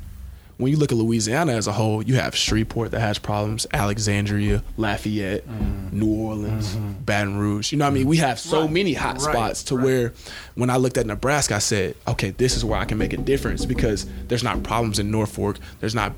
When 0.63 0.71
you 0.71 0.79
look 0.79 0.93
at 0.93 0.99
Louisiana 0.99 1.55
as 1.55 1.67
a 1.67 1.73
whole, 1.73 2.03
you 2.05 2.15
have 2.15 2.37
Shreveport 2.37 2.93
that 2.93 3.01
has 3.01 3.19
problems, 3.19 3.67
Alexandria, 3.73 4.63
Lafayette, 4.77 5.45
Mm-hmm. 5.49 5.99
New 5.99 6.07
Orleans, 6.15 6.75
Baton 7.05 7.37
Rouge. 7.37 7.73
You 7.73 7.79
know 7.79 7.85
what 7.87 7.91
I 7.91 7.95
mean? 7.95 8.07
We 8.07 8.19
have 8.19 8.39
so 8.39 8.63
Right. 8.63 8.71
many 8.71 8.93
hot 8.95 9.21
Right. 9.21 9.35
spots 9.35 9.63
to 9.65 9.77
Right. 9.77 9.85
where 9.85 10.13
when 10.55 10.71
I 10.71 10.77
looked 10.77 10.97
at 10.99 11.07
Nebraska, 11.07 11.57
I 11.57 11.59
said, 11.59 11.97
okay, 12.07 12.31
this 12.31 12.57
is 12.57 12.65
where 12.65 12.79
I 12.79 12.85
can 12.85 12.97
make 12.97 13.13
a 13.13 13.17
difference 13.17 13.65
because 13.67 14.07
there's 14.29 14.45
not 14.45 14.63
problems 14.63 14.99
in 15.01 15.11
Norfolk. 15.11 15.59
There's 15.81 15.95
not 15.97 16.13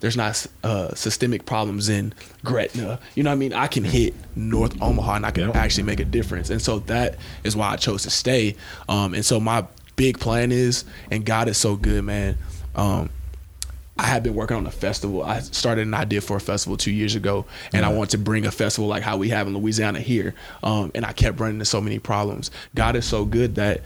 there's 0.00 0.16
not 0.16 0.44
uh, 0.64 0.92
systemic 0.96 1.44
problems 1.46 1.88
in 1.88 2.12
Gretna. 2.44 2.98
You 3.14 3.22
know 3.22 3.30
what 3.30 3.34
I 3.34 3.38
mean? 3.38 3.52
I 3.52 3.68
can 3.68 3.84
hit 3.84 4.14
North 4.34 4.74
Omaha 4.82 5.14
and 5.16 5.26
I 5.26 5.30
can 5.30 5.50
Yeah. 5.50 5.56
actually 5.56 5.84
make 5.84 6.00
a 6.00 6.04
difference. 6.04 6.50
And 6.50 6.60
so 6.60 6.80
that 6.86 7.14
is 7.44 7.54
why 7.54 7.68
I 7.68 7.76
chose 7.76 8.02
to 8.02 8.10
stay. 8.10 8.56
Um, 8.88 9.14
and 9.14 9.24
so 9.24 9.38
my 9.38 9.64
big 9.94 10.18
plan 10.18 10.50
is, 10.50 10.84
and 11.12 11.24
God 11.24 11.46
is 11.46 11.56
so 11.56 11.76
good, 11.76 12.02
man. 12.02 12.36
Um, 12.74 13.10
I 13.98 14.06
had 14.06 14.22
been 14.22 14.34
working 14.34 14.56
on 14.56 14.66
a 14.66 14.70
festival. 14.70 15.22
I 15.22 15.40
started 15.40 15.86
an 15.86 15.94
idea 15.94 16.20
for 16.22 16.36
a 16.36 16.40
festival 16.40 16.76
two 16.76 16.90
years 16.90 17.14
ago, 17.14 17.44
and 17.72 17.84
I 17.84 17.92
want 17.92 18.10
to 18.10 18.18
bring 18.18 18.46
a 18.46 18.50
festival 18.50 18.88
like 18.88 19.02
how 19.02 19.18
we 19.18 19.28
have 19.28 19.46
in 19.46 19.54
Louisiana 19.56 20.00
here. 20.00 20.34
Um, 20.62 20.90
and 20.94 21.04
I 21.04 21.12
kept 21.12 21.38
running 21.38 21.56
into 21.56 21.66
so 21.66 21.80
many 21.80 21.98
problems. 21.98 22.50
God 22.74 22.96
is 22.96 23.04
so 23.04 23.24
good 23.24 23.56
that 23.56 23.82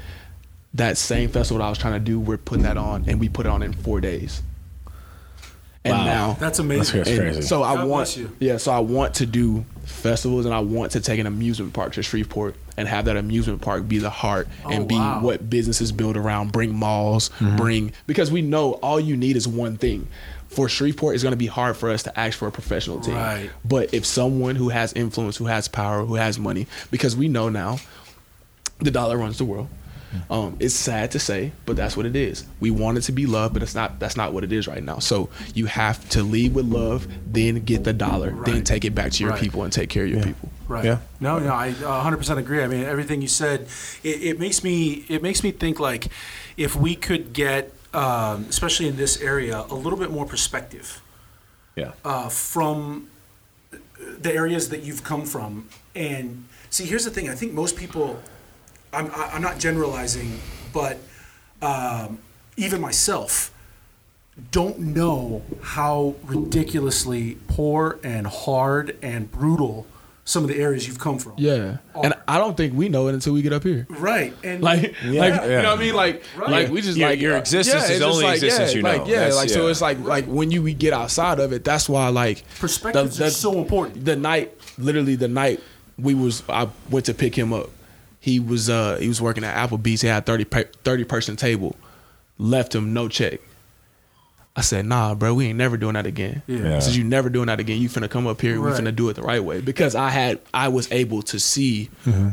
that 0.75 0.97
same 0.97 1.31
festival 1.31 1.59
that 1.59 1.65
I 1.65 1.71
was 1.71 1.79
trying 1.79 1.95
to 1.95 2.01
do, 2.01 2.21
we're 2.21 2.37
putting 2.37 2.65
that 2.65 2.77
on, 2.77 3.05
and 3.09 3.19
we 3.19 3.29
put 3.29 3.47
it 3.47 3.49
on 3.49 3.63
in 3.63 3.73
four 3.73 4.01
days. 4.01 4.43
And 5.87 5.99
Wow. 5.99 6.05
now 6.05 6.37
That's 6.41 6.59
amazing. 6.59 6.99
That's 7.05 7.17
crazy. 7.17 7.43
So 7.43 7.63
I 7.63 7.75
God 7.77 7.89
want, 7.89 7.89
bless 7.89 8.17
you. 8.17 8.31
yeah. 8.41 8.57
So 8.57 8.73
I 8.73 8.81
want 8.81 9.15
to 9.15 9.27
do 9.27 9.65
festivals, 9.85 10.45
and 10.47 10.55
I 10.55 10.61
want 10.61 10.93
to 10.93 11.01
take 11.01 11.21
an 11.21 11.27
amusement 11.27 11.73
park 11.73 11.93
to 11.95 12.03
Shreveport 12.03 12.57
and 12.77 12.89
have 12.89 13.05
that 13.07 13.17
amusement 13.17 13.61
park 13.63 13.87
be 13.89 13.99
the 13.99 14.11
heart 14.11 14.49
oh, 14.65 14.71
and 14.71 14.83
Oh, 14.85 14.87
be 14.87 14.97
wow. 14.97 15.21
what 15.21 15.49
businesses 15.49 15.93
build 15.93 16.17
around. 16.17 16.53
Bring 16.53 16.75
malls, 16.75 17.29
mm-hmm. 17.39 17.57
bring 17.57 17.93
because 18.07 18.31
we 18.31 18.43
know 18.43 18.73
all 18.75 18.99
you 19.01 19.17
need 19.17 19.37
is 19.37 19.47
one 19.49 19.77
thing. 19.77 20.09
For 20.49 20.69
Shreveport, 20.69 21.15
it's 21.15 21.23
going 21.25 21.33
to 21.33 21.37
be 21.37 21.49
hard 21.49 21.77
for 21.77 21.91
us 21.91 22.03
to 22.05 22.19
ask 22.19 22.39
for 22.39 22.47
a 22.49 22.53
professional 22.53 23.01
team. 23.01 23.15
Right. 23.15 23.51
But 23.65 23.93
if 23.93 24.07
someone 24.07 24.57
who 24.57 24.69
has 24.71 24.93
influence, 24.93 25.37
who 25.37 25.47
has 25.47 25.69
power, 25.69 26.05
who 26.05 26.15
has 26.15 26.39
money, 26.39 26.67
because 26.91 27.17
we 27.17 27.29
know 27.29 27.49
now 27.49 27.79
the 28.79 28.91
dollar 28.91 29.17
runs 29.19 29.39
the 29.39 29.45
world. 29.45 29.69
Um, 30.31 30.57
it's 30.61 30.75
sad 30.75 31.11
to 31.13 31.19
say, 31.19 31.53
but 31.67 31.77
that's 31.77 31.97
what 31.97 32.07
it 32.07 32.17
is. 32.17 32.45
We 32.61 32.71
want 32.71 32.97
it 32.99 33.03
to 33.03 33.13
be 33.13 33.27
love, 33.27 33.53
but 33.53 33.63
it's 33.63 33.75
not. 33.75 33.99
That's 33.99 34.17
not 34.17 34.33
what 34.33 34.45
it 34.45 34.53
is 34.53 34.67
right 34.67 34.83
now. 34.83 34.99
So 34.99 35.29
you 35.55 35.67
have 35.67 36.09
to 36.11 36.23
lead 36.23 36.55
with 36.55 36.65
love, 36.67 37.07
then 37.31 37.61
get 37.65 37.85
the 37.85 37.93
dollar, 37.93 38.31
then 38.45 38.65
take 38.65 38.85
it 38.85 38.95
back 38.95 39.13
to 39.13 39.23
your 39.23 39.33
Right. 39.33 39.41
people 39.41 39.63
and 39.65 39.73
take 39.73 39.91
care 39.91 40.05
of 40.05 40.11
your 40.11 40.23
people. 40.23 40.49
Right. 40.69 40.85
Yeah. 40.85 40.99
No, 41.21 41.39
no, 41.39 41.53
I 41.53 41.73
100% 41.73 42.39
agree. 42.39 42.63
I 42.63 42.67
mean, 42.67 42.85
everything 42.85 43.21
you 43.21 43.29
said, 43.29 43.67
it, 44.03 44.23
it 44.23 44.41
makes 44.41 44.65
me 44.65 45.05
it 45.09 45.23
makes 45.23 45.43
me 45.43 45.51
think 45.51 45.79
like 45.81 46.09
if 46.57 46.75
we 46.77 46.95
could 46.97 47.33
get, 47.33 47.73
um, 47.93 48.47
especially 48.49 48.89
in 48.89 48.97
this 48.97 49.21
area, 49.21 49.65
a 49.71 49.75
little 49.75 49.99
bit 49.99 50.11
more 50.11 50.25
perspective 50.27 51.03
Yeah. 51.77 51.93
uh, 52.05 52.29
from 52.29 53.09
the 54.19 54.33
areas 54.33 54.69
that 54.71 54.83
you've 54.83 55.05
come 55.05 55.25
from. 55.27 55.69
And 55.95 56.47
see, 56.71 56.85
here's 56.85 57.05
the 57.05 57.11
thing. 57.11 57.29
I 57.29 57.35
think 57.35 57.53
most 57.53 57.77
people, 57.77 58.21
I'm, 58.97 59.11
I- 59.15 59.31
I'm 59.35 59.43
not 59.43 59.59
generalizing, 59.59 60.41
but 60.73 60.99
um, 61.63 62.19
even 62.57 62.81
myself, 62.81 63.53
don't 64.51 64.79
know 64.79 65.43
how 65.63 66.15
ridiculously 66.25 67.37
poor 67.49 67.99
and 68.03 68.27
hard 68.27 68.97
and 69.03 69.31
brutal 69.31 69.87
some 70.25 70.43
of 70.43 70.49
the 70.49 70.57
areas 70.57 70.89
you've 70.89 70.99
come 70.99 71.19
from. 71.19 71.33
Yeah, 71.37 71.77
and 72.03 72.13
I 72.27 72.39
don't 72.39 72.57
think 72.57 72.75
we 72.75 72.89
know 72.89 73.07
it 73.09 73.15
until 73.15 73.33
we 73.33 73.43
get 73.43 73.53
up 73.53 73.63
here. 73.63 73.87
Right. 73.89 74.35
And 74.43 74.61
Like, 74.61 74.83
like 74.83 74.95
yeah. 75.05 75.13
you 75.45 75.47
know 75.63 75.71
what 75.71 75.79
I 75.79 75.83
mean? 75.83 75.95
Like, 75.95 76.23
Right. 76.37 76.51
like 76.51 76.69
we 76.71 76.83
just 76.83 76.99
Your- 76.99 77.09
like 77.11 77.21
your 77.21 77.35
uh, 77.35 77.39
existence 77.39 77.83
yeah, 77.83 77.85
is 77.85 77.91
it's 77.91 77.99
just 78.01 78.13
only 78.13 78.25
like, 78.25 78.35
existence 78.43 78.71
yeah, 78.73 78.77
you 78.77 78.83
like, 78.83 79.03
know. 79.03 79.07
Yeah, 79.07 79.15
That's- 79.21 79.37
like 79.37 79.49
so 79.51 79.69
it's 79.69 79.81
like 79.81 80.01
like 80.01 80.25
when 80.27 80.51
you 80.51 80.63
we 80.63 80.75
get 80.75 80.93
outside 80.93 81.39
of 81.39 81.53
it, 81.53 81.63
that's 81.65 81.89
why 81.89 82.09
like 82.09 82.43
perspective 82.59 83.21
are 83.21 83.31
so 83.31 83.57
important. 83.59 84.05
The 84.05 84.17
night, 84.17 84.53
literally 84.79 85.15
the 85.15 85.29
night 85.29 85.61
we 85.97 86.15
was 86.15 86.43
I 86.49 86.69
went 86.91 87.07
to 87.07 87.15
pick 87.15 87.35
him 87.37 87.53
up. 87.53 87.71
He 88.27 88.41
was 88.41 88.69
uh 88.69 88.97
he 89.01 89.07
was 89.07 89.23
working 89.23 89.45
at 89.45 89.55
Applebee's. 89.71 90.01
He 90.03 90.09
had 90.09 90.25
a 90.25 90.27
30, 90.27 90.45
pe- 90.47 90.65
30 90.83 91.05
person 91.05 91.37
table. 91.37 91.77
Left 92.39 92.75
him 92.75 92.93
no 92.93 93.07
check. 93.09 93.39
I 94.57 94.63
said, 94.63 94.85
nah, 94.85 95.15
bro, 95.15 95.33
we 95.35 95.47
ain't 95.47 95.59
never 95.59 95.77
doing 95.77 95.95
that 95.95 96.07
again. 96.07 96.43
Yeah. 96.49 96.57
Yeah. 96.59 96.81
I 96.85 96.89
you 96.89 97.05
never 97.05 97.29
doing 97.29 97.47
that 97.47 97.61
again. 97.61 97.81
You 97.81 97.89
finna 97.89 98.11
come 98.11 98.27
up 98.27 98.41
here. 98.41 98.59
Right. 98.59 98.73
We 98.75 98.81
finna 98.85 98.97
do 98.97 99.09
it 99.11 99.13
the 99.15 99.23
right 99.23 99.45
way 99.45 99.61
because 99.61 99.95
I 99.95 100.09
had 100.11 100.41
I 100.53 100.67
was 100.67 100.91
able 100.91 101.23
to 101.23 101.39
see 101.39 101.85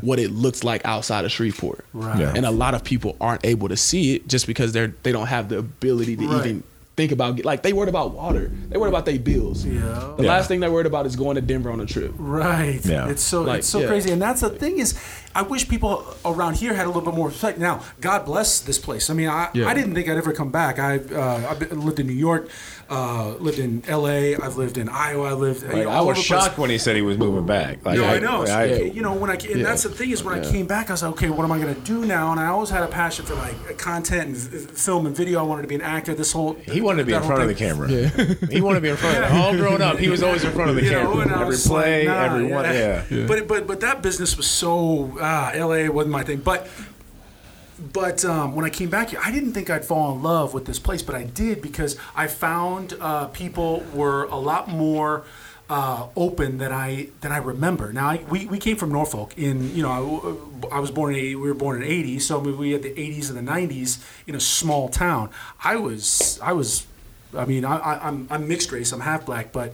what 0.02 0.18
it 0.18 0.32
looks 0.32 0.64
like 0.64 0.84
outside 0.84 1.26
of 1.26 1.32
Shreveport. 1.32 1.86
Right. 1.94 2.20
Yeah. 2.22 2.34
And 2.36 2.44
a 2.48 2.52
lot 2.52 2.74
of 2.74 2.84
people 2.84 3.16
aren't 3.22 3.46
able 3.46 3.70
to 3.70 3.78
see 3.78 4.16
it 4.16 4.28
just 4.28 4.48
because 4.48 4.72
they're 4.74 4.96
they 5.04 5.12
don't 5.12 5.28
have 5.28 5.50
the 5.50 5.60
ability 5.60 6.16
to 6.16 6.26
Right. 6.28 6.40
even 6.48 6.64
think 6.96 7.12
about 7.12 7.44
like 7.44 7.64
they 7.64 7.74
worried 7.74 7.90
about 7.90 8.14
water. 8.14 8.52
They 8.70 8.78
worried 8.78 8.90
about 8.90 9.06
their 9.06 9.18
bills. 9.18 9.66
Yeah. 9.66 10.14
The 10.18 10.24
Yeah. 10.24 10.30
last 10.30 10.48
thing 10.48 10.60
they're 10.60 10.72
worried 10.72 10.86
about 10.86 11.06
is 11.08 11.16
going 11.16 11.36
to 11.36 11.42
Denver 11.42 11.72
on 11.72 11.80
a 11.82 11.86
trip. 11.88 12.14
Right. 12.18 12.80
Yeah. 12.86 13.10
It's 13.10 13.24
so 13.24 13.42
Like, 13.42 13.60
it's 13.60 13.68
so 13.68 13.80
yeah. 13.82 13.88
crazy, 13.88 14.12
and 14.12 14.22
that's 14.22 14.42
the 14.42 14.50
thing 14.50 14.78
is, 14.80 14.94
I 15.36 15.42
wish 15.42 15.68
people 15.68 16.06
around 16.24 16.58
here 16.58 16.74
had 16.76 16.86
a 16.86 16.90
little 16.90 17.02
bit 17.02 17.16
more 17.16 17.30
respect. 17.30 17.58
Now, 17.58 17.82
God 18.00 18.26
bless 18.26 18.60
this 18.60 18.78
place. 18.78 19.10
I 19.10 19.14
mean, 19.16 19.28
I, 19.28 19.50
Yeah. 19.54 19.68
I 19.68 19.74
didn't 19.74 19.96
think 19.96 20.08
I'd 20.08 20.18
ever 20.18 20.34
come 20.34 20.52
back. 20.52 20.78
I 20.78 20.98
uh, 20.98 21.48
I've 21.50 21.72
lived 21.72 22.00
in 22.00 22.06
New 22.06 22.14
York, 22.30 22.48
uh, 22.90 23.36
lived 23.40 23.60
in 23.60 23.84
L.A. 23.88 24.36
I've 24.36 24.58
lived 24.58 24.78
in 24.78 24.90
Iowa. 24.90 25.30
I 25.30 25.34
lived. 25.34 25.64
you 25.64 25.84
know, 25.84 25.90
I 25.90 26.02
was 26.02 26.02
over 26.02 26.14
place. 26.14 26.26
shocked 26.26 26.58
when 26.58 26.70
he 26.70 26.78
said 26.78 26.96
he 26.96 27.02
was 27.02 27.18
moving 27.18 27.46
back. 27.46 27.84
Like, 27.86 27.98
No, 27.98 28.06
I, 28.06 28.20
know. 28.20 28.46
So, 28.46 28.54
I- 28.58 28.66
you 28.66 29.02
know, 29.02 29.14
when 29.14 29.30
I 29.30 29.34
and 29.36 29.44
Yeah. 29.44 29.64
that's 29.64 29.84
the 29.84 29.90
thing 29.90 30.12
is 30.12 30.24
when 30.24 30.38
I 30.40 30.44
came 30.52 30.66
back, 30.68 30.90
I 30.90 30.94
was 30.94 31.04
like, 31.04 31.12
okay, 31.14 31.30
what 31.30 31.44
am 31.44 31.52
I 31.52 31.60
going 31.60 31.74
to 31.74 31.82
do 31.82 32.06
now? 32.06 32.32
And 32.32 32.40
I 32.40 32.48
always 32.48 32.70
had 32.70 32.84
a 32.84 32.88
passion 32.88 33.26
for 33.26 33.36
like 33.36 33.78
content 33.78 34.28
and 34.30 34.38
film 34.72 35.06
and 35.06 35.16
video. 35.16 35.40
I 35.40 35.44
wanted 35.44 35.64
to 35.64 35.68
be 35.68 35.76
an 35.76 35.82
actor. 35.82 36.14
This 36.14 36.32
whole 36.32 36.54
he 36.54 36.82
wanted 36.82 37.00
to 37.00 37.06
be 37.06 37.14
in 37.14 37.20
whole 37.20 37.28
front 37.28 37.42
of 37.44 37.48
the 37.50 37.56
thing. 37.56 37.70
camera. 37.76 37.88
he 38.52 38.62
wanted 38.62 38.76
to 38.80 38.82
be 38.82 38.90
in 38.90 38.98
front 38.98 39.18
of 39.18 39.30
the 39.32 39.36
All 39.38 39.56
grown 39.56 39.82
up, 39.82 39.98
he 39.98 40.10
was 40.10 40.22
always 40.24 40.44
in 40.44 40.52
front 40.52 40.70
of 40.70 40.76
the 40.76 40.84
You 40.84 40.90
camera. 40.92 41.18
and 41.20 41.32
I 41.32 41.36
every 41.36 41.46
was 41.48 41.70
like, 41.70 41.84
play, 41.84 42.06
nah, 42.06 42.24
every 42.24 42.46
one. 42.46 42.66
Yeah. 42.66 43.04
But 43.28 43.48
but 43.48 43.68
but 43.68 43.80
that 43.82 44.02
business 44.02 44.36
was 44.38 44.48
so 44.48 45.18
ah, 45.22 45.52
L.A. 45.54 45.90
wasn't 45.90 46.12
my 46.12 46.24
thing. 46.24 46.38
But 46.40 46.68
but 47.80 48.24
um, 48.26 48.56
when 48.56 48.66
I 48.66 48.70
came 48.70 48.90
back 48.90 49.10
here, 49.10 49.20
I 49.24 49.32
didn't 49.32 49.54
think 49.54 49.70
I'd 49.70 49.86
fall 49.86 50.16
in 50.16 50.22
love 50.22 50.54
with 50.54 50.66
this 50.66 50.80
place, 50.80 51.02
but 51.02 51.16
I 51.16 51.24
did 51.24 51.62
because 51.62 51.98
I 52.16 52.28
found 52.28 52.94
uh, 53.00 53.28
people 53.28 53.84
were 53.94 54.26
a 54.26 54.38
lot 54.38 54.68
more. 54.70 55.24
Uh, 55.70 56.08
open 56.18 56.58
than 56.58 56.74
I 56.74 57.08
than 57.22 57.32
I 57.32 57.38
remember. 57.38 57.94
Now 57.94 58.10
I, 58.10 58.24
we, 58.30 58.46
we 58.46 58.60
came 58.60 58.76
from 58.76 58.92
Norfolk. 58.92 59.36
In 59.38 59.74
you 59.74 59.82
know 59.82 60.60
I, 60.72 60.76
I 60.76 60.80
was 60.80 60.92
born 60.92 61.14
in 61.14 61.20
80, 61.20 61.36
we 61.38 61.48
were 61.48 61.54
born 61.54 61.82
in 61.82 61.88
eighty, 61.90 62.20
so 62.20 62.38
we 62.38 62.72
had 62.72 62.84
the 62.84 62.92
eighties 63.00 63.30
and 63.30 63.38
the 63.38 63.42
nineties 63.42 64.04
in 64.28 64.36
a 64.36 64.42
small 64.42 64.90
town. 64.90 65.30
I 65.64 65.78
was 65.78 66.38
I 66.44 66.52
was, 66.52 66.86
I 67.36 67.46
mean 67.46 67.64
I, 67.64 67.78
I, 67.78 68.08
I'm 68.08 68.28
I'm 68.30 68.48
mixed 68.48 68.74
race. 68.74 68.92
I'm 68.92 69.00
half 69.00 69.26
black, 69.26 69.54
but 69.54 69.74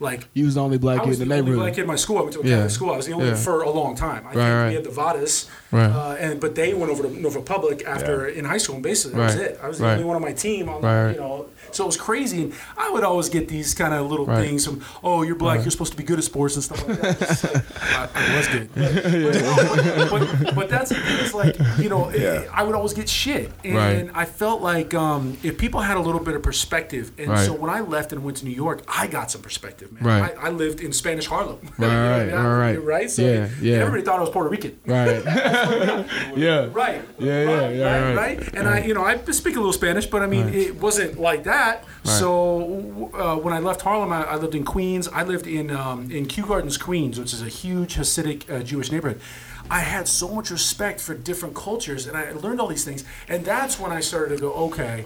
like 0.00 0.28
You 0.32 0.44
was 0.44 0.54
the 0.54 0.62
only 0.62 0.78
black 0.78 1.00
I 1.00 1.04
kid 1.04 1.14
in 1.14 1.18
the, 1.20 1.24
the 1.24 1.24
only 1.24 1.36
neighborhood. 1.42 1.58
black 1.60 1.74
kid 1.74 1.80
in 1.82 1.86
my 1.88 1.96
school. 1.96 2.18
I 2.18 2.20
went 2.22 2.32
to 2.34 2.40
a 2.40 2.44
Yeah. 2.44 2.50
Catholic 2.56 2.70
school. 2.70 2.90
I 2.92 2.96
was 2.96 3.06
the 3.06 3.12
only 3.12 3.28
Yeah. 3.28 3.34
for 3.34 3.62
a 3.62 3.70
long 3.70 3.94
time. 3.96 4.22
I 4.26 4.30
think 4.30 4.36
right. 4.36 4.68
we 4.68 4.74
had 4.74 4.84
the 4.84 4.90
Vadas, 4.90 5.48
Right. 5.72 5.86
uh, 5.90 6.16
and 6.20 6.40
but 6.40 6.54
they 6.54 6.72
went 6.74 6.90
over 6.92 7.02
to 7.04 7.20
Norfolk 7.20 7.44
Public 7.46 7.84
after 7.86 8.26
in 8.26 8.44
high 8.44 8.58
school. 8.58 8.76
And 8.76 8.82
basically, 8.84 9.18
that 9.18 9.24
was 9.26 9.34
it. 9.36 9.60
I 9.62 9.68
was 9.68 9.78
the 9.78 9.84
Right. 9.84 9.92
only 9.94 10.04
one 10.04 10.16
on 10.16 10.22
my 10.22 10.32
team. 10.32 10.68
On, 10.68 10.80
Right. 10.82 11.12
You 11.12 11.20
know, 11.20 11.46
so 11.72 11.84
it 11.84 11.86
was 11.86 11.96
crazy. 11.96 12.42
And 12.44 12.52
I 12.76 12.90
would 12.90 13.04
always 13.04 13.28
get 13.28 13.48
these 13.48 13.74
kind 13.74 13.94
of 13.94 14.08
little 14.10 14.26
Right. 14.26 14.44
things 14.46 14.66
from, 14.66 14.82
oh, 15.02 15.22
you're 15.22 15.36
black. 15.36 15.60
You're 15.62 15.70
supposed 15.70 15.92
to 15.92 15.96
be 15.98 16.04
good 16.04 16.18
at 16.18 16.24
sports 16.24 16.54
and 16.56 16.64
stuff 16.64 16.86
like 16.88 17.00
that. 17.00 17.22
It's 17.22 17.44
I, 17.82 18.08
I 18.14 18.36
was 18.36 18.48
good, 18.48 18.68
but, 18.74 20.10
but, 20.10 20.44
but, 20.44 20.54
but 20.54 20.68
that's 20.68 20.90
the 20.90 20.96
thing. 20.96 21.18
Is 21.18 21.34
like 21.34 21.56
you 21.78 21.88
know, 21.88 22.10
Yeah. 22.12 22.44
I 22.52 22.62
would 22.62 22.74
always 22.74 22.92
get 22.92 23.08
shit, 23.08 23.50
and 23.64 23.74
Right. 23.76 24.10
I 24.14 24.24
felt 24.24 24.60
like 24.62 24.94
um, 24.94 25.36
if 25.42 25.56
people 25.58 25.80
had 25.80 25.96
a 25.96 26.00
little 26.00 26.20
bit 26.20 26.34
of 26.34 26.42
perspective, 26.42 27.12
and 27.18 27.28
Right. 27.28 27.46
so 27.46 27.52
when 27.52 27.70
I 27.70 27.80
left 27.80 28.12
and 28.12 28.24
went 28.24 28.38
to 28.38 28.44
New 28.44 28.54
York, 28.54 28.82
I 28.88 29.06
got 29.06 29.30
some 29.30 29.42
perspective, 29.42 29.92
man. 29.92 30.04
Right. 30.04 30.36
I, 30.38 30.46
I 30.48 30.50
lived 30.50 30.80
in 30.80 30.92
Spanish 30.92 31.26
Harlem. 31.26 31.58
Right, 31.78 31.88
right, 31.88 32.32
right, 32.32 32.56
right. 32.76 32.84
right. 32.84 33.10
So 33.10 33.22
Yeah, 33.22 33.48
yeah. 33.60 33.76
everybody 33.76 34.02
thought 34.02 34.18
I 34.18 34.20
was 34.20 34.30
Puerto 34.30 34.48
Rican. 34.50 34.78
Right. 34.86 35.22
yeah. 36.36 36.68
Right. 36.72 37.02
Yeah, 37.18 37.42
yeah, 37.42 37.44
right, 37.60 37.74
yeah, 37.76 38.02
right, 38.12 38.16
right. 38.38 38.54
And 38.54 38.68
I, 38.68 38.80
you 38.84 38.94
know, 38.94 39.04
I 39.04 39.16
speak 39.30 39.54
a 39.56 39.58
little 39.58 39.72
Spanish, 39.72 40.06
but 40.06 40.22
I 40.22 40.26
mean, 40.26 40.48
it 40.48 40.76
wasn't 40.80 41.18
like 41.18 41.44
that. 41.44 41.57
So 42.04 43.10
uh, 43.14 43.36
when 43.36 43.52
I 43.54 43.58
left 43.58 43.82
Harlem, 43.82 44.12
I, 44.12 44.24
I 44.24 44.36
lived 44.36 44.54
in 44.54 44.64
Queens. 44.64 45.08
I 45.08 45.22
lived 45.24 45.46
in 45.46 45.70
um, 45.70 46.10
in 46.10 46.26
Kew 46.26 46.46
Gardens, 46.46 46.76
Queens, 46.78 47.18
which 47.18 47.32
is 47.32 47.42
a 47.42 47.48
huge 47.48 47.96
Hasidic 47.96 48.50
uh, 48.50 48.62
Jewish 48.62 48.90
neighborhood. 48.90 49.20
I 49.70 49.80
had 49.80 50.08
so 50.08 50.28
much 50.34 50.50
respect 50.50 51.00
for 51.00 51.14
different 51.14 51.54
cultures, 51.54 52.06
and 52.06 52.16
I 52.16 52.32
learned 52.32 52.60
all 52.60 52.68
these 52.68 52.84
things. 52.84 53.04
And 53.28 53.44
that's 53.44 53.78
when 53.78 53.92
I 53.92 54.00
started 54.00 54.36
to 54.36 54.40
go, 54.40 54.52
okay. 54.68 55.04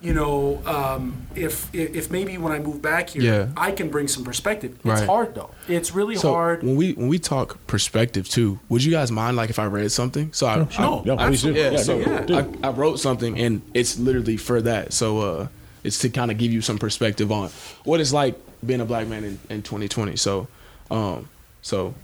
you 0.00 0.12
know, 0.12 0.62
um, 0.66 1.26
if, 1.34 1.74
if 1.74 2.10
maybe 2.10 2.36
when 2.38 2.52
I 2.52 2.58
move 2.60 2.80
back 2.82 3.10
here, 3.10 3.22
Yeah. 3.22 3.48
I 3.56 3.72
can 3.72 3.88
bring 3.88 4.06
some 4.08 4.24
perspective. 4.24 4.72
It's 4.76 4.84
Right. 4.84 5.06
hard 5.08 5.34
though. 5.34 5.50
It's 5.68 5.90
really 5.94 6.16
So 6.16 6.32
hard. 6.32 6.62
when 6.62 6.76
we 6.76 6.92
when 6.92 7.08
we 7.08 7.18
talk 7.18 7.58
perspective 7.66 8.28
too, 8.28 8.60
would 8.68 8.84
you 8.84 8.92
guys 8.92 9.10
mind 9.10 9.36
like 9.38 9.48
if 9.50 9.58
I 9.58 9.64
read 9.64 9.90
something? 9.90 10.32
So 10.32 10.46
I, 10.46 10.56
No, 10.78 11.02
No, 11.04 11.16
please 11.16 11.42
do. 11.42 11.52
yeah, 11.54 11.70
Yeah, 11.70 11.78
so. 11.78 11.98
Yeah. 11.98 12.44
I, 12.62 12.68
I 12.68 12.70
wrote 12.72 13.00
something 13.00 13.38
and 13.38 13.62
it's 13.72 13.98
literally 13.98 14.36
for 14.36 14.60
that. 14.60 14.92
So 14.92 15.18
uh, 15.20 15.46
it's 15.84 15.98
to 16.00 16.10
kind 16.10 16.30
of 16.30 16.38
give 16.38 16.52
you 16.52 16.60
some 16.60 16.78
perspective 16.78 17.30
on 17.30 17.50
what 17.84 18.00
it's 18.00 18.12
like 18.12 18.38
being 18.64 18.80
a 18.80 18.84
black 18.84 19.06
man 19.06 19.24
in, 19.24 19.38
in 19.50 19.62
2020. 19.62 20.16
So, 20.16 20.48
um, 20.90 21.28
so 21.62 21.94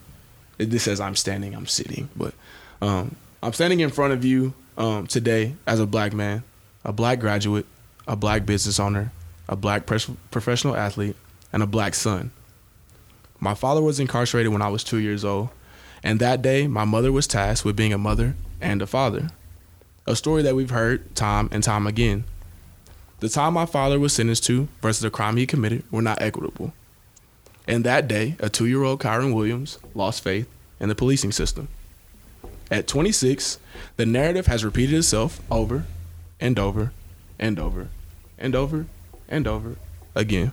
this 0.59 0.85
says 0.85 1.01
I'm 1.01 1.17
standing, 1.17 1.55
I'm 1.55 1.67
sitting, 1.67 2.09
but 2.17 2.35
um, 2.81 3.17
I'm 3.43 3.53
standing 3.53 3.81
in 3.81 3.91
front 3.91 4.13
of 4.13 4.25
you 4.25 4.55
um, 4.77 5.07
today 5.07 5.55
as 5.67 5.81
a 5.81 5.87
black 5.87 6.13
man, 6.13 6.43
a 6.85 6.93
black 6.93 7.21
graduate, 7.21 7.67
a 8.07 8.17
black 8.17 8.47
business 8.47 8.79
owner, 8.81 9.13
a 9.49 9.57
black 9.57 9.87
pres- 9.87 10.11
professional 10.31 10.77
athlete, 10.77 11.17
and 11.53 11.63
a 11.63 11.67
black 11.67 11.95
son. 11.95 12.31
My 13.41 13.55
father 13.55 13.83
was 13.83 13.99
incarcerated 13.99 14.53
when 14.53 14.63
I 14.63 14.69
was 14.69 14.85
two 14.85 14.99
years 14.99 15.25
old, 15.25 15.51
and 16.03 16.21
that 16.21 16.43
day 16.43 16.67
my 16.67 16.85
mother 16.85 17.13
was 17.13 17.27
tasked 17.27 17.65
with 17.65 17.77
being 17.77 17.93
a 17.93 17.99
mother 17.99 18.35
and 18.61 18.81
a 18.81 18.87
father. 18.87 19.31
A 20.07 20.17
story 20.17 20.43
that 20.43 20.55
we've 20.55 20.71
heard 20.71 21.15
time 21.15 21.49
and 21.53 21.63
time 21.63 21.87
again. 21.87 22.25
The 23.23 23.29
time 23.29 23.55
my 23.55 23.67
father 23.67 24.01
was 24.01 24.13
sentenced 24.13 24.43
to 24.47 24.67
versus 24.81 25.01
the 25.01 25.09
crime 25.09 25.37
he 25.37 25.47
committed 25.47 25.85
were 25.93 26.03
not 26.03 26.21
equitable. 26.21 26.73
And 27.69 27.85
that 27.85 28.09
day, 28.09 28.35
a 28.41 28.49
two 28.49 28.67
year 28.67 28.83
old 28.83 29.01
Kieron 29.01 29.33
Williams 29.33 29.79
lost 29.95 30.25
faith 30.25 30.49
in 30.81 30.89
the 30.89 30.97
policing 30.97 31.31
system. 31.31 31.69
At 32.69 32.89
26, 32.89 33.61
the 33.97 34.07
narrative 34.07 34.47
has 34.49 34.65
repeated 34.65 34.97
itself 34.97 35.41
over 35.53 35.85
and 36.41 36.59
over 36.59 36.93
and 37.39 37.61
over 37.61 37.91
and 38.41 38.57
over 38.57 38.87
and 39.29 39.47
over 39.47 39.77
again. 40.17 40.51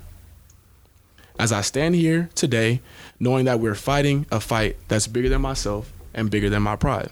As 1.40 1.52
I 1.52 1.62
stand 1.62 1.96
here 1.96 2.30
today, 2.36 2.82
knowing 3.20 3.46
that 3.46 3.60
we're 3.60 3.74
fighting 3.74 4.28
a 4.32 4.40
fight 4.40 4.78
that's 4.90 5.08
bigger 5.08 5.30
than 5.30 5.42
myself 5.42 5.92
and 6.14 6.30
bigger 6.30 6.52
than 6.52 6.62
my 6.62 6.76
pride, 6.76 7.10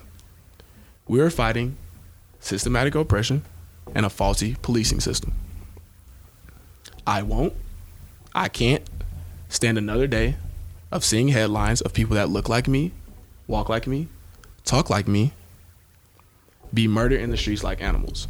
we're 1.07 1.31
fighting 1.31 1.77
systematic 2.39 2.93
oppression 2.93 3.43
and 3.95 4.05
a 4.05 4.09
faulty 4.11 4.55
policing 4.61 4.99
system. 4.99 5.33
I 7.07 7.21
won't, 7.21 7.53
I 8.35 8.49
can't 8.49 8.83
stand 9.47 9.77
another 9.77 10.07
day 10.07 10.35
of 10.91 11.05
seeing 11.05 11.29
headlines 11.29 11.79
of 11.79 11.93
people 11.93 12.15
that 12.15 12.27
look 12.27 12.49
like 12.49 12.67
me, 12.67 12.91
walk 13.47 13.69
like 13.69 13.87
me, 13.87 14.09
talk 14.65 14.89
like 14.89 15.07
me, 15.07 15.31
be 16.73 16.85
murdered 16.85 17.21
in 17.21 17.31
the 17.31 17.37
streets 17.37 17.63
like 17.63 17.81
animals. 17.81 18.27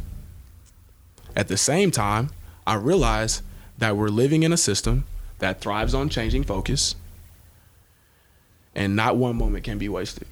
At 1.34 1.48
the 1.48 1.56
same 1.56 1.90
time, 1.90 2.30
I 2.68 2.74
realize 2.74 3.42
that 3.78 3.96
we're 3.96 4.10
living 4.10 4.44
in 4.44 4.52
a 4.52 4.56
system 4.56 5.04
that 5.40 5.60
thrives 5.60 5.92
on 5.92 6.08
changing 6.08 6.44
focus, 6.44 6.94
and 8.76 8.94
not 8.94 9.16
one 9.16 9.36
moment 9.36 9.64
can 9.64 9.78
be 9.78 9.88
wasted. 9.88 10.28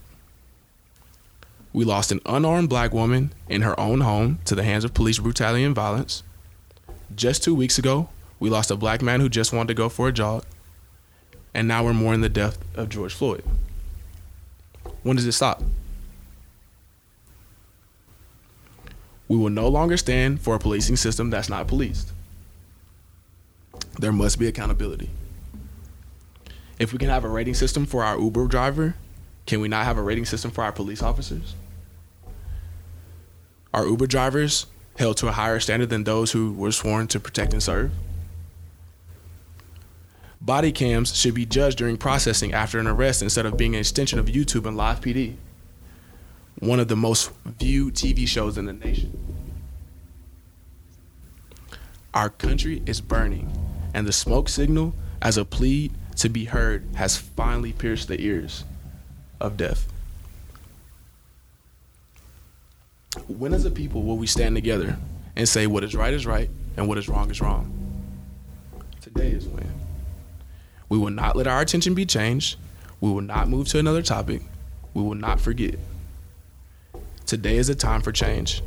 We 1.73 1.85
lost 1.85 2.13
an 2.13 2.21
unarmed 2.27 2.69
black 2.69 2.95
woman 2.95 3.33
in 3.49 3.63
her 3.63 3.79
own 3.79 4.03
home 4.03 4.39
to 4.45 4.55
the 4.55 4.63
hands 4.63 4.85
of 4.85 4.95
police 4.95 5.19
brutality 5.19 5.65
and 5.65 5.75
violence. 5.75 6.23
Just 7.15 7.43
two 7.43 7.55
weeks 7.55 7.79
ago, 7.79 8.09
we 8.39 8.51
lost 8.51 8.71
a 8.71 8.77
black 8.77 9.03
man 9.03 9.21
who 9.21 9.29
just 9.29 9.53
wanted 9.53 9.69
to 9.69 9.75
go 9.75 9.89
for 9.89 10.09
a 10.09 10.13
jog. 10.13 10.45
And 11.55 11.67
now 11.67 11.85
we're 11.85 11.95
mourning 11.95 12.21
the 12.21 12.29
death 12.29 12.59
of 12.75 12.91
George 12.91 13.15
Floyd. 13.15 13.43
When 15.03 15.17
does 15.17 15.27
it 15.27 15.33
stop? 15.33 15.63
We 19.29 19.37
will 19.37 19.51
no 19.51 19.69
longer 19.69 19.97
stand 19.97 20.41
for 20.41 20.55
a 20.55 20.59
policing 20.59 20.97
system 20.97 21.31
that's 21.31 21.49
not 21.49 21.67
policed. 21.67 22.13
There 23.99 24.13
must 24.13 24.39
be 24.39 24.47
accountability. 24.47 25.11
If 26.79 26.93
we 26.93 26.99
can 26.99 27.09
have 27.09 27.25
a 27.25 27.29
rating 27.29 27.55
system 27.55 27.87
for 27.87 28.05
our 28.05 28.19
Uber 28.19 28.47
driver, 28.47 28.95
can 29.47 29.61
we 29.61 29.69
not 29.69 29.85
have 29.85 29.97
a 29.97 30.03
rating 30.03 30.27
system 30.27 30.51
for 30.51 30.63
our 30.63 30.73
police 30.73 31.03
officers? 31.03 31.55
Are 33.73 33.87
Uber 33.87 34.07
drivers 34.07 34.67
held 34.99 35.17
to 35.19 35.29
a 35.29 35.33
higher 35.33 35.61
standard 35.61 35.89
than 35.89 36.05
those 36.05 36.33
who 36.33 36.53
were 36.53 36.73
sworn 36.73 37.07
to 37.09 37.21
protect 37.21 37.53
and 37.53 37.63
serve? 37.63 37.93
Body 40.47 40.71
cams 40.71 41.17
should 41.17 41.35
be 41.35 41.45
judged 41.45 41.77
during 41.77 41.97
processing 41.97 42.53
after 42.53 42.79
an 42.79 42.87
arrest 42.87 43.21
instead 43.21 43.47
of 43.47 43.57
being 43.57 43.75
an 43.75 43.81
extension 43.81 44.21
of 44.21 44.27
YouTube 44.27 44.65
and 44.65 44.77
Live 44.77 45.01
PD, 45.01 45.35
one 46.61 46.79
of 46.79 46.87
the 46.87 46.95
most 46.95 47.33
viewed 47.45 47.95
TV 47.95 48.29
shows 48.29 48.57
in 48.57 48.67
the 48.67 48.73
nation. 48.73 49.13
Our 52.15 52.31
country 52.31 52.81
is 52.87 53.01
burning, 53.01 53.51
and 53.93 54.07
the 54.07 54.13
smoke 54.13 54.49
signal, 54.49 54.95
as 55.21 55.37
a 55.37 55.45
plea 55.45 55.91
to 56.15 56.29
be 56.29 56.45
heard, 56.45 56.87
has 56.95 57.17
finally 57.17 57.73
pierced 57.73 58.07
the 58.07 58.21
ears 58.21 58.65
of 59.41 59.57
death. 59.57 59.93
When 63.27 63.53
as 63.53 63.65
a 63.65 63.71
people 63.73 64.05
will 64.05 64.17
we 64.17 64.29
stand 64.29 64.55
together 64.55 64.97
and 65.35 65.49
say 65.49 65.67
what 65.67 65.83
is 65.83 65.97
right 65.97 66.15
is 66.15 66.25
right 66.25 66.51
and 66.77 66.87
what 66.87 66.99
is 66.99 67.09
wrong 67.09 67.33
is 67.33 67.41
wrong? 67.41 67.73
Today 69.01 69.31
is 69.31 69.49
when. 69.49 69.86
We 70.89 70.99
will 70.99 71.11
not 71.11 71.37
let 71.37 71.47
our 71.47 71.61
attention 71.61 71.95
be 71.95 72.07
changed. 72.07 72.57
We 73.01 73.11
will 73.11 73.23
not 73.23 73.49
move 73.49 73.69
to 73.69 73.79
another 73.79 74.03
topic. 74.03 74.43
We 74.95 75.03
will 75.03 75.15
not 75.15 75.41
forget. 75.41 75.77
Today 77.27 77.57
is 77.57 77.69
a 77.69 77.75
time 77.75 78.03
for 78.03 78.13
change. 78.13 78.63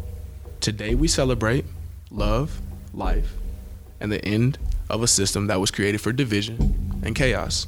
Today 0.59 0.93
we 0.93 1.07
celebrate 1.07 1.65
love, 2.11 2.59
life, 2.93 3.33
and 3.99 4.11
the 4.11 4.23
end 4.25 4.57
of 4.89 5.01
a 5.01 5.07
system 5.07 5.47
that 5.47 5.59
was 5.59 5.71
created 5.71 6.01
for 6.01 6.11
division 6.11 7.01
and 7.03 7.15
chaos. 7.15 7.67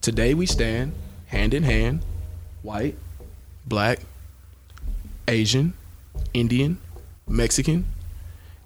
Today 0.00 0.34
we 0.34 0.46
stand 0.46 0.94
hand 1.26 1.54
in 1.54 1.62
hand, 1.62 2.04
white, 2.62 2.96
black, 3.66 4.00
Asian, 5.26 5.72
Indian, 6.34 6.78
Mexican, 7.26 7.86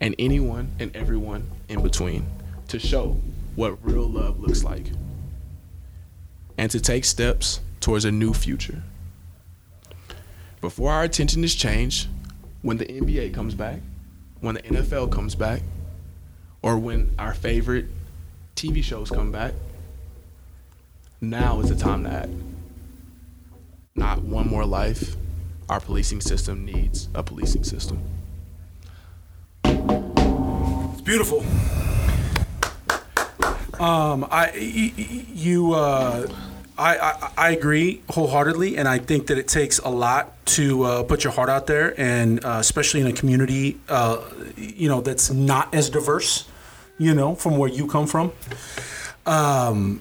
and 0.01 0.15
anyone 0.19 0.73
and 0.79 0.95
everyone 0.95 1.51
in 1.69 1.83
between 1.83 2.27
to 2.69 2.79
show 2.79 3.21
what 3.57 3.83
real 3.85 4.09
love 4.09 4.39
looks 4.39 4.63
like 4.63 4.85
and 6.59 6.71
to 6.71 6.81
take 6.81 7.05
steps 7.05 7.61
towards 7.81 8.05
a 8.05 8.13
new 8.13 8.33
future. 8.33 8.83
Before 10.61 10.93
our 10.93 11.03
attention 11.03 11.45
is 11.45 11.55
changed, 11.55 12.09
when 12.63 12.77
the 12.77 12.87
NBA 12.87 13.35
comes 13.35 13.55
back, 13.55 13.81
when 14.41 14.57
the 14.57 14.63
NFL 14.63 15.13
comes 15.13 15.35
back, 15.35 15.63
or 16.63 16.79
when 16.79 17.15
our 17.19 17.35
favorite 17.35 17.87
TV 18.57 18.83
shows 18.83 19.11
come 19.11 19.31
back, 19.31 19.55
now 21.21 21.61
is 21.61 21.69
the 21.69 21.77
time 21.77 22.05
to 22.05 22.11
act. 22.11 22.31
Not 23.95 24.23
one 24.23 24.49
more 24.49 24.67
life. 24.67 25.17
Our 25.69 25.81
policing 25.81 26.21
system 26.21 26.65
needs 26.65 27.09
a 27.15 27.23
policing 27.23 27.65
system. 27.65 28.01
It's 29.65 31.01
beautiful. 31.03 31.45
Um, 33.79 34.27
I, 34.31 34.53
you, 34.55 35.75
uh, 35.75 36.27
I, 36.79 36.97
I, 36.97 37.33
I 37.37 37.51
agree 37.51 38.03
wholeheartedly, 38.09 38.79
and 38.79 38.89
I 38.89 38.99
think 38.99 39.27
that 39.27 39.39
it 39.39 39.49
takes 39.49 39.79
a 39.79 39.89
lot 39.89 40.33
to 40.47 40.83
uh, 40.85 41.03
put 41.03 41.25
your 41.25 41.33
heart 41.33 41.49
out 41.49 41.67
there, 41.67 41.99
and 42.01 42.43
uh, 42.45 42.57
especially 42.61 43.01
in 43.01 43.07
a 43.07 43.13
community, 43.13 43.79
uh, 43.89 44.23
you 44.57 44.89
know, 44.89 45.01
that's 45.01 45.31
not 45.31 45.75
as 45.75 45.91
diverse, 45.91 46.49
you 46.99 47.15
know, 47.15 47.35
from 47.35 47.59
where 47.59 47.69
you 47.69 47.87
come 47.87 48.07
from. 48.07 48.33
Um, 49.27 50.01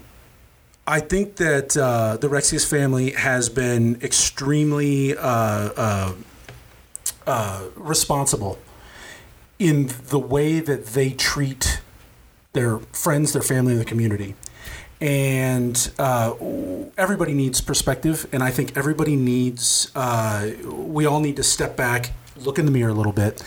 I 0.88 1.00
think 1.00 1.38
that 1.38 1.76
uh, 1.76 2.18
the 2.18 2.28
Rexius 2.30 2.70
family 2.70 3.12
has 3.12 3.50
been 3.50 4.00
extremely 4.02 5.18
uh, 5.18 6.14
responsible 7.76 8.60
in 9.58 9.90
the 10.10 10.20
way 10.20 10.60
that 10.60 10.88
they 10.88 11.12
treat 11.12 11.82
their 12.56 12.80
friends, 12.91 13.34
their 13.34 13.44
family, 13.44 13.74
and 13.74 13.82
the 13.82 13.86
community. 13.86 14.34
And 15.00 15.91
uh, 16.00 16.34
everybody 16.98 17.34
needs 17.34 17.62
perspective, 17.62 18.28
and 18.32 18.41
I 18.41 18.50
think 18.50 18.76
everybody 18.76 19.15
needs. 19.15 19.91
Uh, 19.94 20.54
we 20.65 21.06
all 21.06 21.20
need 21.20 21.36
to 21.36 21.44
step 21.44 21.76
back, 21.76 22.13
look 22.38 22.58
in 22.58 22.65
the 22.65 22.72
mirror 22.72 22.89
a 22.89 22.94
little 22.94 23.12
bit, 23.12 23.44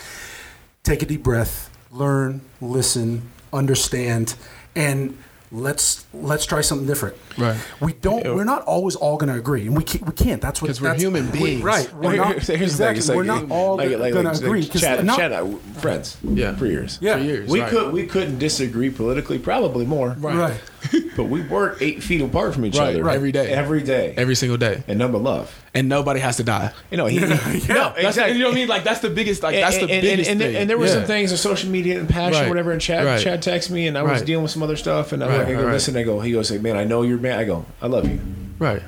take 0.83 1.01
a 1.01 1.05
deep 1.05 1.23
breath, 1.23 1.69
learn, 1.91 2.41
listen, 2.61 3.29
understand, 3.51 4.35
and 4.75 5.17
let's 5.51 6.05
let's 6.13 6.45
try 6.45 6.61
something 6.61 6.85
different. 6.87 7.15
Right. 7.37 7.57
We 7.79 7.93
don't. 7.93 8.23
We're 8.35 8.43
not 8.43 8.63
always 8.63 8.95
all 8.95 9.17
going 9.17 9.31
to 9.31 9.37
agree, 9.39 9.65
and 9.67 9.75
we 9.75 9.83
can't. 9.83 10.05
We 10.05 10.13
can't. 10.13 10.41
That's 10.41 10.61
what. 10.61 10.67
'Cause 10.67 10.81
we're 10.81 10.87
that's- 10.89 11.01
human 11.01 11.31
we- 11.31 11.39
beings. 11.39 11.63
right? 11.63 11.91
We're 12.01 12.15
not. 12.17 12.33
Here's 12.33 12.47
the 12.47 12.53
thing, 12.53 12.61
exactly. 12.63 12.99
it's 12.99 13.09
like- 13.09 13.15
we're 13.17 13.23
not 13.23 13.49
all 13.49 13.77
like- 13.77 13.97
like- 13.97 14.13
going 14.13 14.25
to 14.25 14.31
agree 14.31 14.59
like 14.61 14.67
because 14.69 14.81
Chad, 14.81 15.05
not, 15.05 15.17
Chad 15.17 15.31
and 15.31 15.55
I, 15.75 15.79
friends, 15.79 16.17
Yeah. 16.23 16.55
for 16.55 16.65
years. 16.65 16.97
Yeah. 17.01 17.17
For 17.17 17.23
years. 17.23 17.49
we 17.49 17.61
right. 17.61 17.69
could 17.69 17.93
we 17.93 18.05
couldn't 18.05 18.37
disagree 18.39 18.89
politically, 18.89 19.39
probably 19.39 19.85
more. 19.85 20.15
Right. 20.19 20.35
Right. 20.35 20.61
but 21.15 21.25
we 21.25 21.41
work 21.41 21.81
eight 21.81 22.01
feet 22.03 22.21
apart 22.21 22.53
from 22.53 22.65
each 22.65 22.77
Right, 22.77 22.89
other 22.95 23.03
right. 23.03 23.15
Every 23.15 23.31
day. 23.31 23.51
every 23.51 23.81
day, 23.83 24.13
every 24.17 24.35
single 24.35 24.57
day, 24.57 24.83
and 24.87 24.97
number 24.99 25.17
love. 25.17 25.53
and 25.73 25.89
nobody 25.89 26.19
has 26.19 26.37
to 26.37 26.43
die. 26.43 26.71
You 26.91 26.97
know, 26.97 27.05
he, 27.05 27.19
no, 27.19 27.27
That's, 27.27 27.97
exactly. 27.99 28.33
You 28.37 28.43
know 28.43 28.49
what 28.49 28.53
I 28.53 28.59
mean? 28.59 28.67
Like 28.67 28.83
that's 28.83 28.99
the 29.01 29.09
biggest. 29.09 29.43
Like 29.43 29.55
that's 29.55 29.75
the 29.77 29.83
and, 29.83 29.91
and- 29.91 30.01
biggest 30.01 30.29
and, 30.29 30.39
thing. 30.39 30.55
and 30.55 30.69
there 30.69 30.77
were 30.77 30.85
Yeah. 30.85 30.93
some 30.93 31.05
things 31.05 31.31
on 31.31 31.37
social 31.37 31.69
media 31.69 31.99
and 31.99 32.07
passion, 32.09 32.41
Right. 32.41 32.49
whatever. 32.49 32.71
And 32.71 32.81
Chad, 32.81 33.05
Right. 33.05 33.21
Chad 33.21 33.41
texted 33.43 33.71
me, 33.71 33.87
and 33.87 33.97
I 33.97 34.03
was 34.03 34.21
dealing 34.21 34.43
with 34.43 34.51
some 34.51 34.63
other 34.63 34.75
stuff. 34.77 35.11
And 35.11 35.23
I, 35.23 35.27
Right, 35.27 35.47
I 35.47 35.51
go, 35.53 35.65
listen. 35.67 35.95
I 35.97 36.03
go, 36.03 36.19
he 36.19 36.31
goes, 36.31 36.51
like, 36.51 36.61
man, 36.61 36.77
I 36.77 36.83
know 36.85 37.01
you're 37.03 37.17
man. 37.17 37.37
I 37.39 37.43
go, 37.43 37.65
I 37.81 37.87
love 37.87 38.09
you. 38.09 38.19
Right. 38.59 38.81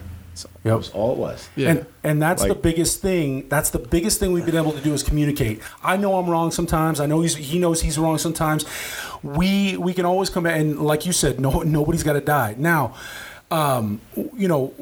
That 0.63 0.75
was 0.75 0.89
all 0.91 1.13
it 1.13 1.17
was. 1.17 1.49
Yeah. 1.55 1.69
And 1.69 1.85
and 2.03 2.21
that's 2.21 2.43
the 2.43 2.55
biggest 2.55 3.01
thing. 3.01 3.49
That's 3.49 3.69
the 3.69 3.79
biggest 3.79 4.19
thing 4.19 4.31
we've 4.31 4.45
been 4.45 4.55
able 4.55 4.71
to 4.71 4.81
do 4.81 4.93
is 4.93 5.03
communicate. 5.03 5.61
I 5.83 5.97
know 5.97 6.17
I'm 6.17 6.29
wrong 6.29 6.51
sometimes. 6.51 6.99
I 6.99 7.05
know 7.05 7.21
he's 7.21 7.35
he 7.35 7.59
knows 7.59 7.81
he's 7.81 7.97
wrong 7.97 8.17
sometimes. 8.17 8.65
We 9.23 9.77
we 9.77 9.93
can 9.93 10.05
always 10.05 10.29
come 10.29 10.43
back 10.43 10.59
and 10.59 10.79
like 10.79 11.05
you 11.05 11.13
said, 11.13 11.39
no 11.39 11.61
nobody's 11.61 12.03
got 12.03 12.13
to 12.13 12.21
die. 12.21 12.55
Now, 12.57 12.95
um, 13.51 13.99
you 14.15 14.47
know, 14.47 14.73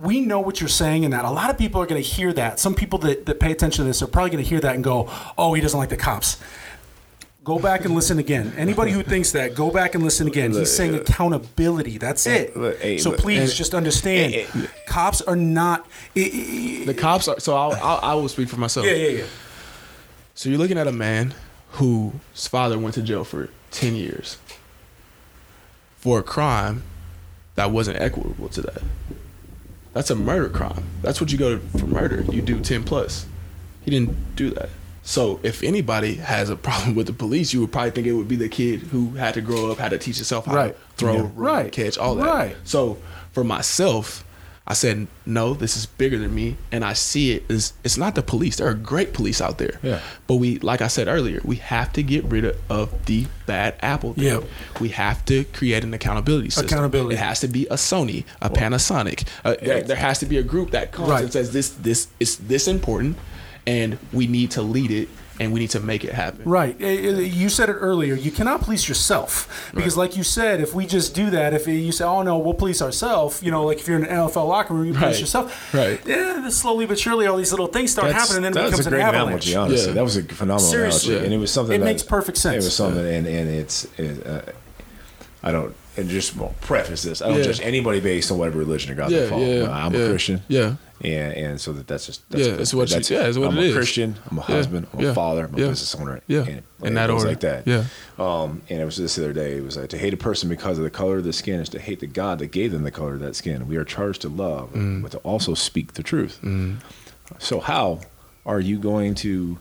we 0.00 0.20
know 0.20 0.40
what 0.40 0.60
you're 0.60 0.68
saying 0.68 1.04
and 1.04 1.12
that 1.12 1.24
a 1.24 1.30
lot 1.30 1.50
of 1.50 1.58
people 1.58 1.80
are 1.80 1.86
going 1.86 2.02
to 2.02 2.08
hear 2.08 2.32
that. 2.32 2.58
Some 2.58 2.74
people 2.74 2.98
that, 3.00 3.26
that 3.26 3.38
pay 3.38 3.52
attention 3.52 3.84
to 3.84 3.88
this 3.88 4.02
are 4.02 4.06
probably 4.06 4.30
going 4.30 4.42
to 4.42 4.48
hear 4.48 4.60
that 4.60 4.74
and 4.74 4.82
go, 4.82 5.10
"Oh, 5.36 5.52
he 5.54 5.60
doesn't 5.60 5.78
like 5.78 5.90
the 5.90 5.96
cops." 5.96 6.38
Go 7.44 7.58
back 7.58 7.84
and 7.84 7.94
listen 7.96 8.20
again. 8.20 8.52
Anybody 8.56 8.92
who 8.92 9.02
thinks 9.02 9.32
that, 9.32 9.56
go 9.56 9.70
back 9.72 9.96
and 9.96 10.04
listen 10.04 10.28
again. 10.28 10.52
He's 10.52 10.74
saying 10.74 10.94
accountability. 10.94 11.98
That's 11.98 12.24
it. 12.26 13.00
So 13.00 13.12
please 13.12 13.52
just 13.54 13.74
understand, 13.74 14.32
Hey, 14.32 14.42
hey. 14.42 14.66
cops 14.86 15.20
are 15.22 15.34
not. 15.34 15.84
i- 16.16 16.20
i- 16.20 16.84
The 16.86 16.94
cops 16.94 17.26
are. 17.26 17.40
So 17.40 17.56
I'll, 17.56 17.72
I'll 17.72 18.00
I 18.02 18.14
will 18.14 18.28
speak 18.28 18.48
for 18.48 18.58
myself. 18.58 18.86
yeah, 18.86 18.92
yeah, 18.92 19.08
yeah. 19.18 19.24
So 20.36 20.50
you're 20.50 20.58
looking 20.58 20.78
at 20.78 20.86
a 20.86 20.92
man 20.92 21.34
whose 21.72 22.12
father 22.46 22.78
went 22.78 22.94
to 22.94 23.02
jail 23.02 23.24
for 23.24 23.48
10 23.72 23.96
years 23.96 24.36
for 25.96 26.20
a 26.20 26.22
crime 26.22 26.84
that 27.56 27.72
wasn't 27.72 28.00
equitable 28.00 28.48
to 28.50 28.60
that. 28.62 28.82
That's 29.94 30.10
a 30.10 30.14
murder 30.14 30.48
crime. 30.48 30.84
That's 31.02 31.20
what 31.20 31.32
you 31.32 31.38
go 31.38 31.58
for 31.76 31.86
murder. 31.86 32.24
You 32.32 32.40
do 32.40 32.60
10 32.60 32.84
plus. 32.84 33.26
He 33.84 33.90
didn't 33.90 34.36
do 34.36 34.50
that. 34.50 34.68
So 35.02 35.40
if 35.42 35.62
anybody 35.62 36.14
has 36.14 36.48
a 36.50 36.56
problem 36.56 36.94
with 36.98 37.06
the 37.08 37.12
police, 37.12 37.52
you 37.52 37.60
would 37.60 37.72
probably 37.72 37.90
think 37.90 38.06
it 38.06 38.12
would 38.12 38.28
be 38.28 38.36
the 38.36 38.48
kid 38.48 38.80
who 38.80 39.10
had 39.14 39.34
to 39.34 39.40
grow 39.40 39.70
up, 39.70 39.78
had 39.78 39.90
to 39.90 39.98
teach 39.98 40.16
himself 40.16 40.46
how 40.46 40.54
Right. 40.54 40.74
to 40.74 40.96
throw, 40.96 41.14
Yeah. 41.16 41.28
Right. 41.34 41.72
catch, 41.72 41.98
all 41.98 42.14
that. 42.16 42.26
Right. 42.26 42.56
So 42.64 42.98
for 43.32 43.42
myself, 43.44 44.24
I 44.64 44.74
said, 44.74 45.08
no, 45.26 45.54
this 45.54 45.76
is 45.76 45.86
bigger 45.86 46.16
than 46.18 46.32
me. 46.32 46.56
And 46.70 46.84
I 46.84 46.92
see 46.92 47.32
it 47.32 47.50
as 47.50 47.72
it's 47.82 47.98
not 47.98 48.14
the 48.14 48.22
police. 48.22 48.56
There 48.58 48.68
are 48.68 48.74
great 48.74 49.12
police 49.12 49.40
out 49.40 49.58
there. 49.58 49.80
Yeah. 49.82 49.98
But 50.28 50.36
we, 50.36 50.60
like 50.60 50.80
I 50.80 50.86
said 50.86 51.08
earlier, 51.08 51.40
we 51.44 51.56
have 51.56 51.92
to 51.94 52.02
get 52.04 52.24
rid 52.26 52.44
of, 52.44 52.56
of 52.70 53.06
the 53.06 53.26
bad 53.46 53.74
apple. 53.82 54.14
Thing. 54.14 54.22
Yep. 54.24 54.44
We 54.80 54.90
have 54.90 55.24
to 55.24 55.42
create 55.46 55.82
an 55.82 55.92
accountability 55.94 56.50
system. 56.50 56.66
Accountability. 56.66 57.16
It 57.16 57.18
has 57.18 57.40
to 57.40 57.48
be 57.48 57.66
a 57.66 57.74
Sony, 57.74 58.24
a 58.40 58.48
Panasonic. 58.50 59.26
Uh, 59.44 59.56
there, 59.60 59.82
there 59.82 59.96
has 59.96 60.20
to 60.20 60.26
be 60.26 60.36
a 60.38 60.44
group 60.44 60.70
that 60.70 60.92
comes 60.92 61.08
Right. 61.08 61.24
and 61.24 61.32
says 61.32 61.52
this, 61.52 61.70
this 61.70 62.06
is 62.20 62.36
this 62.36 62.68
important, 62.68 63.16
and 63.66 63.98
we 64.12 64.26
need 64.26 64.50
to 64.52 64.62
lead 64.62 64.90
it, 64.90 65.08
and 65.40 65.52
we 65.52 65.60
need 65.60 65.70
to 65.70 65.80
make 65.80 66.04
it 66.04 66.12
happen. 66.12 66.42
Right. 66.44 66.76
Eh, 66.80 66.84
eh, 66.86 67.10
You 67.20 67.48
said 67.48 67.68
it 67.68 67.74
earlier. 67.74 68.14
You 68.14 68.30
cannot 68.30 68.60
police 68.62 68.88
yourself 68.88 69.70
because, 69.74 69.96
like 69.96 70.16
you 70.16 70.22
said, 70.24 70.60
if 70.60 70.74
we 70.74 70.84
just 70.86 71.14
do 71.14 71.30
that, 71.30 71.54
if 71.54 71.66
you 71.66 71.90
say, 71.92 72.04
"Oh 72.04 72.22
no, 72.22 72.38
we'll 72.38 72.54
police 72.54 72.82
ourselves," 72.82 73.42
you 73.42 73.50
know, 73.50 73.64
like 73.64 73.78
if 73.78 73.88
you're 73.88 73.96
in 73.98 74.04
an 74.04 74.10
NFL 74.10 74.46
locker 74.48 74.74
room, 74.74 74.86
you 74.86 74.92
police 74.92 75.14
Right. 75.14 75.20
yourself. 75.20 75.74
Right. 75.74 76.00
Yeah. 76.06 76.48
Slowly 76.48 76.86
but 76.86 76.98
surely, 76.98 77.26
all 77.26 77.36
these 77.38 77.50
little 77.52 77.68
things 77.68 77.92
start 77.92 78.08
That's- 78.08 78.28
happening, 78.28 78.46
and 78.46 78.54
then 78.56 78.64
it 78.64 78.66
becomes 78.70 78.86
a 78.86 78.90
great 78.90 79.00
an 79.00 79.06
avalanche. 79.14 79.46
analogy, 79.48 79.56
honestly. 79.56 79.88
Yeah. 79.88 79.94
That 79.94 80.04
was 80.04 80.16
a 80.16 80.22
phenomenal 80.24 80.58
Seriously. 80.70 81.10
analogy, 81.14 81.24
and 81.26 81.34
it 81.34 81.38
was 81.38 81.50
something 81.50 81.76
It 81.76 81.78
that 81.78 81.84
makes 81.84 82.02
perfect 82.02 82.36
sense. 82.38 82.64
It 82.64 82.66
was 82.66 82.74
something, 82.74 83.06
and, 83.06 83.26
and 83.26 83.48
it's, 83.48 83.86
it, 83.96 84.26
uh, 84.26 84.40
I 85.44 85.50
don't, 85.52 85.74
and 85.96 86.08
just 86.08 86.36
well, 86.36 86.54
preface 86.60 87.02
this. 87.02 87.22
I 87.22 87.28
don't 87.28 87.38
Yeah. 87.38 87.44
judge 87.44 87.60
anybody 87.60 88.00
based 88.00 88.30
on 88.32 88.38
whatever 88.38 88.58
religion 88.58 88.92
or 88.92 88.94
God 88.96 89.10
Yeah, 89.10 89.20
they 89.20 89.28
follow. 89.28 89.44
yeah, 89.44 89.70
I'm 89.70 89.94
yeah, 89.94 90.00
a 90.00 90.08
Christian. 90.10 90.42
yeah. 90.48 90.74
And 91.02 91.32
and 91.34 91.60
so 91.60 91.72
that 91.72 91.86
that's 91.86 92.06
just 92.06 92.28
that's, 92.30 92.46
Yeah, 92.46 92.52
it's 92.54 92.72
what 92.74 92.88
you- 92.90 92.94
that's, 92.96 93.10
yeah, 93.10 93.26
it's 93.26 93.36
what 93.38 93.48
I'm 93.48 93.58
it 93.58 93.64
a 93.64 93.66
is. 93.68 93.74
Christian. 93.74 94.16
I'm 94.30 94.38
a 94.38 94.40
Yeah, 94.42 94.46
husband. 94.56 94.86
I'm 94.92 95.00
yeah, 95.00 95.10
a 95.10 95.14
father. 95.14 95.44
I'm 95.46 95.54
a 95.54 95.58
yeah, 95.58 95.68
business 95.68 95.94
owner. 95.94 96.20
yeah. 96.26 96.42
and, 96.44 96.62
In 96.82 96.94
that 96.94 97.10
order. 97.10 97.26
like 97.28 97.40
that. 97.40 97.66
Yeah. 97.66 97.84
Um, 98.18 98.62
and 98.70 98.80
it 98.80 98.84
was 98.84 98.96
this 98.96 99.14
the 99.16 99.24
other 99.24 99.32
day. 99.32 99.56
It 99.56 99.64
was 99.64 99.76
like 99.76 99.88
to 99.90 99.98
hate 99.98 100.14
a 100.14 100.16
person 100.16 100.48
because 100.48 100.78
of 100.78 100.84
the 100.84 100.90
color 100.90 101.18
of 101.18 101.24
the 101.24 101.32
skin 101.32 101.60
is 101.60 101.68
to 101.70 101.78
hate 101.80 102.00
the 102.00 102.06
God 102.06 102.38
that 102.40 102.52
gave 102.52 102.72
them 102.72 102.82
the 102.84 102.90
color 102.90 103.14
of 103.14 103.20
that 103.20 103.36
skin. 103.36 103.66
We 103.68 103.76
are 103.76 103.84
charged 103.84 104.22
to 104.22 104.28
love, 104.28 104.72
Mm. 104.72 105.02
but 105.02 105.10
to 105.12 105.18
also 105.18 105.54
speak 105.54 105.94
the 105.94 106.02
truth. 106.02 106.38
So 107.38 107.60
how 107.60 108.00
are 108.46 108.60
you 108.60 108.78
going 108.78 109.14
to 109.16 109.58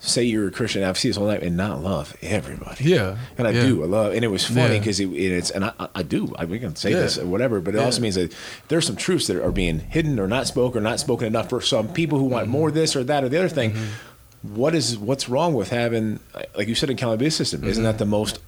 say 0.00 0.22
you're 0.24 0.48
a 0.48 0.50
Christian, 0.50 0.82
I've 0.84 0.98
seen 0.98 1.10
this 1.10 1.18
all 1.18 1.26
night, 1.26 1.42
and 1.42 1.56
not 1.56 1.82
love 1.82 2.16
everybody? 2.22 2.84
Yeah, 2.84 3.16
and 3.36 3.46
I 3.46 3.50
yeah. 3.50 3.62
do. 3.62 3.82
I 3.82 3.86
love, 3.86 4.12
and 4.14 4.24
it 4.24 4.28
was 4.28 4.44
funny 4.44 4.74
Yeah. 4.74 4.78
because 4.78 5.00
it, 5.00 5.06
it's, 5.12 5.50
and 5.50 5.64
I, 5.64 5.72
I- 5.94 6.02
do. 6.02 6.32
I, 6.38 6.44
we 6.44 6.58
can 6.58 6.76
say 6.76 6.90
Yeah. 6.90 7.00
this 7.00 7.18
or 7.18 7.26
whatever, 7.26 7.60
but 7.60 7.74
it 7.74 7.78
Yeah. 7.78 7.84
also 7.84 8.00
means 8.00 8.14
that 8.14 8.32
there's 8.68 8.86
some 8.86 8.96
truths 8.96 9.26
that 9.26 9.42
are 9.44 9.50
being 9.52 9.80
hidden 9.80 10.18
or 10.20 10.26
not 10.28 10.46
spoken 10.46 10.80
or 10.80 10.82
not 10.84 11.00
spoken 11.00 11.26
enough 11.26 11.48
for 11.50 11.60
some 11.60 11.88
people 11.88 12.18
who 12.18 12.24
want 12.26 12.44
Mm-hmm. 12.44 12.52
more 12.52 12.70
this 12.70 12.94
or 12.96 13.04
that 13.04 13.24
or 13.24 13.28
the 13.28 13.38
other 13.38 13.48
thing. 13.48 13.74
What 14.42 14.74
is 14.74 14.96
what's 14.96 15.28
wrong 15.28 15.52
with 15.54 15.70
having, 15.70 16.20
like 16.56 16.68
you 16.68 16.74
said, 16.76 16.90
a 16.90 16.92
accountability 16.92 17.30
system? 17.30 17.64
Isn't 17.64 17.82
that 17.84 17.98
the 17.98 18.06
most 18.06 18.38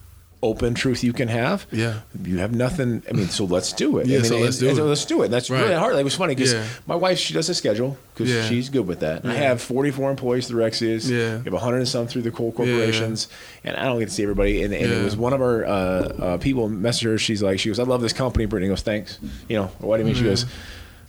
open 0.43 0.72
truth 0.74 1.05
you 1.05 1.12
can 1.12 1.28
have? 1.28 1.66
Yeah. 1.70 2.01
you 2.24 2.38
have 2.38 2.55
nothing. 2.55 3.03
I 3.11 3.12
mean, 3.12 3.28
so 3.28 3.45
let's 3.45 3.72
do 3.74 3.99
it. 3.99 4.07
Yeah, 4.07 4.18
I 4.18 4.20
mean, 4.22 4.28
so 4.28 4.34
and- 4.36 4.45
let's 4.45 4.59
do 4.59 4.68
and 4.68 4.76
so 4.78 4.84
it. 4.84 4.88
let's 4.88 5.05
do 5.05 5.20
it. 5.20 5.24
And 5.26 5.34
that's 5.34 5.51
Right. 5.51 5.61
really 5.62 5.74
hard. 5.74 5.93
Like, 5.93 6.01
it 6.01 6.05
was 6.05 6.14
funny 6.14 6.34
because 6.34 6.55
Yeah. 6.55 6.64
my 6.86 6.95
wife 6.95 7.18
she 7.18 7.34
does 7.34 7.49
a 7.51 7.55
schedule 7.55 7.99
because 8.14 8.32
Yeah. 8.32 8.49
she's 8.49 8.68
good 8.70 8.86
with 8.86 9.01
that. 9.01 9.24
I 9.26 9.34
have 9.34 9.61
44 9.61 10.11
employees 10.11 10.47
through 10.49 10.62
Rexius. 10.64 11.09
Yeah. 11.11 11.38
We 11.38 11.45
have 11.45 11.53
100 11.53 11.76
and 11.78 11.88
some 11.88 12.07
through 12.07 12.22
the 12.22 12.30
coal 12.30 12.49
yeah. 12.49 12.57
corporations, 12.57 13.28
and 13.64 13.76
I 13.76 13.84
don't 13.84 13.99
get 13.99 14.09
to 14.09 14.14
see 14.14 14.22
everybody. 14.22 14.62
And, 14.62 14.72
and 14.72 14.91
it 14.91 15.05
was 15.05 15.14
one 15.16 15.32
of 15.34 15.43
our 15.43 15.64
uh, 15.66 15.68
uh, 15.70 16.36
people 16.38 16.68
messaged 16.70 17.05
her. 17.05 17.18
She's 17.18 17.43
like, 17.43 17.59
she 17.61 17.68
goes, 17.68 17.78
I 17.78 17.82
love 17.84 18.01
this 18.01 18.12
company. 18.14 18.47
Brittany 18.47 18.68
goes, 18.70 18.80
thanks. 18.82 19.18
You 19.49 19.57
know, 19.57 19.66
what 19.78 19.99
do 19.99 20.03
you 20.03 20.07
mean? 20.07 20.14
She 20.14 20.24
goes, 20.24 20.47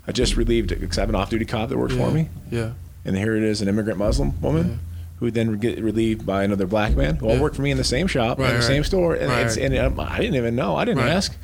I 0.07 0.11
just 0.11 0.35
relieved 0.35 0.77
because 0.77 0.97
I 0.97 1.01
have 1.01 1.09
an 1.09 1.15
off-duty 1.15 1.45
cop 1.45 1.69
that 1.69 1.77
works 1.77 1.93
yeah. 1.93 2.05
for 2.05 2.11
me, 2.11 2.27
Yeah. 2.51 2.71
and 3.05 3.15
here 3.15 3.35
it 3.37 3.43
is, 3.43 3.61
an 3.61 3.67
immigrant 3.69 3.97
Muslim 3.99 4.33
woman. 4.41 4.79
Who 5.21 5.25
would 5.27 5.35
then 5.35 5.55
get 5.59 5.79
relieved 5.79 6.25
by 6.25 6.43
another 6.43 6.65
black 6.65 6.95
man 6.95 7.17
who 7.17 7.27
all 7.27 7.35
Yeah. 7.35 7.41
worked 7.41 7.55
for 7.55 7.61
me 7.61 7.69
in 7.69 7.77
the 7.77 7.83
same 7.83 8.07
shop, 8.07 8.39
Right, 8.39 8.47
in 8.47 8.53
the 8.55 8.59
right. 8.61 8.65
same 8.67 8.83
store, 8.83 9.13
and, 9.13 9.29
Right. 9.29 9.45
it's, 9.45 9.55
and 9.55 9.77
um, 9.77 9.99
I 9.99 10.17
didn't 10.17 10.33
even 10.33 10.55
know. 10.55 10.75
I 10.75 10.83
didn't 10.83 11.03
ask. 11.07 11.37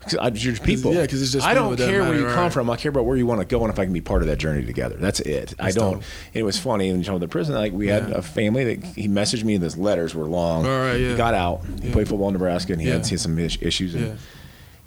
'Cause 0.00 0.16
I, 0.16 0.28
you're 0.28 0.54
people. 0.56 0.94
yeah, 0.94 1.06
'cause 1.06 1.20
it's 1.20 1.30
just 1.32 1.46
I 1.46 1.52
don't 1.54 1.76
care 1.76 2.02
where 2.02 2.14
you 2.18 2.24
come 2.26 2.50
from. 2.50 2.68
I 2.70 2.76
care 2.76 2.88
about 2.90 3.04
where 3.04 3.16
you 3.18 3.26
want 3.26 3.40
to 3.40 3.46
go 3.46 3.62
and 3.62 3.70
if 3.72 3.78
I 3.78 3.84
can 3.84 3.92
be 3.92 4.00
part 4.02 4.22
of 4.22 4.28
that 4.28 4.38
journey 4.38 4.64
together. 4.64 4.96
That's 4.98 5.20
it. 5.20 5.52
I 5.58 5.70
don't. 5.70 6.02
It 6.32 6.42
was 6.44 6.58
funny 6.58 6.88
in 6.88 7.02
the 7.02 7.28
prison. 7.28 7.54
Like 7.54 7.72
we 7.74 7.88
had 7.88 8.10
a 8.10 8.20
family 8.22 8.64
that 8.74 8.84
he 8.96 9.06
messaged 9.08 9.44
me. 9.44 9.54
and 9.54 9.62
His 9.64 9.76
letters 9.78 10.14
were 10.14 10.24
long. 10.26 10.64
All 10.66 10.78
right, 10.78 10.96
He 10.98 11.14
got 11.14 11.32
out. 11.34 11.60
He 11.82 11.88
Yeah. 11.88 11.92
played 11.94 12.08
football 12.08 12.28
in 12.28 12.32
Nebraska 12.34 12.72
and 12.72 12.80
he 12.82 12.88
Yeah. 12.88 12.94
had 12.94 13.06
some 13.20 13.38
issues. 13.38 13.94
And, 13.94 14.06
Yeah. 14.06 14.12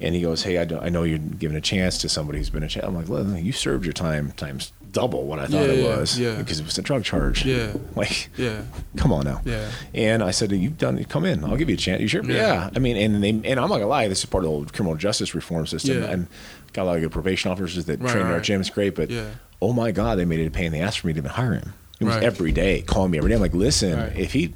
and 0.01 0.13
he 0.15 0.22
goes, 0.22 0.43
"Hey, 0.43 0.57
I, 0.59 0.65
don't, 0.65 0.84
I 0.84 0.89
know 0.89 1.01
you're 1.03 1.18
giving 1.18 1.57
a 1.57 1.61
chance 1.61 1.97
to 1.99 2.09
somebody 2.09 2.38
who's 2.39 2.51
been 2.51 2.61
a 2.63 2.68
chance." 2.68 2.86
I'm 2.86 2.95
like, 2.95 3.09
"Listen, 3.09 3.43
you 3.43 3.51
served 3.51 3.86
your 3.86 3.93
time 3.93 4.34
times 4.38 4.72
double 5.00 5.26
what 5.26 5.39
I 5.39 5.45
thought 5.48 5.52
Yeah, 5.68 5.74
it 5.74 5.80
yeah, 5.84 5.98
was 5.98 6.20
yeah. 6.20 6.36
because 6.36 6.60
it 6.60 6.66
was 6.66 6.78
a 6.78 6.82
drug 6.82 7.04
charge. 7.04 7.45
Yeah. 7.45 7.74
like 7.95 8.30
Yeah. 8.38 8.62
come 8.98 9.12
on 9.14 9.26
now. 9.26 9.41
Yeah. 9.45 9.70
And 9.93 10.24
I 10.24 10.32
said, 10.32 10.52
"You've 10.52 10.78
done. 10.78 10.98
it. 10.98 11.08
Come 11.10 11.26
in. 11.26 11.43
I'll 11.43 11.56
give 11.58 11.70
you 11.70 11.76
a 11.76 11.78
chance. 11.78 12.02
You 12.02 12.08
sure? 12.08 12.24
Yeah. 12.24 12.36
Yeah. 12.36 12.70
I 12.76 12.80
mean, 12.80 12.98
and 12.98 13.24
they 13.24 13.30
and 13.30 13.60
I'm 13.60 13.70
not 13.70 13.78
gonna 13.78 13.88
lie. 13.88 14.08
This 14.08 14.20
is 14.20 14.26
part 14.26 14.43
of 14.43 14.50
the 14.50 14.56
old 14.56 14.74
criminal 14.74 14.95
justice 14.98 15.36
reform 15.36 15.68
system. 15.68 16.02
Yeah. 16.02 16.10
And 16.12 16.28
got 16.74 16.84
a 16.84 16.86
lot 16.86 16.95
of 16.95 17.02
good 17.02 17.12
probation 17.12 17.52
officers 17.52 17.86
that 17.86 18.00
Right, 18.00 18.12
train 18.12 18.26
in 18.26 18.32
our 18.32 18.39
gym. 18.39 18.60
It's 18.62 18.70
great, 18.70 18.95
but 18.95 19.10
Yeah. 19.10 19.26
oh 19.62 19.74
my 19.74 19.91
god, 19.91 20.18
they 20.18 20.26
made 20.26 20.39
it 20.39 20.48
a 20.48 20.52
pain 20.52 20.66
in 20.68 20.72
the 20.74 20.80
ass 20.80 20.95
for 20.95 21.08
me 21.08 21.14
to 21.14 21.20
even 21.20 21.32
hire 21.32 21.54
him. 21.54 21.74
It 22.00 22.06
was 22.06 22.16
Right. 22.16 22.24
every 22.24 22.52
day 22.52 22.82
calling 22.82 23.12
me 23.12 23.18
every 23.18 23.30
day. 23.30 23.36
I'm 23.36 23.41
like, 23.41 23.54
listen, 23.56 23.98
Right. 23.98 24.16
if 24.18 24.34
he, 24.34 24.54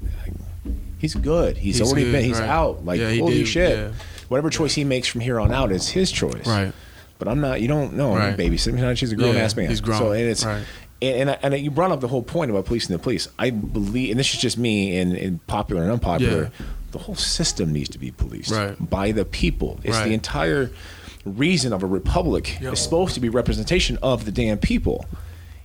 he's 0.99 1.15
good. 1.15 1.57
He's, 1.57 1.77
He's 1.79 1.87
already 1.87 2.05
good, 2.05 2.11
been. 2.11 2.23
He's 2.25 2.39
right. 2.39 2.49
out. 2.49 2.85
Like 2.85 2.99
holy 3.01 3.39
did, 3.39 3.47
shit. 3.47 3.91
Whatever 4.27 4.49
choice 4.49 4.73
he 4.75 4.83
makes 4.83 5.07
from 5.07 5.21
here 5.21 5.39
on 5.39 5.51
out 5.51 5.71
is 5.71 5.89
his 5.89 6.11
choice. 6.11 6.45
Right. 6.47 6.71
But 7.21 7.27
I'm 7.27 7.39
not. 7.39 7.61
You 7.61 7.67
don't 7.67 7.93
know. 7.93 8.13
I'm 8.13 8.17
Right. 8.17 8.35
babysitting. 8.35 8.97
She's 8.97 9.11
a 9.11 9.15
grown 9.15 9.35
Yeah, 9.35 9.41
ass 9.43 9.55
man. 9.55 9.69
he's 9.69 9.79
grown. 9.79 9.99
So 9.99 10.11
and 10.11 10.23
it's 10.27 10.43
Right. 10.43 10.63
and, 11.03 11.29
and, 11.29 11.29
I- 11.29 11.37
and 11.55 11.63
you 11.63 11.69
brought 11.69 11.91
up 11.91 12.01
the 12.01 12.07
whole 12.07 12.23
point 12.23 12.49
about 12.49 12.65
policing 12.65 12.91
the 12.95 12.97
police. 12.99 13.27
I 13.37 13.51
believe, 13.51 14.09
and 14.09 14.19
this 14.19 14.33
is 14.33 14.41
just 14.41 14.57
me, 14.57 14.97
and, 14.97 15.15
in 15.15 15.39
popular 15.45 15.83
and 15.83 15.91
unpopular. 15.91 16.45
Yeah. 16.59 16.65
The 16.93 16.97
whole 16.97 17.13
system 17.13 17.71
needs 17.71 17.89
to 17.89 17.99
be 17.99 18.09
policed 18.09 18.49
Right. 18.49 18.89
by 18.89 19.11
the 19.11 19.23
people. 19.23 19.79
It's 19.83 19.99
the 19.99 20.13
entire 20.15 20.71
reason 21.23 21.73
of 21.73 21.83
a 21.83 21.85
republic 21.85 22.57
Yep. 22.59 22.73
is 22.73 22.79
supposed 22.79 23.13
to 23.13 23.19
be 23.19 23.29
representation 23.29 23.99
of 24.01 24.25
the 24.25 24.31
damn 24.31 24.57
people. 24.57 25.05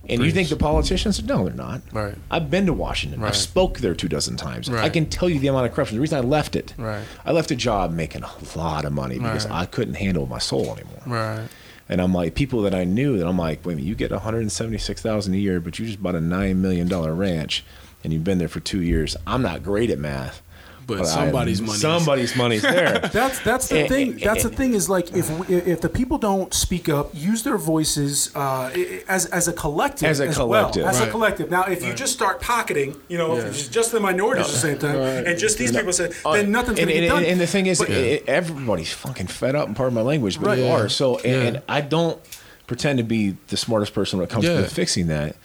And 0.09 0.21
you 0.23 0.31
think 0.31 0.49
the 0.49 0.55
politicians? 0.55 1.21
No, 1.23 1.45
they're 1.45 1.53
not. 1.53 1.81
Right. 1.91 2.15
I've 2.31 2.49
been 2.49 2.65
to 2.67 2.73
Washington. 2.73 3.19
Right. 3.21 3.29
I've 3.29 3.35
spoke 3.35 3.79
there 3.79 3.93
two 3.93 4.07
dozen 4.07 4.37
times. 4.37 4.69
Right. 4.69 4.83
I 4.83 4.89
can 4.89 5.05
tell 5.07 5.29
you 5.29 5.37
the 5.39 5.47
amount 5.47 5.65
of 5.67 5.73
corruption. 5.73 5.97
The 5.97 6.01
reason 6.01 6.17
I 6.17 6.21
left 6.21 6.55
it, 6.55 6.73
Right. 6.77 7.03
I 7.25 7.31
left 7.31 7.51
a 7.51 7.55
job 7.55 7.91
making 7.91 8.23
a 8.23 8.31
lot 8.57 8.85
of 8.85 8.93
money 8.93 9.17
because 9.19 9.45
Right. 9.45 9.61
I 9.61 9.65
couldn't 9.65 9.95
handle 9.95 10.25
my 10.25 10.39
soul 10.39 10.73
anymore. 10.77 11.01
Right. 11.05 11.47
And 11.89 12.01
I'm 12.01 12.13
like, 12.13 12.35
people 12.35 12.61
that 12.63 12.73
I 12.75 12.83
knew 12.83 13.17
that 13.17 13.27
I'm 13.27 13.37
like, 13.37 13.65
wait 13.65 13.73
a 13.73 13.75
minute, 13.77 13.87
you 13.87 13.95
get 13.95 14.11
176,000 14.11 15.33
a 15.33 15.37
year, 15.37 15.59
but 15.59 15.79
you 15.79 15.85
just 15.85 16.01
bought 16.01 16.15
a 16.15 16.21
nine 16.21 16.61
million 16.61 16.87
dollar 16.87 17.13
ranch, 17.13 17.63
and 18.03 18.11
you've 18.13 18.23
been 18.23 18.37
there 18.37 18.47
for 18.49 18.59
two 18.59 18.81
years. 18.81 19.15
I'm 19.25 19.41
not 19.41 19.63
great 19.63 19.89
at 19.89 19.97
math, 19.99 20.41
but 20.87 20.97
But 20.99 21.07
I- 21.07 21.09
somebody's 21.09 21.61
money. 21.61 21.77
Somebody's 21.79 22.35
money's 22.35 22.61
there. 22.61 22.99
That's 23.13 23.39
that's 23.39 23.67
the 23.67 23.79
Eh, 23.81 23.87
thing. 23.89 24.13
eh, 24.21 24.25
That's 24.25 24.43
the 24.43 24.51
eh, 24.51 24.55
thing 24.55 24.73
is 24.73 24.89
like 24.89 25.13
if 25.13 25.29
we- 25.29 25.55
if 25.73 25.81
the 25.81 25.89
people 25.89 26.17
don't 26.17 26.53
speak 26.53 26.87
up, 26.89 27.11
use 27.13 27.43
their 27.43 27.57
voices 27.57 28.31
uh, 28.35 28.71
as 29.09 29.25
as 29.27 29.47
a 29.49 29.53
collective, 29.53 30.07
As 30.09 30.19
a 30.21 30.27
collective. 30.31 30.83
well, 30.83 30.91
as 30.95 31.01
a 31.01 31.07
collective. 31.09 31.51
Now, 31.51 31.63
if 31.65 31.85
you 31.85 31.93
just 31.93 32.13
start 32.13 32.39
pocketing, 32.41 32.95
you 33.09 33.17
know, 33.17 33.35
Yeah. 33.35 33.47
it's 33.47 33.67
just 33.67 33.91
the 33.91 33.99
minorities 33.99 34.45
at 34.47 34.51
the 34.53 34.57
same 34.59 34.77
time, 34.79 34.95
and 35.27 35.37
just 35.37 35.57
these 35.57 35.71
people 35.75 35.91
say, 35.93 36.09
then 36.33 36.51
nothing's 36.51 36.79
and, 36.79 36.87
going 36.89 37.01
to 37.01 37.07
and, 37.07 37.23
done. 37.23 37.25
and 37.25 37.39
the 37.41 37.47
thing 37.47 37.67
is, 37.67 37.79
But- 37.79 37.89
it- 37.89 38.23
everybody's 38.27 38.91
fucking 38.93 39.27
fed 39.27 39.55
up. 39.55 39.67
And 39.67 39.75
part 39.75 39.87
of 39.87 39.93
my 39.93 40.01
language, 40.01 40.39
but 40.39 40.47
Right. 40.47 40.59
you 40.59 40.67
are. 40.67 40.87
So, 40.89 41.17
and, 41.17 41.25
Yeah. 41.25 41.47
and 41.49 41.61
I 41.67 41.81
don't 41.81 42.17
pretend 42.65 42.97
to 42.99 43.03
be 43.03 43.35
the 43.49 43.57
smartest 43.57 43.93
person 43.93 44.19
when 44.19 44.27
it 44.27 44.29
comes 44.31 44.45
Yeah. 44.45 44.61
to 44.61 44.67
fixing 44.67 45.07
that. 45.07 45.35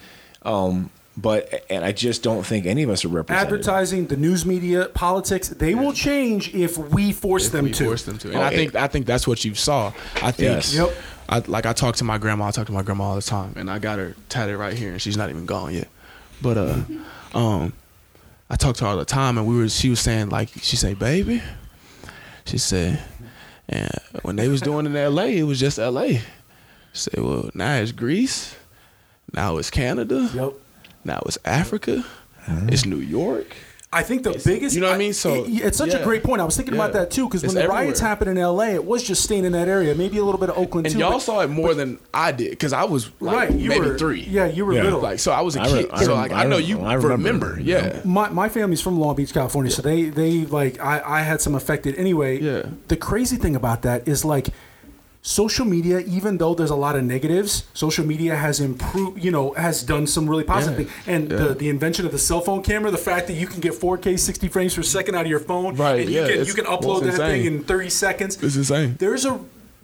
Um, 0.44 0.90
but 1.16 1.64
and 1.68 1.84
I 1.84 1.92
just 1.92 2.22
don't 2.22 2.44
think 2.44 2.64
any 2.66 2.82
of 2.82 2.90
us 2.90 3.04
are 3.04 3.08
represented. 3.08 3.46
advertising, 3.52 4.06
the 4.06 4.16
news 4.16 4.46
media, 4.46 4.86
politics, 4.94 5.48
they 5.48 5.74
will 5.74 5.92
change 5.92 6.54
if 6.54 6.78
we 6.78 7.12
force 7.12 7.50
them 7.50 7.64
we 7.66 7.72
to. 7.72 7.84
force 7.84 8.04
them 8.04 8.18
to. 8.18 8.28
And 8.28 8.36
Oh, 8.38 8.40
I 8.42 8.48
it- 8.50 8.56
think 8.56 8.74
I 8.74 8.86
think 8.88 9.06
that's 9.06 9.26
what 9.26 9.44
you 9.44 9.54
saw. 9.54 9.92
I 10.22 10.30
think 10.32 10.50
Yes. 10.56 10.74
Yep. 10.74 10.94
I 11.28 11.38
like 11.46 11.66
I 11.66 11.72
talk 11.72 11.96
to 11.96 12.04
my 12.04 12.18
grandma, 12.18 12.46
I 12.46 12.50
talk 12.50 12.66
to 12.66 12.72
my 12.72 12.82
grandma 12.82 13.04
all 13.04 13.14
the 13.16 13.22
time, 13.22 13.52
and 13.56 13.70
I 13.70 13.78
got 13.78 13.98
her 13.98 14.14
tatted 14.28 14.56
right 14.56 14.76
here, 14.76 14.92
and 14.92 15.00
she's 15.02 15.16
not 15.16 15.30
even 15.30 15.46
gone 15.46 15.72
yet. 15.74 15.88
But 16.40 16.56
uh, 16.58 16.80
um, 17.34 17.72
I 18.50 18.56
talk 18.56 18.76
to 18.76 18.84
her 18.84 18.90
all 18.90 18.96
the 18.98 19.04
time, 19.04 19.38
and 19.38 19.46
we 19.46 19.56
were 19.56 19.68
she 19.68 19.88
was 19.90 20.00
saying 20.00 20.30
like 20.30 20.48
she 20.60 20.76
say, 20.76 20.94
baby, 20.94 21.42
she 22.44 22.58
said, 22.58 23.00
and 23.68 23.90
when 24.22 24.36
they 24.36 24.48
was 24.48 24.60
doing 24.60 24.86
it 24.86 24.90
in 24.90 24.96
L.A., 24.96 25.38
it 25.38 25.44
was 25.44 25.60
just 25.60 25.78
L.A. 25.78 26.14
She 26.14 26.22
said, 27.10 27.18
well, 27.18 27.50
now 27.54 27.76
it's 27.76 27.92
Greece, 27.92 28.54
now 29.32 29.56
it's 29.58 29.70
Canada, 29.70 30.28
Yep. 30.34 30.52
Now 31.04 31.20
it's 31.26 31.38
Africa, 31.44 32.04
uh-huh. 32.46 32.66
it's 32.68 32.84
New 32.86 32.96
York. 32.98 33.54
I 33.94 34.02
think 34.02 34.22
the 34.22 34.40
biggest, 34.42 34.74
you 34.74 34.80
know 34.80 34.86
what 34.88 34.94
I 34.94 34.98
mean? 34.98 35.12
So, 35.12 35.44
it- 35.44 35.50
it's 35.50 35.76
such 35.76 35.90
yeah. 35.92 35.98
a 35.98 36.02
great 36.02 36.24
point. 36.24 36.40
I 36.40 36.46
was 36.46 36.56
thinking 36.56 36.72
about 36.74 36.94
that 36.94 37.10
too 37.10 37.26
because 37.26 37.42
when 37.42 37.50
It's 37.54 37.60
the 37.60 37.68
riots 37.68 38.00
happened 38.00 38.30
in 38.30 38.38
L.A., 38.38 38.68
it 38.70 38.86
was 38.86 39.02
just 39.02 39.22
staying 39.22 39.44
in 39.44 39.52
that 39.52 39.68
area, 39.68 39.94
maybe 39.94 40.16
a 40.16 40.24
little 40.24 40.40
bit 40.40 40.48
of 40.48 40.56
Oakland 40.56 40.86
And 40.86 40.94
too. 40.94 40.98
y'all 41.00 41.10
but- 41.12 41.18
saw 41.20 41.40
it 41.42 41.48
more 41.50 41.74
than 41.74 41.98
I 42.14 42.32
did 42.32 42.48
because 42.52 42.72
I 42.72 42.84
was 42.84 43.10
like, 43.20 43.36
right, 43.36 43.50
you 43.52 43.68
maybe 43.68 43.88
were 43.88 43.98
three. 43.98 44.22
Yeah, 44.22 44.46
you 44.46 44.64
were 44.64 44.72
Yeah. 44.72 44.84
little. 44.84 45.00
Like 45.00 45.18
so, 45.18 45.30
I 45.30 45.42
was 45.42 45.56
a 45.56 45.60
I 45.60 45.64
re- 45.66 45.82
kid. 45.82 45.90
I 45.92 46.04
so 46.04 46.12
rem- 46.12 46.16
like, 46.22 46.32
I 46.32 46.44
I 46.44 46.46
know 46.46 46.56
you 46.56 46.80
I 46.80 46.94
remember. 46.94 47.48
remember. 47.48 47.60
Yeah. 47.60 48.00
my, 48.04 48.30
my 48.30 48.48
family's 48.48 48.80
from 48.80 48.98
Long 48.98 49.14
Beach, 49.14 49.34
California, 49.34 49.70
so 49.70 49.82
they 49.82 50.04
they 50.04 50.46
like 50.46 50.80
I, 50.80 51.02
I 51.04 51.20
had 51.20 51.42
some 51.42 51.54
affected 51.54 51.94
anyway. 51.96 52.40
Yeah. 52.40 52.62
The 52.88 52.96
crazy 52.96 53.36
thing 53.36 53.54
about 53.54 53.82
that 53.82 54.08
is 54.08 54.24
like 54.24 54.48
social 55.24 55.64
media, 55.64 56.00
even 56.00 56.38
though 56.38 56.52
there's 56.54 56.70
a 56.70 56.76
lot 56.76 56.96
of 56.96 57.04
negatives, 57.04 57.64
social 57.74 58.04
media 58.04 58.34
has 58.34 58.58
improved. 58.60 59.22
You 59.24 59.30
know, 59.30 59.52
has 59.52 59.82
done 59.84 60.06
some 60.06 60.28
really 60.28 60.42
positive 60.44 60.78
Yeah. 60.80 60.86
things. 60.86 61.06
And 61.06 61.30
Yeah. 61.30 61.36
the 61.38 61.54
the 61.54 61.68
invention 61.68 62.04
of 62.06 62.12
the 62.12 62.18
cell 62.18 62.40
phone 62.40 62.62
camera, 62.62 62.90
the 62.90 62.98
fact 62.98 63.28
that 63.28 63.34
you 63.34 63.46
can 63.46 63.60
get 63.60 63.72
4K 63.74 64.16
60 64.16 64.48
frames 64.48 64.74
per 64.74 64.82
second 64.82 65.14
out 65.14 65.22
of 65.24 65.30
your 65.30 65.38
phone, 65.40 65.76
Right, 65.76 66.00
And 66.00 66.10
you 66.10 66.20
yeah, 66.20 66.28
can 66.28 66.44
you 66.44 66.54
can 66.54 66.64
upload 66.66 67.04
that 67.04 67.16
thing 67.16 67.44
in 67.46 67.62
30 67.62 67.88
seconds. 67.88 68.36
It's 68.42 68.56
insane. 68.56 68.96
There's 68.98 69.24
a 69.24 69.38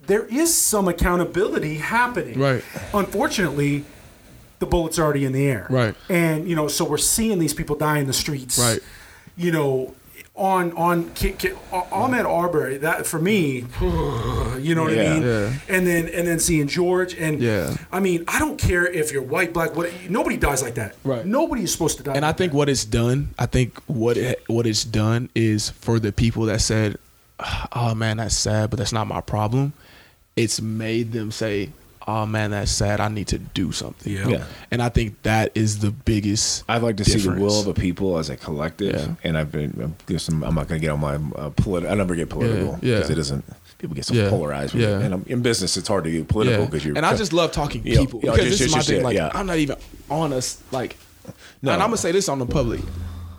there 0.09 0.25
is 0.25 0.57
some 0.57 0.89
accountability 0.89 1.77
happening. 1.77 2.39
Right. 2.39 2.63
Unfortunately. 2.93 3.85
The 4.61 4.67
bullet's 4.67 4.99
already 4.99 5.25
in 5.25 5.31
the 5.31 5.47
air. 5.47 5.69
Right. 5.71 5.95
And, 6.09 6.49
you 6.49 6.57
know, 6.57 6.67
so 6.67 6.85
we're 6.85 6.97
seeing 6.99 7.39
these 7.39 7.55
people 7.55 7.77
die 7.77 7.99
in 8.01 8.09
the 8.09 8.13
streets 8.13 8.59
Right. 8.59 8.81
you 9.37 9.53
know, 9.53 9.95
on 10.39 10.73
on 10.77 11.11
Ki- 11.15 11.33
Ki- 11.33 11.53
Ahmaud 11.73 12.25
Arbery. 12.25 12.79
That 12.79 13.07
for 13.07 13.19
me, 13.19 13.65
you 13.81 14.75
know 14.75 14.85
what 14.85 14.93
Yeah. 14.95 15.03
I 15.03 15.15
mean. 15.15 15.23
Yeah. 15.23 15.53
And 15.69 15.87
then 15.87 16.09
and 16.09 16.27
then 16.27 16.39
seeing 16.39 16.67
George 16.69 17.15
and 17.15 17.41
Yeah. 17.41 17.77
I 17.93 18.01
mean, 18.01 18.25
I 18.29 18.39
don't 18.39 18.57
care 18.59 18.87
if 18.87 19.13
you're 19.13 19.23
white, 19.23 19.53
black, 19.53 19.77
what. 19.77 19.91
Nobody 20.09 20.37
dies 20.37 20.63
like 20.63 20.77
that. 20.77 20.95
Right. 21.05 21.27
Nobody 21.27 21.65
is 21.65 21.73
supposed 21.73 21.97
to 21.99 22.03
die. 22.05 22.15
And 22.15 22.25
I 22.25 22.33
think 22.33 22.53
that. 22.53 22.59
what 22.59 22.69
it's 22.69 22.85
done, 22.85 23.35
I 23.39 23.47
think 23.47 23.79
what 23.87 24.17
it 24.17 24.43
what 24.47 24.67
it's 24.67 24.85
done 24.85 25.29
is 25.35 25.71
for 25.71 25.99
the 25.99 26.13
people 26.13 26.45
that 26.47 26.61
said, 26.61 26.97
ah, 27.41 27.69
"Oh 27.73 27.95
man, 27.95 28.17
that's 28.19 28.37
sad, 28.37 28.71
but 28.71 28.79
that's 28.79 28.93
not 28.93 29.07
my 29.09 29.21
problem." 29.21 29.73
It's 30.37 30.61
made 30.61 31.11
them 31.13 31.33
say, 31.33 31.71
"Oh 32.09 32.25
man, 32.27 32.51
that's 32.51 32.73
sad. 32.73 32.99
I 33.01 33.09
need 33.09 33.29
to 33.29 33.39
do 33.39 33.71
something." 33.71 34.13
Yeah. 34.13 34.27
Yeah. 34.29 34.45
And 34.71 34.83
I 34.83 34.89
think 34.89 35.23
that 35.23 35.53
is 35.55 35.79
the 35.81 35.91
biggest. 35.93 36.65
I'd 36.69 36.83
like 36.83 36.97
to 36.97 37.05
see 37.05 37.13
the 37.13 37.19
difference. 37.19 37.41
will 37.41 37.61
of 37.61 37.67
a 37.69 37.75
people 37.75 38.19
as 38.19 38.31
a 38.31 38.37
collective, 38.37 38.95
Yeah. 38.97 39.15
and 39.23 39.37
I've 39.39 39.53
been. 39.53 39.79
I'm, 39.83 39.95
there's 40.07 40.23
some, 40.25 40.43
I'm 40.43 40.55
not 40.55 40.67
going 40.69 40.81
to 40.81 40.85
get 40.87 40.91
on 40.93 41.01
my 41.01 41.15
uh, 41.41 41.51
political. 41.51 41.93
I 41.93 41.95
never 41.97 42.15
get 42.17 42.29
political 42.31 42.79
Yeah, 42.83 42.91
yeah. 42.91 42.95
because 42.97 43.11
it 43.11 43.15
doesn't. 43.17 43.45
People 43.79 43.95
get 43.95 44.07
so 44.07 44.15
Yeah, 44.15 44.29
polarized. 44.31 44.75
With 44.75 44.83
yeah. 44.83 44.99
it. 44.99 45.03
And 45.05 45.15
I'm, 45.15 45.25
in 45.29 45.41
business, 45.43 45.77
it's 45.77 45.87
hard 45.87 46.03
to 46.05 46.11
get 46.11 46.27
political 46.27 46.61
Yeah. 46.61 46.67
because 46.67 46.85
you're. 46.85 46.97
and 46.97 47.07
I 47.07 47.15
just 47.17 47.33
love 47.33 47.53
talking 47.53 47.83
Yeah, 47.85 47.99
people 48.01 48.21
yeah, 48.25 48.33
because 48.33 48.47
just- 48.49 48.59
this 48.59 48.61
is 48.61 48.67
just- 48.67 48.75
my 48.75 48.79
just 48.81 48.89
thing. 48.89 49.01
it, 49.01 49.05
Like 49.05 49.17
yeah. 49.17 49.31
I'm 49.35 49.47
not 49.47 49.59
even 49.59 49.77
on 50.11 50.33
us. 50.33 50.61
Like, 50.73 50.97
No. 51.63 51.73
and 51.73 51.83
I'm 51.83 51.89
gonna 51.91 51.97
say 51.99 52.11
this 52.11 52.29
on 52.29 52.39
the 52.41 52.47
public. 52.47 52.81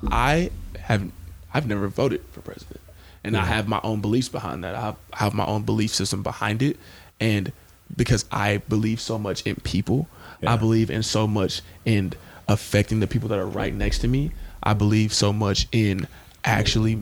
I 0.07 0.51
have 0.80 1.11
I've 1.53 1.67
never 1.67 1.88
voted 1.88 2.22
for 2.32 2.41
president, 2.41 2.80
and 3.24 3.36
I 3.36 3.43
have 3.45 3.67
my 3.67 3.80
own 3.84 4.01
beliefs 4.01 4.30
behind 4.30 4.63
that. 4.63 4.76
I 4.76 4.82
have, 4.82 4.95
I 5.11 5.17
have 5.17 5.34
my 5.34 5.45
own 5.45 5.63
belief 5.63 5.93
system 5.93 6.22
behind 6.24 6.61
it, 6.61 6.78
and 7.20 7.51
because 7.95 8.25
I 8.31 8.57
believe 8.57 8.99
so 9.01 9.17
much 9.17 9.41
in 9.43 9.55
people, 9.57 10.07
Yeah. 10.41 10.53
I 10.53 10.57
believe 10.57 10.89
in 10.89 11.03
so 11.03 11.27
much 11.27 11.61
in 11.85 12.13
affecting 12.47 12.99
the 12.99 13.07
people 13.07 13.29
that 13.29 13.39
are 13.39 13.45
right 13.47 13.73
next 13.73 13.99
to 13.99 14.07
me. 14.07 14.31
I 14.63 14.73
believe 14.73 15.13
so 15.13 15.31
much 15.33 15.67
in 15.71 16.07
actually 16.43 17.01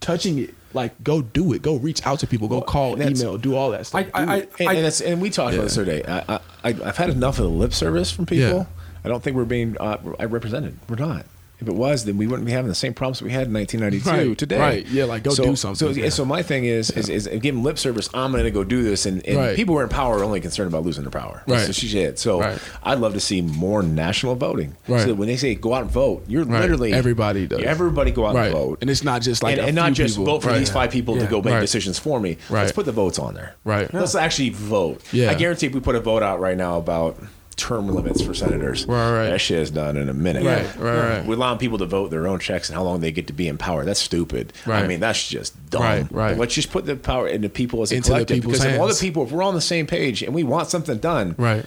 touching 0.00 0.38
it. 0.38 0.54
Like, 0.74 1.02
go 1.02 1.22
do 1.22 1.52
it. 1.54 1.62
Go 1.62 1.76
reach 1.76 2.04
out 2.06 2.18
to 2.20 2.26
people. 2.26 2.48
Go 2.48 2.60
call, 2.60 3.00
email, 3.00 3.38
do 3.38 3.54
all 3.56 3.70
that 3.70 3.86
stuff. 3.86 4.06
I- 4.12 4.24
Do 4.24 4.30
I- 4.32 4.36
and, 4.58 4.68
and, 4.78 4.86
it's, 4.86 5.00
and 5.00 5.20
we 5.22 5.30
talked 5.30 5.52
Yeah. 5.54 5.60
about 5.60 5.64
this 5.64 5.74
the 5.76 5.82
other 5.82 6.02
day. 6.02 6.04
I, 6.06 6.34
I, 6.34 6.40
I, 6.64 6.68
I've 6.88 6.96
had 6.96 7.08
enough 7.10 7.38
of 7.38 7.44
the 7.44 7.50
lip 7.50 7.72
service 7.72 8.10
from 8.10 8.26
people. 8.26 8.58
Yeah. 8.58 8.64
I 9.04 9.08
don't 9.08 9.22
think 9.22 9.36
we're 9.36 9.44
being 9.44 9.76
uh, 9.78 9.98
represented. 10.26 10.76
We're 10.88 10.96
not. 10.96 11.24
If 11.58 11.68
it 11.68 11.74
was, 11.74 12.04
then 12.04 12.18
we 12.18 12.26
wouldn't 12.26 12.44
be 12.44 12.52
having 12.52 12.68
the 12.68 12.74
same 12.74 12.92
problems 12.92 13.22
we 13.22 13.30
had 13.30 13.46
in 13.46 13.54
1992 13.54 14.28
Right, 14.30 14.38
today. 14.38 14.58
right. 14.58 14.86
Yeah, 14.88 15.04
like, 15.04 15.22
go 15.22 15.30
so, 15.30 15.42
do 15.44 15.56
something. 15.56 15.94
So, 15.94 15.98
Yeah. 15.98 16.10
so 16.10 16.26
my 16.26 16.42
thing 16.42 16.66
is, 16.66 16.90
is, 16.90 17.08
is 17.08 17.26
giving 17.40 17.62
lip 17.62 17.78
service. 17.78 18.10
I'm 18.12 18.30
going 18.30 18.44
to 18.44 18.50
go 18.50 18.62
do 18.62 18.82
this, 18.82 19.06
and, 19.06 19.26
and 19.26 19.38
Right. 19.38 19.56
people 19.56 19.74
who 19.74 19.78
are 19.80 19.84
in 19.84 19.88
power 19.88 20.18
are 20.18 20.24
only 20.24 20.40
concerned 20.42 20.68
about 20.68 20.84
losing 20.84 21.04
their 21.04 21.10
power. 21.10 21.42
Right. 21.46 21.64
So 21.64 21.72
she 21.72 21.88
did. 21.88 22.18
So 22.18 22.40
Right. 22.40 22.58
I'd 22.82 22.98
love 22.98 23.14
to 23.14 23.20
see 23.20 23.40
more 23.40 23.82
national 23.82 24.34
voting. 24.34 24.76
Right. 24.86 25.06
So 25.06 25.14
when 25.14 25.28
they 25.28 25.36
say 25.38 25.54
go 25.54 25.72
out 25.72 25.82
and 25.84 25.90
vote, 25.90 26.24
you're 26.28 26.44
literally 26.44 26.92
Everybody 26.92 27.46
does. 27.46 27.62
Everybody 27.62 28.10
go 28.10 28.26
out 28.26 28.36
and 28.36 28.52
vote. 28.52 28.78
And 28.82 28.90
it's 28.90 29.02
not 29.02 29.22
just 29.22 29.42
like 29.42 29.56
and, 29.56 29.68
and 29.68 29.74
not 29.76 29.94
just 29.94 30.16
people. 30.18 30.26
vote 30.34 30.42
for 30.42 30.52
these 30.52 30.68
five 30.70 30.90
people 30.90 31.16
Yeah. 31.16 31.24
to 31.24 31.30
go 31.30 31.40
make 31.40 31.58
decisions 31.60 31.98
for 31.98 32.20
me. 32.20 32.36
Right. 32.50 32.60
Let's 32.62 32.72
put 32.72 32.84
the 32.84 32.92
votes 32.92 33.18
on 33.18 33.32
there. 33.32 33.54
Right. 33.64 33.92
Let's 33.94 34.14
actually 34.14 34.50
vote. 34.50 35.00
Yeah. 35.10 35.30
I 35.30 35.34
guarantee 35.34 35.68
if 35.68 35.72
we 35.74 35.80
put 35.80 35.94
a 35.96 36.00
vote 36.00 36.22
out 36.22 36.38
right 36.38 36.56
now 36.56 36.76
about 36.76 37.18
term 37.56 37.88
limits 37.88 38.20
for 38.22 38.34
senators, 38.34 38.84
Right, 38.86 39.12
right. 39.12 39.30
that 39.30 39.40
shit 39.40 39.58
is 39.58 39.70
done 39.70 39.96
in 39.96 40.08
a 40.08 40.14
minute. 40.14 40.44
Right, 40.44 40.76
right, 40.76 41.08
right. 41.18 41.26
We're 41.26 41.34
allowing 41.36 41.58
people 41.58 41.78
to 41.78 41.86
vote 41.86 42.10
their 42.10 42.26
own 42.26 42.38
checks 42.38 42.68
and 42.68 42.76
how 42.76 42.82
long 42.84 43.00
they 43.00 43.10
get 43.12 43.26
to 43.28 43.32
be 43.32 43.48
in 43.48 43.56
power. 43.56 43.84
That's 43.84 43.98
stupid. 44.00 44.52
I 44.66 44.86
mean, 44.86 45.00
that's 45.00 45.26
just 45.26 45.54
dumb. 45.70 45.82
Right, 45.82 46.12
right. 46.12 46.38
Let's 46.38 46.54
just 46.54 46.70
put 46.70 46.84
the 46.84 46.96
power 46.96 47.26
into 47.26 47.48
people 47.48 47.80
as 47.82 47.92
a 47.92 47.96
Into 47.96 48.08
collective. 48.10 48.42
because 48.42 48.62
if 48.64 48.78
all 48.78 48.88
the 48.88 48.94
people, 48.94 49.22
if 49.24 49.32
we're 49.32 49.42
all 49.42 49.48
on 49.48 49.54
the 49.54 49.60
same 49.62 49.86
page 49.86 50.22
and 50.22 50.34
we 50.34 50.42
want 50.42 50.68
something 50.68 50.98
done, 50.98 51.34
Right. 51.38 51.64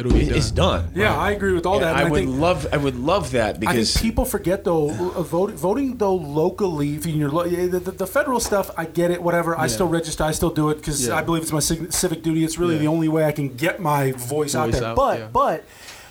It'll 0.00 0.12
be 0.12 0.20
it- 0.20 0.36
it's 0.36 0.52
done. 0.52 0.92
Yeah, 0.94 1.18
I 1.18 1.32
agree 1.32 1.52
with 1.54 1.66
all 1.66 1.74
And 1.74 1.82
that. 1.82 1.96
I 1.96 2.02
and 2.02 2.12
would 2.12 2.18
think, 2.20 2.38
love, 2.38 2.68
I 2.72 2.76
would 2.76 2.94
love 2.94 3.32
that 3.32 3.56
I 3.56 3.58
because 3.58 3.92
think 3.94 4.00
people 4.04 4.24
forget 4.24 4.62
though, 4.62 4.90
uh, 4.90 5.22
voting, 5.24 5.56
voting 5.56 5.96
though 5.96 6.14
locally. 6.14 6.94
If 6.94 7.04
you're 7.04 7.28
lo- 7.28 7.48
the, 7.48 7.80
the, 7.80 7.90
the 7.90 8.06
federal 8.06 8.38
stuff, 8.38 8.70
I 8.76 8.84
get 8.84 9.10
it. 9.10 9.20
Whatever, 9.20 9.58
I 9.58 9.66
still 9.66 9.88
register. 9.88 10.22
I 10.22 10.30
still 10.30 10.50
do 10.50 10.70
it 10.70 10.76
because 10.76 11.08
Yeah. 11.08 11.16
I 11.16 11.22
believe 11.22 11.42
it's 11.42 11.50
my 11.50 11.58
civic 11.58 12.22
duty. 12.22 12.44
It's 12.44 12.58
really 12.58 12.74
Yeah. 12.74 12.82
the 12.82 12.86
only 12.86 13.08
way 13.08 13.24
I 13.24 13.32
can 13.32 13.48
get 13.56 13.80
my 13.80 14.12
voice, 14.12 14.54
out 14.54 14.70
there. 14.70 14.84
out, 14.84 14.94
but 14.94 15.18
yeah. 15.18 15.26
but 15.32 15.64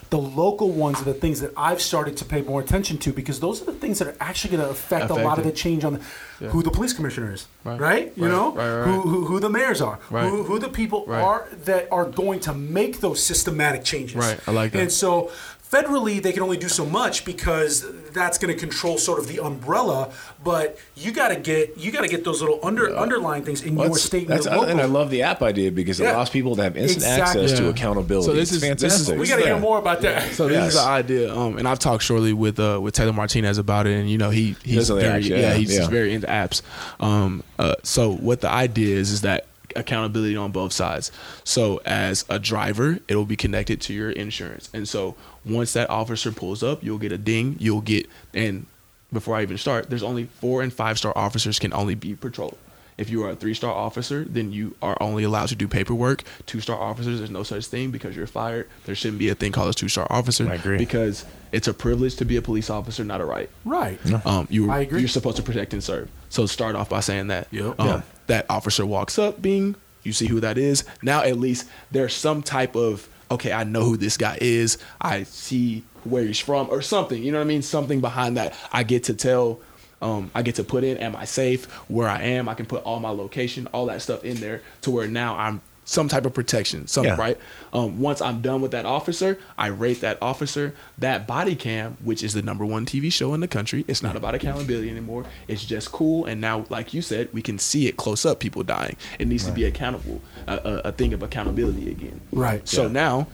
the 0.09 0.17
local 0.17 0.69
ones 0.71 1.01
are 1.01 1.03
the 1.03 1.13
things 1.13 1.41
that 1.41 1.51
I've 1.57 1.81
started 1.81 2.15
to 2.17 2.25
pay 2.25 2.41
more 2.41 2.61
attention 2.61 2.97
to 2.99 3.11
because 3.11 3.39
those 3.41 3.61
are 3.61 3.65
the 3.65 3.73
things 3.73 3.99
that 3.99 4.07
are 4.07 4.15
actually 4.21 4.55
going 4.55 4.63
to 4.63 4.69
affect 4.69 5.09
a 5.09 5.15
lot 5.15 5.37
of 5.37 5.43
the 5.43 5.51
change 5.51 5.83
on 5.83 5.93
the, 6.39 6.47
who 6.49 6.63
the 6.63 6.71
police 6.71 6.93
commissioner 6.93 7.33
is, 7.33 7.47
right? 7.63 7.79
Right. 7.79 8.13
You 8.15 8.23
Right. 8.25 8.31
know, 8.31 8.51
Right, 8.53 8.85
Who, 8.85 9.01
who 9.01 9.25
who 9.25 9.39
the 9.39 9.49
mayors 9.49 9.81
are, 9.81 9.95
who, 10.09 10.43
who 10.43 10.59
the 10.59 10.69
people 10.69 11.05
are 11.11 11.47
that 11.65 11.87
are 11.91 12.05
going 12.05 12.39
to 12.41 12.53
make 12.53 12.99
those 13.01 13.21
systematic 13.21 13.83
changes. 13.83 14.15
Right. 14.15 14.39
I 14.47 14.51
like 14.51 14.71
that. 14.71 14.81
And 14.81 14.91
so 14.91 15.31
federally, 15.71 16.21
they 16.21 16.31
can 16.31 16.43
only 16.43 16.57
do 16.57 16.69
so 16.69 16.85
much 16.85 17.25
because 17.25 17.85
that's 18.11 18.37
going 18.37 18.53
to 18.53 18.59
control 18.59 18.97
sort 18.97 19.19
of 19.19 19.27
the 19.27 19.39
umbrella. 19.39 20.11
But 20.43 20.77
you 20.95 21.11
got 21.11 21.29
to 21.29 21.35
get 21.35 21.77
you 21.77 21.91
got 21.91 22.01
to 22.01 22.07
get 22.07 22.23
those 22.23 22.41
little 22.41 22.59
under 22.63 22.95
underlying 22.95 23.43
things 23.43 23.61
in 23.61 23.73
your 23.75 23.83
That's- 23.87 24.03
state 24.03 24.29
and 24.29 24.43
your 24.43 24.53
local. 24.53 24.69
and 24.69 24.81
I 24.81 24.85
love 24.85 25.09
the 25.09 25.23
app 25.23 25.41
idea 25.41 25.71
because 25.71 25.99
it 25.99 26.05
allows 26.05 26.29
people 26.29 26.55
to 26.55 26.63
have 26.63 26.77
instant 26.77 27.03
Exactly. 27.03 27.43
access 27.43 27.57
to 27.59 27.69
accountability. 27.69 28.25
So 28.27 28.33
this 28.33 28.51
it's 28.53 28.53
is- 28.53 28.61
this 28.61 28.93
is- 28.93 29.07
fantastic. 29.07 29.19
we 29.19 29.27
got 29.27 29.35
to 29.37 29.41
Yeah. 29.41 29.47
hear 29.53 29.59
more 29.59 29.77
about 29.77 30.01
that. 30.01 30.31
So 30.33 30.47
this 30.47 30.55
Yes. 30.57 30.67
is 30.73 30.79
the 30.79 30.85
idea, 30.87 31.35
um, 31.35 31.57
and 31.57 31.67
I've 31.67 31.79
talked 31.79 32.03
shortly 32.03 32.33
with 32.33 32.59
uh, 32.59 32.79
with 32.81 32.93
Taylor 32.93 33.13
Martinez 33.13 33.57
about 33.57 33.87
it, 33.87 33.93
and 33.99 34.09
you 34.09 34.17
know 34.17 34.29
he 34.29 34.55
he's 34.63 34.89
very 34.89 35.03
apps, 35.03 35.29
yeah, 35.29 35.37
yeah, 35.37 35.53
he's, 35.55 35.69
he's 35.69 35.79
yeah. 35.79 35.87
very 35.87 36.13
into 36.13 36.27
apps. 36.27 36.61
Um, 36.99 37.43
uh, 37.59 37.73
so 37.83 38.13
what 38.13 38.41
the 38.41 38.49
idea 38.49 38.95
is 38.95 39.11
is 39.11 39.21
that 39.21 39.45
accountability 39.77 40.35
on 40.35 40.51
both 40.51 40.73
sides. 40.73 41.11
So 41.43 41.81
as 41.85 42.25
a 42.29 42.39
driver, 42.39 42.99
it 43.07 43.15
will 43.15 43.25
be 43.25 43.35
connected 43.37 43.79
to 43.81 43.93
your 43.93 44.09
insurance, 44.11 44.69
and 44.73 44.87
so 44.87 45.15
once 45.45 45.73
that 45.73 45.89
officer 45.89 46.31
pulls 46.31 46.63
up, 46.63 46.83
you'll 46.83 46.97
get 46.97 47.11
a 47.11 47.17
ding. 47.17 47.55
You'll 47.59 47.81
get 47.81 48.07
and 48.33 48.65
before 49.13 49.35
I 49.37 49.41
even 49.41 49.57
start, 49.57 49.89
there's 49.89 50.03
only 50.03 50.25
four 50.25 50.61
and 50.61 50.73
five 50.73 50.97
star 50.97 51.13
officers 51.17 51.59
can 51.59 51.73
only 51.73 51.95
be 51.95 52.13
patrolled. 52.15 52.57
If 52.97 53.11
you 53.11 53.23
are 53.23 53.29
a 53.29 53.35
three 53.35 53.53
star 53.53 53.71
officer, 53.71 54.25
then 54.25 54.51
you 54.51 54.75
are 54.81 54.97
only 54.99 55.23
allowed 55.23 55.49
to 55.49 55.55
do 55.55 55.67
paperwork. 55.67 56.23
Two 56.47 56.59
star 56.61 56.77
officers, 56.79 57.19
there's 57.19 57.29
no 57.29 57.43
such 57.43 57.67
thing 57.67 57.91
because 57.91 58.15
you're 58.15 58.25
fired. 58.27 58.67
There 58.85 58.95
shouldn't 58.95 59.19
be 59.19 59.29
a 59.29 59.35
thing 59.35 59.51
called 59.51 59.69
a 59.69 59.73
two 59.73 59.87
star 59.87 60.07
officer. 60.09 60.49
I 60.49 60.55
agree. 60.55 60.77
Because 60.77 61.23
it's 61.51 61.67
a 61.67 61.73
privilege 61.75 62.15
to 62.15 62.25
be 62.25 62.37
a 62.37 62.41
police 62.41 62.69
officer, 62.71 63.03
not 63.03 63.21
a 63.21 63.25
right. 63.25 63.49
Right. 63.63 63.99
Um, 64.25 64.47
you, 64.49 64.71
I 64.71 64.79
agree. 64.79 64.99
You're 65.01 65.09
supposed 65.09 65.37
to 65.37 65.43
protect 65.43 65.73
and 65.73 65.83
serve. 65.83 66.09
So 66.29 66.47
start 66.47 66.75
off 66.75 66.89
by 66.89 67.01
saying 67.01 67.27
that. 67.27 67.47
Yep. 67.51 67.79
Um, 67.79 67.87
Yeah. 67.87 68.01
That 68.27 68.45
officer 68.49 68.85
walks 68.85 69.17
up, 69.17 69.41
being 69.41 69.75
you 70.03 70.13
see 70.13 70.27
who 70.27 70.39
that 70.39 70.57
is. 70.57 70.85
Now 71.01 71.21
at 71.23 71.37
least 71.37 71.67
there's 71.91 72.13
some 72.13 72.41
type 72.41 72.75
of 72.75 73.09
okay, 73.29 73.51
I 73.51 73.63
know 73.65 73.83
who 73.83 73.97
this 73.97 74.15
guy 74.15 74.37
is. 74.39 74.77
I 75.01 75.23
see 75.23 75.83
where 76.05 76.23
he's 76.23 76.39
from 76.39 76.69
or 76.69 76.81
something. 76.81 77.21
You 77.21 77.33
know 77.33 77.39
what 77.39 77.43
I 77.43 77.47
mean? 77.47 77.61
Something 77.61 77.99
behind 77.99 78.37
that. 78.37 78.55
I 78.71 78.83
get 78.83 79.03
to 79.05 79.13
tell. 79.13 79.59
Um, 79.99 80.29
I 80.35 80.43
get 80.43 80.55
to 80.55 80.63
put 80.63 80.83
in, 80.83 80.97
am 80.97 81.15
I 81.15 81.25
safe? 81.25 81.65
Where 81.89 82.07
I 82.07 82.21
am, 82.21 82.47
I 82.47 82.53
can 82.53 82.67
put 82.67 82.83
all 82.83 82.99
my 82.99 83.09
location, 83.09 83.67
all 83.73 83.87
that 83.87 84.03
stuff 84.03 84.23
in 84.23 84.37
there 84.37 84.61
to 84.81 84.91
where 84.91 85.07
now 85.07 85.35
I'm 85.35 85.59
some 85.89 86.09
type 86.09 86.25
of 86.25 86.33
protection, 86.33 86.85
something 86.85 87.13
Yeah. 87.13 87.19
right. 87.19 87.37
Um, 87.71 88.01
once 88.01 88.21
I'm 88.21 88.41
done 88.41 88.59
with 88.59 88.71
that 88.71 88.85
officer, 88.85 89.39
I 89.57 89.67
rate 89.67 90.01
that 90.01 90.17
officer. 90.21 90.73
That 90.97 91.25
body 91.25 91.55
cam, 91.55 91.95
which 92.03 92.21
is 92.23 92.33
the 92.33 92.41
number 92.41 92.65
one 92.65 92.85
TV 92.85 93.09
show 93.09 93.33
in 93.33 93.39
the 93.39 93.47
country, 93.47 93.85
it's 93.87 94.03
not 94.03 94.17
about 94.17 94.35
accountability 94.35 94.89
anymore. 94.89 95.23
It's 95.47 95.63
just 95.63 95.93
cool. 95.93 96.25
And 96.25 96.41
now, 96.41 96.65
like 96.67 96.93
you 96.93 97.01
said, 97.01 97.29
we 97.31 97.41
can 97.41 97.57
see 97.57 97.87
it 97.87 97.95
close 97.95 98.25
up. 98.25 98.39
People 98.39 98.63
dying. 98.63 98.97
It 99.17 99.29
needs 99.29 99.45
to 99.45 99.51
be 99.53 99.63
accountable. 99.63 100.21
A, 100.45 100.55
a, 100.55 100.81
a 100.89 100.91
thing 100.91 101.13
of 101.13 101.23
accountability 101.23 101.89
again. 101.89 102.19
Right. 102.33 102.67
So 102.67 102.89
now, 102.89 103.27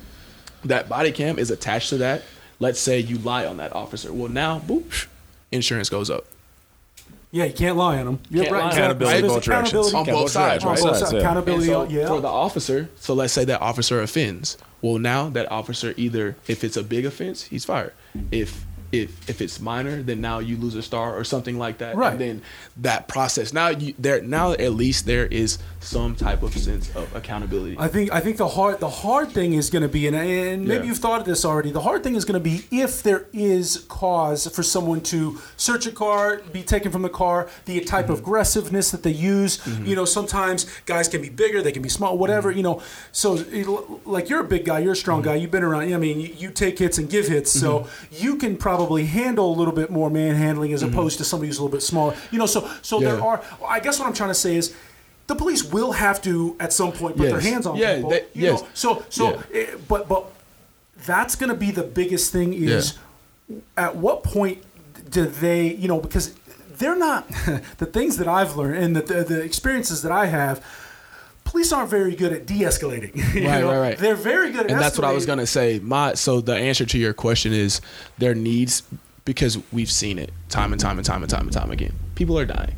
that 0.64 0.88
body 0.88 1.12
cam 1.12 1.40
is 1.40 1.50
attached 1.50 1.90
to 1.90 1.98
that. 1.98 2.22
Let's 2.60 2.80
say 2.80 3.00
you 3.00 3.18
lie 3.18 3.48
on 3.48 3.58
that 3.58 3.74
officer. 3.74 4.14
Well, 4.14 4.30
now, 4.32 4.60
boop, 4.60 5.08
insurance 5.52 5.90
goes 5.90 6.12
up. 6.12 6.26
Yeah, 7.34 7.46
you 7.46 7.54
can't 7.54 7.76
lie 7.76 7.98
on 7.98 8.06
them. 8.06 8.20
You're 8.30 8.44
Can't 8.44 8.54
right. 8.54 8.64
lie. 8.66 8.72
Accountability 8.74 9.22
There's 9.22 9.34
both 9.34 9.44
directions. 9.44 9.88
accountability 9.88 10.12
On 10.12 10.22
both 10.24 10.32
sides, 10.32 10.64
on 10.64 10.70
both 10.76 10.80
Sides, 10.80 11.00
sides. 11.00 11.14
yeah. 11.14 11.20
Accountability. 11.20 11.66
So 11.66 11.84
yeah. 11.86 12.08
For 12.08 12.22
the 12.22 12.28
officer, 12.28 12.90
so 13.00 13.14
let's 13.16 13.34
say 13.34 13.44
that 13.46 13.60
officer 13.60 14.02
offends. 14.02 14.58
Well, 14.84 15.00
now 15.00 15.30
that 15.30 15.52
officer 15.52 15.96
either, 15.98 16.36
if 16.48 16.64
it's 16.64 16.78
a 16.78 16.84
big 16.84 17.06
offense, 17.08 17.42
he's 17.44 17.66
fired. 17.66 17.94
If 18.30 18.66
if 18.92 19.28
if 19.28 19.42
it's 19.42 19.60
minor, 19.60 20.04
then 20.04 20.22
now 20.22 20.38
you 20.38 20.58
lose 20.58 20.76
a 20.76 20.84
star 20.84 21.18
or 21.18 21.24
something 21.24 21.58
like 21.58 21.80
that. 21.80 21.96
Right. 21.96 22.12
And 22.12 22.22
then 22.22 22.42
that 22.78 23.08
process. 23.08 23.52
Now 23.52 23.70
you 23.70 23.96
there 23.98 24.22
now 24.22 24.52
at 24.52 24.74
least 24.74 25.08
there 25.08 25.26
is 25.26 25.58
some 25.84 26.16
type 26.16 26.44
of 26.44 26.58
sense 26.58 26.94
of 26.96 27.14
accountability. 27.16 27.76
I 27.78 27.88
think 27.88 28.12
I 28.12 28.20
think 28.20 28.38
the 28.38 28.48
hard 28.48 28.80
the 28.80 28.90
hard 28.90 29.32
thing 29.32 29.54
is 29.54 29.70
going 29.70 29.82
to 29.82 29.90
be, 29.90 30.08
and, 30.08 30.16
and 30.16 30.66
maybe 30.66 30.84
Yeah. 30.84 30.88
you've 30.88 30.98
thought 31.00 31.20
of 31.20 31.26
this 31.26 31.44
already. 31.44 31.72
The 31.72 31.82
hard 31.82 32.04
thing 32.04 32.16
is 32.16 32.26
going 32.26 32.42
to 32.42 32.44
be 32.44 32.66
if 32.72 33.04
there 33.04 33.26
is 33.34 33.86
cause 33.90 34.48
for 34.48 34.64
someone 34.64 35.02
to 35.02 35.40
search 35.58 35.86
a 35.86 35.92
car, 35.92 36.42
be 36.52 36.64
taken 36.64 36.92
from 36.92 37.02
the 37.02 37.10
car, 37.10 37.50
the 37.66 37.80
type 37.82 38.10
of 38.10 38.18
mm-hmm. 38.18 38.26
aggressiveness 38.26 38.92
that 38.92 39.04
they 39.04 39.12
use. 39.12 39.58
Mm-hmm. 39.58 39.86
You 39.86 39.96
know, 39.96 40.06
sometimes 40.06 40.66
guys 40.86 41.08
can 41.08 41.22
be 41.22 41.30
bigger, 41.30 41.62
they 41.62 41.72
can 41.72 41.82
be 41.82 41.90
small, 41.90 42.18
whatever. 42.18 42.50
Mm-hmm. 42.50 42.58
You 42.58 42.64
know, 42.64 42.82
so 43.12 44.00
like 44.06 44.30
you're 44.30 44.42
a 44.42 44.48
big 44.48 44.66
guy, 44.66 44.80
you're 44.80 44.94
a 44.94 44.96
strong 44.96 45.22
guy, 45.22 45.36
you've 45.36 45.52
been 45.52 45.64
around. 45.64 45.94
I 45.94 45.98
mean, 45.98 46.20
you, 46.20 46.30
you 46.38 46.50
take 46.50 46.80
hits 46.80 46.98
and 46.98 47.10
give 47.10 47.28
hits, 47.28 47.52
so 47.52 47.88
you 48.12 48.38
can 48.38 48.58
probably 48.58 49.06
handle 49.06 49.52
a 49.54 49.56
little 49.56 49.74
bit 49.74 49.90
more 49.90 50.10
manhandling 50.10 50.74
as 50.74 50.82
opposed 50.84 51.18
to 51.18 51.26
somebody 51.26 51.48
who's 51.48 51.58
a 51.58 51.64
little 51.64 51.76
bit 51.76 51.84
smaller. 51.84 52.16
You 52.32 52.40
know, 52.40 52.46
so 52.46 52.70
so 52.82 53.00
there 53.00 53.22
are. 53.22 53.44
I 53.68 53.80
guess 53.80 54.00
what 54.00 54.08
I'm 54.08 54.14
trying 54.14 54.30
to 54.30 54.36
say 54.36 54.56
is. 54.56 54.74
The 55.28 55.36
police 55.36 55.64
will 55.64 55.94
have 55.94 56.22
to, 56.24 56.56
at 56.60 56.74
some 56.74 56.92
point, 56.92 57.16
put 57.18 57.30
their 57.30 57.40
hands 57.40 57.66
on 57.66 57.78
Yeah, 57.78 57.96
people. 57.96 58.10
they- 58.10 58.26
you 58.34 58.44
yes. 58.52 58.62
know? 58.62 58.68
So, 58.74 59.06
so, 59.10 59.30
Yeah. 59.54 59.60
eh, 59.62 59.66
but, 59.88 60.08
but 60.10 60.26
that's 61.06 61.36
going 61.36 61.50
to 61.50 61.56
be 61.56 61.72
the 61.72 61.84
biggest 61.84 62.32
thing. 62.32 62.54
Is 62.54 62.98
at 63.78 63.96
what 63.96 64.24
point 64.24 64.60
do 65.10 65.26
they, 65.26 65.68
you 65.68 65.88
know, 65.88 66.00
because 66.00 66.34
they're 66.78 66.96
not 66.98 67.28
the 67.78 67.86
things 67.86 68.18
that 68.18 68.28
I've 68.28 68.58
learned 68.58 68.84
and 68.84 68.96
the, 68.96 69.02
the, 69.02 69.24
the 69.24 69.42
experiences 69.42 70.02
that 70.02 70.12
I 70.12 70.26
have. 70.26 70.64
Police 71.46 71.72
aren't 71.72 71.90
very 71.90 72.16
good 72.16 72.34
at 72.34 72.46
de-escalating. 72.48 73.16
Right, 73.36 73.62
know? 73.62 73.68
right, 73.72 73.80
right. 73.80 73.98
They're 73.98 74.16
very 74.16 74.52
good 74.52 74.66
at 74.66 74.72
and 74.72 74.80
that's 74.82 74.98
what 74.98 75.06
I 75.06 75.12
was 75.12 75.26
gonna 75.26 75.46
say. 75.46 75.78
My 75.80 76.16
so 76.16 76.42
the 76.42 76.56
answer 76.56 76.86
to 76.86 76.98
your 76.98 77.14
question 77.14 77.54
is 77.54 77.80
there 78.18 78.34
needs 78.34 78.82
because 79.26 79.60
we've 79.72 79.92
seen 79.92 80.18
it 80.18 80.32
time 80.50 80.72
and 80.72 80.80
time 80.82 80.98
and 80.98 81.06
time 81.06 81.22
and 81.22 81.30
time 81.30 81.42
and 81.44 81.52
time 81.54 81.70
again. 81.70 81.94
People 82.16 82.40
are 82.40 82.46
dying. 82.46 82.74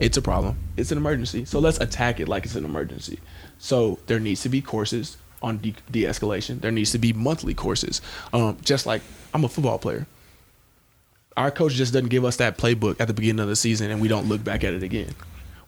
It's 0.00 0.16
a 0.16 0.22
problem. 0.22 0.58
It's 0.76 0.90
an 0.90 0.98
emergency. 0.98 1.44
So 1.44 1.58
let's 1.60 1.78
attack 1.78 2.18
it 2.20 2.28
like 2.28 2.44
it's 2.44 2.54
an 2.56 2.64
emergency. 2.64 3.20
So 3.58 3.98
there 4.06 4.18
needs 4.18 4.42
to 4.42 4.48
be 4.48 4.60
courses 4.62 5.16
on 5.42 5.58
de- 5.58 5.74
de-escalation. 5.90 6.60
There 6.60 6.70
needs 6.72 6.92
to 6.92 6.98
be 6.98 7.12
monthly 7.12 7.54
courses. 7.54 8.00
Um, 8.32 8.56
just 8.62 8.86
like 8.86 9.02
I'm 9.34 9.44
a 9.44 9.48
football 9.48 9.78
player. 9.78 10.06
Our 11.36 11.50
coach 11.50 11.74
just 11.74 11.92
doesn't 11.92 12.08
give 12.08 12.24
us 12.24 12.36
that 12.36 12.58
playbook 12.58 13.00
at 13.00 13.06
the 13.08 13.14
beginning 13.14 13.40
of 13.40 13.48
the 13.48 13.56
season, 13.56 13.90
and 13.90 14.00
we 14.00 14.08
don't 14.08 14.26
look 14.26 14.42
back 14.42 14.64
at 14.64 14.74
it 14.74 14.82
again. 14.82 15.14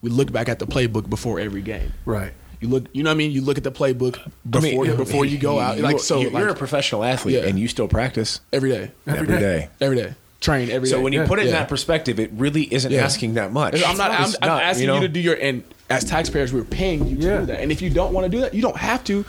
We 0.02 0.10
look 0.10 0.32
back 0.32 0.48
at 0.48 0.58
the 0.58 0.66
playbook 0.66 1.08
before 1.08 1.38
every 1.38 1.62
game. 1.62 1.92
Right. 2.04 2.32
You 2.60 2.68
look, 2.68 2.84
you 2.92 3.02
know 3.02 3.10
what 3.10 3.14
I 3.14 3.18
mean. 3.18 3.30
You 3.30 3.40
look 3.42 3.58
at 3.58 3.64
the 3.64 3.72
playbook 3.72 4.18
before 4.48 4.86
before 4.86 5.24
you 5.24 5.38
go 5.38 5.58
out. 5.58 5.78
Like 5.78 5.98
so, 6.00 6.20
you're, 6.20 6.30
like, 6.30 6.48
a 6.48 6.54
professional 6.54 7.04
athlete 7.04 7.36
Yeah. 7.42 7.48
and 7.48 7.58
you 7.58 7.68
still 7.68 7.88
practice 7.88 8.40
every 8.52 8.70
day, 8.70 8.90
Every 9.06 9.20
every 9.20 9.34
day. 9.34 9.40
day. 9.40 9.68
every 9.80 9.96
day, 9.96 10.14
train 10.42 10.70
every 10.70 10.86
day. 10.88 10.92
So 10.94 11.00
when 11.00 11.12
you 11.14 11.20
Yeah. 11.22 11.26
put 11.26 11.38
it 11.38 11.46
in 11.46 11.52
that 11.52 11.68
perspective, 11.68 12.20
it 12.20 12.30
really 12.36 12.64
isn't 12.74 12.92
Yeah. 12.92 13.04
asking 13.04 13.34
that 13.34 13.52
much. 13.52 13.82
I'm 13.86 13.96
not. 13.96 14.10
I'm, 14.10 14.24
It's 14.24 14.36
I'm 14.42 14.48
not, 14.48 14.62
asking 14.62 14.82
you, 14.82 14.86
know? 14.88 15.00
to 15.00 15.08
do 15.08 15.20
your 15.20 15.34
and 15.36 15.62
as 15.88 16.04
taxpayers, 16.04 16.52
we're 16.52 16.64
paying 16.64 17.06
you 17.06 17.16
to 17.16 17.22
Yeah. 17.22 17.38
do 17.40 17.46
that. 17.46 17.60
And 17.60 17.72
if 17.72 17.80
you 17.80 17.88
don't 17.88 18.12
want 18.12 18.24
to 18.26 18.28
do 18.28 18.40
that, 18.42 18.52
you 18.52 18.60
don't 18.60 18.76
have 18.76 19.02
to. 19.04 19.24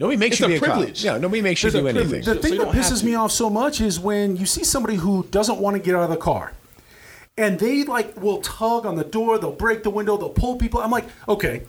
Nobody 0.00 0.16
makes 0.16 0.34
It's 0.34 0.40
you 0.40 0.46
a 0.46 0.48
be 0.50 0.56
a 0.56 0.60
privilege. 0.60 1.04
Yeah, 1.04 1.18
nobody 1.18 1.42
makes 1.42 1.62
you 1.62 1.68
It's 1.68 1.76
a 1.76 1.80
do 1.80 1.88
anything. 1.88 2.22
The 2.22 2.36
thing 2.36 2.52
you 2.54 2.64
that 2.64 2.68
pisses 2.74 3.02
me 3.02 3.14
off 3.16 3.32
so 3.32 3.50
much 3.50 3.80
is 3.80 3.98
when 3.98 4.36
you 4.36 4.46
see 4.46 4.62
somebody 4.62 4.96
who 4.96 5.26
doesn't 5.30 5.58
want 5.58 5.74
to 5.76 5.82
get 5.82 5.94
out 5.96 6.04
of 6.04 6.10
the 6.10 6.16
car. 6.16 6.52
And 7.36 7.58
they 7.58 7.84
like 7.84 8.20
will 8.20 8.38
tug 8.38 8.84
on 8.86 8.96
the 8.96 9.04
door, 9.04 9.38
they'll 9.38 9.50
break 9.52 9.82
the 9.84 9.90
window, 9.90 10.16
they'll 10.16 10.28
pull 10.28 10.56
people. 10.56 10.80
I'm 10.80 10.90
like, 10.90 11.04
okay. 11.28 11.62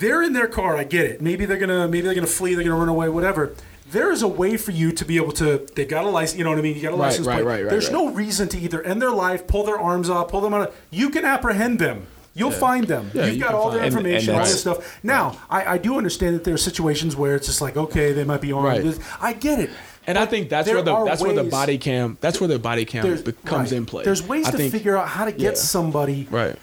They're 0.00 0.22
in 0.22 0.32
their 0.32 0.46
car, 0.46 0.76
I 0.76 0.84
get 0.84 1.04
it. 1.06 1.20
Maybe 1.20 1.44
they're 1.44 1.58
gonna 1.58 1.88
maybe 1.88 2.02
they're 2.06 2.14
gonna 2.14 2.26
flee, 2.26 2.54
they're 2.54 2.64
gonna 2.64 2.76
run 2.76 2.88
away, 2.88 3.08
whatever. 3.08 3.52
There 3.90 4.10
is 4.12 4.22
a 4.22 4.28
way 4.28 4.56
for 4.56 4.70
you 4.72 4.92
to 4.92 5.04
be 5.04 5.16
able 5.16 5.32
to 5.32 5.66
they've 5.74 5.88
got 5.88 6.04
a 6.04 6.08
license 6.08 6.38
you 6.38 6.44
know 6.44 6.50
what 6.50 6.58
I 6.58 6.62
mean? 6.62 6.76
You 6.76 6.82
got 6.82 6.92
a 6.92 6.96
license 6.96 7.26
right, 7.26 7.36
plate. 7.36 7.44
right, 7.46 7.62
right, 7.64 7.70
There's 7.70 7.90
no 7.90 8.08
reason 8.10 8.48
to 8.48 8.58
either 8.58 8.82
end 8.82 9.00
their 9.00 9.10
life, 9.10 9.46
pull 9.46 9.64
their 9.64 9.78
arms 9.78 10.10
off, 10.10 10.28
pull 10.28 10.40
them 10.40 10.54
out 10.54 10.68
of 10.68 10.76
you 10.90 11.10
can 11.10 11.24
apprehend 11.24 11.78
them. 11.78 12.06
You'll 12.34 12.50
find 12.52 12.86
them. 12.86 13.10
Yeah, 13.14 13.26
You've 13.26 13.36
you 13.36 13.42
got 13.42 13.54
all 13.54 13.70
their 13.70 13.82
and- 13.82 13.88
and 13.96 14.06
information, 14.06 14.34
all 14.36 14.44
this 14.44 14.60
stuff. 14.60 14.98
Now, 15.02 15.36
I, 15.50 15.74
I 15.74 15.78
do 15.78 15.98
understand 15.98 16.36
that 16.36 16.44
there 16.44 16.54
are 16.54 16.58
situations 16.58 17.16
where 17.16 17.34
it's 17.34 17.48
just 17.48 17.60
like, 17.60 17.76
okay, 17.76 18.12
they 18.12 18.22
might 18.22 18.40
be 18.40 18.52
armed. 18.52 18.84
Right. 18.86 18.98
I 19.20 19.32
get 19.32 19.58
it. 19.58 19.70
And 20.06 20.16
I 20.16 20.24
think 20.24 20.48
that's 20.48 20.68
where 20.68 20.80
the 20.80 21.04
that's 21.04 21.20
where 21.20 21.34
the 21.34 21.44
body 21.44 21.78
cam 21.78 22.16
that's 22.20 22.40
where 22.40 22.48
the 22.48 22.58
body 22.58 22.84
cam 22.84 23.04
right. 23.04 23.72
in 23.72 23.86
play. 23.86 24.04
There's 24.04 24.22
ways 24.22 24.46
I 24.46 24.52
to 24.52 24.56
think- 24.56 24.72
figure 24.72 24.96
out 24.96 25.08
how 25.08 25.24
to 25.24 25.32
get 25.32 25.40
Yeah. 25.40 25.54
somebody 25.54 26.28
Right. 26.30 26.56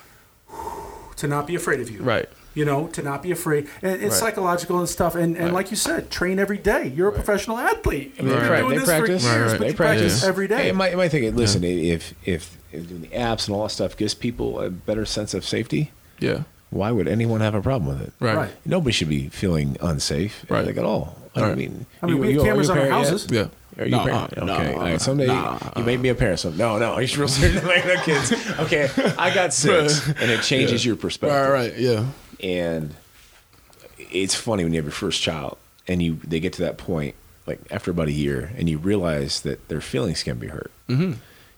to 1.17 1.27
not 1.27 1.45
be 1.45 1.55
afraid 1.55 1.79
of 1.81 1.89
you. 1.91 2.01
Right. 2.01 2.27
You 2.55 2.65
know, 2.65 2.87
to 2.87 3.03
not 3.03 3.21
be 3.21 3.31
afraid. 3.31 3.67
And 3.83 3.91
it's 4.01 4.03
Right. 4.03 4.13
psychological 4.13 4.79
and 4.79 4.89
stuff. 4.89 5.13
And, 5.13 5.35
and 5.35 5.45
Right. 5.45 5.53
like 5.53 5.71
you 5.71 5.77
said, 5.77 6.09
train 6.09 6.39
every 6.39 6.57
day. 6.57 6.91
You're 6.95 7.09
a 7.09 7.11
professional 7.11 7.57
athlete. 7.59 8.13
You've 8.17 8.27
been 8.29 8.49
Right. 8.49 8.59
doing 8.61 8.69
They 8.71 8.77
this 8.77 8.85
practice. 8.85 9.05
for 9.05 9.11
years, 9.11 9.23
Right, 9.25 9.41
right. 9.41 9.51
but 9.51 9.59
They 9.59 9.67
you 9.67 9.73
practice 9.73 10.01
practice. 10.13 10.23
every 10.23 10.47
day. 10.47 10.57
Hey, 10.57 10.67
you 10.67 10.73
might, 10.73 10.91
you 10.91 10.97
might 10.97 11.09
think, 11.11 11.35
listen, 11.35 11.63
if, 11.63 12.13
if 12.25 12.57
if 12.71 12.87
doing 12.89 13.01
the 13.03 13.07
apps 13.09 13.47
and 13.47 13.55
all 13.55 13.63
that 13.63 13.69
stuff 13.69 13.95
gives 13.95 14.13
people 14.13 14.59
a 14.59 14.69
better 14.69 15.05
sense 15.05 15.33
of 15.33 15.45
safety, 15.45 15.91
Yeah. 16.19 16.39
why 16.71 16.91
would 16.91 17.07
anyone 17.07 17.39
have 17.39 17.55
a 17.55 17.61
problem 17.61 17.87
with 17.97 18.05
it? 18.07 18.13
Right. 18.19 18.35
Right. 18.35 18.49
Nobody 18.65 18.91
should 18.91 19.07
be 19.09 19.29
feeling 19.29 19.77
unsafe, 19.81 20.45
Right. 20.49 20.65
like 20.65 20.75
at 20.77 20.83
all. 20.83 21.15
I 21.37 21.53
mean, 21.55 21.85
I 22.01 22.05
mean, 22.05 22.15
you- 22.15 22.21
we 22.21 22.27
have 22.27 22.35
you- 22.35 22.41
are 22.41 22.45
cameras 22.45 22.67
you 22.67 22.73
a 22.73 22.75
on 22.75 22.81
our 22.81 22.87
parent 22.87 23.03
yet? 23.03 23.11
houses. 23.11 23.27
Yeah. 23.31 23.45
Are 23.77 23.85
you 23.85 23.91
No, 23.91 23.99
a 23.99 24.03
parent? 24.05 24.37
uh, 24.37 24.41
okay. 24.41 24.45
no, 24.45 24.77
All 24.77 24.83
right. 24.85 25.01
Someday 25.01 25.27
nah, 25.27 25.57
you 25.75 25.83
may 25.83 25.97
be 25.97 26.07
a 26.09 26.15
parent. 26.15 26.39
So 26.39 26.49
no, 26.49 26.77
no. 26.77 26.97
You're 26.99 27.19
real 27.19 27.27
serious 27.27 27.57
about 27.63 27.85
no 27.85 27.95
kids. 28.03 28.33
Okay. 28.59 28.89
I 29.17 29.33
got 29.33 29.53
six, 29.53 30.07
and 30.21 30.31
it 30.31 30.41
changes 30.43 30.85
your 30.85 30.95
perspective. 30.95 31.37
Right. 31.49 31.71
Right. 31.71 31.77
Yeah. 31.77 32.05
And 32.41 32.95
it's 33.97 34.35
funny 34.35 34.63
when 34.63 34.73
you 34.73 34.77
have 34.77 34.85
your 34.85 34.91
first 34.91 35.21
child, 35.21 35.57
and 35.87 36.01
you 36.01 36.19
they 36.23 36.39
get 36.39 36.53
to 36.53 36.61
that 36.61 36.77
point, 36.77 37.15
like 37.47 37.59
after 37.71 37.91
about 37.91 38.07
a 38.07 38.11
year, 38.13 38.51
and 38.57 38.69
you 38.69 38.77
realize 38.77 39.41
that 39.41 39.67
their 39.67 39.81
feelings 39.81 40.23
can 40.23 40.37
be 40.37 40.47
hurt. 40.47 40.71
Mm-hmm. 40.89 41.13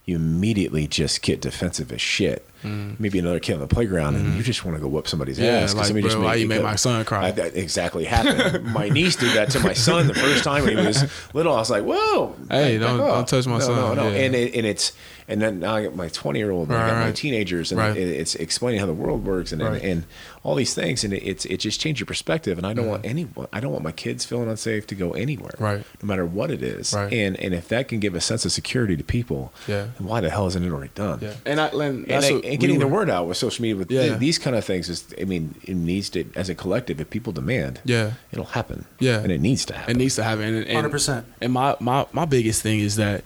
You 0.06 0.16
immediately 0.16 0.88
just 0.88 1.22
get 1.22 1.42
defensive 1.42 1.92
as 1.92 2.02
shit. 2.02 2.47
Maybe 2.64 3.20
another 3.20 3.40
kid 3.40 3.54
on 3.54 3.60
the 3.60 3.68
playground, 3.68 4.16
and 4.16 4.36
you 4.36 4.44
just 4.44 4.66
want 4.66 4.78
to 4.78 4.82
go 4.82 4.88
whoop 4.88 5.08
somebody's 5.08 5.38
Mm-hmm. 5.38 5.46
Yeah, 5.46 5.52
ass. 5.60 5.70
'cause 5.74 5.76
like, 5.76 5.86
somebody 5.88 6.04
just 6.04 6.16
bro, 6.18 6.26
why 6.26 6.36
you 6.36 6.48
made 6.48 6.64
my 6.64 6.76
son 6.76 7.04
cry? 7.06 7.28
I- 7.28 7.32
that 7.32 7.56
exactly 7.56 8.06
happened. 8.06 8.66
my 8.74 8.90
niece 8.90 9.16
did 9.16 9.36
that 9.36 9.50
to 9.52 9.60
my 9.60 9.74
son 9.74 10.08
the 10.08 10.14
first 10.14 10.44
time 10.44 10.64
when 10.64 10.78
he 10.78 10.86
was 10.86 11.04
little. 11.34 11.54
I 11.54 11.58
was 11.60 11.70
like, 11.70 11.84
"Whoa, 11.84 12.36
Hey, 12.50 12.78
back 12.78 12.88
don't- 12.88 13.00
up." 13.02 13.08
don't 13.08 13.28
touch 13.28 13.46
my 13.48 13.60
no, 13.60 13.66
son. 13.66 13.76
No, 13.76 13.94
no, 13.94 14.10
Yeah. 14.12 14.20
and 14.26 14.36
it, 14.36 14.56
and 14.56 14.66
it's 14.66 14.94
and 15.30 15.42
then 15.42 15.60
now 15.60 15.76
I 15.76 15.84
got 15.84 15.96
my 15.96 16.08
twenty 16.10 16.40
year 16.40 16.52
old, 16.52 16.70
and 16.70 16.78
I 16.78 16.82
Right, 16.82 16.90
got 16.92 17.06
my 17.06 17.12
teenagers, 17.12 17.72
and 17.72 17.80
Right. 17.80 17.96
it, 17.98 18.08
it's 18.08 18.36
explaining 18.36 18.80
how 18.80 18.86
the 18.86 18.94
world 18.94 19.26
works 19.26 19.52
and, 19.52 19.62
Right. 19.62 19.82
and 19.82 19.92
and 19.92 20.04
all 20.44 20.56
these 20.56 20.74
things, 20.74 21.04
and 21.04 21.14
it, 21.14 21.24
it's 21.24 21.46
it 21.46 21.58
just 21.58 21.82
changed 21.82 22.00
your 22.00 22.06
perspective. 22.06 22.58
And 22.58 22.66
I 22.66 22.74
don't 22.74 22.88
want 22.88 23.06
anyone, 23.06 23.48
I 23.52 23.60
don't 23.60 23.72
want 23.74 23.84
my 23.84 23.92
kids 23.92 24.24
feeling 24.24 24.48
unsafe 24.50 24.88
to 24.88 24.96
go 24.96 25.12
anywhere, 25.12 25.52
Right. 25.60 25.84
No 26.02 26.08
matter 26.08 26.26
what 26.26 26.50
it 26.52 26.64
is, 26.64 26.94
Right. 26.94 27.12
and 27.12 27.38
and 27.40 27.54
if 27.54 27.68
that 27.68 27.88
can 27.90 28.00
give 28.00 28.16
a 28.16 28.22
sense 28.22 28.46
of 28.46 28.52
security 28.54 28.96
to 28.96 29.04
people, 29.04 29.52
Yeah. 29.68 29.88
then 30.00 30.08
why 30.08 30.22
the 30.22 30.30
hell 30.30 30.48
isn't 30.48 30.64
it 30.64 30.72
already 30.72 30.92
done? 30.96 31.20
Yeah. 31.22 31.34
And 31.46 31.60
I 31.60 31.68
and, 31.68 31.82
And, 31.82 32.06
that's 32.08 32.28
I- 32.30 32.34
what 32.34 32.46
and 32.48 32.62
we 32.62 32.68
getting 32.68 32.80
the 32.80 32.88
word 32.88 33.10
out 33.10 33.28
with 33.28 33.38
social 33.38 33.62
media 33.62 33.76
with 33.76 33.92
Yeah. 33.92 34.02
th- 34.08 34.20
these 34.20 34.38
kind 34.38 34.56
of 34.56 34.64
things 34.66 34.90
is, 34.90 35.06
I 35.20 35.26
mean, 35.26 35.56
it 35.64 35.76
needs 35.76 36.10
to, 36.12 36.26
as 36.36 36.50
a 36.50 36.56
collective, 36.56 37.00
if 37.02 37.10
people 37.10 37.34
demand, 37.34 37.82
Yeah. 37.86 38.14
it'll 38.32 38.46
happen. 38.46 38.86
Yeah. 39.00 39.20
and 39.20 39.32
it 39.32 39.42
needs 39.42 39.66
to 39.66 39.74
happen. 39.74 39.96
It 39.96 40.00
needs 40.00 40.16
to 40.16 40.24
happen. 40.24 40.44
And, 40.44 40.68
and, 40.68 40.92
100%. 40.92 41.24
And 41.42 41.54
my, 41.54 41.76
my, 41.80 42.06
my 42.12 42.26
biggest 42.26 42.62
thing 42.62 42.80
is 42.80 42.96
that 42.96 43.24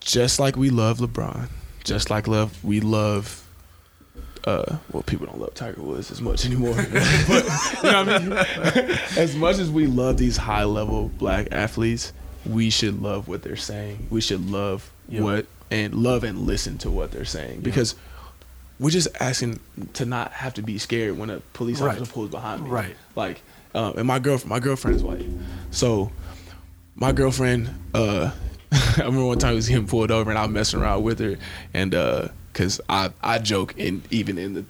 just 0.00 0.40
like 0.40 0.56
we 0.56 0.70
love 0.70 0.98
LeBron, 0.98 1.48
just 1.84 2.10
like 2.10 2.26
love 2.26 2.62
we 2.64 2.80
love 2.80 3.38
uh, 4.44 4.76
well, 4.92 5.04
people 5.04 5.26
don't 5.26 5.40
love 5.40 5.54
Tiger 5.54 5.80
Woods 5.80 6.10
as 6.10 6.20
much 6.20 6.44
anymore. 6.44 6.74
but 6.92 7.44
you 7.84 7.90
know 7.92 8.04
what 8.04 8.08
I 8.08 8.18
mean. 8.18 8.32
as 9.16 9.36
much 9.36 9.58
as 9.58 9.70
we 9.70 9.86
love 9.86 10.16
these 10.16 10.36
high 10.36 10.64
level 10.64 11.10
black 11.16 11.46
athletes, 11.52 12.12
we 12.44 12.68
should 12.68 13.00
love 13.00 13.28
what 13.28 13.42
they're 13.42 13.54
saying. 13.54 14.08
We 14.10 14.20
should 14.20 14.50
love 14.50 14.90
what 15.08 15.46
and 15.72 15.94
love 15.94 16.22
and 16.22 16.40
listen 16.40 16.76
to 16.78 16.90
what 16.90 17.10
they're 17.12 17.24
saying 17.24 17.60
because 17.62 17.94
we're 18.78 18.90
just 18.90 19.08
asking 19.20 19.58
to 19.94 20.04
not 20.04 20.32
have 20.32 20.54
to 20.54 20.62
be 20.62 20.76
scared 20.78 21.16
when 21.18 21.30
a 21.30 21.40
police 21.54 21.80
Right. 21.80 21.96
officer 21.96 22.12
pulls 22.12 22.30
behind 22.30 22.64
me. 22.64 22.70
Right. 22.70 22.96
Like, 23.16 23.40
um, 23.74 23.94
and 23.96 24.06
my 24.06 24.18
girlfriend, 24.18 24.50
my 24.50 24.60
girlfriend's 24.60 25.02
white, 25.02 25.24
so 25.70 26.10
my 26.94 27.12
girlfriend, 27.12 27.70
uh, 27.94 28.30
I 28.72 28.94
remember 28.98 29.24
one 29.26 29.38
time 29.38 29.52
I 29.52 29.54
was 29.54 29.68
getting 29.68 29.86
pulled 29.86 30.10
over 30.10 30.30
and 30.30 30.38
I 30.38 30.42
was 30.42 30.50
messing 30.50 30.80
around 30.80 31.02
with 31.04 31.18
her, 31.20 31.36
and 31.72 31.94
uh, 31.94 32.28
cause 32.52 32.80
I 32.88 33.10
I 33.22 33.38
joke 33.38 33.74
in 33.78 34.02
even 34.10 34.36
in 34.38 34.54
the 34.54 34.64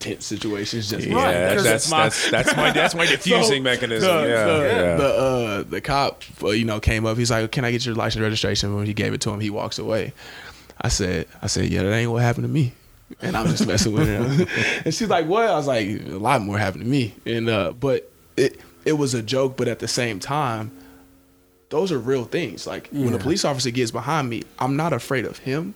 tense 0.00 0.24
situations, 0.26 0.90
just 0.90 1.06
Yeah, 1.06 1.14
Right, 1.14 1.32
that's, 1.32 1.62
that's, 1.64 1.90
my- 1.90 2.02
that's 2.04 2.30
that's 2.30 2.56
my 2.56 2.70
that's 2.72 2.94
my 2.94 3.06
diffusing 3.14 3.62
mechanism. 3.64 4.08
the, 4.08 4.28
yeah, 4.28 4.44
the, 4.44 4.58
yeah. 4.64 4.96
the 4.96 5.04
uh 5.14 5.62
the 5.64 5.80
cop 5.80 6.22
uh, 6.42 6.48
you 6.50 6.64
know 6.64 6.78
came 6.80 7.04
up 7.04 7.18
he's 7.18 7.32
like 7.32 7.50
can 7.50 7.64
i 7.64 7.72
get 7.72 7.84
your 7.84 7.96
license 7.96 8.22
registration 8.22 8.76
when 8.76 8.86
he 8.86 8.94
gave 8.94 9.12
it 9.12 9.20
to 9.22 9.30
him 9.30 9.40
he 9.40 9.50
walks 9.50 9.76
away 9.80 10.12
i 10.80 10.88
said 10.88 11.26
i 11.42 11.46
said 11.46 11.66
yeah 11.66 11.82
that 11.82 11.92
ain't 11.92 12.10
what 12.10 12.22
happened 12.22 12.44
to 12.44 12.52
me. 12.52 12.72
And 13.22 13.36
i'm 13.36 13.46
just 13.46 13.66
messing 13.66 13.92
with 13.92 14.06
her 14.06 14.46
and 14.84 14.94
she's 14.94 15.08
like 15.08 15.26
what? 15.26 15.46
I 15.48 15.54
was 15.56 15.66
like 15.66 15.86
a 15.88 16.18
lot 16.18 16.42
more 16.42 16.58
happened 16.58 16.84
to 16.84 16.88
me. 16.88 17.14
And 17.24 17.48
uh 17.48 17.72
but 17.72 18.10
it 18.36 18.60
it 18.84 18.92
was 18.92 19.14
a 19.14 19.22
joke 19.22 19.56
but 19.56 19.66
at 19.68 19.78
the 19.78 19.88
same 19.88 20.20
time 20.20 20.70
those 21.70 21.90
are 21.92 21.98
real 21.98 22.24
things. 22.24 22.66
Like 22.66 22.88
when 22.92 23.12
a 23.14 23.18
police 23.18 23.44
officer 23.44 23.70
gets 23.70 23.90
behind 23.90 24.28
me 24.30 24.42
i'm 24.58 24.76
not 24.76 24.92
afraid 24.92 25.24
of 25.24 25.38
him. 25.38 25.74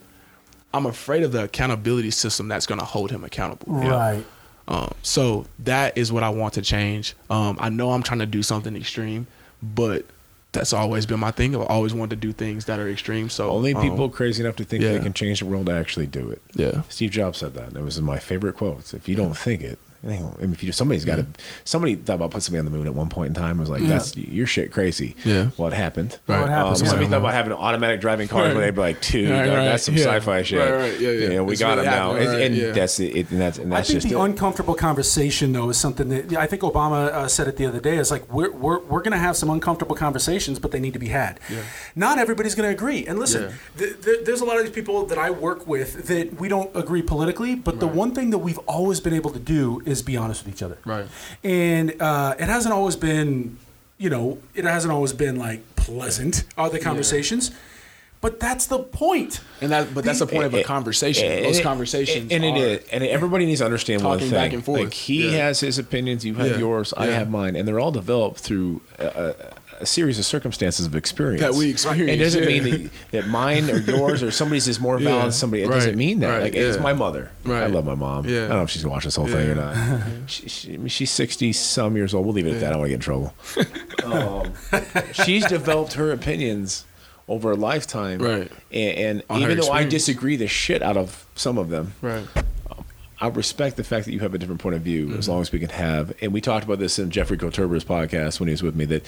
I'm 0.75 0.87
afraid 0.87 1.23
of 1.23 1.33
the 1.33 1.45
accountability 1.45 2.11
system 2.11 2.49
that's 2.49 2.65
going 2.67 2.79
to 2.81 2.87
hold 2.87 3.11
him 3.11 3.25
accountable. 3.25 3.75
Right. 3.75 4.25
um, 4.69 4.95
so 5.03 5.45
that 5.59 5.99
is 5.99 6.11
what 6.11 6.23
I 6.23 6.31
want 6.31 6.55
to 6.55 6.63
change. 6.63 7.15
Um, 7.29 7.59
I 7.61 7.69
know 7.69 7.93
I'm 7.93 8.03
trying 8.03 8.21
to 8.21 8.27
do 8.27 8.43
something 8.43 8.75
extreme, 8.75 9.27
but 9.63 10.07
that's 10.53 10.73
always 10.73 11.07
been 11.07 11.21
my 11.21 11.31
thing. 11.31 11.57
I've 11.57 11.63
always 11.63 11.95
wanted 11.95 12.21
to 12.21 12.27
do 12.27 12.33
things 12.33 12.67
that 12.67 12.79
are 12.79 12.89
extreme. 12.89 13.31
So 13.31 13.51
Only 13.51 13.75
um, 13.75 13.83
people 13.83 14.09
crazy 14.11 14.43
enough 14.43 14.57
to 14.57 14.65
think 14.65 14.83
yeah. 14.83 14.93
they 14.93 15.01
can 15.01 15.13
change 15.13 15.41
the 15.41 15.47
world 15.47 15.67
to 15.67 15.73
actually 15.73 16.07
do 16.07 16.31
it. 16.31 16.43
Yeah. 16.55 16.83
Steve 16.89 17.11
Jobs 17.11 17.39
said 17.39 17.55
that. 17.55 17.75
It 17.75 17.83
was 17.83 18.01
my 18.01 18.19
favorite 18.19 18.57
quotes. 18.57 18.93
If 18.93 19.09
you 19.09 19.17
don't 19.17 19.37
think 19.37 19.63
it, 19.63 19.79
I 20.05 20.09
mean, 20.09 20.35
if 20.53 20.65
you 20.65 20.73
somebody's 20.73 21.05
got 21.05 21.17
to 21.17 21.27
somebody 21.65 21.95
thought 21.95 22.15
about 22.15 22.31
putting 22.33 22.41
somebody 22.41 22.59
on 22.59 22.65
the 22.65 22.71
moon 22.77 22.87
at 22.89 22.95
one 22.95 23.09
point 23.09 23.29
in 23.29 23.35
time. 23.35 23.59
I 23.59 23.61
was 23.61 23.71
like, 23.71 23.83
that's 23.85 24.17
your 24.17 24.47
shit 24.47 24.73
crazy. 24.73 25.15
Yeah. 25.25 25.51
Well, 25.57 25.69
it 25.69 25.75
happened. 25.75 26.19
Right. 26.27 26.41
What 26.41 26.49
happened? 26.49 26.71
Um, 26.83 26.87
somebody 26.87 27.07
thought 27.09 27.19
about 27.19 27.35
having 27.35 27.53
an 27.53 27.59
automatic 27.59 28.01
driving 28.01 28.27
cars 28.27 28.49
Right. 28.49 28.57
where 28.57 28.65
they'd 28.65 28.75
be 28.75 28.81
like, 28.81 29.01
dude, 29.01 29.31
Right, 29.31 29.47
that- 29.47 29.55
right, 29.55 29.65
that's 29.67 29.85
some 29.85 29.95
yeah. 29.97 30.05
sci-fi 30.05 30.43
shit. 30.43 30.59
Right, 30.59 30.73
right, 30.73 31.01
yeah, 31.01 31.11
yeah. 31.11 31.21
You 31.21 31.29
know, 31.35 31.45
we 31.45 31.53
It's 31.53 31.61
got 31.63 31.77
really 31.77 31.85
them 31.85 31.95
now, 31.95 32.13
happening, 32.15 32.29
and, 32.35 32.43
and 32.43 32.57
yeah. 32.57 32.71
that's 32.73 32.99
it. 32.99 33.31
And 33.31 33.41
that's 33.41 33.59
and 33.59 33.73
I 33.73 33.83
think 33.83 34.01
just 34.03 34.09
the 34.09 34.19
it. 34.19 34.25
uncomfortable 34.25 34.75
conversation, 34.75 35.53
though, 35.53 35.69
is 35.71 35.77
something 35.77 36.09
that 36.09 36.33
I 36.35 36.47
think 36.47 36.63
Obama 36.63 37.07
uh, 37.13 37.29
said 37.29 37.47
it 37.47 37.57
the 37.57 37.67
other 37.67 37.79
day. 37.81 37.97
Is 37.99 38.11
like 38.11 38.31
we're 38.33 38.51
we're, 38.51 38.81
we're 38.81 39.03
going 39.03 39.13
to 39.13 39.19
have 39.19 39.37
some 39.37 39.51
uncomfortable 39.51 39.95
conversations, 39.95 40.59
but 40.59 40.73
they 40.73 40.81
need 40.81 40.95
to 40.95 40.99
be 40.99 41.09
had. 41.09 41.39
Yeah. 41.49 41.63
Not 41.95 42.19
everybody's 42.19 42.55
going 42.57 42.69
to 42.69 42.73
agree. 42.75 43.07
And 43.07 43.19
listen, 43.21 43.43
Yeah. 43.45 43.53
th- 43.79 44.01
th- 44.03 44.25
there's 44.25 44.41
a 44.41 44.45
lot 44.45 44.57
of 44.59 44.65
these 44.65 44.75
people 44.75 45.07
that 45.07 45.19
I 45.19 45.31
work 45.31 45.67
with 45.69 46.09
that 46.09 46.41
we 46.41 46.49
don't 46.49 46.75
agree 46.75 47.03
politically, 47.03 47.55
but 47.55 47.79
the 47.79 47.87
one 47.87 48.15
thing 48.15 48.31
that 48.31 48.39
we've 48.39 48.59
always 48.67 48.99
been 48.99 49.15
able 49.15 49.31
to 49.31 49.39
do 49.39 49.81
is 49.85 49.92
be 50.01 50.17
honest 50.17 50.47
with 50.47 50.55
each 50.55 50.63
other. 50.63 50.79
Right. 50.87 51.07
And 51.45 52.01
uh, 52.01 52.35
it 52.39 52.47
hasn't 52.47 52.73
always 52.73 52.97
been, 52.97 53.59
you 53.99 54.09
know, 54.09 54.39
it 54.55 54.65
hasn't 54.65 54.93
always 54.93 55.13
been 55.13 55.37
like 55.37 55.61
pleasant. 55.77 56.45
Are 56.57 56.71
the 56.71 56.79
conversations? 56.79 57.51
But 58.23 58.39
that's 58.39 58.67
the 58.67 58.79
point. 58.79 59.41
and 59.61 59.73
that, 59.73 59.93
but 59.93 60.05
that's 60.05 60.21
the 60.21 60.29
point 60.29 60.45
of 60.45 60.55
a 60.55 60.63
conversation. 60.63 61.27
And 61.31 61.45
Those 61.45 61.59
it- 61.59 61.65
conversations, 61.65 62.31
and 62.31 62.45
it 62.45 62.53
are, 62.53 62.57
is, 62.81 62.89
and 62.93 63.03
everybody 63.03 63.47
needs 63.47 63.59
to 63.59 63.65
understand 63.65 64.05
one 64.05 64.13
talking 64.19 64.31
thing. 64.31 64.39
back 64.39 64.53
and 64.53 64.65
forth. 64.65 64.81
Like 64.81 64.95
he 64.95 65.25
Yeah. 65.33 65.47
has 65.47 65.59
his 65.59 65.77
opinions, 65.81 66.25
you 66.25 66.35
have 66.35 66.53
Yeah. 66.53 66.59
yours, 66.59 66.95
I 66.97 67.07
have 67.07 67.29
mine, 67.29 67.57
and 67.57 67.67
they're 67.67 67.81
all 67.81 67.91
developed 67.91 68.39
through 68.39 68.81
a, 69.01 69.35
a, 69.81 69.87
series 69.87 70.19
of 70.19 70.25
circumstances 70.25 70.87
of 70.87 70.95
experience 70.95 71.41
That 71.43 71.55
we 71.55 71.71
experience, 71.71 72.11
It 72.11 72.17
doesn't 72.17 72.43
yeah. 72.43 72.61
mean 72.61 72.71
that, 72.85 72.91
that 73.11 73.27
mine 73.29 73.69
or 73.71 73.79
yours 73.79 74.23
or 74.23 74.31
somebody's 74.31 74.69
is 74.69 74.79
more 74.81 74.99
valid 74.99 75.15
Yeah. 75.17 75.23
than 75.23 75.33
somebody. 75.33 75.63
It 75.63 75.69
Right. 75.69 75.75
doesn't 75.77 75.97
mean 75.97 76.21
that. 76.21 76.29
Right. 76.29 76.43
Like 76.43 76.55
it's 76.55 76.79
my 76.79 76.93
mother. 76.93 77.31
I 77.47 77.67
love 77.67 77.85
my 77.85 77.95
mom. 77.95 78.27
Yeah. 78.27 78.45
I 78.45 78.49
don't 78.49 78.57
know 78.59 78.63
if 78.63 78.71
she's 78.71 78.83
gonna 78.83 78.93
watch 78.95 79.05
this 79.05 79.17
whole 79.17 79.27
thing 79.27 79.51
or 79.51 79.55
not. 79.55 80.03
she, 80.27 80.49
she, 80.49 80.89
she's 80.89 81.11
sixty 81.11 81.53
some 81.53 81.97
years 81.97 82.15
old. 82.15 82.25
We'll 82.27 82.35
leave 82.35 82.47
it 82.47 82.55
at 82.55 82.61
that. 82.61 82.69
I 82.69 82.71
don't 82.71 82.81
want 82.81 82.91
to 82.91 82.97
get 82.97 82.97
in 82.97 83.01
trouble. 83.01 83.35
um, 84.05 84.53
she's 85.13 85.45
developed 85.47 85.95
her 85.95 86.13
opinions 86.13 86.85
over 87.29 87.53
a 87.53 87.57
lifetime, 87.57 88.19
Right. 88.21 88.51
And, 88.73 89.23
and 89.31 89.41
even 89.43 89.59
though 89.59 89.71
I 89.71 89.85
disagree 89.85 90.37
the 90.37 90.49
shit 90.49 90.83
out 90.83 90.97
of 90.97 91.25
some 91.35 91.57
of 91.57 91.69
them, 91.71 91.95
right. 92.03 92.25
I 93.23 93.29
respect 93.29 93.77
the 93.77 93.85
fact 93.85 94.07
that 94.07 94.13
you 94.13 94.19
have 94.19 94.35
a 94.35 94.39
different 94.39 94.61
point 94.61 94.75
of 94.75 94.83
view 94.83 95.13
as 95.13 95.29
long 95.29 95.41
as 95.43 95.53
we 95.53 95.61
can 95.61 95.69
have. 95.69 96.13
And 96.21 96.33
we 96.33 96.41
talked 96.41 96.65
about 96.65 96.81
this 96.81 96.99
in 96.99 97.13
Jeffrey 97.13 97.39
Koturber's 97.39 97.85
podcast 97.85 98.41
when 98.41 98.49
he 98.49 98.53
was 98.53 98.65
with 98.65 98.75
me. 98.75 98.85
That 98.85 99.07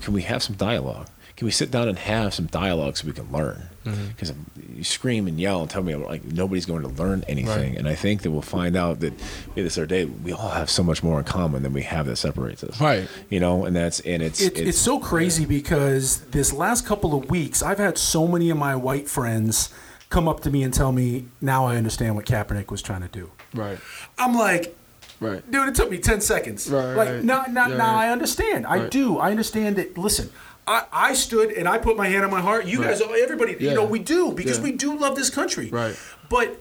can 0.00 0.12
we 0.12 0.22
have 0.22 0.42
some 0.42 0.56
dialogue? 0.56 1.06
Can 1.36 1.44
we 1.44 1.52
sit 1.52 1.70
down 1.70 1.88
and 1.88 1.96
have 1.96 2.34
some 2.34 2.46
dialogue 2.46 2.96
so 2.96 3.06
we 3.06 3.12
can 3.12 3.30
learn? 3.30 3.68
Mm-hmm. 3.84 4.06
Because 4.08 4.32
you 4.74 4.82
scream 4.82 5.28
and 5.28 5.38
yell 5.38 5.60
and 5.60 5.70
tell 5.70 5.84
me 5.84 5.94
like 5.94 6.24
nobody's 6.24 6.66
going 6.66 6.82
to 6.82 6.88
learn 6.88 7.24
anything. 7.28 7.70
Right. 7.70 7.78
And 7.78 7.86
I 7.86 7.94
think 7.94 8.22
that 8.22 8.32
we'll 8.32 8.42
find 8.42 8.74
out 8.74 8.98
that 8.98 9.12
maybe 9.50 9.62
this 9.62 9.78
our 9.78 9.86
day 9.86 10.06
we 10.06 10.32
all 10.32 10.50
have 10.50 10.68
so 10.68 10.82
much 10.82 11.04
more 11.04 11.20
in 11.20 11.24
common 11.24 11.62
than 11.62 11.72
we 11.72 11.82
have 11.82 12.06
that 12.06 12.16
separates 12.16 12.64
us. 12.64 12.80
Right. 12.80 13.08
You 13.30 13.38
know, 13.38 13.64
and 13.64 13.76
that's 13.76 14.00
and 14.00 14.24
it's 14.24 14.40
It, 14.40 14.58
it's, 14.58 14.78
so 14.78 14.98
crazy 14.98 15.44
because 15.44 16.22
this 16.32 16.52
last 16.52 16.84
couple 16.84 17.14
of 17.14 17.30
weeks, 17.30 17.62
I've 17.62 17.78
had 17.78 17.96
so 17.96 18.26
many 18.26 18.50
of 18.50 18.56
my 18.56 18.74
white 18.74 19.08
friends 19.08 19.72
come 20.12 20.28
up 20.28 20.40
to 20.40 20.50
me 20.50 20.62
and 20.62 20.72
tell 20.74 20.92
me, 20.92 21.24
now 21.40 21.66
I 21.66 21.76
understand 21.76 22.14
what 22.16 22.26
Kaepernick 22.26 22.70
was 22.70 22.82
trying 22.82 23.00
to 23.00 23.08
do. 23.08 23.30
Right. 23.54 23.78
I'm 24.18 24.34
like, 24.34 24.76
Right. 25.20 25.48
dude, 25.50 25.68
it 25.68 25.74
took 25.74 25.90
me 25.90 25.98
10 25.98 26.20
seconds. 26.20 26.68
Right, 26.68 26.94
like, 26.94 27.08
right. 27.08 27.24
now, 27.24 27.44
now, 27.48 27.68
Yeah, 27.68 27.76
now 27.76 27.94
right. 27.96 28.08
I 28.08 28.10
understand. 28.10 28.66
I 28.66 28.78
Right. 28.80 28.90
do. 28.90 29.18
I 29.18 29.30
understand 29.30 29.76
that. 29.76 29.96
Listen, 29.96 30.30
I, 30.66 30.84
I 30.92 31.14
stood 31.14 31.50
and 31.52 31.66
I 31.68 31.78
put 31.78 31.96
my 31.96 32.08
hand 32.08 32.24
on 32.24 32.30
my 32.30 32.40
heart. 32.40 32.66
You 32.66 32.82
guys, 32.82 33.00
everybody, 33.00 33.56
you 33.58 33.74
know, 33.74 33.84
we 33.84 33.98
do 34.00 34.32
because 34.32 34.58
Yeah. 34.58 34.64
we 34.64 34.72
do 34.72 34.96
love 34.96 35.16
this 35.16 35.30
country. 35.30 35.70
Right. 35.70 35.96
But 36.28 36.60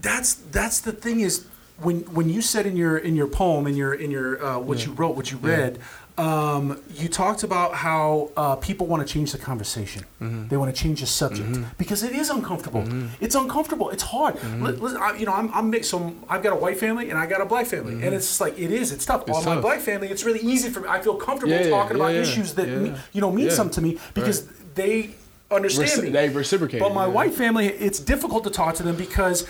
that's 0.00 0.34
that's 0.50 0.80
the 0.80 0.92
thing 0.92 1.20
is 1.20 1.44
when 1.82 2.00
when 2.14 2.28
you 2.30 2.40
said 2.42 2.64
in 2.66 2.76
your 2.76 2.96
in 2.96 3.14
your 3.16 3.26
poem 3.26 3.66
in 3.66 3.76
your 3.76 3.92
in 3.94 4.10
your 4.10 4.42
uh, 4.44 4.58
what 4.58 4.84
you 4.86 4.92
wrote 4.92 5.14
what 5.16 5.30
you 5.30 5.38
read 5.38 5.78
um, 6.20 6.80
you 7.00 7.08
talked 7.08 7.42
about 7.42 7.70
how 7.74 8.30
uh, 8.36 8.56
people 8.56 8.86
want 8.86 9.00
to 9.06 9.10
change 9.14 9.32
the 9.32 9.38
conversation. 9.38 10.02
Mm-hmm. 10.20 10.48
they 10.48 10.56
want 10.56 10.74
to 10.74 10.82
change 10.82 10.98
the 11.00 11.06
subject. 11.06 11.50
Because 11.78 12.02
it 12.02 12.12
is 12.22 12.28
uncomfortable. 12.30 12.84
It's 13.20 13.34
uncomfortable. 13.34 13.88
It's 13.94 14.02
hard. 14.14 14.34
Mm-hmm. 14.36 14.64
Listen, 14.84 15.00
I, 15.00 15.16
you 15.20 15.26
know 15.26 15.32
I'm, 15.40 15.48
I'm 15.54 15.70
mixed. 15.70 15.90
So 15.90 16.14
I've 16.28 16.42
got 16.42 16.52
a 16.52 16.60
white 16.64 16.78
family 16.78 17.10
and 17.10 17.18
I 17.18 17.26
got 17.26 17.40
a 17.40 17.46
black 17.46 17.66
family. 17.66 17.94
And 18.04 18.14
it's 18.16 18.26
just 18.26 18.40
like 18.40 18.58
it 18.58 18.70
is. 18.70 18.92
It's 18.92 19.06
tough. 19.06 19.28
On 19.30 19.44
my 19.44 19.60
black 19.60 19.80
family 19.80 20.08
it's 20.08 20.24
really 20.24 20.40
easy 20.40 20.68
for 20.70 20.80
me. 20.80 20.88
I 20.88 21.00
feel 21.00 21.16
comfortable 21.16 21.52
Yeah, 21.54 21.70
talking 21.70 21.96
yeah, 21.96 22.02
about 22.04 22.14
yeah, 22.14 22.20
issues 22.20 22.54
that 22.54 22.68
me, 22.68 22.92
you 23.12 23.20
know 23.20 23.32
mean 23.32 23.50
something 23.50 23.74
to 23.74 23.80
me 23.80 23.98
because 24.14 24.46
they 24.74 25.10
understand 25.50 25.88
Reci- 25.90 26.02
me. 26.04 26.10
they 26.10 26.28
reciprocate, 26.28 26.80
but 26.80 26.94
my 26.94 27.06
white 27.06 27.34
family 27.34 27.66
it's 27.66 27.98
difficult 27.98 28.44
to 28.44 28.50
talk 28.50 28.74
to 28.76 28.82
them 28.84 28.96
because 28.96 29.48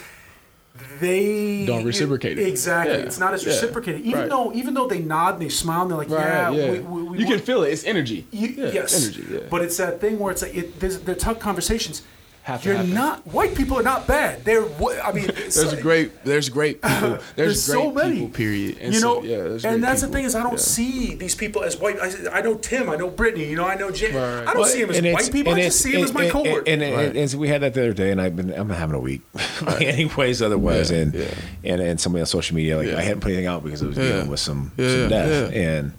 they 1.00 1.64
Don't 1.66 1.84
reciprocate 1.84 2.38
it. 2.38 2.46
Exactly, 2.46 2.94
Yeah. 2.98 3.04
it's 3.04 3.18
not 3.18 3.34
as 3.34 3.42
Yeah. 3.44 3.50
reciprocated. 3.50 4.02
Even 4.02 4.20
Right. 4.20 4.28
though, 4.28 4.52
even 4.52 4.74
though 4.74 4.86
they 4.86 4.98
nod 5.00 5.34
and 5.34 5.42
they 5.42 5.48
smile, 5.48 5.82
and 5.82 5.90
they're 5.90 5.98
like, 5.98 6.10
Right. 6.10 6.24
"Yeah, 6.24 6.50
Yeah. 6.50 6.70
We, 6.72 6.78
we, 6.80 7.02
we 7.02 7.18
you 7.20 7.26
can 7.26 7.38
feel 7.38 7.62
it. 7.64 7.70
It's 7.72 7.84
energy. 7.84 8.26
you- 8.30 8.54
yes, 8.56 8.92
it's 8.94 9.04
energy. 9.18 9.24
Yeah. 9.34 9.38
But 9.50 9.62
it's 9.62 9.76
that 9.78 10.00
thing 10.00 10.18
where 10.18 10.30
it's 10.32 10.42
like 10.42 10.54
it, 10.56 10.80
there's, 10.80 10.98
they're 11.00 11.14
tough 11.14 11.38
conversations. 11.38 12.02
Have 12.42 12.64
You're 12.64 12.74
happen. 12.76 12.94
not 12.94 13.26
white 13.26 13.54
people 13.54 13.78
are 13.78 13.82
not 13.82 14.06
bad. 14.06 14.44
They're 14.44 14.64
I 15.04 15.12
mean, 15.12 15.26
there's 15.34 15.72
like- 15.74 15.82
great. 15.82 16.24
There's 16.24 16.48
great 16.48 16.80
people. 16.82 17.00
There's, 17.10 17.22
There's 17.36 17.66
great 17.68 17.74
so 17.82 17.92
many 17.92 18.14
people. 18.20 18.30
Period. 18.30 18.78
And 18.80 18.94
you 18.94 19.00
so- 19.00 19.20
know, 19.20 19.22
yeah. 19.22 19.36
there's 19.36 19.64
and 19.64 19.74
great 19.74 19.82
that's 19.82 20.00
the 20.00 20.08
thing 20.08 20.24
is 20.24 20.34
I 20.34 20.42
don't 20.42 20.52
Yeah. 20.52 20.58
see 20.58 21.14
these 21.14 21.34
people 21.34 21.62
as 21.62 21.76
white. 21.76 21.98
I, 22.00 22.38
I 22.38 22.40
know 22.40 22.54
Tim, 22.54 22.88
I 22.88 22.96
know 22.96 23.10
Brittany, 23.10 23.44
you 23.50 23.56
know, 23.56 23.66
I 23.66 23.74
know 23.74 23.90
Jay. 23.90 24.10
Right. 24.12 24.48
I 24.48 24.54
don't 24.54 24.66
see 24.66 24.82
them 24.82 24.90
as 24.90 25.14
white 25.14 25.30
people. 25.32 25.52
I 25.54 25.60
just 25.62 25.80
see 25.80 25.92
them 25.92 26.02
as 26.04 26.14
my 26.14 26.24
and- 26.24 26.32
cohort. 26.32 26.66
And, 26.66 26.82
and, 26.82 26.96
Right. 26.96 27.06
and, 27.08 27.16
and 27.18 27.30
so 27.30 27.36
we 27.38 27.48
had 27.48 27.60
that 27.60 27.74
the 27.74 27.82
other 27.82 27.92
day, 27.92 28.10
and 28.10 28.20
I've 28.20 28.34
been 28.36 28.52
I'm 28.54 28.70
having 28.70 28.96
a 28.96 29.00
week, 29.00 29.20
anyways, 29.78 30.42
otherwise, 30.42 30.90
Yeah, 30.90 30.96
and 30.98 31.14
yeah. 31.14 31.34
and 31.64 31.80
and 31.82 32.00
somebody 32.00 32.20
on 32.22 32.26
social 32.26 32.56
media 32.56 32.76
like 32.78 32.88
Yeah. 32.88 32.98
I 32.98 33.02
hadn't 33.02 33.20
put 33.20 33.28
anything 33.28 33.46
out 33.46 33.62
because 33.62 33.82
it 33.82 33.86
was 33.88 33.96
Yeah. 33.98 34.04
dealing 34.08 34.28
with 34.30 34.40
some 34.40 34.72
Yeah, 34.76 34.88
some 34.88 35.08
death, 35.08 35.52
yeah. 35.52 35.60
and 35.60 35.86
it 35.88 35.92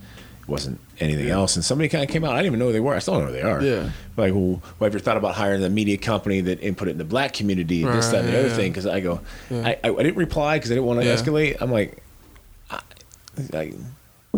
wasn't 0.48 0.80
anything 1.00 1.30
else. 1.30 1.56
And 1.56 1.64
somebody 1.64 1.90
kind 1.90 2.04
of 2.04 2.10
came 2.10 2.24
out. 2.24 2.32
I 2.32 2.38
didn't 2.38 2.48
even 2.48 2.60
know 2.60 2.68
who 2.68 2.74
they 2.74 2.80
were. 2.80 2.96
I 2.96 3.00
still 3.00 3.16
don't 3.16 3.26
know 3.26 3.32
who 3.32 3.34
they 3.34 3.42
are. 3.42 3.62
Yeah. 3.62 3.90
Like, 4.18 4.34
well, 4.34 4.62
well, 4.80 4.88
have 4.88 4.94
you 4.94 5.00
thought 5.00 5.18
about 5.18 5.36
hiring 5.36 5.64
a 5.64 5.70
media 5.70 5.98
company 5.98 6.42
that 6.42 6.62
and 6.62 6.78
put 6.78 6.88
it 6.88 6.92
in 6.92 6.98
the 6.98 7.06
black 7.06 7.34
community, 7.34 7.84
and 7.84 7.94
this, 7.94 8.10
that, 8.10 8.26
and 8.26 8.30
the 8.34 8.40
other 8.40 8.48
yeah, 8.50 8.56
thing? 8.56 8.72
Because 8.72 8.86
I 8.86 9.00
go, 9.00 9.22
Yeah. 9.50 9.76
I, 9.84 9.90
I 9.90 10.04
didn't 10.04 10.18
reply 10.18 10.58
because 10.58 10.72
I 10.72 10.76
didn't 10.76 10.88
want 10.88 11.02
to 11.02 11.08
escalate. 11.08 11.58
I'm 11.62 11.72
like, 11.72 12.04
I, 12.70 12.82
I, 13.54 13.74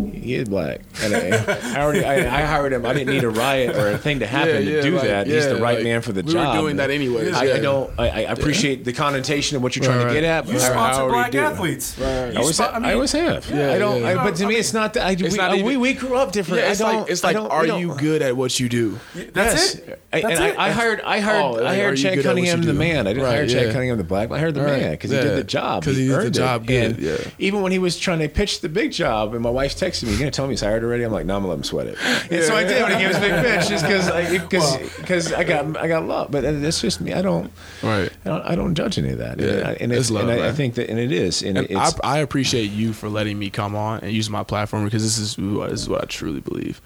he 0.02 0.34
is 0.34 0.48
black, 0.48 0.80
and 1.02 1.14
I, 1.14 1.28
I 1.76 1.80
already 1.82 2.04
I, 2.04 2.14
I 2.40 2.42
hired 2.44 2.72
him. 2.72 2.84
I 2.84 2.92
didn't 2.94 3.14
need 3.14 3.22
a 3.22 3.28
riot 3.28 3.76
or 3.76 3.90
a 3.90 3.98
thing 3.98 4.18
to 4.20 4.26
happen 4.26 4.66
Yeah, 4.66 4.76
to 4.76 4.82
do 4.82 4.90
like, 4.96 5.04
that. 5.06 5.26
He's 5.28 5.46
the 5.46 5.56
right 5.56 5.76
like, 5.76 5.84
man 5.84 6.00
for 6.02 6.12
the 6.12 6.22
we 6.22 6.34
were 6.34 6.40
job. 6.40 6.56
doing 6.56 6.76
that 6.76 6.90
anyway. 6.90 7.30
I, 7.30 7.54
I 7.54 7.58
don't. 7.60 7.92
I, 7.98 8.08
I 8.08 8.18
appreciate 8.32 8.84
the 8.84 8.92
connotation 8.92 9.56
of 9.56 9.62
what 9.62 9.76
you're 9.76 9.84
trying 9.84 9.98
Right, 9.98 10.08
to 10.08 10.14
get 10.14 10.24
at. 10.24 10.46
You 10.48 10.54
but 10.54 10.62
I- 10.62 10.66
I 10.66 10.70
sponsor 10.70 11.00
already 11.02 11.14
black 11.14 11.30
do. 11.30 11.38
athletes. 11.38 11.98
Right. 11.98 12.08
I 12.08 12.34
always, 12.34 12.58
spo- 12.58 12.84
I, 12.84 12.92
always 12.94 13.12
have. 13.12 13.48
Yeah, 13.50 13.72
I 13.72 13.78
don't. 13.78 14.00
yeah, 14.00 14.08
I, 14.08 14.14
but 14.24 14.34
to 14.36 14.46
me, 14.46 14.56
it's 14.56 14.72
not 14.72 14.94
that. 14.94 15.04
I, 15.06 15.14
we, 15.22 15.28
not 15.36 15.50
uh, 15.50 15.54
even- 15.54 15.66
we, 15.66 15.76
we 15.76 15.92
grew 15.94 16.16
up 16.16 16.32
different. 16.32 16.62
Yeah, 16.64 16.70
it's 16.72 16.80
I 16.80 16.90
don't. 16.90 17.00
like 17.02 17.10
it's 17.10 17.22
I 17.24 17.28
like, 17.28 17.36
don't- 17.36 17.50
are 17.52 17.66
you 17.78 17.94
good 17.94 18.20
at 18.22 18.36
what 18.36 18.58
you 18.58 18.68
do? 18.68 18.98
That's 19.32 19.76
it. 19.76 20.00
I, 20.12 20.20
That's 20.22 20.40
and 20.40 20.44
it. 20.50 20.58
I, 20.58 20.66
I 20.66 20.70
hired. 20.70 21.00
I 21.02 21.20
hired. 21.20 21.42
Oh, 21.42 21.64
I 21.64 21.74
hired 21.76 21.98
Chad 21.98 22.14
good 22.16 22.26
at 22.26 22.34
what 22.34 22.44
Cunningham, 22.44 22.62
the 22.62 22.72
man. 22.72 23.06
I 23.06 23.12
didn't 23.12 23.26
hire 23.28 23.46
Chad. 23.46 23.72
Cunningham, 23.72 23.98
the 23.98 24.04
black. 24.04 24.30
I 24.32 24.38
hired 24.40 24.54
the 24.54 24.62
man 24.62 24.92
because 24.92 25.10
he 25.10 25.16
did 25.18 25.36
the 25.36 25.44
job. 25.44 25.84
'Cause 25.84 25.96
he 25.96 26.08
did 26.08 26.20
the 26.20 26.30
job 26.30 26.66
good, 26.66 26.98
And 26.98 27.32
even 27.38 27.62
when 27.62 27.70
he 27.70 27.78
was 27.78 27.96
trying 27.98 28.18
to 28.20 28.28
pitch 28.28 28.60
the 28.60 28.68
big 28.68 28.90
job, 28.92 29.34
and 29.34 29.42
my 29.42 29.50
wife's 29.50 29.74
texting 29.84 30.04
me, 30.04 30.12
"You 30.12 30.18
gonna 30.18 30.30
tell 30.30 30.46
me 30.46 30.52
he's 30.52 30.60
hired 30.60 30.82
already?" 30.84 31.02
I'm 31.04 31.12
like, 31.12 31.26
"No, 31.26 31.36
I'm 31.36 31.42
gonna 31.42 31.50
let 31.50 31.58
him 31.58 31.64
sweat 31.64 31.86
it." 31.86 31.98
And 32.30 32.42
so 32.44 32.56
I 32.56 32.64
did 32.64 32.82
when 32.82 32.92
he 32.92 32.98
gave 32.98 33.14
us 33.14 33.18
big 33.20 33.32
pitch, 33.44 33.68
just 33.68 33.84
because 33.84 34.08
because 34.30 34.76
because 34.96 35.32
I 35.32 35.44
got 35.44 35.76
I 35.76 35.88
got 35.88 36.04
love. 36.06 36.30
But 36.30 36.42
that's 36.42 36.80
just 36.80 37.00
me. 37.00 37.12
I 37.12 37.22
don't. 37.22 37.50
Right. 37.82 38.10
I 38.24 38.28
don't, 38.28 38.42
I 38.42 38.54
don't 38.54 38.74
judge 38.74 38.98
any 38.98 39.10
of 39.10 39.18
that. 39.18 39.38
Yeah, 39.38 39.46
and, 39.48 39.66
I, 39.66 39.72
and, 39.74 39.92
it's 39.92 40.00
it's, 40.02 40.10
love, 40.10 40.28
and 40.28 40.40
I, 40.42 40.48
I 40.48 40.52
think 40.52 40.74
that, 40.74 40.88
and 40.90 40.98
it 40.98 41.12
is, 41.12 41.42
and, 41.42 41.58
And 41.58 41.70
it's, 41.70 42.00
I, 42.02 42.16
I 42.16 42.18
appreciate 42.18 42.70
you 42.70 42.92
for 42.92 43.08
letting 43.08 43.38
me 43.38 43.50
come 43.50 43.74
on 43.76 44.00
and 44.00 44.12
use 44.12 44.30
my 44.30 44.42
platform 44.42 44.84
because 44.84 45.02
this 45.02 45.18
is 45.18 45.34
who- 45.34 45.66
this 45.68 45.82
is 45.82 45.88
what 45.88 46.02
I 46.02 46.06
truly 46.06 46.40
believe. 46.40 46.80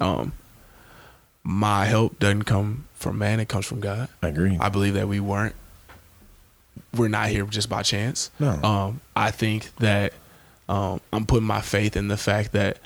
Um, 0.00 0.32
my 1.42 1.84
help 1.86 2.18
doesn't 2.18 2.44
come 2.44 2.86
from 2.94 3.18
man; 3.18 3.40
it 3.40 3.48
comes 3.48 3.66
from 3.66 3.80
God. 3.80 4.08
I 4.22 4.28
agree. 4.28 4.56
I 4.60 4.68
believe 4.68 4.94
that 4.94 5.08
we 5.08 5.20
weren't. 5.20 5.54
We're 6.96 7.08
not 7.08 7.28
here 7.28 7.44
just 7.44 7.68
by 7.68 7.82
chance. 7.82 8.30
No. 8.38 8.50
Um, 8.62 9.00
I 9.14 9.30
think 9.30 9.74
that 9.76 10.12
um, 10.68 11.00
I'm 11.12 11.26
putting 11.26 11.46
my 11.46 11.60
faith 11.60 11.96
in 11.96 12.08
the 12.08 12.16
fact 12.16 12.52
that 12.52 12.78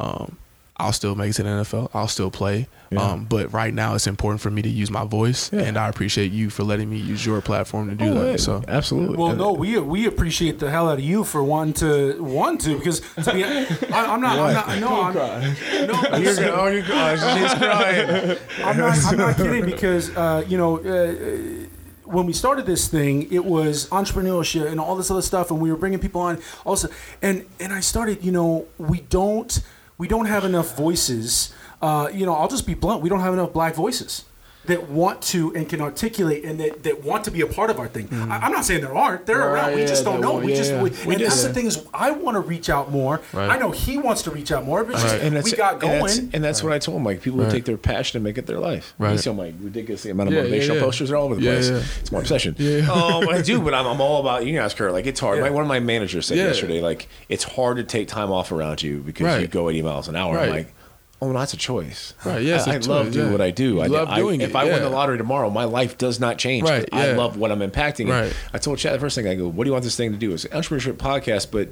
um, 0.00 0.36
I'll 0.76 0.92
still 0.92 1.14
make 1.14 1.30
it 1.30 1.34
to 1.34 1.42
the 1.44 1.48
NFL. 1.50 1.90
I'll 1.94 2.08
still 2.08 2.30
play. 2.30 2.66
Yeah. 2.90 3.00
Um, 3.00 3.24
but 3.24 3.52
right 3.52 3.72
now, 3.72 3.94
it's 3.94 4.06
important 4.06 4.40
for 4.40 4.50
me 4.50 4.62
to 4.62 4.68
use 4.68 4.90
my 4.90 5.04
voice, 5.04 5.52
Yeah. 5.52 5.60
and 5.62 5.76
I 5.78 5.88
appreciate 5.88 6.30
you 6.32 6.50
for 6.50 6.62
letting 6.64 6.90
me 6.90 6.96
use 6.98 7.24
your 7.24 7.40
platform 7.40 7.88
to 7.90 7.94
do 7.96 8.10
Oh, 8.10 8.14
that. 8.14 8.30
yeah, 8.32 8.36
So 8.36 8.62
absolutely. 8.68 9.16
Well, 9.16 9.34
no, 9.34 9.52
we 9.52 9.78
we 9.78 10.06
appreciate 10.06 10.58
the 10.58 10.70
hell 10.70 10.88
out 10.88 10.98
of 10.98 11.04
you 11.04 11.24
for 11.24 11.42
wanting 11.42 11.74
to 11.74 12.22
want 12.22 12.60
to 12.62 12.76
because 12.76 13.00
to 13.22 13.32
be, 13.32 13.42
I, 13.44 13.66
I'm 13.92 14.20
not, 14.20 14.38
I'm 14.38 14.80
not, 14.80 14.80
no, 14.80 15.02
I'm, 15.02 15.14
no, 15.14 16.18
You're 16.18 16.34
gonna- 16.36 16.50
oh, 16.50 16.66
you're, 16.66 16.84
oh, 16.88 17.36
she's 17.36 17.54
crying. 17.54 18.38
I'm 18.64 18.76
not, 18.76 19.04
I'm 19.06 19.18
not 19.18 19.36
kidding 19.36 19.64
because 19.64 20.10
uh, 20.16 20.44
you 20.46 20.58
know. 20.58 20.78
Uh, 20.78 21.63
when 22.04 22.26
we 22.26 22.32
started 22.32 22.66
this 22.66 22.88
thing, 22.88 23.32
it 23.32 23.44
was 23.44 23.88
entrepreneurship 23.88 24.70
and 24.70 24.80
all 24.80 24.96
this 24.96 25.10
other 25.10 25.22
stuff, 25.22 25.50
and 25.50 25.60
we 25.60 25.70
were 25.70 25.76
bringing 25.76 25.98
people 25.98 26.20
on. 26.20 26.40
Also, 26.64 26.88
and 27.22 27.46
and 27.60 27.72
I 27.72 27.80
started, 27.80 28.24
you 28.24 28.32
know, 28.32 28.66
we 28.78 29.00
don't 29.00 29.60
we 29.98 30.08
don't 30.08 30.26
have 30.26 30.44
enough 30.44 30.76
voices. 30.76 31.54
Uh, 31.80 32.08
you 32.12 32.24
know, 32.24 32.34
I'll 32.34 32.48
just 32.48 32.66
be 32.66 32.74
blunt. 32.74 33.02
We 33.02 33.08
don't 33.08 33.20
have 33.20 33.34
enough 33.34 33.52
black 33.52 33.74
voices 33.74 34.24
that 34.66 34.88
want 34.88 35.20
to 35.22 35.54
and 35.54 35.68
can 35.68 35.80
articulate 35.80 36.44
and 36.44 36.58
that, 36.58 36.82
that 36.84 37.04
want 37.04 37.24
to 37.24 37.30
be 37.30 37.40
a 37.42 37.46
part 37.46 37.68
of 37.70 37.78
our 37.78 37.86
thing. 37.88 38.08
I, 38.12 38.38
I'm 38.38 38.52
not 38.52 38.64
saying 38.64 38.80
there 38.80 38.94
aren't. 38.96 39.26
They're 39.26 39.38
Right, 39.38 39.52
around. 39.52 39.74
We 39.74 39.80
yeah, 39.82 39.86
just 39.86 40.04
don't 40.04 40.20
know. 40.20 40.34
one, 40.34 40.44
we 40.44 40.52
yeah, 40.52 40.58
just 40.62 40.72
we, 41.06 41.12
and 41.14 41.22
that's 41.22 41.42
the 41.42 41.52
thing 41.52 41.66
is, 41.66 41.84
I 41.92 42.12
want 42.12 42.36
to 42.36 42.40
reach 42.40 42.70
out 42.70 42.90
more. 42.90 43.20
Right. 43.32 43.50
I 43.50 43.58
know 43.58 43.70
he 43.72 43.98
wants 43.98 44.22
to 44.22 44.30
reach 44.30 44.50
out 44.52 44.64
more. 44.64 44.82
But 44.84 44.92
just, 44.96 45.16
And 45.16 45.36
that's, 45.36 45.50
we 45.50 45.56
got 45.56 45.72
and 45.74 45.80
going. 45.82 46.00
that's, 46.00 46.18
and 46.18 46.42
that's 46.44 46.62
what 46.62 46.72
I 46.72 46.78
told 46.78 46.96
him. 46.98 47.04
Like 47.04 47.20
people 47.20 47.38
who 47.40 47.44
Right. 47.44 47.52
take 47.52 47.64
their 47.66 47.76
passion 47.76 48.16
and 48.18 48.24
make 48.24 48.38
it 48.38 48.46
their 48.46 48.58
life. 48.58 48.94
Right. 48.98 49.12
You 49.12 49.18
see 49.18 49.32
my 49.32 49.52
ridiculous 49.60 50.04
amount 50.06 50.32
of 50.32 50.34
motivational 50.34 50.80
posters 50.80 51.10
are 51.10 51.16
all 51.16 51.26
over 51.26 51.34
the 51.36 51.42
place. 51.42 51.68
It's 52.00 52.10
my 52.12 52.20
obsession. 52.20 52.54
Yeah. 52.58 52.90
Um, 52.90 53.28
I 53.28 53.42
do, 53.42 53.60
but 53.60 53.74
I'm, 53.74 53.86
I'm 53.86 54.00
all 54.00 54.20
about. 54.20 54.46
You 54.46 54.52
can 54.54 54.62
ask 54.62 54.76
her. 54.78 54.90
Like 54.90 55.06
it's 55.06 55.20
hard. 55.20 55.40
Like 55.40 55.52
one 55.52 55.62
of 55.62 55.68
my 55.68 55.80
managers 55.80 56.26
said 56.26 56.38
yesterday. 56.38 56.80
Like 56.80 57.08
it's 57.28 57.44
hard 57.44 57.76
to 57.76 57.84
take 57.84 58.08
time 58.08 58.30
off 58.32 58.50
around 58.50 58.82
you 58.82 59.00
because 59.00 59.26
Right. 59.26 59.40
you 59.42 59.46
go 59.46 59.68
80 59.68 59.82
miles 59.82 60.08
an 60.08 60.16
hour. 60.16 60.36
Right. 60.36 60.48
I'm 60.48 60.54
like. 60.54 60.74
Oh, 61.24 61.32
no, 61.32 61.38
that's 61.38 61.54
a 61.54 61.56
choice. 61.56 62.14
Right, 62.24 62.42
yeah, 62.42 62.56
it's 62.56 62.66
I, 62.68 62.74
I 62.74 62.76
love 62.78 63.06
choice, 63.06 63.14
doing 63.14 63.26
yeah. 63.26 63.32
what 63.32 63.40
I 63.40 63.50
do. 63.50 63.64
You 63.74 63.80
I 63.80 63.86
love 63.86 64.08
I- 64.08 64.16
doing 64.16 64.40
If 64.40 64.50
it, 64.50 64.56
I 64.56 64.64
win 64.64 64.82
the 64.82 64.90
lottery 64.90 65.16
tomorrow, 65.18 65.48
my 65.50 65.64
life 65.64 65.96
does 65.98 66.20
not 66.20 66.38
change. 66.38 66.68
Right, 66.68 66.88
I 66.92 67.12
love 67.12 67.36
what 67.38 67.50
I'm 67.50 67.60
impacting. 67.60 68.00
And 68.00 68.10
Right. 68.10 68.36
I 68.52 68.58
told 68.58 68.78
Chad 68.78 68.92
the 68.94 68.98
first 68.98 69.14
thing 69.16 69.26
I 69.26 69.34
go, 69.34 69.48
"What 69.48 69.64
do 69.64 69.68
you 69.68 69.72
want 69.72 69.84
this 69.84 69.96
thing 69.96 70.12
to 70.12 70.18
do?" 70.18 70.32
It's 70.34 70.44
an 70.44 70.50
entrepreneurship 70.60 70.94
podcast, 70.94 71.50
but 71.50 71.68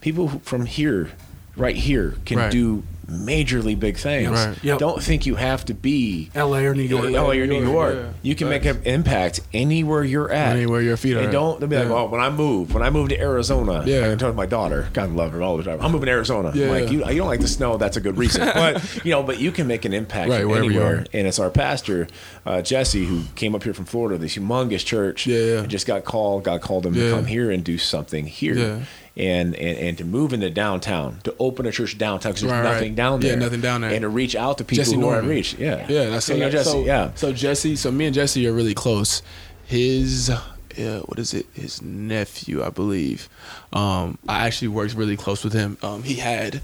people 0.00 0.28
from 0.42 0.66
here, 0.66 1.10
right 1.56 1.76
here, 1.76 2.14
can 2.24 2.38
Right. 2.38 2.50
do 2.50 2.82
majorly 3.10 3.76
big 3.78 3.96
things. 3.96 4.30
Right. 4.30 4.56
Yep. 4.62 4.78
Don't 4.78 5.02
think 5.02 5.26
you 5.26 5.34
have 5.34 5.64
to 5.64 5.74
be 5.74 6.30
L.A. 6.32 6.64
or 6.66 6.74
New 6.76 6.82
York. 6.84 7.10
LA 7.10 7.30
or 7.30 7.46
New 7.46 7.58
New 7.60 7.62
York. 7.72 7.94
York, 7.94 8.06
yeah. 8.06 8.12
You 8.22 8.36
can 8.36 8.48
make 8.48 8.64
an 8.64 8.80
impact 8.84 9.40
anywhere 9.52 10.04
you're 10.04 10.30
at. 10.30 10.54
Anywhere 10.54 10.80
your 10.80 10.96
feet 10.96 11.14
are 11.16 11.18
And 11.18 11.26
at. 11.26 11.32
don't 11.32 11.58
they'll 11.58 11.68
be 11.68 11.76
like, 11.76 11.88
well, 11.88 12.06
when 12.08 12.20
I 12.20 12.30
move, 12.30 12.72
when 12.72 12.84
I 12.84 12.90
move 12.90 13.08
to 13.08 13.20
Arizona, 13.20 13.82
Yeah. 13.84 14.02
I 14.04 14.10
can 14.10 14.18
tell 14.18 14.32
my 14.32 14.46
daughter, 14.46 14.88
God 14.92 15.10
love 15.10 15.32
her 15.32 15.42
all 15.42 15.56
the 15.56 15.64
time. 15.64 15.80
I'm 15.80 15.90
moving 15.90 16.06
to 16.06 16.12
Arizona. 16.12 16.52
Yeah. 16.54 16.68
Like, 16.70 16.92
you, 16.92 17.00
you 17.08 17.16
don't 17.16 17.26
like 17.26 17.40
the 17.40 17.48
snow, 17.48 17.76
that's 17.78 17.96
a 17.96 18.00
good 18.00 18.16
reason. 18.16 18.42
but 18.54 19.04
you 19.04 19.10
know, 19.10 19.24
but 19.24 19.40
you 19.40 19.50
can 19.50 19.66
make 19.66 19.84
an 19.84 19.92
impact 19.92 20.30
Right, 20.30 20.42
from 20.42 20.50
wherever 20.50 20.66
you 20.70 20.78
anywhere. 20.80 20.98
are. 21.00 21.04
And 21.12 21.26
it's 21.26 21.40
our 21.40 21.50
pastor, 21.50 22.06
uh, 22.46 22.62
Jesse, 22.62 23.04
who 23.06 23.22
came 23.34 23.56
up 23.56 23.64
here 23.64 23.74
from 23.74 23.86
Florida, 23.86 24.18
this 24.18 24.36
humongous 24.36 24.84
church. 24.84 25.26
Yeah, 25.26 25.38
yeah. 25.38 25.58
and 25.62 25.68
just 25.68 25.84
got 25.84 26.04
called, 26.04 26.44
God 26.44 26.60
called 26.60 26.86
him 26.86 26.94
Yeah. 26.94 27.06
to 27.06 27.10
come 27.16 27.26
here 27.26 27.50
and 27.50 27.64
do 27.64 27.76
something 27.76 28.26
here. 28.26 28.86
Yeah. 29.20 29.40
And, 29.40 29.54
and 29.56 29.78
and 29.78 29.98
to 29.98 30.04
move 30.04 30.32
into 30.32 30.48
downtown, 30.50 31.20
to 31.24 31.34
open 31.38 31.66
a 31.66 31.72
church 31.72 31.98
downtown 31.98 32.32
because 32.32 32.42
there's 32.42 32.52
Right, 32.52 32.62
right. 32.64 32.74
nothing 32.74 32.94
down 32.94 33.20
there. 33.20 33.32
Yeah, 33.32 33.38
nothing 33.38 33.60
down 33.60 33.82
there. 33.82 33.90
and 33.90 34.00
to 34.02 34.08
reach 34.08 34.34
out 34.34 34.58
to 34.58 34.64
people 34.64 34.84
Jesse 34.84 34.94
who 34.96 35.00
Norman. 35.02 35.28
reach, 35.28 35.54
yeah, 35.54 35.86
Yeah, 35.88 36.06
that's 36.10 36.26
so, 36.26 36.36
Jesse, 36.50 36.70
so, 36.70 36.84
yeah, 36.84 37.10
So 37.14 37.32
Jesse, 37.32 37.76
so 37.76 37.90
me 37.90 38.06
and 38.06 38.14
Jesse 38.14 38.46
are 38.48 38.52
really 38.52 38.74
close. 38.74 39.22
His, 39.66 40.30
uh, 40.30 40.40
what 41.06 41.18
is 41.18 41.34
it? 41.34 41.46
His 41.52 41.80
nephew, 41.82 42.62
I 42.64 42.70
believe. 42.70 43.28
Um, 43.72 44.18
I 44.28 44.46
actually 44.46 44.68
worked 44.68 44.94
really 44.94 45.16
close 45.16 45.44
with 45.44 45.52
him. 45.52 45.76
Um, 45.82 46.02
he 46.02 46.14
had, 46.14 46.60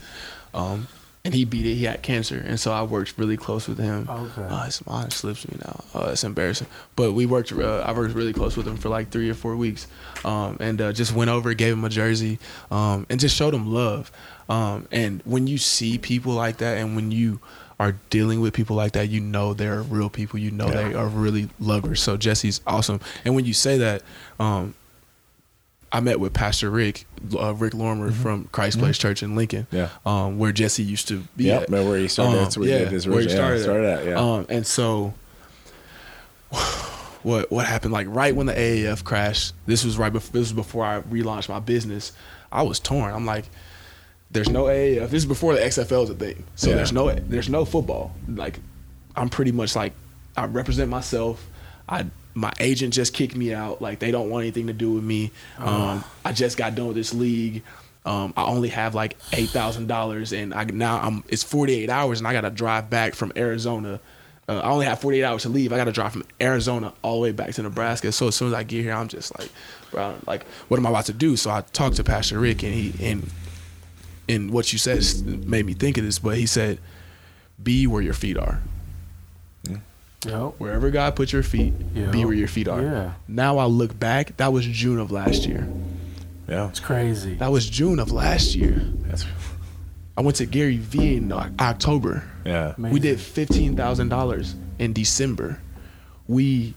um, 0.55 0.89
and 1.27 1.35
he 1.35 1.45
beat 1.45 1.67
it. 1.67 1.75
He 1.75 1.85
had 1.85 2.03
cancer, 2.03 2.41
and 2.47 2.59
so 2.59 2.73
I 2.73 2.85
worked 2.85 3.15
really 3.19 3.37
close 3.37 3.67
with 3.67 3.79
him. 3.79 4.09
Okay. 4.09 4.43
Uh, 4.43 4.65
his 4.65 4.87
mind 4.87 5.13
slips 5.13 5.47
me 5.49 5.59
now. 5.65 5.85
Uh, 5.93 6.11
it's 6.13 6.23
embarrassing, 6.23 6.69
but 6.95 7.13
we 7.13 7.27
worked. 7.27 7.51
Uh, 7.51 7.81
I 7.81 7.93
worked 7.93 8.15
really 8.15 8.33
close 8.33 8.57
with 8.57 8.67
him 8.67 8.77
for 8.77 8.89
like 8.89 9.11
three 9.11 9.29
or 9.29 9.35
four 9.35 9.57
weeks, 9.57 9.89
um, 10.25 10.57
and 10.61 10.81
uh, 10.81 10.93
just 10.93 11.13
went 11.13 11.29
over, 11.29 11.53
gave 11.53 11.73
him 11.73 11.85
a 11.85 11.89
jersey, 11.89 12.39
um, 12.71 13.07
and 13.11 13.19
just 13.19 13.35
showed 13.35 13.55
him 13.55 13.73
love. 13.73 14.13
Um, 14.49 14.87
and 14.93 15.21
when 15.25 15.49
you 15.49 15.59
see 15.59 15.99
people 15.99 16.33
like 16.33 16.59
that, 16.59 16.79
and 16.79 16.95
when 16.95 17.11
you 17.11 17.41
are 17.81 17.97
dealing 18.09 18.41
with 18.41 18.55
people 18.55 18.77
like 18.77 18.93
that, 18.93 19.09
you 19.09 19.21
know 19.21 19.53
they're 19.53 19.83
real 19.83 20.09
people. 20.09 20.39
You 20.39 20.53
know 20.53 20.71
they 20.71 20.95
are 20.95 21.09
really 21.09 21.49
lovers. 21.59 22.01
So 22.01 22.17
Jesse's 22.17 22.61
awesome. 22.69 23.01
And 23.25 23.35
when 23.35 23.45
you 23.45 23.53
say 23.53 23.79
that, 23.79 24.03
um, 24.39 24.75
I 25.97 26.01
met 26.01 26.21
with 26.21 26.35
Pastor 26.35 26.69
Rick, 26.69 27.07
uh, 27.35 27.55
Rick 27.55 27.73
Lormer 27.73 28.11
from 28.11 28.45
Christ 28.53 28.79
Place 28.79 28.99
Church 28.99 29.23
in 29.23 29.35
Lincoln, 29.35 29.67
Yeah. 29.71 29.89
um, 30.05 30.37
where 30.39 30.53
Jesse 30.53 30.83
used 30.83 31.09
to 31.09 31.25
be. 31.37 31.45
Yep, 31.45 31.63
at. 31.63 31.69
remember 31.71 31.91
where 31.91 31.99
he 31.99 32.09
started? 32.09 32.39
That's 32.39 32.59
where 32.59 32.69
he 32.69 32.75
did 32.75 32.89
his 32.89 33.07
where 33.09 33.21
he 33.21 33.27
original- 33.27 33.51
yeah, 33.57 33.63
started, 33.63 33.63
started 33.63 33.87
at, 34.01 34.07
yeah. 34.07 34.21
Um, 34.35 34.47
and 34.51 34.67
so, 34.67 35.15
what 37.23 37.51
what 37.51 37.67
happened? 37.67 37.93
Like 37.93 38.07
right 38.11 38.35
when 38.35 38.47
the 38.47 38.53
AAF 38.53 39.05
crashed, 39.05 39.55
this 39.67 39.85
was 39.85 39.97
right 39.99 40.13
before 40.13 40.33
this 40.33 40.41
was 40.41 40.53
before 40.53 40.85
I 40.85 41.01
relaunched 41.01 41.49
my 41.49 41.61
business. 41.61 42.13
I 42.53 42.63
was 42.63 42.79
torn. 42.79 43.15
I'm 43.15 43.25
like, 43.27 43.47
there's 44.31 44.49
no 44.51 44.65
AAF. 44.65 45.05
This 45.11 45.23
is 45.23 45.27
before 45.27 45.55
the 45.55 45.61
XFL 45.61 46.05
is 46.05 46.11
a 46.11 46.15
thing. 46.15 46.45
So 46.57 46.69
Yeah. 46.71 46.77
there's 46.77 46.93
no 46.93 47.11
there's 47.15 47.49
no 47.49 47.65
football. 47.65 48.15
Like, 48.29 48.61
I'm 49.17 49.29
pretty 49.29 49.53
much 49.53 49.75
like 49.75 49.95
I 50.37 50.45
represent 50.45 50.91
myself. 50.91 51.49
I 51.89 52.05
my 52.37 52.53
agent 52.61 52.93
just 52.93 53.15
kicked 53.15 53.35
me 53.35 53.53
out. 53.55 53.81
Like 53.81 53.99
they 53.99 54.11
don't 54.11 54.29
want 54.29 54.43
anything 54.43 54.67
to 54.67 54.75
do 54.75 54.93
with 54.93 55.03
me. 55.03 55.33
Um, 55.59 56.05
I 56.25 56.33
just 56.33 56.57
got 56.57 56.75
done 56.75 56.89
with 56.89 56.97
this 56.97 57.15
league. 57.15 57.63
Um, 58.05 58.35
I 58.37 58.45
only 58.45 58.69
have 58.69 58.95
like 58.95 59.17
eight 59.33 59.49
thousand 59.49 59.89
dollars, 59.89 60.33
and 60.33 60.55
I 60.55 60.65
now 60.65 61.01
I'm 61.01 61.25
it's 61.29 61.43
48 61.43 61.89
hours, 61.89 62.21
and 62.21 62.29
I 62.29 62.33
got 62.35 62.43
to 62.43 62.51
drive 62.51 62.91
back 62.91 63.15
from 63.15 63.33
Arizona. 63.37 64.01
Uh, 64.49 64.59
I 64.59 64.69
only 64.69 64.87
have 64.87 65.01
48 65.01 65.25
hours 65.25 65.43
to 65.43 65.49
leave. 65.49 65.73
I 65.73 65.77
got 65.77 65.85
to 65.85 65.93
drive 65.93 66.13
from 66.13 66.25
Arizona 66.41 66.93
all 67.03 67.17
the 67.17 67.23
way 67.23 67.33
back 67.33 67.53
to 67.55 67.63
Nebraska. 67.63 68.13
So 68.13 68.29
as 68.29 68.37
soon 68.37 68.49
as 68.49 68.55
I 68.55 68.63
get 68.63 68.83
here, 68.83 68.93
I'm 68.93 69.09
just 69.09 69.37
like, 69.37 69.51
bro, 69.91 70.15
like, 70.27 70.45
what 70.69 70.79
am 70.79 70.87
I 70.87 70.91
about 70.91 71.07
to 71.07 71.13
do? 71.13 71.37
So 71.37 71.51
I 71.51 71.63
talked 71.73 71.97
to 71.97 72.05
Pastor 72.05 72.39
Rick, 72.39 72.63
and 72.63 72.73
he 72.73 72.93
and 73.05 73.29
and 74.29 74.51
what 74.53 74.73
you 74.73 74.79
said 74.79 75.03
made 75.47 75.65
me 75.65 75.73
think 75.73 75.97
of 75.97 76.05
this. 76.05 76.19
But 76.19 76.37
he 76.37 76.47
said, 76.47 76.81
"Be 77.61 77.87
where 77.87 78.03
your 78.03 78.15
feet 78.15 78.37
are." 78.37 78.61
Yep. 80.27 80.55
Wherever 80.59 80.91
God 80.91 81.17
put 81.17 81.33
your 81.33 81.43
feet, 81.43 81.73
Yeah. 81.95 82.11
be 82.11 82.25
where 82.25 82.35
your 82.35 82.49
feet 82.49 82.69
are. 82.69 82.83
Yeah. 82.83 83.13
Now 83.29 83.59
I 83.59 83.67
look 83.67 83.99
back, 83.99 84.37
that 84.39 84.53
was 84.53 84.67
June 84.67 84.99
of 84.99 85.11
last 85.11 85.47
year. 85.47 85.67
yeah. 86.49 86.69
It's 86.69 86.81
crazy. 86.81 87.35
That 87.35 87.51
was 87.53 87.69
June 87.69 87.99
of 87.99 88.11
last 88.13 88.55
year. 88.55 88.83
That's 89.07 89.25
I 90.19 90.23
went 90.23 90.37
to 90.37 90.47
Gary 90.47 90.79
Vee 90.79 91.17
in 91.17 91.31
October. 91.33 92.25
yeah. 92.45 92.75
We 92.79 92.99
did 93.01 93.21
fifteen 93.21 93.77
thousand 93.77 94.09
dollars 94.09 94.55
in 94.79 94.93
December. 94.93 95.59
We, 96.29 96.75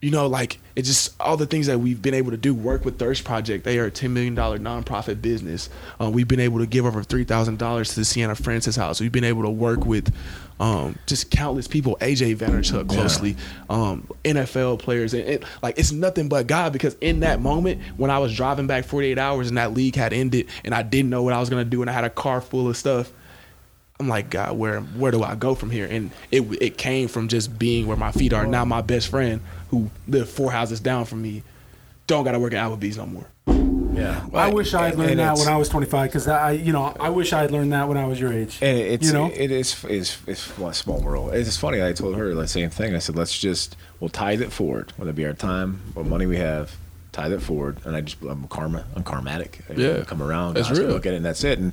you 0.00 0.10
know, 0.10 0.26
like 0.26 0.58
it's 0.76 0.88
just 0.88 1.20
all 1.20 1.36
the 1.36 1.46
things 1.46 1.66
that 1.66 1.78
we've 1.78 2.00
been 2.00 2.14
able 2.14 2.30
to 2.30 2.36
do. 2.36 2.54
Work 2.54 2.84
with 2.84 2.98
Thirst 2.98 3.24
Project. 3.24 3.64
They 3.64 3.78
are 3.78 3.86
a 3.86 3.90
ten 3.90 4.14
million 4.14 4.34
dollar 4.34 4.58
nonprofit 4.58 5.20
business. 5.20 5.68
Uh, 6.00 6.10
we've 6.10 6.28
been 6.28 6.40
able 6.40 6.58
to 6.60 6.66
give 6.66 6.86
over 6.86 7.02
three 7.02 7.24
thousand 7.24 7.58
dollars 7.58 7.90
to 7.90 7.96
the 7.96 8.04
Siena 8.04 8.34
Francis 8.34 8.76
House. 8.76 9.00
We've 9.00 9.12
been 9.12 9.24
able 9.24 9.42
to 9.42 9.50
work 9.50 9.84
with 9.84 10.14
um, 10.58 10.98
just 11.06 11.30
countless 11.30 11.68
people. 11.68 11.96
AJ 12.00 12.36
Vanderchuk 12.36 12.88
closely, 12.88 13.36
um, 13.68 14.08
NFL 14.24 14.78
players, 14.78 15.12
and 15.12 15.22
it, 15.28 15.44
like 15.62 15.78
it's 15.78 15.92
nothing 15.92 16.28
but 16.28 16.46
God. 16.46 16.72
Because 16.72 16.96
in 17.00 17.20
that 17.20 17.40
moment 17.40 17.82
when 17.98 18.10
I 18.10 18.18
was 18.18 18.34
driving 18.34 18.66
back 18.66 18.84
forty 18.84 19.08
eight 19.08 19.18
hours 19.18 19.48
and 19.48 19.58
that 19.58 19.74
league 19.74 19.96
had 19.96 20.14
ended, 20.14 20.48
and 20.64 20.74
I 20.74 20.82
didn't 20.82 21.10
know 21.10 21.22
what 21.22 21.34
I 21.34 21.40
was 21.40 21.50
gonna 21.50 21.64
do, 21.64 21.82
and 21.82 21.90
I 21.90 21.92
had 21.92 22.04
a 22.04 22.10
car 22.10 22.40
full 22.40 22.68
of 22.68 22.76
stuff. 22.76 23.12
I'm 24.00 24.08
like, 24.08 24.30
God, 24.30 24.56
where 24.56 24.80
where 24.80 25.12
do 25.12 25.22
I 25.22 25.34
go 25.34 25.54
from 25.54 25.70
here? 25.70 25.86
And 25.86 26.10
it 26.30 26.40
it 26.60 26.78
came 26.78 27.06
from 27.06 27.28
just 27.28 27.58
being 27.58 27.86
where 27.86 27.98
my 27.98 28.12
feet 28.12 28.32
are. 28.32 28.46
Now 28.46 28.64
my 28.64 28.80
best 28.80 29.08
friend, 29.08 29.42
who 29.68 29.90
lived 30.08 30.30
four 30.30 30.50
houses 30.50 30.80
down 30.80 31.04
from 31.04 31.20
me, 31.20 31.42
don't 32.06 32.24
got 32.24 32.32
to 32.32 32.38
work 32.38 32.54
at 32.54 32.66
Applebee's 32.66 32.96
no 32.96 33.04
more. 33.04 33.26
Yeah, 33.92 34.26
I 34.32 34.48
wish 34.48 34.72
I 34.72 34.86
had 34.86 34.98
learned 34.98 35.18
that 35.18 35.36
when 35.36 35.48
I 35.48 35.56
was 35.56 35.68
25 35.68 36.08
because 36.08 36.28
I, 36.28 36.52
you 36.52 36.72
know, 36.72 36.96
I 36.98 37.10
wish 37.10 37.34
I 37.34 37.42
had 37.42 37.50
learned 37.50 37.72
that 37.74 37.88
when 37.88 37.98
I 37.98 38.06
was 38.06 38.18
your 38.18 38.32
age. 38.32 38.58
And 38.62 38.78
it's 38.78 39.06
you 39.06 39.12
know, 39.12 39.30
it 39.34 39.50
is 39.50 39.84
it's 39.84 40.16
it's 40.26 40.58
a 40.58 40.72
small 40.72 41.02
world. 41.02 41.34
It's 41.34 41.56
funny. 41.58 41.82
I 41.82 41.92
told 41.92 42.16
her 42.16 42.34
the 42.34 42.48
same 42.48 42.70
thing. 42.70 42.94
I 42.94 43.00
said, 43.00 43.16
let's 43.16 43.38
just 43.38 43.76
we'll 43.98 44.08
tithe 44.08 44.40
it 44.40 44.50
forward, 44.50 44.94
whether 44.96 45.10
it 45.10 45.16
be 45.16 45.26
our 45.26 45.34
time 45.34 45.82
or 45.94 46.04
money 46.04 46.24
we 46.24 46.38
have. 46.38 46.74
Tithe 47.20 47.32
it 47.34 47.42
forward, 47.42 47.78
and 47.84 47.94
I 47.94 48.00
just 48.00 48.22
I'm 48.22 48.48
karma. 48.48 48.84
I'm 48.96 49.04
karmatic. 49.04 49.60
I 49.68 49.74
Yeah. 49.74 50.04
come 50.04 50.22
around. 50.22 50.54
That's 50.54 50.70
real. 50.70 50.88
Look 50.88 51.04
at 51.06 51.12
it, 51.12 51.16
and 51.16 51.24
that's 51.24 51.44
it. 51.44 51.58
And 51.58 51.72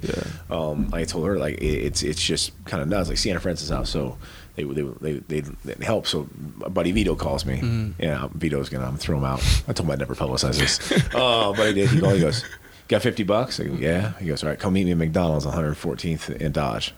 um, 0.50 0.90
I 0.94 1.06
told 1.06 1.26
her 1.28 1.38
like 1.38 1.56
it, 1.56 1.66
it's 1.88 2.04
it's 2.04 2.22
just 2.22 2.52
kind 2.66 2.82
of 2.84 2.90
nuts. 2.90 3.08
Like 3.10 3.18
Siena 3.18 3.40
Francis 3.40 3.70
house. 3.70 3.90
So 3.90 4.18
they 4.56 4.64
they 4.64 4.82
they 4.82 5.14
they, 5.28 5.40
they 5.42 5.86
help. 5.86 6.06
So 6.08 6.28
my 6.58 6.68
buddy 6.68 6.92
Vito 6.92 7.16
calls 7.16 7.46
me. 7.46 7.58
Mm-hmm. 7.60 8.02
Yeah, 8.04 8.28
Vito's 8.34 8.68
gonna 8.70 8.86
I'm 8.88 8.98
throw 8.98 9.18
him 9.18 9.24
out. 9.24 9.40
I 9.68 9.74
told 9.74 9.88
him 9.88 9.92
I'd 9.92 10.00
never 10.00 10.16
publicize 10.16 10.60
this. 10.60 10.92
uh, 11.16 11.54
but 11.56 11.68
he 11.68 11.74
did. 11.76 11.90
He, 11.92 12.00
called, 12.02 12.16
he 12.16 12.20
goes, 12.20 12.44
"Got 12.90 13.02
fifty 13.04 13.24
bucks?" 13.24 13.60
I 13.62 13.66
go, 13.66 13.74
"Yeah." 13.76 14.14
He 14.20 14.26
goes, 14.26 14.44
"All 14.44 14.50
right, 14.50 14.60
come 14.60 14.74
meet 14.74 14.84
me 14.86 14.92
at 14.92 14.98
McDonald's, 14.98 15.46
114th 15.46 16.36
in 16.42 16.52
Dodge." 16.52 16.94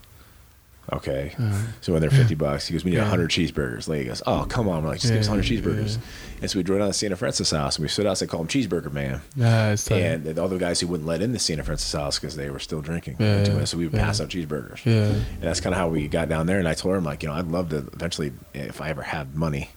Okay. 0.91 1.35
So 1.81 1.93
when 1.93 2.01
they're 2.01 2.09
50 2.09 2.35
bucks, 2.35 2.67
he 2.67 2.73
goes, 2.73 2.83
we 2.83 2.91
need. 2.91 2.97
Yeah. 2.97 3.03
100 3.03 3.29
cheeseburgers. 3.29 3.87
Lady 3.87 4.05
goes, 4.05 4.21
oh, 4.25 4.45
come 4.49 4.67
on. 4.67 4.83
We're 4.83 4.89
like, 4.89 4.99
just 4.99 5.13
give 5.13 5.21
us 5.21 5.29
100 5.29 5.45
cheeseburgers. 5.45 5.97
yeah. 5.97 6.01
And 6.41 6.49
so 6.49 6.57
we 6.57 6.63
drove 6.63 6.79
down 6.79 6.87
to 6.87 6.93
Santa 6.93 7.15
Francis 7.15 7.51
house 7.51 7.75
and 7.75 7.83
we 7.83 7.89
stood 7.89 8.05
outside, 8.05 8.29
called 8.29 8.51
him 8.51 8.61
Cheeseburger 8.61 8.91
Man. 8.91 9.21
Yeah, 9.35 9.75
tight. 9.75 9.97
And 9.99 10.23
the 10.23 10.41
other 10.41 10.57
guys 10.57 10.79
who 10.79 10.87
wouldn't 10.87 11.07
let 11.07 11.21
in 11.21 11.33
the 11.33 11.39
Santa 11.39 11.63
Francis 11.63 11.91
house 11.91 12.17
because 12.17 12.35
they 12.35 12.49
were 12.49 12.59
still 12.59 12.81
drinking. 12.81 13.17
Yeah, 13.19 13.45
yeah, 13.45 13.63
so 13.65 13.77
we 13.77 13.85
would 13.85 13.93
yeah. 13.93 14.05
pass 14.05 14.21
out 14.21 14.29
cheeseburgers. 14.29 14.85
Yeah. 14.85 15.07
And 15.13 15.41
that's 15.41 15.59
kind 15.59 15.73
of 15.73 15.79
how 15.79 15.89
we 15.89 16.07
got 16.07 16.29
down 16.29 16.45
there. 16.45 16.59
And 16.59 16.67
I 16.67 16.73
told 16.73 16.93
her, 16.93 16.97
I'm 16.97 17.03
like, 17.03 17.23
you 17.23 17.29
know, 17.29 17.35
I'd 17.35 17.47
love 17.47 17.69
to 17.69 17.89
eventually, 17.93 18.31
if 18.53 18.79
I 18.81 18.89
ever 18.89 19.01
had 19.01 19.35
money, 19.35 19.69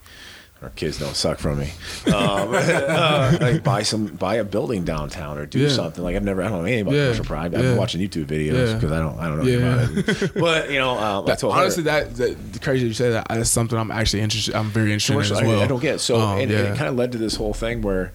our 0.63 0.71
kids 0.71 0.99
don't 0.99 1.15
suck 1.17 1.39
from 1.39 1.59
me. 1.59 1.71
Um, 2.07 2.13
uh, 2.55 3.37
like 3.41 3.63
buy 3.65 3.83
some, 3.83 4.07
buy 4.07 4.37
a 4.37 4.45
building 4.45 4.85
downtown 4.85 5.39
or 5.39 5.47
do 5.47 5.61
Yeah. 5.61 5.69
something. 5.69 6.03
Like 6.03 6.17
I've 6.17 6.23
never, 6.25 6.43
I 6.43 6.49
don't 6.49 6.59
know 6.59 6.65
anything 6.65 6.83
about 6.83 6.95
Yeah. 6.95 7.05
commercial 7.05 7.25
pride. 7.25 7.55
I've 7.55 7.63
Yeah. 7.63 7.71
been 7.71 7.77
watching 7.79 8.01
YouTube 8.01 8.27
videos 8.27 8.75
because 8.75 8.93
I 8.93 8.99
don't, 8.99 9.19
I 9.19 9.29
don't 9.29 9.39
know 9.39 9.45
Yeah. 9.45 9.79
anything 9.81 9.99
about 9.99 10.23
it. 10.23 10.35
But 10.43 10.71
you 10.71 10.79
know, 10.79 10.91
um, 10.99 11.25
I 11.25 11.27
That- 11.29 11.39
told 11.39 11.55
her, 11.55 11.61
honestly, 11.61 11.83
that, 11.85 12.15
that 12.17 12.37
crazy 12.63 12.87
you 12.87 12.93
say 12.95 13.11
that. 13.11 13.27
That's 13.29 13.51
something 13.51 13.79
I'm 13.79 13.91
actually 13.91 14.21
interested. 14.23 14.55
I'm 14.55 14.71
very 14.71 14.93
interested 14.93 15.15
in 15.15 15.21
as 15.21 15.31
well. 15.43 15.61
I, 15.61 15.65
I 15.65 15.67
don't 15.67 15.81
get 15.81 15.97
it. 15.97 15.99
so, 16.01 16.21
Um, 16.21 16.39
and, 16.39 16.51
and 16.51 16.69
it 16.69 16.77
kind 16.77 16.89
of 16.89 16.97
led 16.97 17.13
to 17.13 17.19
this 17.19 17.37
whole 17.37 17.55
thing 17.55 17.83
where 17.83 18.13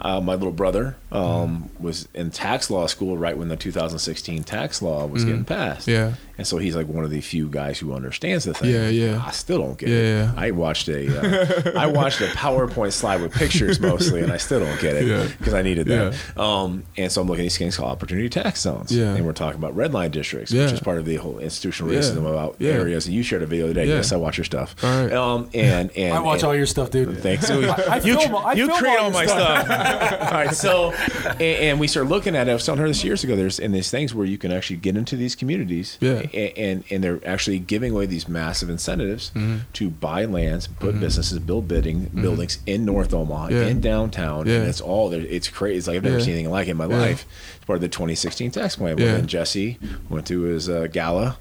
uh, 0.00 0.20
my 0.20 0.34
little 0.34 0.52
brother 0.52 0.96
um, 1.12 1.68
was 1.78 2.08
in 2.14 2.30
tax 2.30 2.70
law 2.70 2.86
school 2.86 3.16
right 3.18 3.36
when 3.36 3.48
the 3.48 3.56
2016 3.56 4.44
tax 4.44 4.80
law 4.82 5.06
was 5.06 5.24
getting 5.24 5.44
passed. 5.44 5.86
Yeah. 5.88 6.14
and 6.38 6.46
so 6.46 6.56
he's 6.58 6.74
like 6.76 6.86
one 6.86 7.04
of 7.04 7.10
the 7.10 7.20
few 7.20 7.48
guys 7.48 7.78
who 7.78 7.92
understands 7.92 8.44
the 8.44 8.54
thing. 8.54 8.70
Yeah, 8.70 8.88
yeah. 8.88 9.22
I 9.26 9.30
still 9.32 9.58
don't 9.58 9.76
get 9.78 9.88
it. 9.90 9.92
yeah. 10.16 10.32
I 10.36 10.52
watched 10.52 10.88
a, 10.88 11.74
uh, 11.74 11.78
I 11.78 11.86
watched 11.92 12.20
a 12.20 12.26
PowerPoint 12.26 12.92
slide 12.92 13.20
with 13.22 13.32
pictures 13.32 13.80
mostly, 13.80 14.22
and 14.22 14.32
I 14.32 14.36
still 14.36 14.60
don't 14.60 14.80
get 14.80 14.96
it 14.96 15.38
because 15.38 15.54
I 15.54 15.62
needed 15.62 15.86
that. 15.88 16.14
Um, 16.38 16.84
and 16.96 17.10
so 17.10 17.20
I'm 17.22 17.28
looking 17.28 17.42
at 17.42 17.46
these 17.46 17.58
things 17.58 17.76
called 17.76 17.90
opportunity 17.90 18.28
tax 18.28 18.60
zones. 18.60 18.90
Yeah. 18.94 19.14
and 19.14 19.24
we're 19.26 19.32
talking 19.32 19.58
about 19.58 19.74
red 19.76 19.92
line 19.92 20.10
districts, 20.10 20.52
Yeah. 20.52 20.64
which 20.64 20.72
is 20.74 20.80
part 20.80 20.98
of 20.98 21.04
the 21.04 21.16
whole 21.16 21.38
institutional 21.38 21.92
Yeah. 21.92 22.00
racism 22.00 22.18
about 22.28 22.56
Yeah. 22.58 22.72
areas. 22.72 23.06
And 23.06 23.14
you 23.14 23.22
shared 23.22 23.42
a 23.42 23.46
video 23.46 23.66
today. 23.68 23.86
Yeah. 23.86 23.96
Yes, 23.96 24.12
I 24.12 24.16
watch 24.16 24.38
your 24.38 24.44
stuff. 24.44 24.74
All 24.82 25.02
right. 25.04 25.12
Um, 25.12 25.48
and 25.54 25.90
and 25.96 26.14
I 26.14 26.20
watch 26.20 26.40
and- 26.40 26.44
all 26.48 26.56
your 26.56 26.66
stuff, 26.66 26.90
dude. 26.90 27.18
Thanks. 27.22 27.50
I 27.50 28.00
you 28.04 28.18
film- 28.18 28.36
I 28.36 28.52
you 28.54 28.66
film 28.66 28.78
create 28.78 28.98
all 28.98 29.04
all 29.06 29.10
my 29.10 29.26
stuff. 29.26 29.64
stuff. 29.66 30.22
all 30.22 30.30
right. 30.32 30.54
So, 30.54 30.92
and, 31.32 31.40
and 31.40 31.80
we 31.80 31.86
started 31.86 32.10
looking 32.10 32.36
at 32.36 32.48
it. 32.48 32.50
I 32.50 32.54
was 32.54 32.64
telling 32.64 32.80
her 32.80 32.88
this 32.88 33.02
years 33.04 33.24
ago. 33.24 33.36
There's 33.36 33.58
in 33.58 33.72
these 33.72 33.90
things 33.90 34.14
where 34.14 34.26
you 34.26 34.38
can 34.38 34.52
actually 34.52 34.76
get 34.76 34.96
into 34.96 35.16
these 35.16 35.34
communities. 35.34 35.98
Yeah. 36.00 36.22
a- 36.32 36.52
And 36.56 36.84
and 36.90 37.02
they're 37.04 37.20
actually 37.26 37.58
giving 37.58 37.92
away 37.92 38.06
these 38.06 38.28
massive 38.28 38.70
incentives 38.70 39.30
Mm-hmm. 39.34 39.58
to 39.74 39.90
buy 39.90 40.24
lands, 40.24 40.66
put 40.66 40.98
businesses, 41.00 41.38
build 41.38 41.68
bidding 41.80 42.10
buildings 42.22 42.58
in 42.66 42.84
North 42.84 43.14
Omaha, 43.14 43.48
Yeah. 43.48 43.66
in 43.66 43.80
downtown, 43.80 44.46
Yeah. 44.46 44.56
and 44.56 44.68
it's 44.68 44.80
all 44.82 45.08
there. 45.08 45.20
It's 45.22 45.48
crazy. 45.48 45.78
It's 45.78 45.86
like 45.86 45.96
I've 45.96 46.04
never 46.04 46.18
Yeah. 46.18 46.24
seen 46.24 46.34
anything 46.34 46.50
like 46.52 46.68
it 46.68 46.72
in 46.72 46.76
my 46.76 46.86
Yeah. 46.86 46.96
life. 46.98 47.24
It's 47.56 47.64
part 47.64 47.76
of 47.78 47.80
the 47.80 47.88
2016 47.88 48.50
tax 48.50 48.76
plan. 48.76 48.98
Yeah. 48.98 49.14
When 49.14 49.26
Jesse 49.26 49.78
went 50.10 50.26
to 50.26 50.42
his 50.42 50.68
uh, 50.68 50.88
gala, 50.92 51.38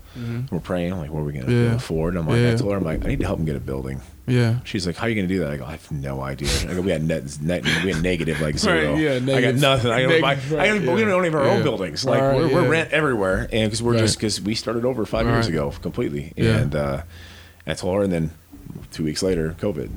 we're 0.50 0.60
praying. 0.60 0.98
Like, 0.98 1.12
what 1.12 1.22
are 1.22 1.24
we 1.24 1.34
going 1.34 1.46
to 1.46 1.52
Yeah. 1.52 1.76
afford? 1.76 2.14
And 2.14 2.20
I'm 2.24 2.28
like, 2.28 2.54
I 2.54 2.56
told 2.58 2.72
her, 2.72 2.78
I'm 2.78 2.84
like, 2.84 3.04
I 3.04 3.08
need 3.10 3.20
to 3.20 3.26
help 3.26 3.40
him 3.40 3.46
get 3.46 3.56
a 3.56 3.60
building. 3.60 4.00
yeah. 4.28 4.60
She's 4.64 4.86
like, 4.86 4.96
"How 4.96 5.08
are 5.08 5.10
you 5.10 5.16
gonna 5.16 5.28
do 5.28 5.40
that?" 5.40 5.50
I 5.50 5.58
go, 5.58 5.66
"I 5.66 5.72
have 5.72 5.92
no 5.92 6.22
idea." 6.22 6.50
I 6.70 6.74
go, 6.76 6.82
"We 6.82 6.92
had 6.92 7.04
net, 7.04 7.24
net 7.42 7.64
we 7.84 7.92
had 7.92 8.04
negative 8.04 8.40
like 8.40 8.60
zero. 8.60 8.96
yeah, 8.96 9.16
I 9.36 9.42
got 9.42 9.56
nothing. 9.56 9.90
I, 9.92 10.04
go, 10.04 10.22
buy, 10.22 10.36
negative, 10.36 10.54
I 10.54 10.70
right, 10.72 10.86
go, 10.86 10.94
we 10.94 11.02
don't 11.02 11.26
even 11.26 11.34
have 11.34 11.36
our 11.36 11.48
own 11.48 11.64
buildings. 11.64 12.06
Like 12.06 12.22
Right, 12.22 12.36
we're, 12.36 12.48
we're 12.54 12.70
rent 12.70 12.92
everywhere, 12.92 13.50
and 13.52 13.66
because 13.72 13.82
we're 13.82 13.94
Right. 13.94 14.02
just 14.02 14.18
because 14.20 14.40
we 14.40 14.54
started 14.54 14.86
over 14.86 15.04
five 15.08 15.26
years 15.26 15.48
ago 15.48 15.74
completely, 15.82 16.34
Yeah. 16.38 16.58
and 16.58 16.76
uh, 16.76 17.02
I 17.66 17.74
told 17.74 17.96
her, 17.98 18.04
and 18.04 18.14
then 18.14 18.30
two 18.92 19.04
weeks 19.04 19.24
later, 19.24 19.56
COVID. 19.60 19.90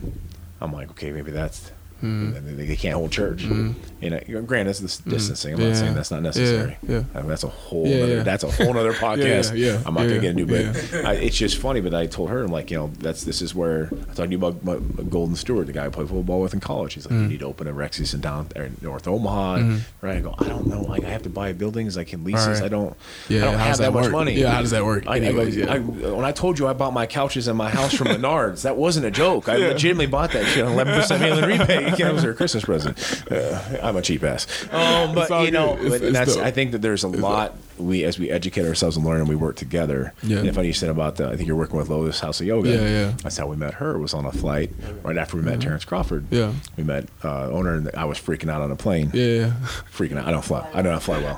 I'm 0.62 0.72
like, 0.72 0.90
okay, 0.90 1.10
maybe 1.10 1.32
that's. 1.32 1.72
Hmm. 2.02 2.34
and 2.36 2.58
They, 2.58 2.66
they 2.66 2.76
can't 2.76 2.96
hold 2.96 3.12
church, 3.12 3.42
you 3.44 3.74
know. 4.00 4.42
granted, 4.42 4.70
it's 4.70 4.80
this 4.80 4.98
distancing. 4.98 5.54
I'm 5.54 5.60
not 5.68 5.76
saying 5.76 5.94
that's 5.94 6.10
not 6.10 6.22
necessary. 6.22 6.76
Yeah, 6.82 6.96
yeah. 6.98 7.04
I 7.14 7.20
mean, 7.20 7.28
that's 7.28 7.44
a 7.44 7.48
whole. 7.48 7.86
Yeah, 7.86 8.02
other, 8.02 8.16
yeah. 8.16 8.22
That's 8.24 8.42
a 8.42 8.50
whole 8.50 8.76
other 8.76 8.92
podcast. 9.06 9.56
yeah, 9.56 9.80
I'm 9.86 9.94
not 9.94 10.02
yeah, 10.02 10.08
gonna 10.08 10.20
get 10.20 10.30
into, 10.38 10.46
but 10.46 10.92
yeah. 10.92 11.08
I, 11.08 11.12
it's 11.14 11.36
just 11.36 11.58
funny. 11.58 11.80
But 11.80 11.94
I 11.94 12.06
told 12.06 12.30
her, 12.30 12.42
I'm 12.42 12.50
like, 12.50 12.70
you 12.72 12.76
know, 12.76 12.90
that's 12.98 13.22
this 13.22 13.40
is 13.40 13.54
where 13.54 13.88
I 13.92 14.14
talked 14.14 14.16
to 14.16 14.28
you 14.30 14.36
about 14.36 14.64
my, 14.64 14.74
my 14.76 15.04
Golden 15.08 15.36
Stewart, 15.36 15.66
the 15.68 15.72
guy 15.72 15.86
I 15.86 15.88
played 15.90 16.08
football 16.08 16.40
with 16.40 16.54
in 16.54 16.60
college. 16.60 16.94
He's 16.94 17.06
like, 17.06 17.14
Mm. 17.14 17.22
you 17.22 17.28
need 17.28 17.40
to 17.40 17.46
open 17.46 17.66
a 17.68 17.72
Rex's 17.72 18.14
in 18.14 18.20
down 18.20 18.48
there 18.54 18.64
in 18.64 18.76
North 18.82 19.06
Omaha, 19.06 19.78
right? 20.00 20.16
I 20.16 20.20
go, 20.20 20.34
I 20.38 20.48
don't 20.48 20.66
know, 20.66 20.82
like 20.82 21.04
I 21.04 21.08
have 21.10 21.22
to 21.22 21.30
buy 21.30 21.52
buildings, 21.52 21.96
I 21.96 22.02
can. 22.04 22.20
Mm-hmm. 22.24 22.34
Right. 22.34 22.62
I 22.62 22.68
don't, 22.68 22.96
Yeah, 23.28 23.42
I 23.42 23.44
don't 23.52 23.58
have 23.60 23.76
that, 23.78 23.92
that 23.92 23.92
much 23.92 24.10
money. 24.10 24.34
Yeah, 24.34 24.50
how 24.50 24.60
does 24.62 24.70
that 24.72 24.84
work? 24.84 25.06
I, 25.06 25.18
Anyways, 25.18 25.56
yeah. 25.56 25.72
I, 25.72 25.78
when 25.78 26.24
I 26.24 26.32
told 26.32 26.58
you 26.58 26.66
I 26.66 26.72
bought 26.72 26.92
my 26.92 27.06
couches 27.06 27.46
and 27.48 27.56
my 27.56 27.70
house 27.70 27.94
from 27.94 28.06
Menards, 28.16 28.62
that 28.62 28.76
wasn't 28.76 29.06
a 29.06 29.10
joke. 29.10 29.48
I 29.48 29.56
legitimately 29.56 30.06
bought 30.06 30.32
that 30.32 30.46
shit 30.46 30.64
on 30.64 30.72
11 30.72 30.94
percent 30.94 31.20
mail-in 31.22 31.44
rebate. 31.48 31.91
It 32.08 32.12
was 32.12 32.22
their 32.22 32.34
Christmas 32.34 32.64
present. 32.64 33.24
Uh, 33.30 33.78
I'm 33.82 33.96
a 33.96 34.02
cheap 34.02 34.22
ass. 34.24 34.46
Um, 34.72 35.14
but 35.14 35.44
you 35.44 35.50
know, 35.50 35.76
good. 35.76 35.86
It's- 35.86 36.00
it's 36.02 36.12
that's. 36.12 36.34
dope. 36.36 36.44
I 36.44 36.50
think 36.50 36.72
that 36.72 36.82
there's 36.82 37.04
a 37.04 37.08
lot 37.08 37.54
we 37.78 38.04
as 38.04 38.18
we 38.18 38.30
educate 38.30 38.66
ourselves 38.66 38.96
and 38.96 39.04
learn 39.06 39.20
and 39.20 39.28
we 39.28 39.34
work 39.36 39.56
together. 39.56 40.12
Yeah. 40.22 40.38
And 40.38 40.54
funny 40.54 40.68
you 40.68 40.72
said 40.72 40.90
about 40.90 41.16
the, 41.16 41.28
I 41.28 41.36
think 41.36 41.46
you're 41.46 41.56
working 41.56 41.76
with 41.76 41.88
Lotus 41.88 42.20
House 42.20 42.40
of 42.40 42.46
Yoga. 42.46 42.70
Yeah, 42.70 42.80
yeah. 42.82 43.12
That's 43.22 43.36
how 43.36 43.46
we 43.46 43.56
met 43.56 43.74
her. 43.74 43.98
Was 43.98 44.14
on 44.14 44.24
a 44.26 44.32
flight 44.32 44.70
right 45.02 45.16
after 45.16 45.36
we 45.36 45.42
met 45.42 45.60
Terrence 45.60 45.84
Crawford. 45.84 46.24
Mm-hmm. 46.26 46.34
Yeah. 46.34 46.52
We 46.76 46.82
met 46.84 47.08
uh, 47.24 47.48
owner 47.50 47.74
and 47.74 47.90
I 47.96 48.04
was 48.04 48.18
freaking 48.18 48.50
out 48.50 48.60
on 48.62 48.70
a 48.70 48.76
plane. 48.76 49.10
Yeah. 49.14 49.52
Freaking 49.92 50.16
out. 50.18 50.26
I 50.26 50.30
don't 50.30 50.44
fly. 50.44 50.68
I 50.74 50.82
don't 50.82 51.02
fly 51.02 51.18
well. 51.18 51.36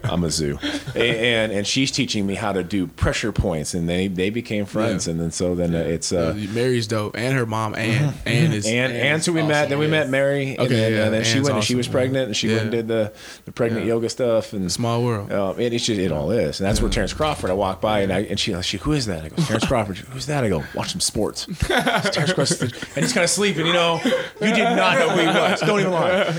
I'm 0.04 0.24
a 0.24 0.30
zoo. 0.30 0.58
A- 0.94 1.34
And 1.34 1.52
and 1.52 1.66
she's 1.66 1.90
teaching 1.90 2.26
me 2.26 2.34
how 2.34 2.52
to 2.52 2.62
do 2.62 2.86
pressure 2.86 3.32
points, 3.32 3.74
and 3.74 3.88
they 3.88 4.08
they 4.08 4.30
became 4.30 4.64
friends, 4.66 5.06
Yeah. 5.06 5.12
and 5.12 5.20
then 5.20 5.30
so 5.30 5.54
then 5.54 5.74
uh, 5.74 5.78
it's 5.78 6.12
uh, 6.12 6.34
Mary's 6.52 6.86
dope, 6.86 7.16
and 7.16 7.36
her 7.36 7.46
mom, 7.46 7.74
Ann. 7.74 8.14
Ann 8.24 8.52
is 8.52 8.66
and 8.66 8.92
Ann 8.92 9.06
and 9.06 9.18
is 9.18 9.24
so 9.24 9.32
we 9.32 9.42
met. 9.42 9.68
Then 9.68 9.78
we 9.78 9.86
met 9.86 10.08
Mary. 10.08 10.50
And 10.50 10.60
Okay, 10.60 10.74
then, 10.74 10.92
yeah, 10.92 11.04
and 11.06 11.14
then 11.14 11.24
she 11.24 11.40
went. 11.40 11.54
and 11.56 11.64
she 11.64 11.74
was 11.74 11.86
yeah. 11.86 11.92
pregnant, 11.92 12.26
and 12.28 12.36
she 12.36 12.48
went 12.48 12.62
and 12.62 12.70
did 12.70 12.88
the, 12.88 13.12
the 13.44 13.52
pregnant 13.52 13.84
Yeah. 13.86 13.94
yoga 13.94 14.08
stuff. 14.08 14.52
And 14.52 14.70
Small 14.70 15.02
world. 15.04 15.30
Um, 15.36 15.60
it, 15.60 15.72
it's 15.72 15.84
just 15.84 16.00
it 16.00 16.10
all 16.10 16.30
is, 16.30 16.60
and 16.60 16.66
that's 16.68 16.80
where 16.80 16.90
Terrence 16.90 17.12
Crawford. 17.12 17.50
I 17.50 17.52
walk 17.52 17.80
by 17.80 18.00
and 18.00 18.12
I 18.12 18.20
and 18.20 18.40
she 18.40 18.60
she 18.62 18.78
who 18.78 18.92
is 18.92 19.06
that? 19.06 19.24
I 19.24 19.28
go 19.28 19.36
Terrence 19.42 19.66
Crawford. 19.66 19.98
Who's 19.98 20.26
that? 20.26 20.42
I 20.44 20.48
go 20.48 20.64
watch 20.74 20.92
some 20.92 21.00
sports. 21.00 21.46
It's 21.48 21.60
Terrence 22.10 22.32
Crawford, 22.32 22.72
and 22.96 23.04
he's 23.04 23.12
kind 23.12 23.24
of 23.24 23.30
sleeping. 23.30 23.66
You 23.66 23.72
know, 23.72 24.00
you 24.04 24.54
did 24.54 24.76
not 24.76 24.98
know 24.98 25.10
who 25.10 25.20
he 25.20 25.26
was. 25.26 25.60
Don't 25.60 25.80
even 25.80 25.92
lie. 25.92 26.10
And- 26.10 26.32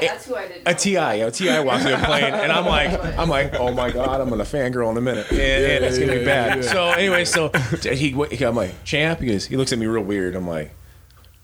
Ti, 0.00 0.06
that's 0.06 0.26
who 0.26 0.34
I 0.36 0.48
did. 0.48 0.62
a 0.66 0.74
Ti, 0.74 0.90
you 0.90 0.96
know, 0.96 1.30
Ti 1.30 1.60
walks 1.60 1.84
in 1.84 1.92
the 2.00 2.06
plane, 2.06 2.34
and 2.34 2.50
I'm 2.50 2.64
like, 2.66 3.18
I'm 3.18 3.28
like, 3.28 3.54
oh 3.54 3.72
my 3.72 3.90
god, 3.90 4.20
I'm 4.20 4.28
gonna 4.28 4.44
fangirl 4.44 4.90
in 4.90 4.96
a 4.96 5.00
minute, 5.00 5.30
and, 5.30 5.40
and 5.40 5.84
it's 5.84 5.98
gonna 5.98 6.12
be 6.12 6.18
yeah, 6.20 6.24
bad. 6.24 6.64
yeah. 6.64 6.70
So 6.70 6.86
anyway, 6.90 7.24
so 7.24 7.50
he, 7.82 8.10
he, 8.30 8.44
I'm 8.44 8.56
like, 8.56 8.84
champ. 8.84 9.20
He 9.20 9.26
goes, 9.26 9.46
he 9.46 9.56
looks 9.56 9.72
at 9.72 9.78
me 9.78 9.86
real 9.86 10.02
weird. 10.04 10.34
I'm 10.34 10.48
like, 10.48 10.72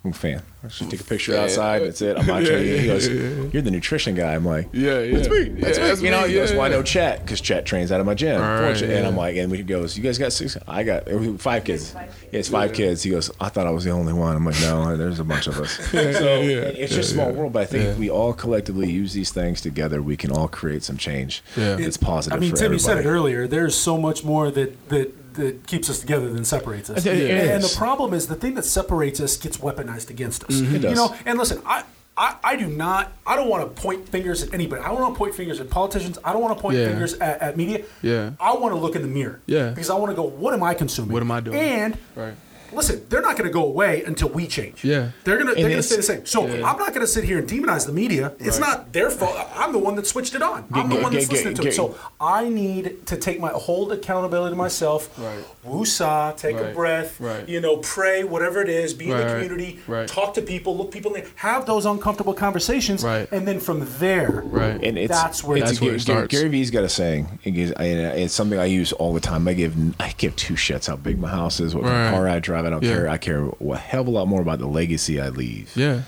I'm 0.03 0.13
a 0.13 0.15
fan. 0.15 0.43
I 0.65 0.69
just 0.69 0.91
take 0.91 1.01
a 1.01 1.05
picture 1.05 1.37
outside. 1.37 1.83
That's 1.83 2.01
it. 2.01 2.17
I'm 2.17 2.27
watching. 2.27 2.47
Yeah, 2.51 2.59
you. 2.59 2.77
He 2.79 2.87
goes, 2.87 3.07
"You're 3.09 3.61
the 3.63 3.71
nutrition 3.71 4.15
guy. 4.15 4.35
I'm 4.35 4.47
like, 4.47 4.69
Yeah, 4.73 5.01
yeah. 5.01 5.17
That's 5.17 5.29
me. 5.29 5.45
That's 5.51 5.77
Yeah, 5.77 5.85
me. 5.85 5.89
that's 5.89 6.03
you 6.03 6.11
know, 6.11 6.23
me, 6.23 6.29
he 6.29 6.35
goes, 6.35 6.51
yeah, 6.51 6.57
well, 6.57 6.67
I 6.67 6.69
know 6.71 6.79
yeah. 6.79 6.83
Chet 6.85 7.23
because 7.23 7.41
Chet 7.43 7.67
trains 7.67 7.93
out 7.93 8.01
of 8.01 8.07
my 8.07 8.15
gym. 8.15 8.41
Right, 8.41 8.61
Fortunately. 8.61 8.97
And. 8.97 9.07
I'm 9.07 9.17
like, 9.17 9.37
and 9.37 9.55
he 9.55 9.63
goes, 9.63 9.99
you 9.99 10.03
guys 10.03 10.17
got 10.17 10.33
six? 10.33 10.57
I 10.67 10.85
got 10.85 11.07
five 11.39 11.65
kids. 11.65 11.93
five 11.93 12.07
kids. 12.07 12.17
Yeah, 12.33 12.39
it's 12.39 12.49
five 12.49 12.73
kids. 12.73 13.03
He 13.03 13.11
goes, 13.11 13.31
I 13.41 13.51
thought 13.51 13.67
I 13.67 13.71
was 13.71 13.85
the 13.85 13.91
only 13.91 14.15
one. 14.15 14.37
I'm 14.37 14.45
like, 14.45 14.61
no, 14.63 14.97
there's 14.97 15.21
a 15.21 15.25
bunch 15.25 15.47
of 15.47 15.59
us. 15.61 15.73
so 15.91 15.99
yeah, 15.99 16.61
it's 16.61 16.95
just 16.95 17.11
a 17.11 17.15
small 17.15 17.33
world, 17.33 17.53
but 17.53 17.63
I 17.63 17.67
think 17.67 17.85
yeah. 17.85 17.91
if 17.91 17.99
we 17.99 18.09
all 18.09 18.33
collectively 18.33 18.91
use 18.91 19.13
these 19.13 19.31
things 19.31 19.61
together, 19.61 20.01
we 20.01 20.17
can 20.17 20.31
all 20.31 20.49
create 20.49 20.83
some 20.83 20.97
change. 20.97 21.43
Yeah. 21.57 21.77
It's 21.79 21.99
positive. 21.99 22.39
I 22.39 22.41
mean, 22.41 22.53
for 22.53 22.57
Tim, 22.57 22.73
you 22.73 22.79
said 22.79 22.99
it 22.99 23.07
earlier. 23.07 23.47
There's 23.47 23.77
so 23.77 23.99
much 23.99 24.25
more 24.25 24.51
that 24.51 24.89
that 24.89 25.20
that 25.35 25.67
keeps 25.67 25.89
us 25.91 26.01
together 26.01 26.33
than 26.33 26.45
separates 26.45 26.91
us. 26.91 27.07
It 27.07 27.31
and, 27.31 27.51
and 27.51 27.63
the 27.63 27.75
problem 27.77 28.15
is 28.15 28.27
the 28.27 28.35
thing 28.35 28.55
that 28.55 28.65
separates 28.65 29.21
us 29.21 29.37
gets 29.37 29.59
weaponized 29.59 30.11
against 30.11 30.45
us. 30.45 30.57
Mm-hmm. 30.61 30.77
It 30.77 30.83
You 30.85 30.95
know, 30.95 31.15
and 31.27 31.39
listen, 31.39 31.61
I. 31.67 31.85
I, 32.17 32.37
I 32.45 32.57
do 32.57 32.67
not. 32.67 33.13
I 33.27 33.35
don't 33.35 33.49
want 33.49 33.75
to 33.75 33.81
point 33.83 34.07
fingers 34.07 34.43
at 34.43 34.53
anybody. 34.53 34.83
I 34.83 34.89
don't 34.89 35.01
want 35.01 35.15
to 35.15 35.19
point 35.19 35.35
fingers 35.35 35.59
at 35.59 35.71
politicians. 35.71 36.19
I 36.23 36.35
don't 36.35 36.43
want 36.43 36.55
to 36.55 36.61
point 36.61 36.77
Yeah. 36.77 36.89
fingers 36.89 37.15
at, 37.15 37.41
at 37.41 37.57
media. 37.57 37.85
Yeah. 38.03 38.33
I 38.39 38.53
want 38.57 38.75
to 38.75 38.79
look 38.79 38.95
in 38.95 39.01
the 39.01 39.09
mirror. 39.09 39.41
Yeah. 39.47 39.71
Because 39.71 39.89
I 39.89 39.95
want 39.95 40.11
to 40.11 40.17
go. 40.17 40.25
What 40.25 40.53
am 40.53 40.63
I 40.63 40.75
consuming? 40.75 41.13
What 41.13 41.23
am 41.23 41.31
I 41.31 41.41
doing? 41.41 41.57
And 41.57 41.97
Right. 42.15 42.35
Listen, 42.73 43.05
they're 43.09 43.23
not 43.23 43.37
going 43.37 43.49
to 43.49 43.53
go 43.53 43.65
away 43.65 44.03
until 44.05 44.29
we 44.29 44.47
change. 44.47 44.85
Yeah. 44.85 45.11
They're 45.25 45.39
gonna 45.39 45.55
they're 45.55 45.69
gonna 45.71 45.83
stay 45.83 45.97
the 45.97 46.03
same. 46.03 46.27
So 46.27 46.47
I'm 46.47 46.61
not 46.79 46.89
going 46.89 47.01
to 47.01 47.07
sit 47.07 47.25
here 47.25 47.39
and 47.39 47.49
demonize 47.49 47.87
the 47.87 47.93
media. 47.93 48.33
It's 48.39 48.59
not 48.59 48.93
their 48.93 49.11
fault. 49.11 49.37
I'm 49.55 49.73
the 49.73 49.79
one 49.79 49.97
that 49.97 50.07
switched 50.07 50.35
it 50.35 50.43
on. 50.43 50.65
I'm 50.73 50.89
the 50.89 50.95
get- 50.97 51.03
one 51.03 51.13
that's 51.13 51.27
get- 51.27 51.33
listening 51.33 51.55
to 51.55 51.63
get- 51.63 51.73
it. 51.73 51.77
So 51.77 51.97
I 52.21 52.49
need 52.49 53.07
to 53.07 53.17
take 53.17 53.41
my 53.41 53.51
hold 53.51 53.93
accountability 53.93 54.53
to 54.53 54.57
myself. 54.57 55.17
Right. 55.19 55.45
Woosah, 55.67 56.37
take 56.37 56.57
a 56.57 56.73
breath. 56.73 57.21
Right. 57.21 57.49
You 57.49 57.61
know, 57.61 57.79
pray, 57.79 58.25
whatever 58.25 58.61
it 58.61 58.69
is. 58.69 58.95
Be 58.95 59.11
in 59.11 59.17
the 59.17 59.25
community. 59.25 59.81
Right. 59.87 60.09
Talk 60.09 60.35
to 60.35 60.43
people. 60.43 60.77
Look 60.77 60.91
people 60.91 61.15
in 61.15 61.23
the 61.25 61.31
Have 61.37 61.67
those 61.67 61.87
uncomfortable 61.87 62.35
conversations. 62.35 63.03
Right. 63.05 63.31
And 63.33 63.47
then 63.47 63.61
from 63.61 63.87
there, 63.99 64.43
Right. 64.45 64.83
And 64.83 64.99
it's, 64.99 65.11
That's 65.13 65.43
where- 65.45 65.57
it's 65.59 65.67
That's 65.67 65.81
where 65.81 65.89
it 65.91 65.93
Gary, 65.93 66.01
starts. 66.01 66.29
Gary 66.29 66.49
Vee's 66.49 66.71
got 66.71 66.85
a 66.85 66.89
saying. 66.89 67.39
He 67.43 67.51
gives- 67.51 67.73
It's 67.79 68.35
something 68.35 68.59
I 68.59 68.65
use 68.67 68.93
all 68.93 69.13
the 69.15 69.21
time. 69.21 69.47
I 69.49 69.55
give 69.55 69.75
I 70.01 70.13
give 70.17 70.37
two 70.37 70.55
shits 70.55 70.87
how 70.87 70.97
big 70.97 71.19
my 71.19 71.29
house 71.29 71.61
is, 71.61 71.75
what 71.75 71.85
Right. 71.85 72.11
car 72.11 72.29
I 72.29 72.39
drive. 72.39 72.60
I 72.67 72.71
don't 72.71 72.83
Yeah. 72.83 72.93
care. 72.95 73.09
I 73.09 73.19
care 73.19 73.49
a 73.49 73.77
hell 73.77 74.03
of 74.03 74.09
a 74.09 74.11
lot 74.11 74.29
more 74.29 74.41
about 74.41 74.59
the 74.59 74.67
legacy 74.67 75.21
I 75.21 75.29
leave. 75.29 75.71
Yeah. 75.77 76.03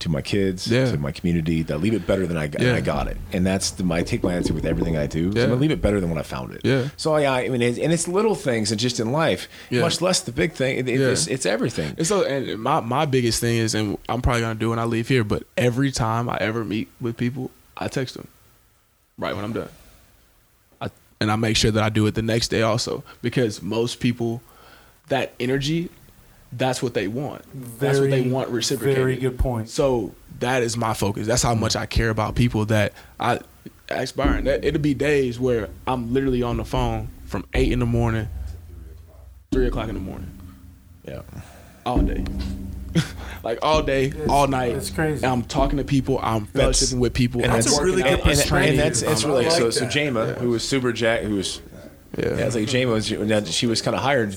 To 0.00 0.08
my 0.10 0.20
kids, 0.22 0.66
Yeah. 0.66 0.90
to 0.90 0.98
my 0.98 1.12
community, 1.12 1.62
that 1.62 1.78
leave 1.78 1.94
it 1.94 2.04
better 2.06 2.26
than 2.26 2.36
I, 2.36 2.48
got 2.48 2.60
Yeah. 2.60 2.74
I 2.74 2.80
got 2.80 3.06
it, 3.06 3.16
and 3.32 3.46
that's 3.46 3.70
the, 3.70 3.84
my 3.84 3.98
I 3.98 4.02
take 4.02 4.22
my 4.24 4.34
answer 4.34 4.52
with 4.52 4.66
everything 4.66 4.96
I 4.98 5.06
do. 5.06 5.30
So 5.32 5.38
Yeah. 5.38 5.44
I'm 5.44 5.50
gonna 5.50 5.60
leave 5.60 5.70
it 5.70 5.80
better 5.80 6.00
than 6.00 6.10
when 6.10 6.18
I 6.18 6.22
found 6.22 6.52
it. 6.52 6.60
Yeah. 6.64 6.88
So 6.96 7.14
I, 7.14 7.44
I 7.44 7.48
mean, 7.48 7.62
it's, 7.62 7.78
and 7.78 7.92
it's 7.92 8.06
little 8.08 8.34
things, 8.34 8.70
and 8.72 8.78
just 8.78 8.98
in 9.00 9.12
life, 9.12 9.48
Yeah. 9.70 9.80
much 9.82 10.00
less 10.02 10.20
the 10.20 10.32
big 10.32 10.52
thing. 10.52 10.76
It, 10.78 10.88
it- 10.88 11.00
Yeah. 11.00 11.06
it's, 11.06 11.26
it's 11.28 11.46
everything. 11.46 11.94
And 11.96 12.06
so, 12.06 12.22
and 12.24 12.58
my 12.60 12.80
my 12.80 13.06
biggest 13.06 13.40
thing 13.40 13.56
is, 13.56 13.74
and 13.74 13.96
I'm 14.08 14.20
probably 14.20 14.42
gonna 14.42 14.56
do 14.56 14.70
when 14.70 14.78
I 14.80 14.84
leave 14.84 15.08
here, 15.08 15.24
but 15.24 15.44
every 15.56 15.92
time 15.92 16.28
I 16.28 16.36
ever 16.40 16.64
meet 16.64 16.88
with 17.00 17.16
people, 17.16 17.50
I 17.76 17.86
text 17.88 18.14
them 18.16 18.26
right 19.16 19.34
when 19.34 19.44
I'm 19.44 19.52
done. 19.52 19.68
I, 20.82 20.90
and 21.20 21.30
I 21.30 21.36
make 21.36 21.56
sure 21.56 21.70
that 21.70 21.82
I 21.82 21.88
do 21.88 22.04
it 22.06 22.14
the 22.16 22.20
next 22.22 22.48
day 22.48 22.62
also 22.62 23.04
because 23.22 23.62
most 23.62 24.00
people, 24.00 24.42
that 25.08 25.34
energy, 25.40 25.90
that's 26.52 26.82
what 26.82 26.94
they 26.94 27.08
want. 27.08 27.42
that's 27.80 27.98
what 27.98 28.10
they 28.10 28.22
want 28.22 28.48
reciprocated. 28.50 28.96
very 28.96 29.16
good 29.16 29.38
point. 29.38 29.68
So 29.68 30.14
that 30.40 30.62
is 30.62 30.76
my 30.76 30.94
focus. 30.94 31.26
That's 31.26 31.42
how 31.42 31.54
much 31.54 31.76
I 31.76 31.86
care 31.86 32.10
about 32.10 32.34
people. 32.34 32.64
That 32.66 32.92
I 33.18 33.40
ask 33.88 34.14
Byron. 34.16 34.44
That 34.44 34.64
it'll 34.64 34.80
be 34.80 34.94
days 34.94 35.38
where 35.38 35.68
I'm 35.86 36.12
literally 36.12 36.42
on 36.42 36.56
the 36.56 36.64
phone 36.64 37.08
from 37.26 37.44
eight 37.54 37.72
in 37.72 37.78
the 37.80 37.86
morning, 37.86 38.28
three 39.52 39.66
o'clock 39.66 39.88
in 39.88 39.94
the 39.94 40.00
morning 40.00 40.30
Yeah. 41.06 41.22
all 41.84 41.98
day. 42.00 42.24
like 43.42 43.58
all 43.60 43.82
day, 43.82 44.12
all 44.28 44.46
night. 44.46 44.72
it's 44.72 44.90
crazy. 44.90 45.26
I'm 45.26 45.42
talking 45.42 45.78
to 45.78 45.84
people. 45.84 46.20
I'm 46.22 46.46
That's- 46.52 46.80
fellowshipping 46.94 46.98
with 47.00 47.14
people. 47.14 47.42
And 47.42 47.50
I'm 47.50 47.56
That's 47.56 47.66
a 47.66 47.70
that's 47.70 47.82
really 47.82 48.02
good 48.02 48.12
and, 48.12 48.20
and, 48.20 48.30
perspective. 48.38 48.70
and 48.70 48.78
that's 48.78 49.02
it's 49.02 49.24
really 49.24 49.44
like 49.46 49.52
so. 49.52 49.70
So 49.70 49.80
that. 49.80 49.90
Jama, 49.92 50.34
who 50.34 50.50
was 50.50 50.66
super 50.66 50.92
jack, 50.92 51.22
who 51.22 51.34
was 51.34 51.60
Yeah. 52.16 52.24
yeah, 52.36 52.46
it's 52.46 52.54
like 52.54 52.68
Jama 52.68 52.92
was 52.92 53.06
she 53.52 53.66
was 53.66 53.82
kind 53.82 53.96
of 53.96 54.02
hired. 54.02 54.36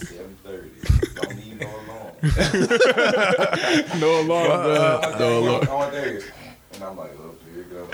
Don't 1.15 1.35
need 1.35 1.59
no 1.59 1.67
alarm. 1.67 2.13
no 3.99 4.21
alarm. 4.21 4.51
Uh, 4.51 5.17
bro. 5.17 5.19
No 5.19 5.39
alarm. 5.39 5.67
On 5.69 5.91
days. 5.91 6.23
And 6.73 6.83
I'm 6.83 6.97
like, 6.97 7.17
look, 7.19 7.39
here 7.53 7.63
you 7.63 7.69
go. 7.69 7.87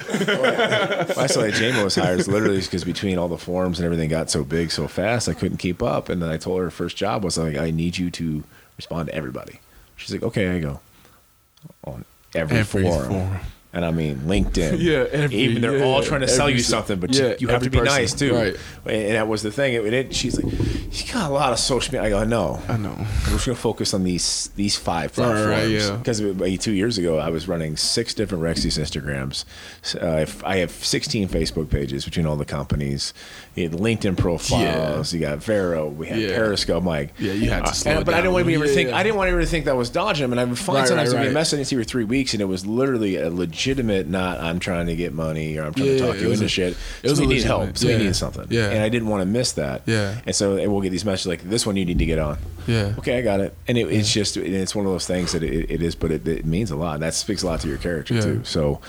I 1.21 1.27
saw 1.27 1.41
that 1.41 1.53
Jama 1.53 1.83
was 1.83 1.95
hired 1.95 2.27
literally 2.27 2.59
because 2.61 2.83
between 2.83 3.17
all 3.17 3.27
the 3.27 3.37
forums 3.37 3.79
and 3.79 3.85
everything 3.85 4.09
got 4.09 4.29
so 4.29 4.43
big 4.43 4.71
so 4.71 4.87
fast 4.87 5.27
I 5.29 5.33
couldn't 5.33 5.57
keep 5.57 5.81
up. 5.81 6.09
And 6.09 6.21
then 6.21 6.29
I 6.29 6.37
told 6.37 6.59
her 6.59 6.65
her 6.65 6.71
first 6.71 6.97
job 6.97 7.23
was 7.23 7.37
like, 7.37 7.55
I 7.57 7.71
need 7.71 7.97
you 7.97 8.09
to 8.11 8.43
respond 8.77 9.07
to 9.09 9.15
everybody. 9.15 9.59
She's 9.95 10.11
like, 10.11 10.23
okay, 10.23 10.49
I 10.49 10.59
go 10.59 10.79
on 11.85 12.03
every, 12.35 12.57
Every 12.57 12.83
forum. 12.83 13.09
forum. 13.09 13.39
And 13.76 13.84
I 13.84 13.89
mean 13.91 14.17
LinkedIn. 14.19 14.78
Yeah, 14.84 15.05
every- 15.11 15.36
even 15.38 15.61
they're 15.61 15.78
yeah, 15.80 15.84
all 15.86 16.03
trying 16.03 16.21
to 16.21 16.28
sell 16.28 16.47
you 16.49 16.59
something, 16.59 16.99
but 16.99 17.13
yeah, 17.15 17.34
you, 17.39 17.47
have 17.47 17.63
to 17.63 17.69
be 17.71 17.80
person. 17.80 17.93
nice 17.93 18.13
too. 18.13 18.34
Right. 18.36 18.55
And 18.86 19.15
that 19.15 19.28
was 19.28 19.41
the 19.41 19.51
thing. 19.51 19.74
It, 19.74 19.91
it, 19.93 20.13
she's 20.15 20.39
like, 20.39 20.53
you 20.53 21.11
got 21.11 21.30
a 21.32 21.34
lot 21.34 21.51
of 21.53 21.57
social 21.59 21.91
media. 21.91 22.05
I 22.05 22.09
go, 22.09 22.24
no. 22.24 22.61
I 22.67 22.78
know. 22.78 22.95
We're 23.26 23.34
just 23.34 23.47
gonna 23.47 23.55
focus 23.55 23.93
on 23.95 24.03
these 24.03 24.51
these 24.55 24.76
five 24.78 25.17
Right, 25.17 25.26
platforms. 25.26 25.47
right, 25.47 25.69
yeah. 25.69 25.97
Because 25.97 26.63
two 26.63 26.74
years 26.74 26.99
ago, 26.99 27.17
I 27.17 27.30
was 27.30 27.47
running 27.47 27.76
six 27.76 28.13
different 28.13 28.43
Rexys 28.43 28.78
Instagrams. 28.78 29.43
Uh, 29.99 30.26
I 30.45 30.57
have 30.57 30.71
16 30.71 31.30
Facebook 31.30 31.69
pages 31.71 32.05
between 32.05 32.28
all 32.28 32.36
the 32.36 32.45
companies. 32.45 33.13
You 33.55 33.69
had 33.69 33.77
LinkedIn 33.79 34.17
profiles. 34.17 35.13
You 35.13 35.19
got 35.19 35.37
Vero. 35.39 35.87
We 35.87 36.07
had 36.07 36.19
Yeah. 36.19 36.29
Periscope. 36.35 36.77
I'm 36.81 36.85
like, 36.87 37.13
Yeah, 37.19 37.33
you 37.33 37.49
had 37.51 37.65
to 37.65 37.69
uh, 37.69 37.73
slow 37.73 37.91
and- 37.91 38.01
it 38.01 38.05
But 38.05 38.15
I 38.15 38.17
didn't 38.21 38.33
want 38.33 38.45
to 38.47 38.51
Yeah, 38.51 38.65
think. 38.65 38.89
yeah. 38.89 38.97
I 38.97 39.03
didn't 39.03 39.15
want 39.15 39.29
to 39.29 39.45
think 39.45 39.65
that 39.65 39.75
was 39.75 39.89
dodging. 39.91 40.31
And 40.31 40.39
I 40.39 40.43
would 40.45 40.57
find 40.57 40.79
Right, 40.79 40.87
sometimes 40.87 41.09
right, 41.09 41.15
it'd 41.17 41.21
be 41.21 41.25
a 41.27 41.29
right. 41.29 41.33
message 41.33 41.59
I 41.59 41.63
didn't 41.63 41.83
for 41.83 41.89
three 41.89 42.03
weeks, 42.03 42.33
and 42.33 42.41
it 42.41 42.45
was 42.45 42.65
literally 42.65 43.17
a 43.17 43.29
legitimate. 43.29 44.07
Not 44.07 44.39
I'm 44.39 44.59
trying 44.59 44.87
to 44.87 44.95
get 44.95 45.13
money 45.13 45.57
or 45.57 45.65
I'm 45.65 45.73
trying 45.73 45.87
Yeah, 45.87 45.97
to 45.97 46.07
talk 46.07 46.19
you 46.19 46.31
into 46.31 46.45
a- 46.45 46.47
shit. 46.49 46.75
it 47.03 47.09
was 47.09 47.19
so 47.19 47.25
we 47.25 47.27
need 47.33 47.43
help. 47.43 47.77
So 47.77 47.87
we 47.87 47.93
yeah. 47.93 47.99
need 47.99 48.15
something. 48.15 48.47
Yeah. 48.49 48.69
And 48.69 48.81
I 48.83 48.89
didn't 48.89 49.07
want 49.07 49.21
to 49.21 49.25
miss 49.27 49.51
that. 49.53 49.83
Yeah. 49.85 50.15
And 50.25 50.35
so 50.35 50.55
we'll 50.69 50.81
get 50.81 50.89
these 50.91 51.05
messages 51.05 51.27
like 51.27 51.43
this 51.47 51.65
one 51.65 51.75
you 51.75 51.85
need 51.85 51.99
to 51.99 52.05
get 52.05 52.17
on. 52.17 52.37
Yeah. 52.65 52.93
Okay, 52.97 53.17
I 53.17 53.21
got 53.21 53.39
it. 53.39 53.53
And 53.67 53.77
it, 53.77 53.87
it's 53.91 54.11
just 54.11 54.35
it's 54.37 54.73
one 54.73 54.85
of 54.85 54.91
those 54.91 55.05
things 55.05 55.33
that 55.33 55.43
it, 55.43 55.69
it 55.69 55.81
is, 55.83 55.93
but 55.95 56.11
it, 56.11 56.27
it 56.27 56.45
means 56.45 56.71
a 56.71 56.75
lot. 56.75 57.01
That 57.01 57.13
speaks 57.13 57.43
a 57.43 57.45
lot 57.45 57.59
to 57.61 57.67
your 57.67 57.77
character 57.77 58.15
Yeah. 58.15 58.21
too. 58.21 58.41
So 58.45 58.79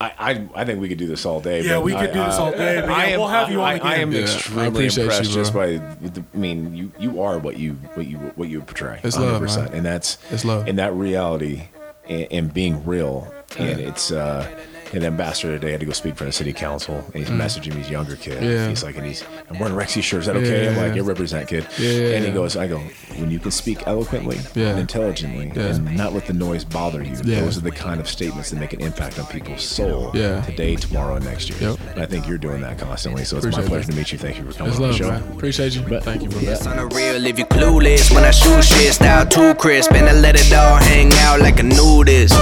I, 0.00 0.12
I 0.18 0.48
I 0.62 0.64
think 0.64 0.80
we 0.80 0.88
could 0.88 0.98
do 0.98 1.06
this 1.06 1.24
all 1.26 1.40
day. 1.40 1.62
Yeah, 1.62 1.78
we 1.78 1.92
could 1.92 2.10
I- 2.10 2.12
do 2.12 2.24
this 2.24 2.36
all 2.36 2.50
day, 2.52 2.80
but 2.80 2.90
I 2.90 3.06
yeah, 3.06 3.12
am, 3.14 3.18
we'll 3.20 3.28
have 3.28 3.50
you 3.50 3.60
on 3.60 3.66
I, 3.66 3.78
I 3.78 3.94
am 3.96 4.08
again. 4.10 4.22
Yeah, 4.22 4.30
I 4.30 4.34
extremely 4.34 4.66
appreciate 4.68 4.96
you, 5.04 5.10
impressed 5.10 5.30
just 5.32 5.54
by. 5.54 5.66
The, 5.66 6.24
I 6.34 6.36
mean, 6.36 6.74
you 6.74 6.92
you 6.98 7.20
are 7.22 7.38
what 7.38 7.58
you 7.58 7.72
what 7.94 8.06
you 8.06 8.18
what 8.36 8.48
you 8.48 8.60
portray. 8.60 9.00
It's 9.04 9.16
love, 9.18 9.42
100%. 9.42 9.56
man. 9.64 9.74
And 9.74 9.86
that's 9.86 10.18
It's 10.30 10.44
love. 10.44 10.66
And 10.68 10.78
that 10.78 10.94
reality 10.94 11.68
and, 12.08 12.26
and 12.30 12.54
being 12.54 12.84
real. 12.84 13.32
And 13.58 13.80
it's 13.80 14.10
uh, 14.12 14.46
an 14.92 15.04
ambassador 15.04 15.52
today 15.58 15.68
I 15.68 15.70
had 15.72 15.80
to 15.80 15.86
go 15.86 15.92
speak 15.92 16.16
for 16.16 16.24
the 16.24 16.32
city 16.32 16.52
council, 16.52 16.96
and 17.12 17.14
he's 17.14 17.28
messaging 17.28 17.70
me, 17.74 17.78
he's 17.78 17.88
a 17.88 17.92
younger 17.92 18.16
kid. 18.16 18.42
Mm. 18.42 18.50
Yeah. 18.50 18.68
He's 18.68 18.82
like, 18.84 18.96
and 18.96 19.06
he's, 19.06 19.24
I'm 19.50 19.58
wearing 19.58 19.74
a 19.74 19.78
Rexy 19.78 20.02
shirt. 20.02 20.20
Is 20.20 20.26
that 20.26 20.36
okay? 20.36 20.64
Yeah, 20.64 20.70
I'm 20.70 20.76
like, 20.76 20.86
yeah. 20.88 20.94
you 20.94 21.02
represent, 21.02 21.48
kid. 21.48 21.66
Yeah, 21.78 21.90
yeah, 21.90 22.14
and 22.16 22.24
he 22.24 22.28
yeah. 22.30 22.34
goes, 22.34 22.56
I 22.56 22.66
go, 22.66 22.78
when 23.16 23.30
you 23.30 23.38
can 23.38 23.50
speak 23.50 23.86
eloquently 23.86 24.38
Yeah. 24.54 24.68
and 24.70 24.78
intelligently, 24.80 25.52
Yeah. 25.54 25.74
and 25.74 25.96
not 25.96 26.12
let 26.12 26.26
the 26.26 26.32
noise 26.32 26.64
bother 26.64 27.02
you. 27.02 27.16
Yeah. 27.24 27.40
Those 27.40 27.56
are 27.58 27.62
the 27.62 27.70
kind 27.70 28.00
of 28.00 28.08
statements 28.08 28.50
that 28.50 28.56
make 28.60 28.72
an 28.72 28.80
impact 28.80 29.18
on 29.18 29.26
people's 29.26 29.62
soul 29.62 30.10
Yeah. 30.14 30.40
today, 30.42 30.76
tomorrow, 30.76 31.16
and 31.16 31.24
next 31.24 31.50
year. 31.50 31.70
Yep. 31.70 31.80
And 31.94 32.02
I 32.02 32.06
think 32.06 32.26
you're 32.28 32.38
doing 32.38 32.60
that 32.62 32.78
constantly. 32.78 33.24
So 33.24 33.36
it's 33.36 33.46
Appreciate 33.46 33.62
my 33.64 33.68
pleasure 33.68 33.88
it. 33.88 33.92
to 33.92 33.98
meet 33.98 34.12
you. 34.12 34.18
Thank 34.18 34.38
you 34.38 34.44
for 34.50 34.56
coming 34.56 34.72
It's 34.72 34.80
on 34.80 34.88
the 34.88 34.94
show. 34.96 35.08
man. 35.10 35.22
Appreciate 35.32 35.74
you. 35.74 35.82
But- 35.82 36.04
Thank 36.04 36.22
you, 36.22 36.28
bro. 36.28 36.40
Yeah. 36.40 36.56
on 36.66 36.76
the 36.76 36.86
real 36.96 37.26
if 37.26 37.38
you 37.38 37.44
clueless. 37.46 38.14
When 38.14 38.24
I 38.24 38.30
shoot 38.30 38.62
shit, 38.64 38.94
style 38.94 39.26
too 39.26 39.54
crisp, 39.54 39.92
and 39.92 40.08
I 40.08 40.12
let 40.12 40.36
it 40.36 40.52
all 40.52 40.76
hang 40.76 41.12
out 41.14 41.40
like 41.40 41.58
a 41.58 41.62
nudist. 41.64 42.34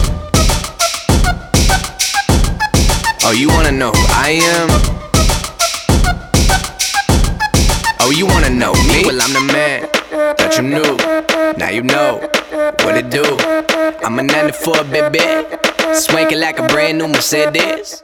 Oh, 3.27 3.33
you 3.33 3.49
wanna 3.49 3.73
know 3.73 3.91
who 3.91 4.05
I 4.11 4.39
am? 4.55 4.69
Oh, 8.01 8.11
you 8.11 8.27
wanna 8.27 8.51
know 8.51 8.75
me? 8.75 9.07
Well, 9.07 9.19
I'm 9.23 9.33
the 9.33 9.41
man. 9.51 9.89
Thought 10.37 10.59
you 10.59 10.63
knew. 10.63 10.97
Now 11.57 11.71
you 11.71 11.83
know 11.83 12.21
what 12.85 12.99
it 12.99 13.09
do. 13.09 13.25
I'm 14.05 14.19
a 14.19 14.23
94 14.23 14.85
baby. 14.85 15.21
Swanking 15.95 16.39
like 16.39 16.59
a 16.59 16.67
brand 16.69 16.99
new 16.99 17.09
Mercedes. 17.09 18.03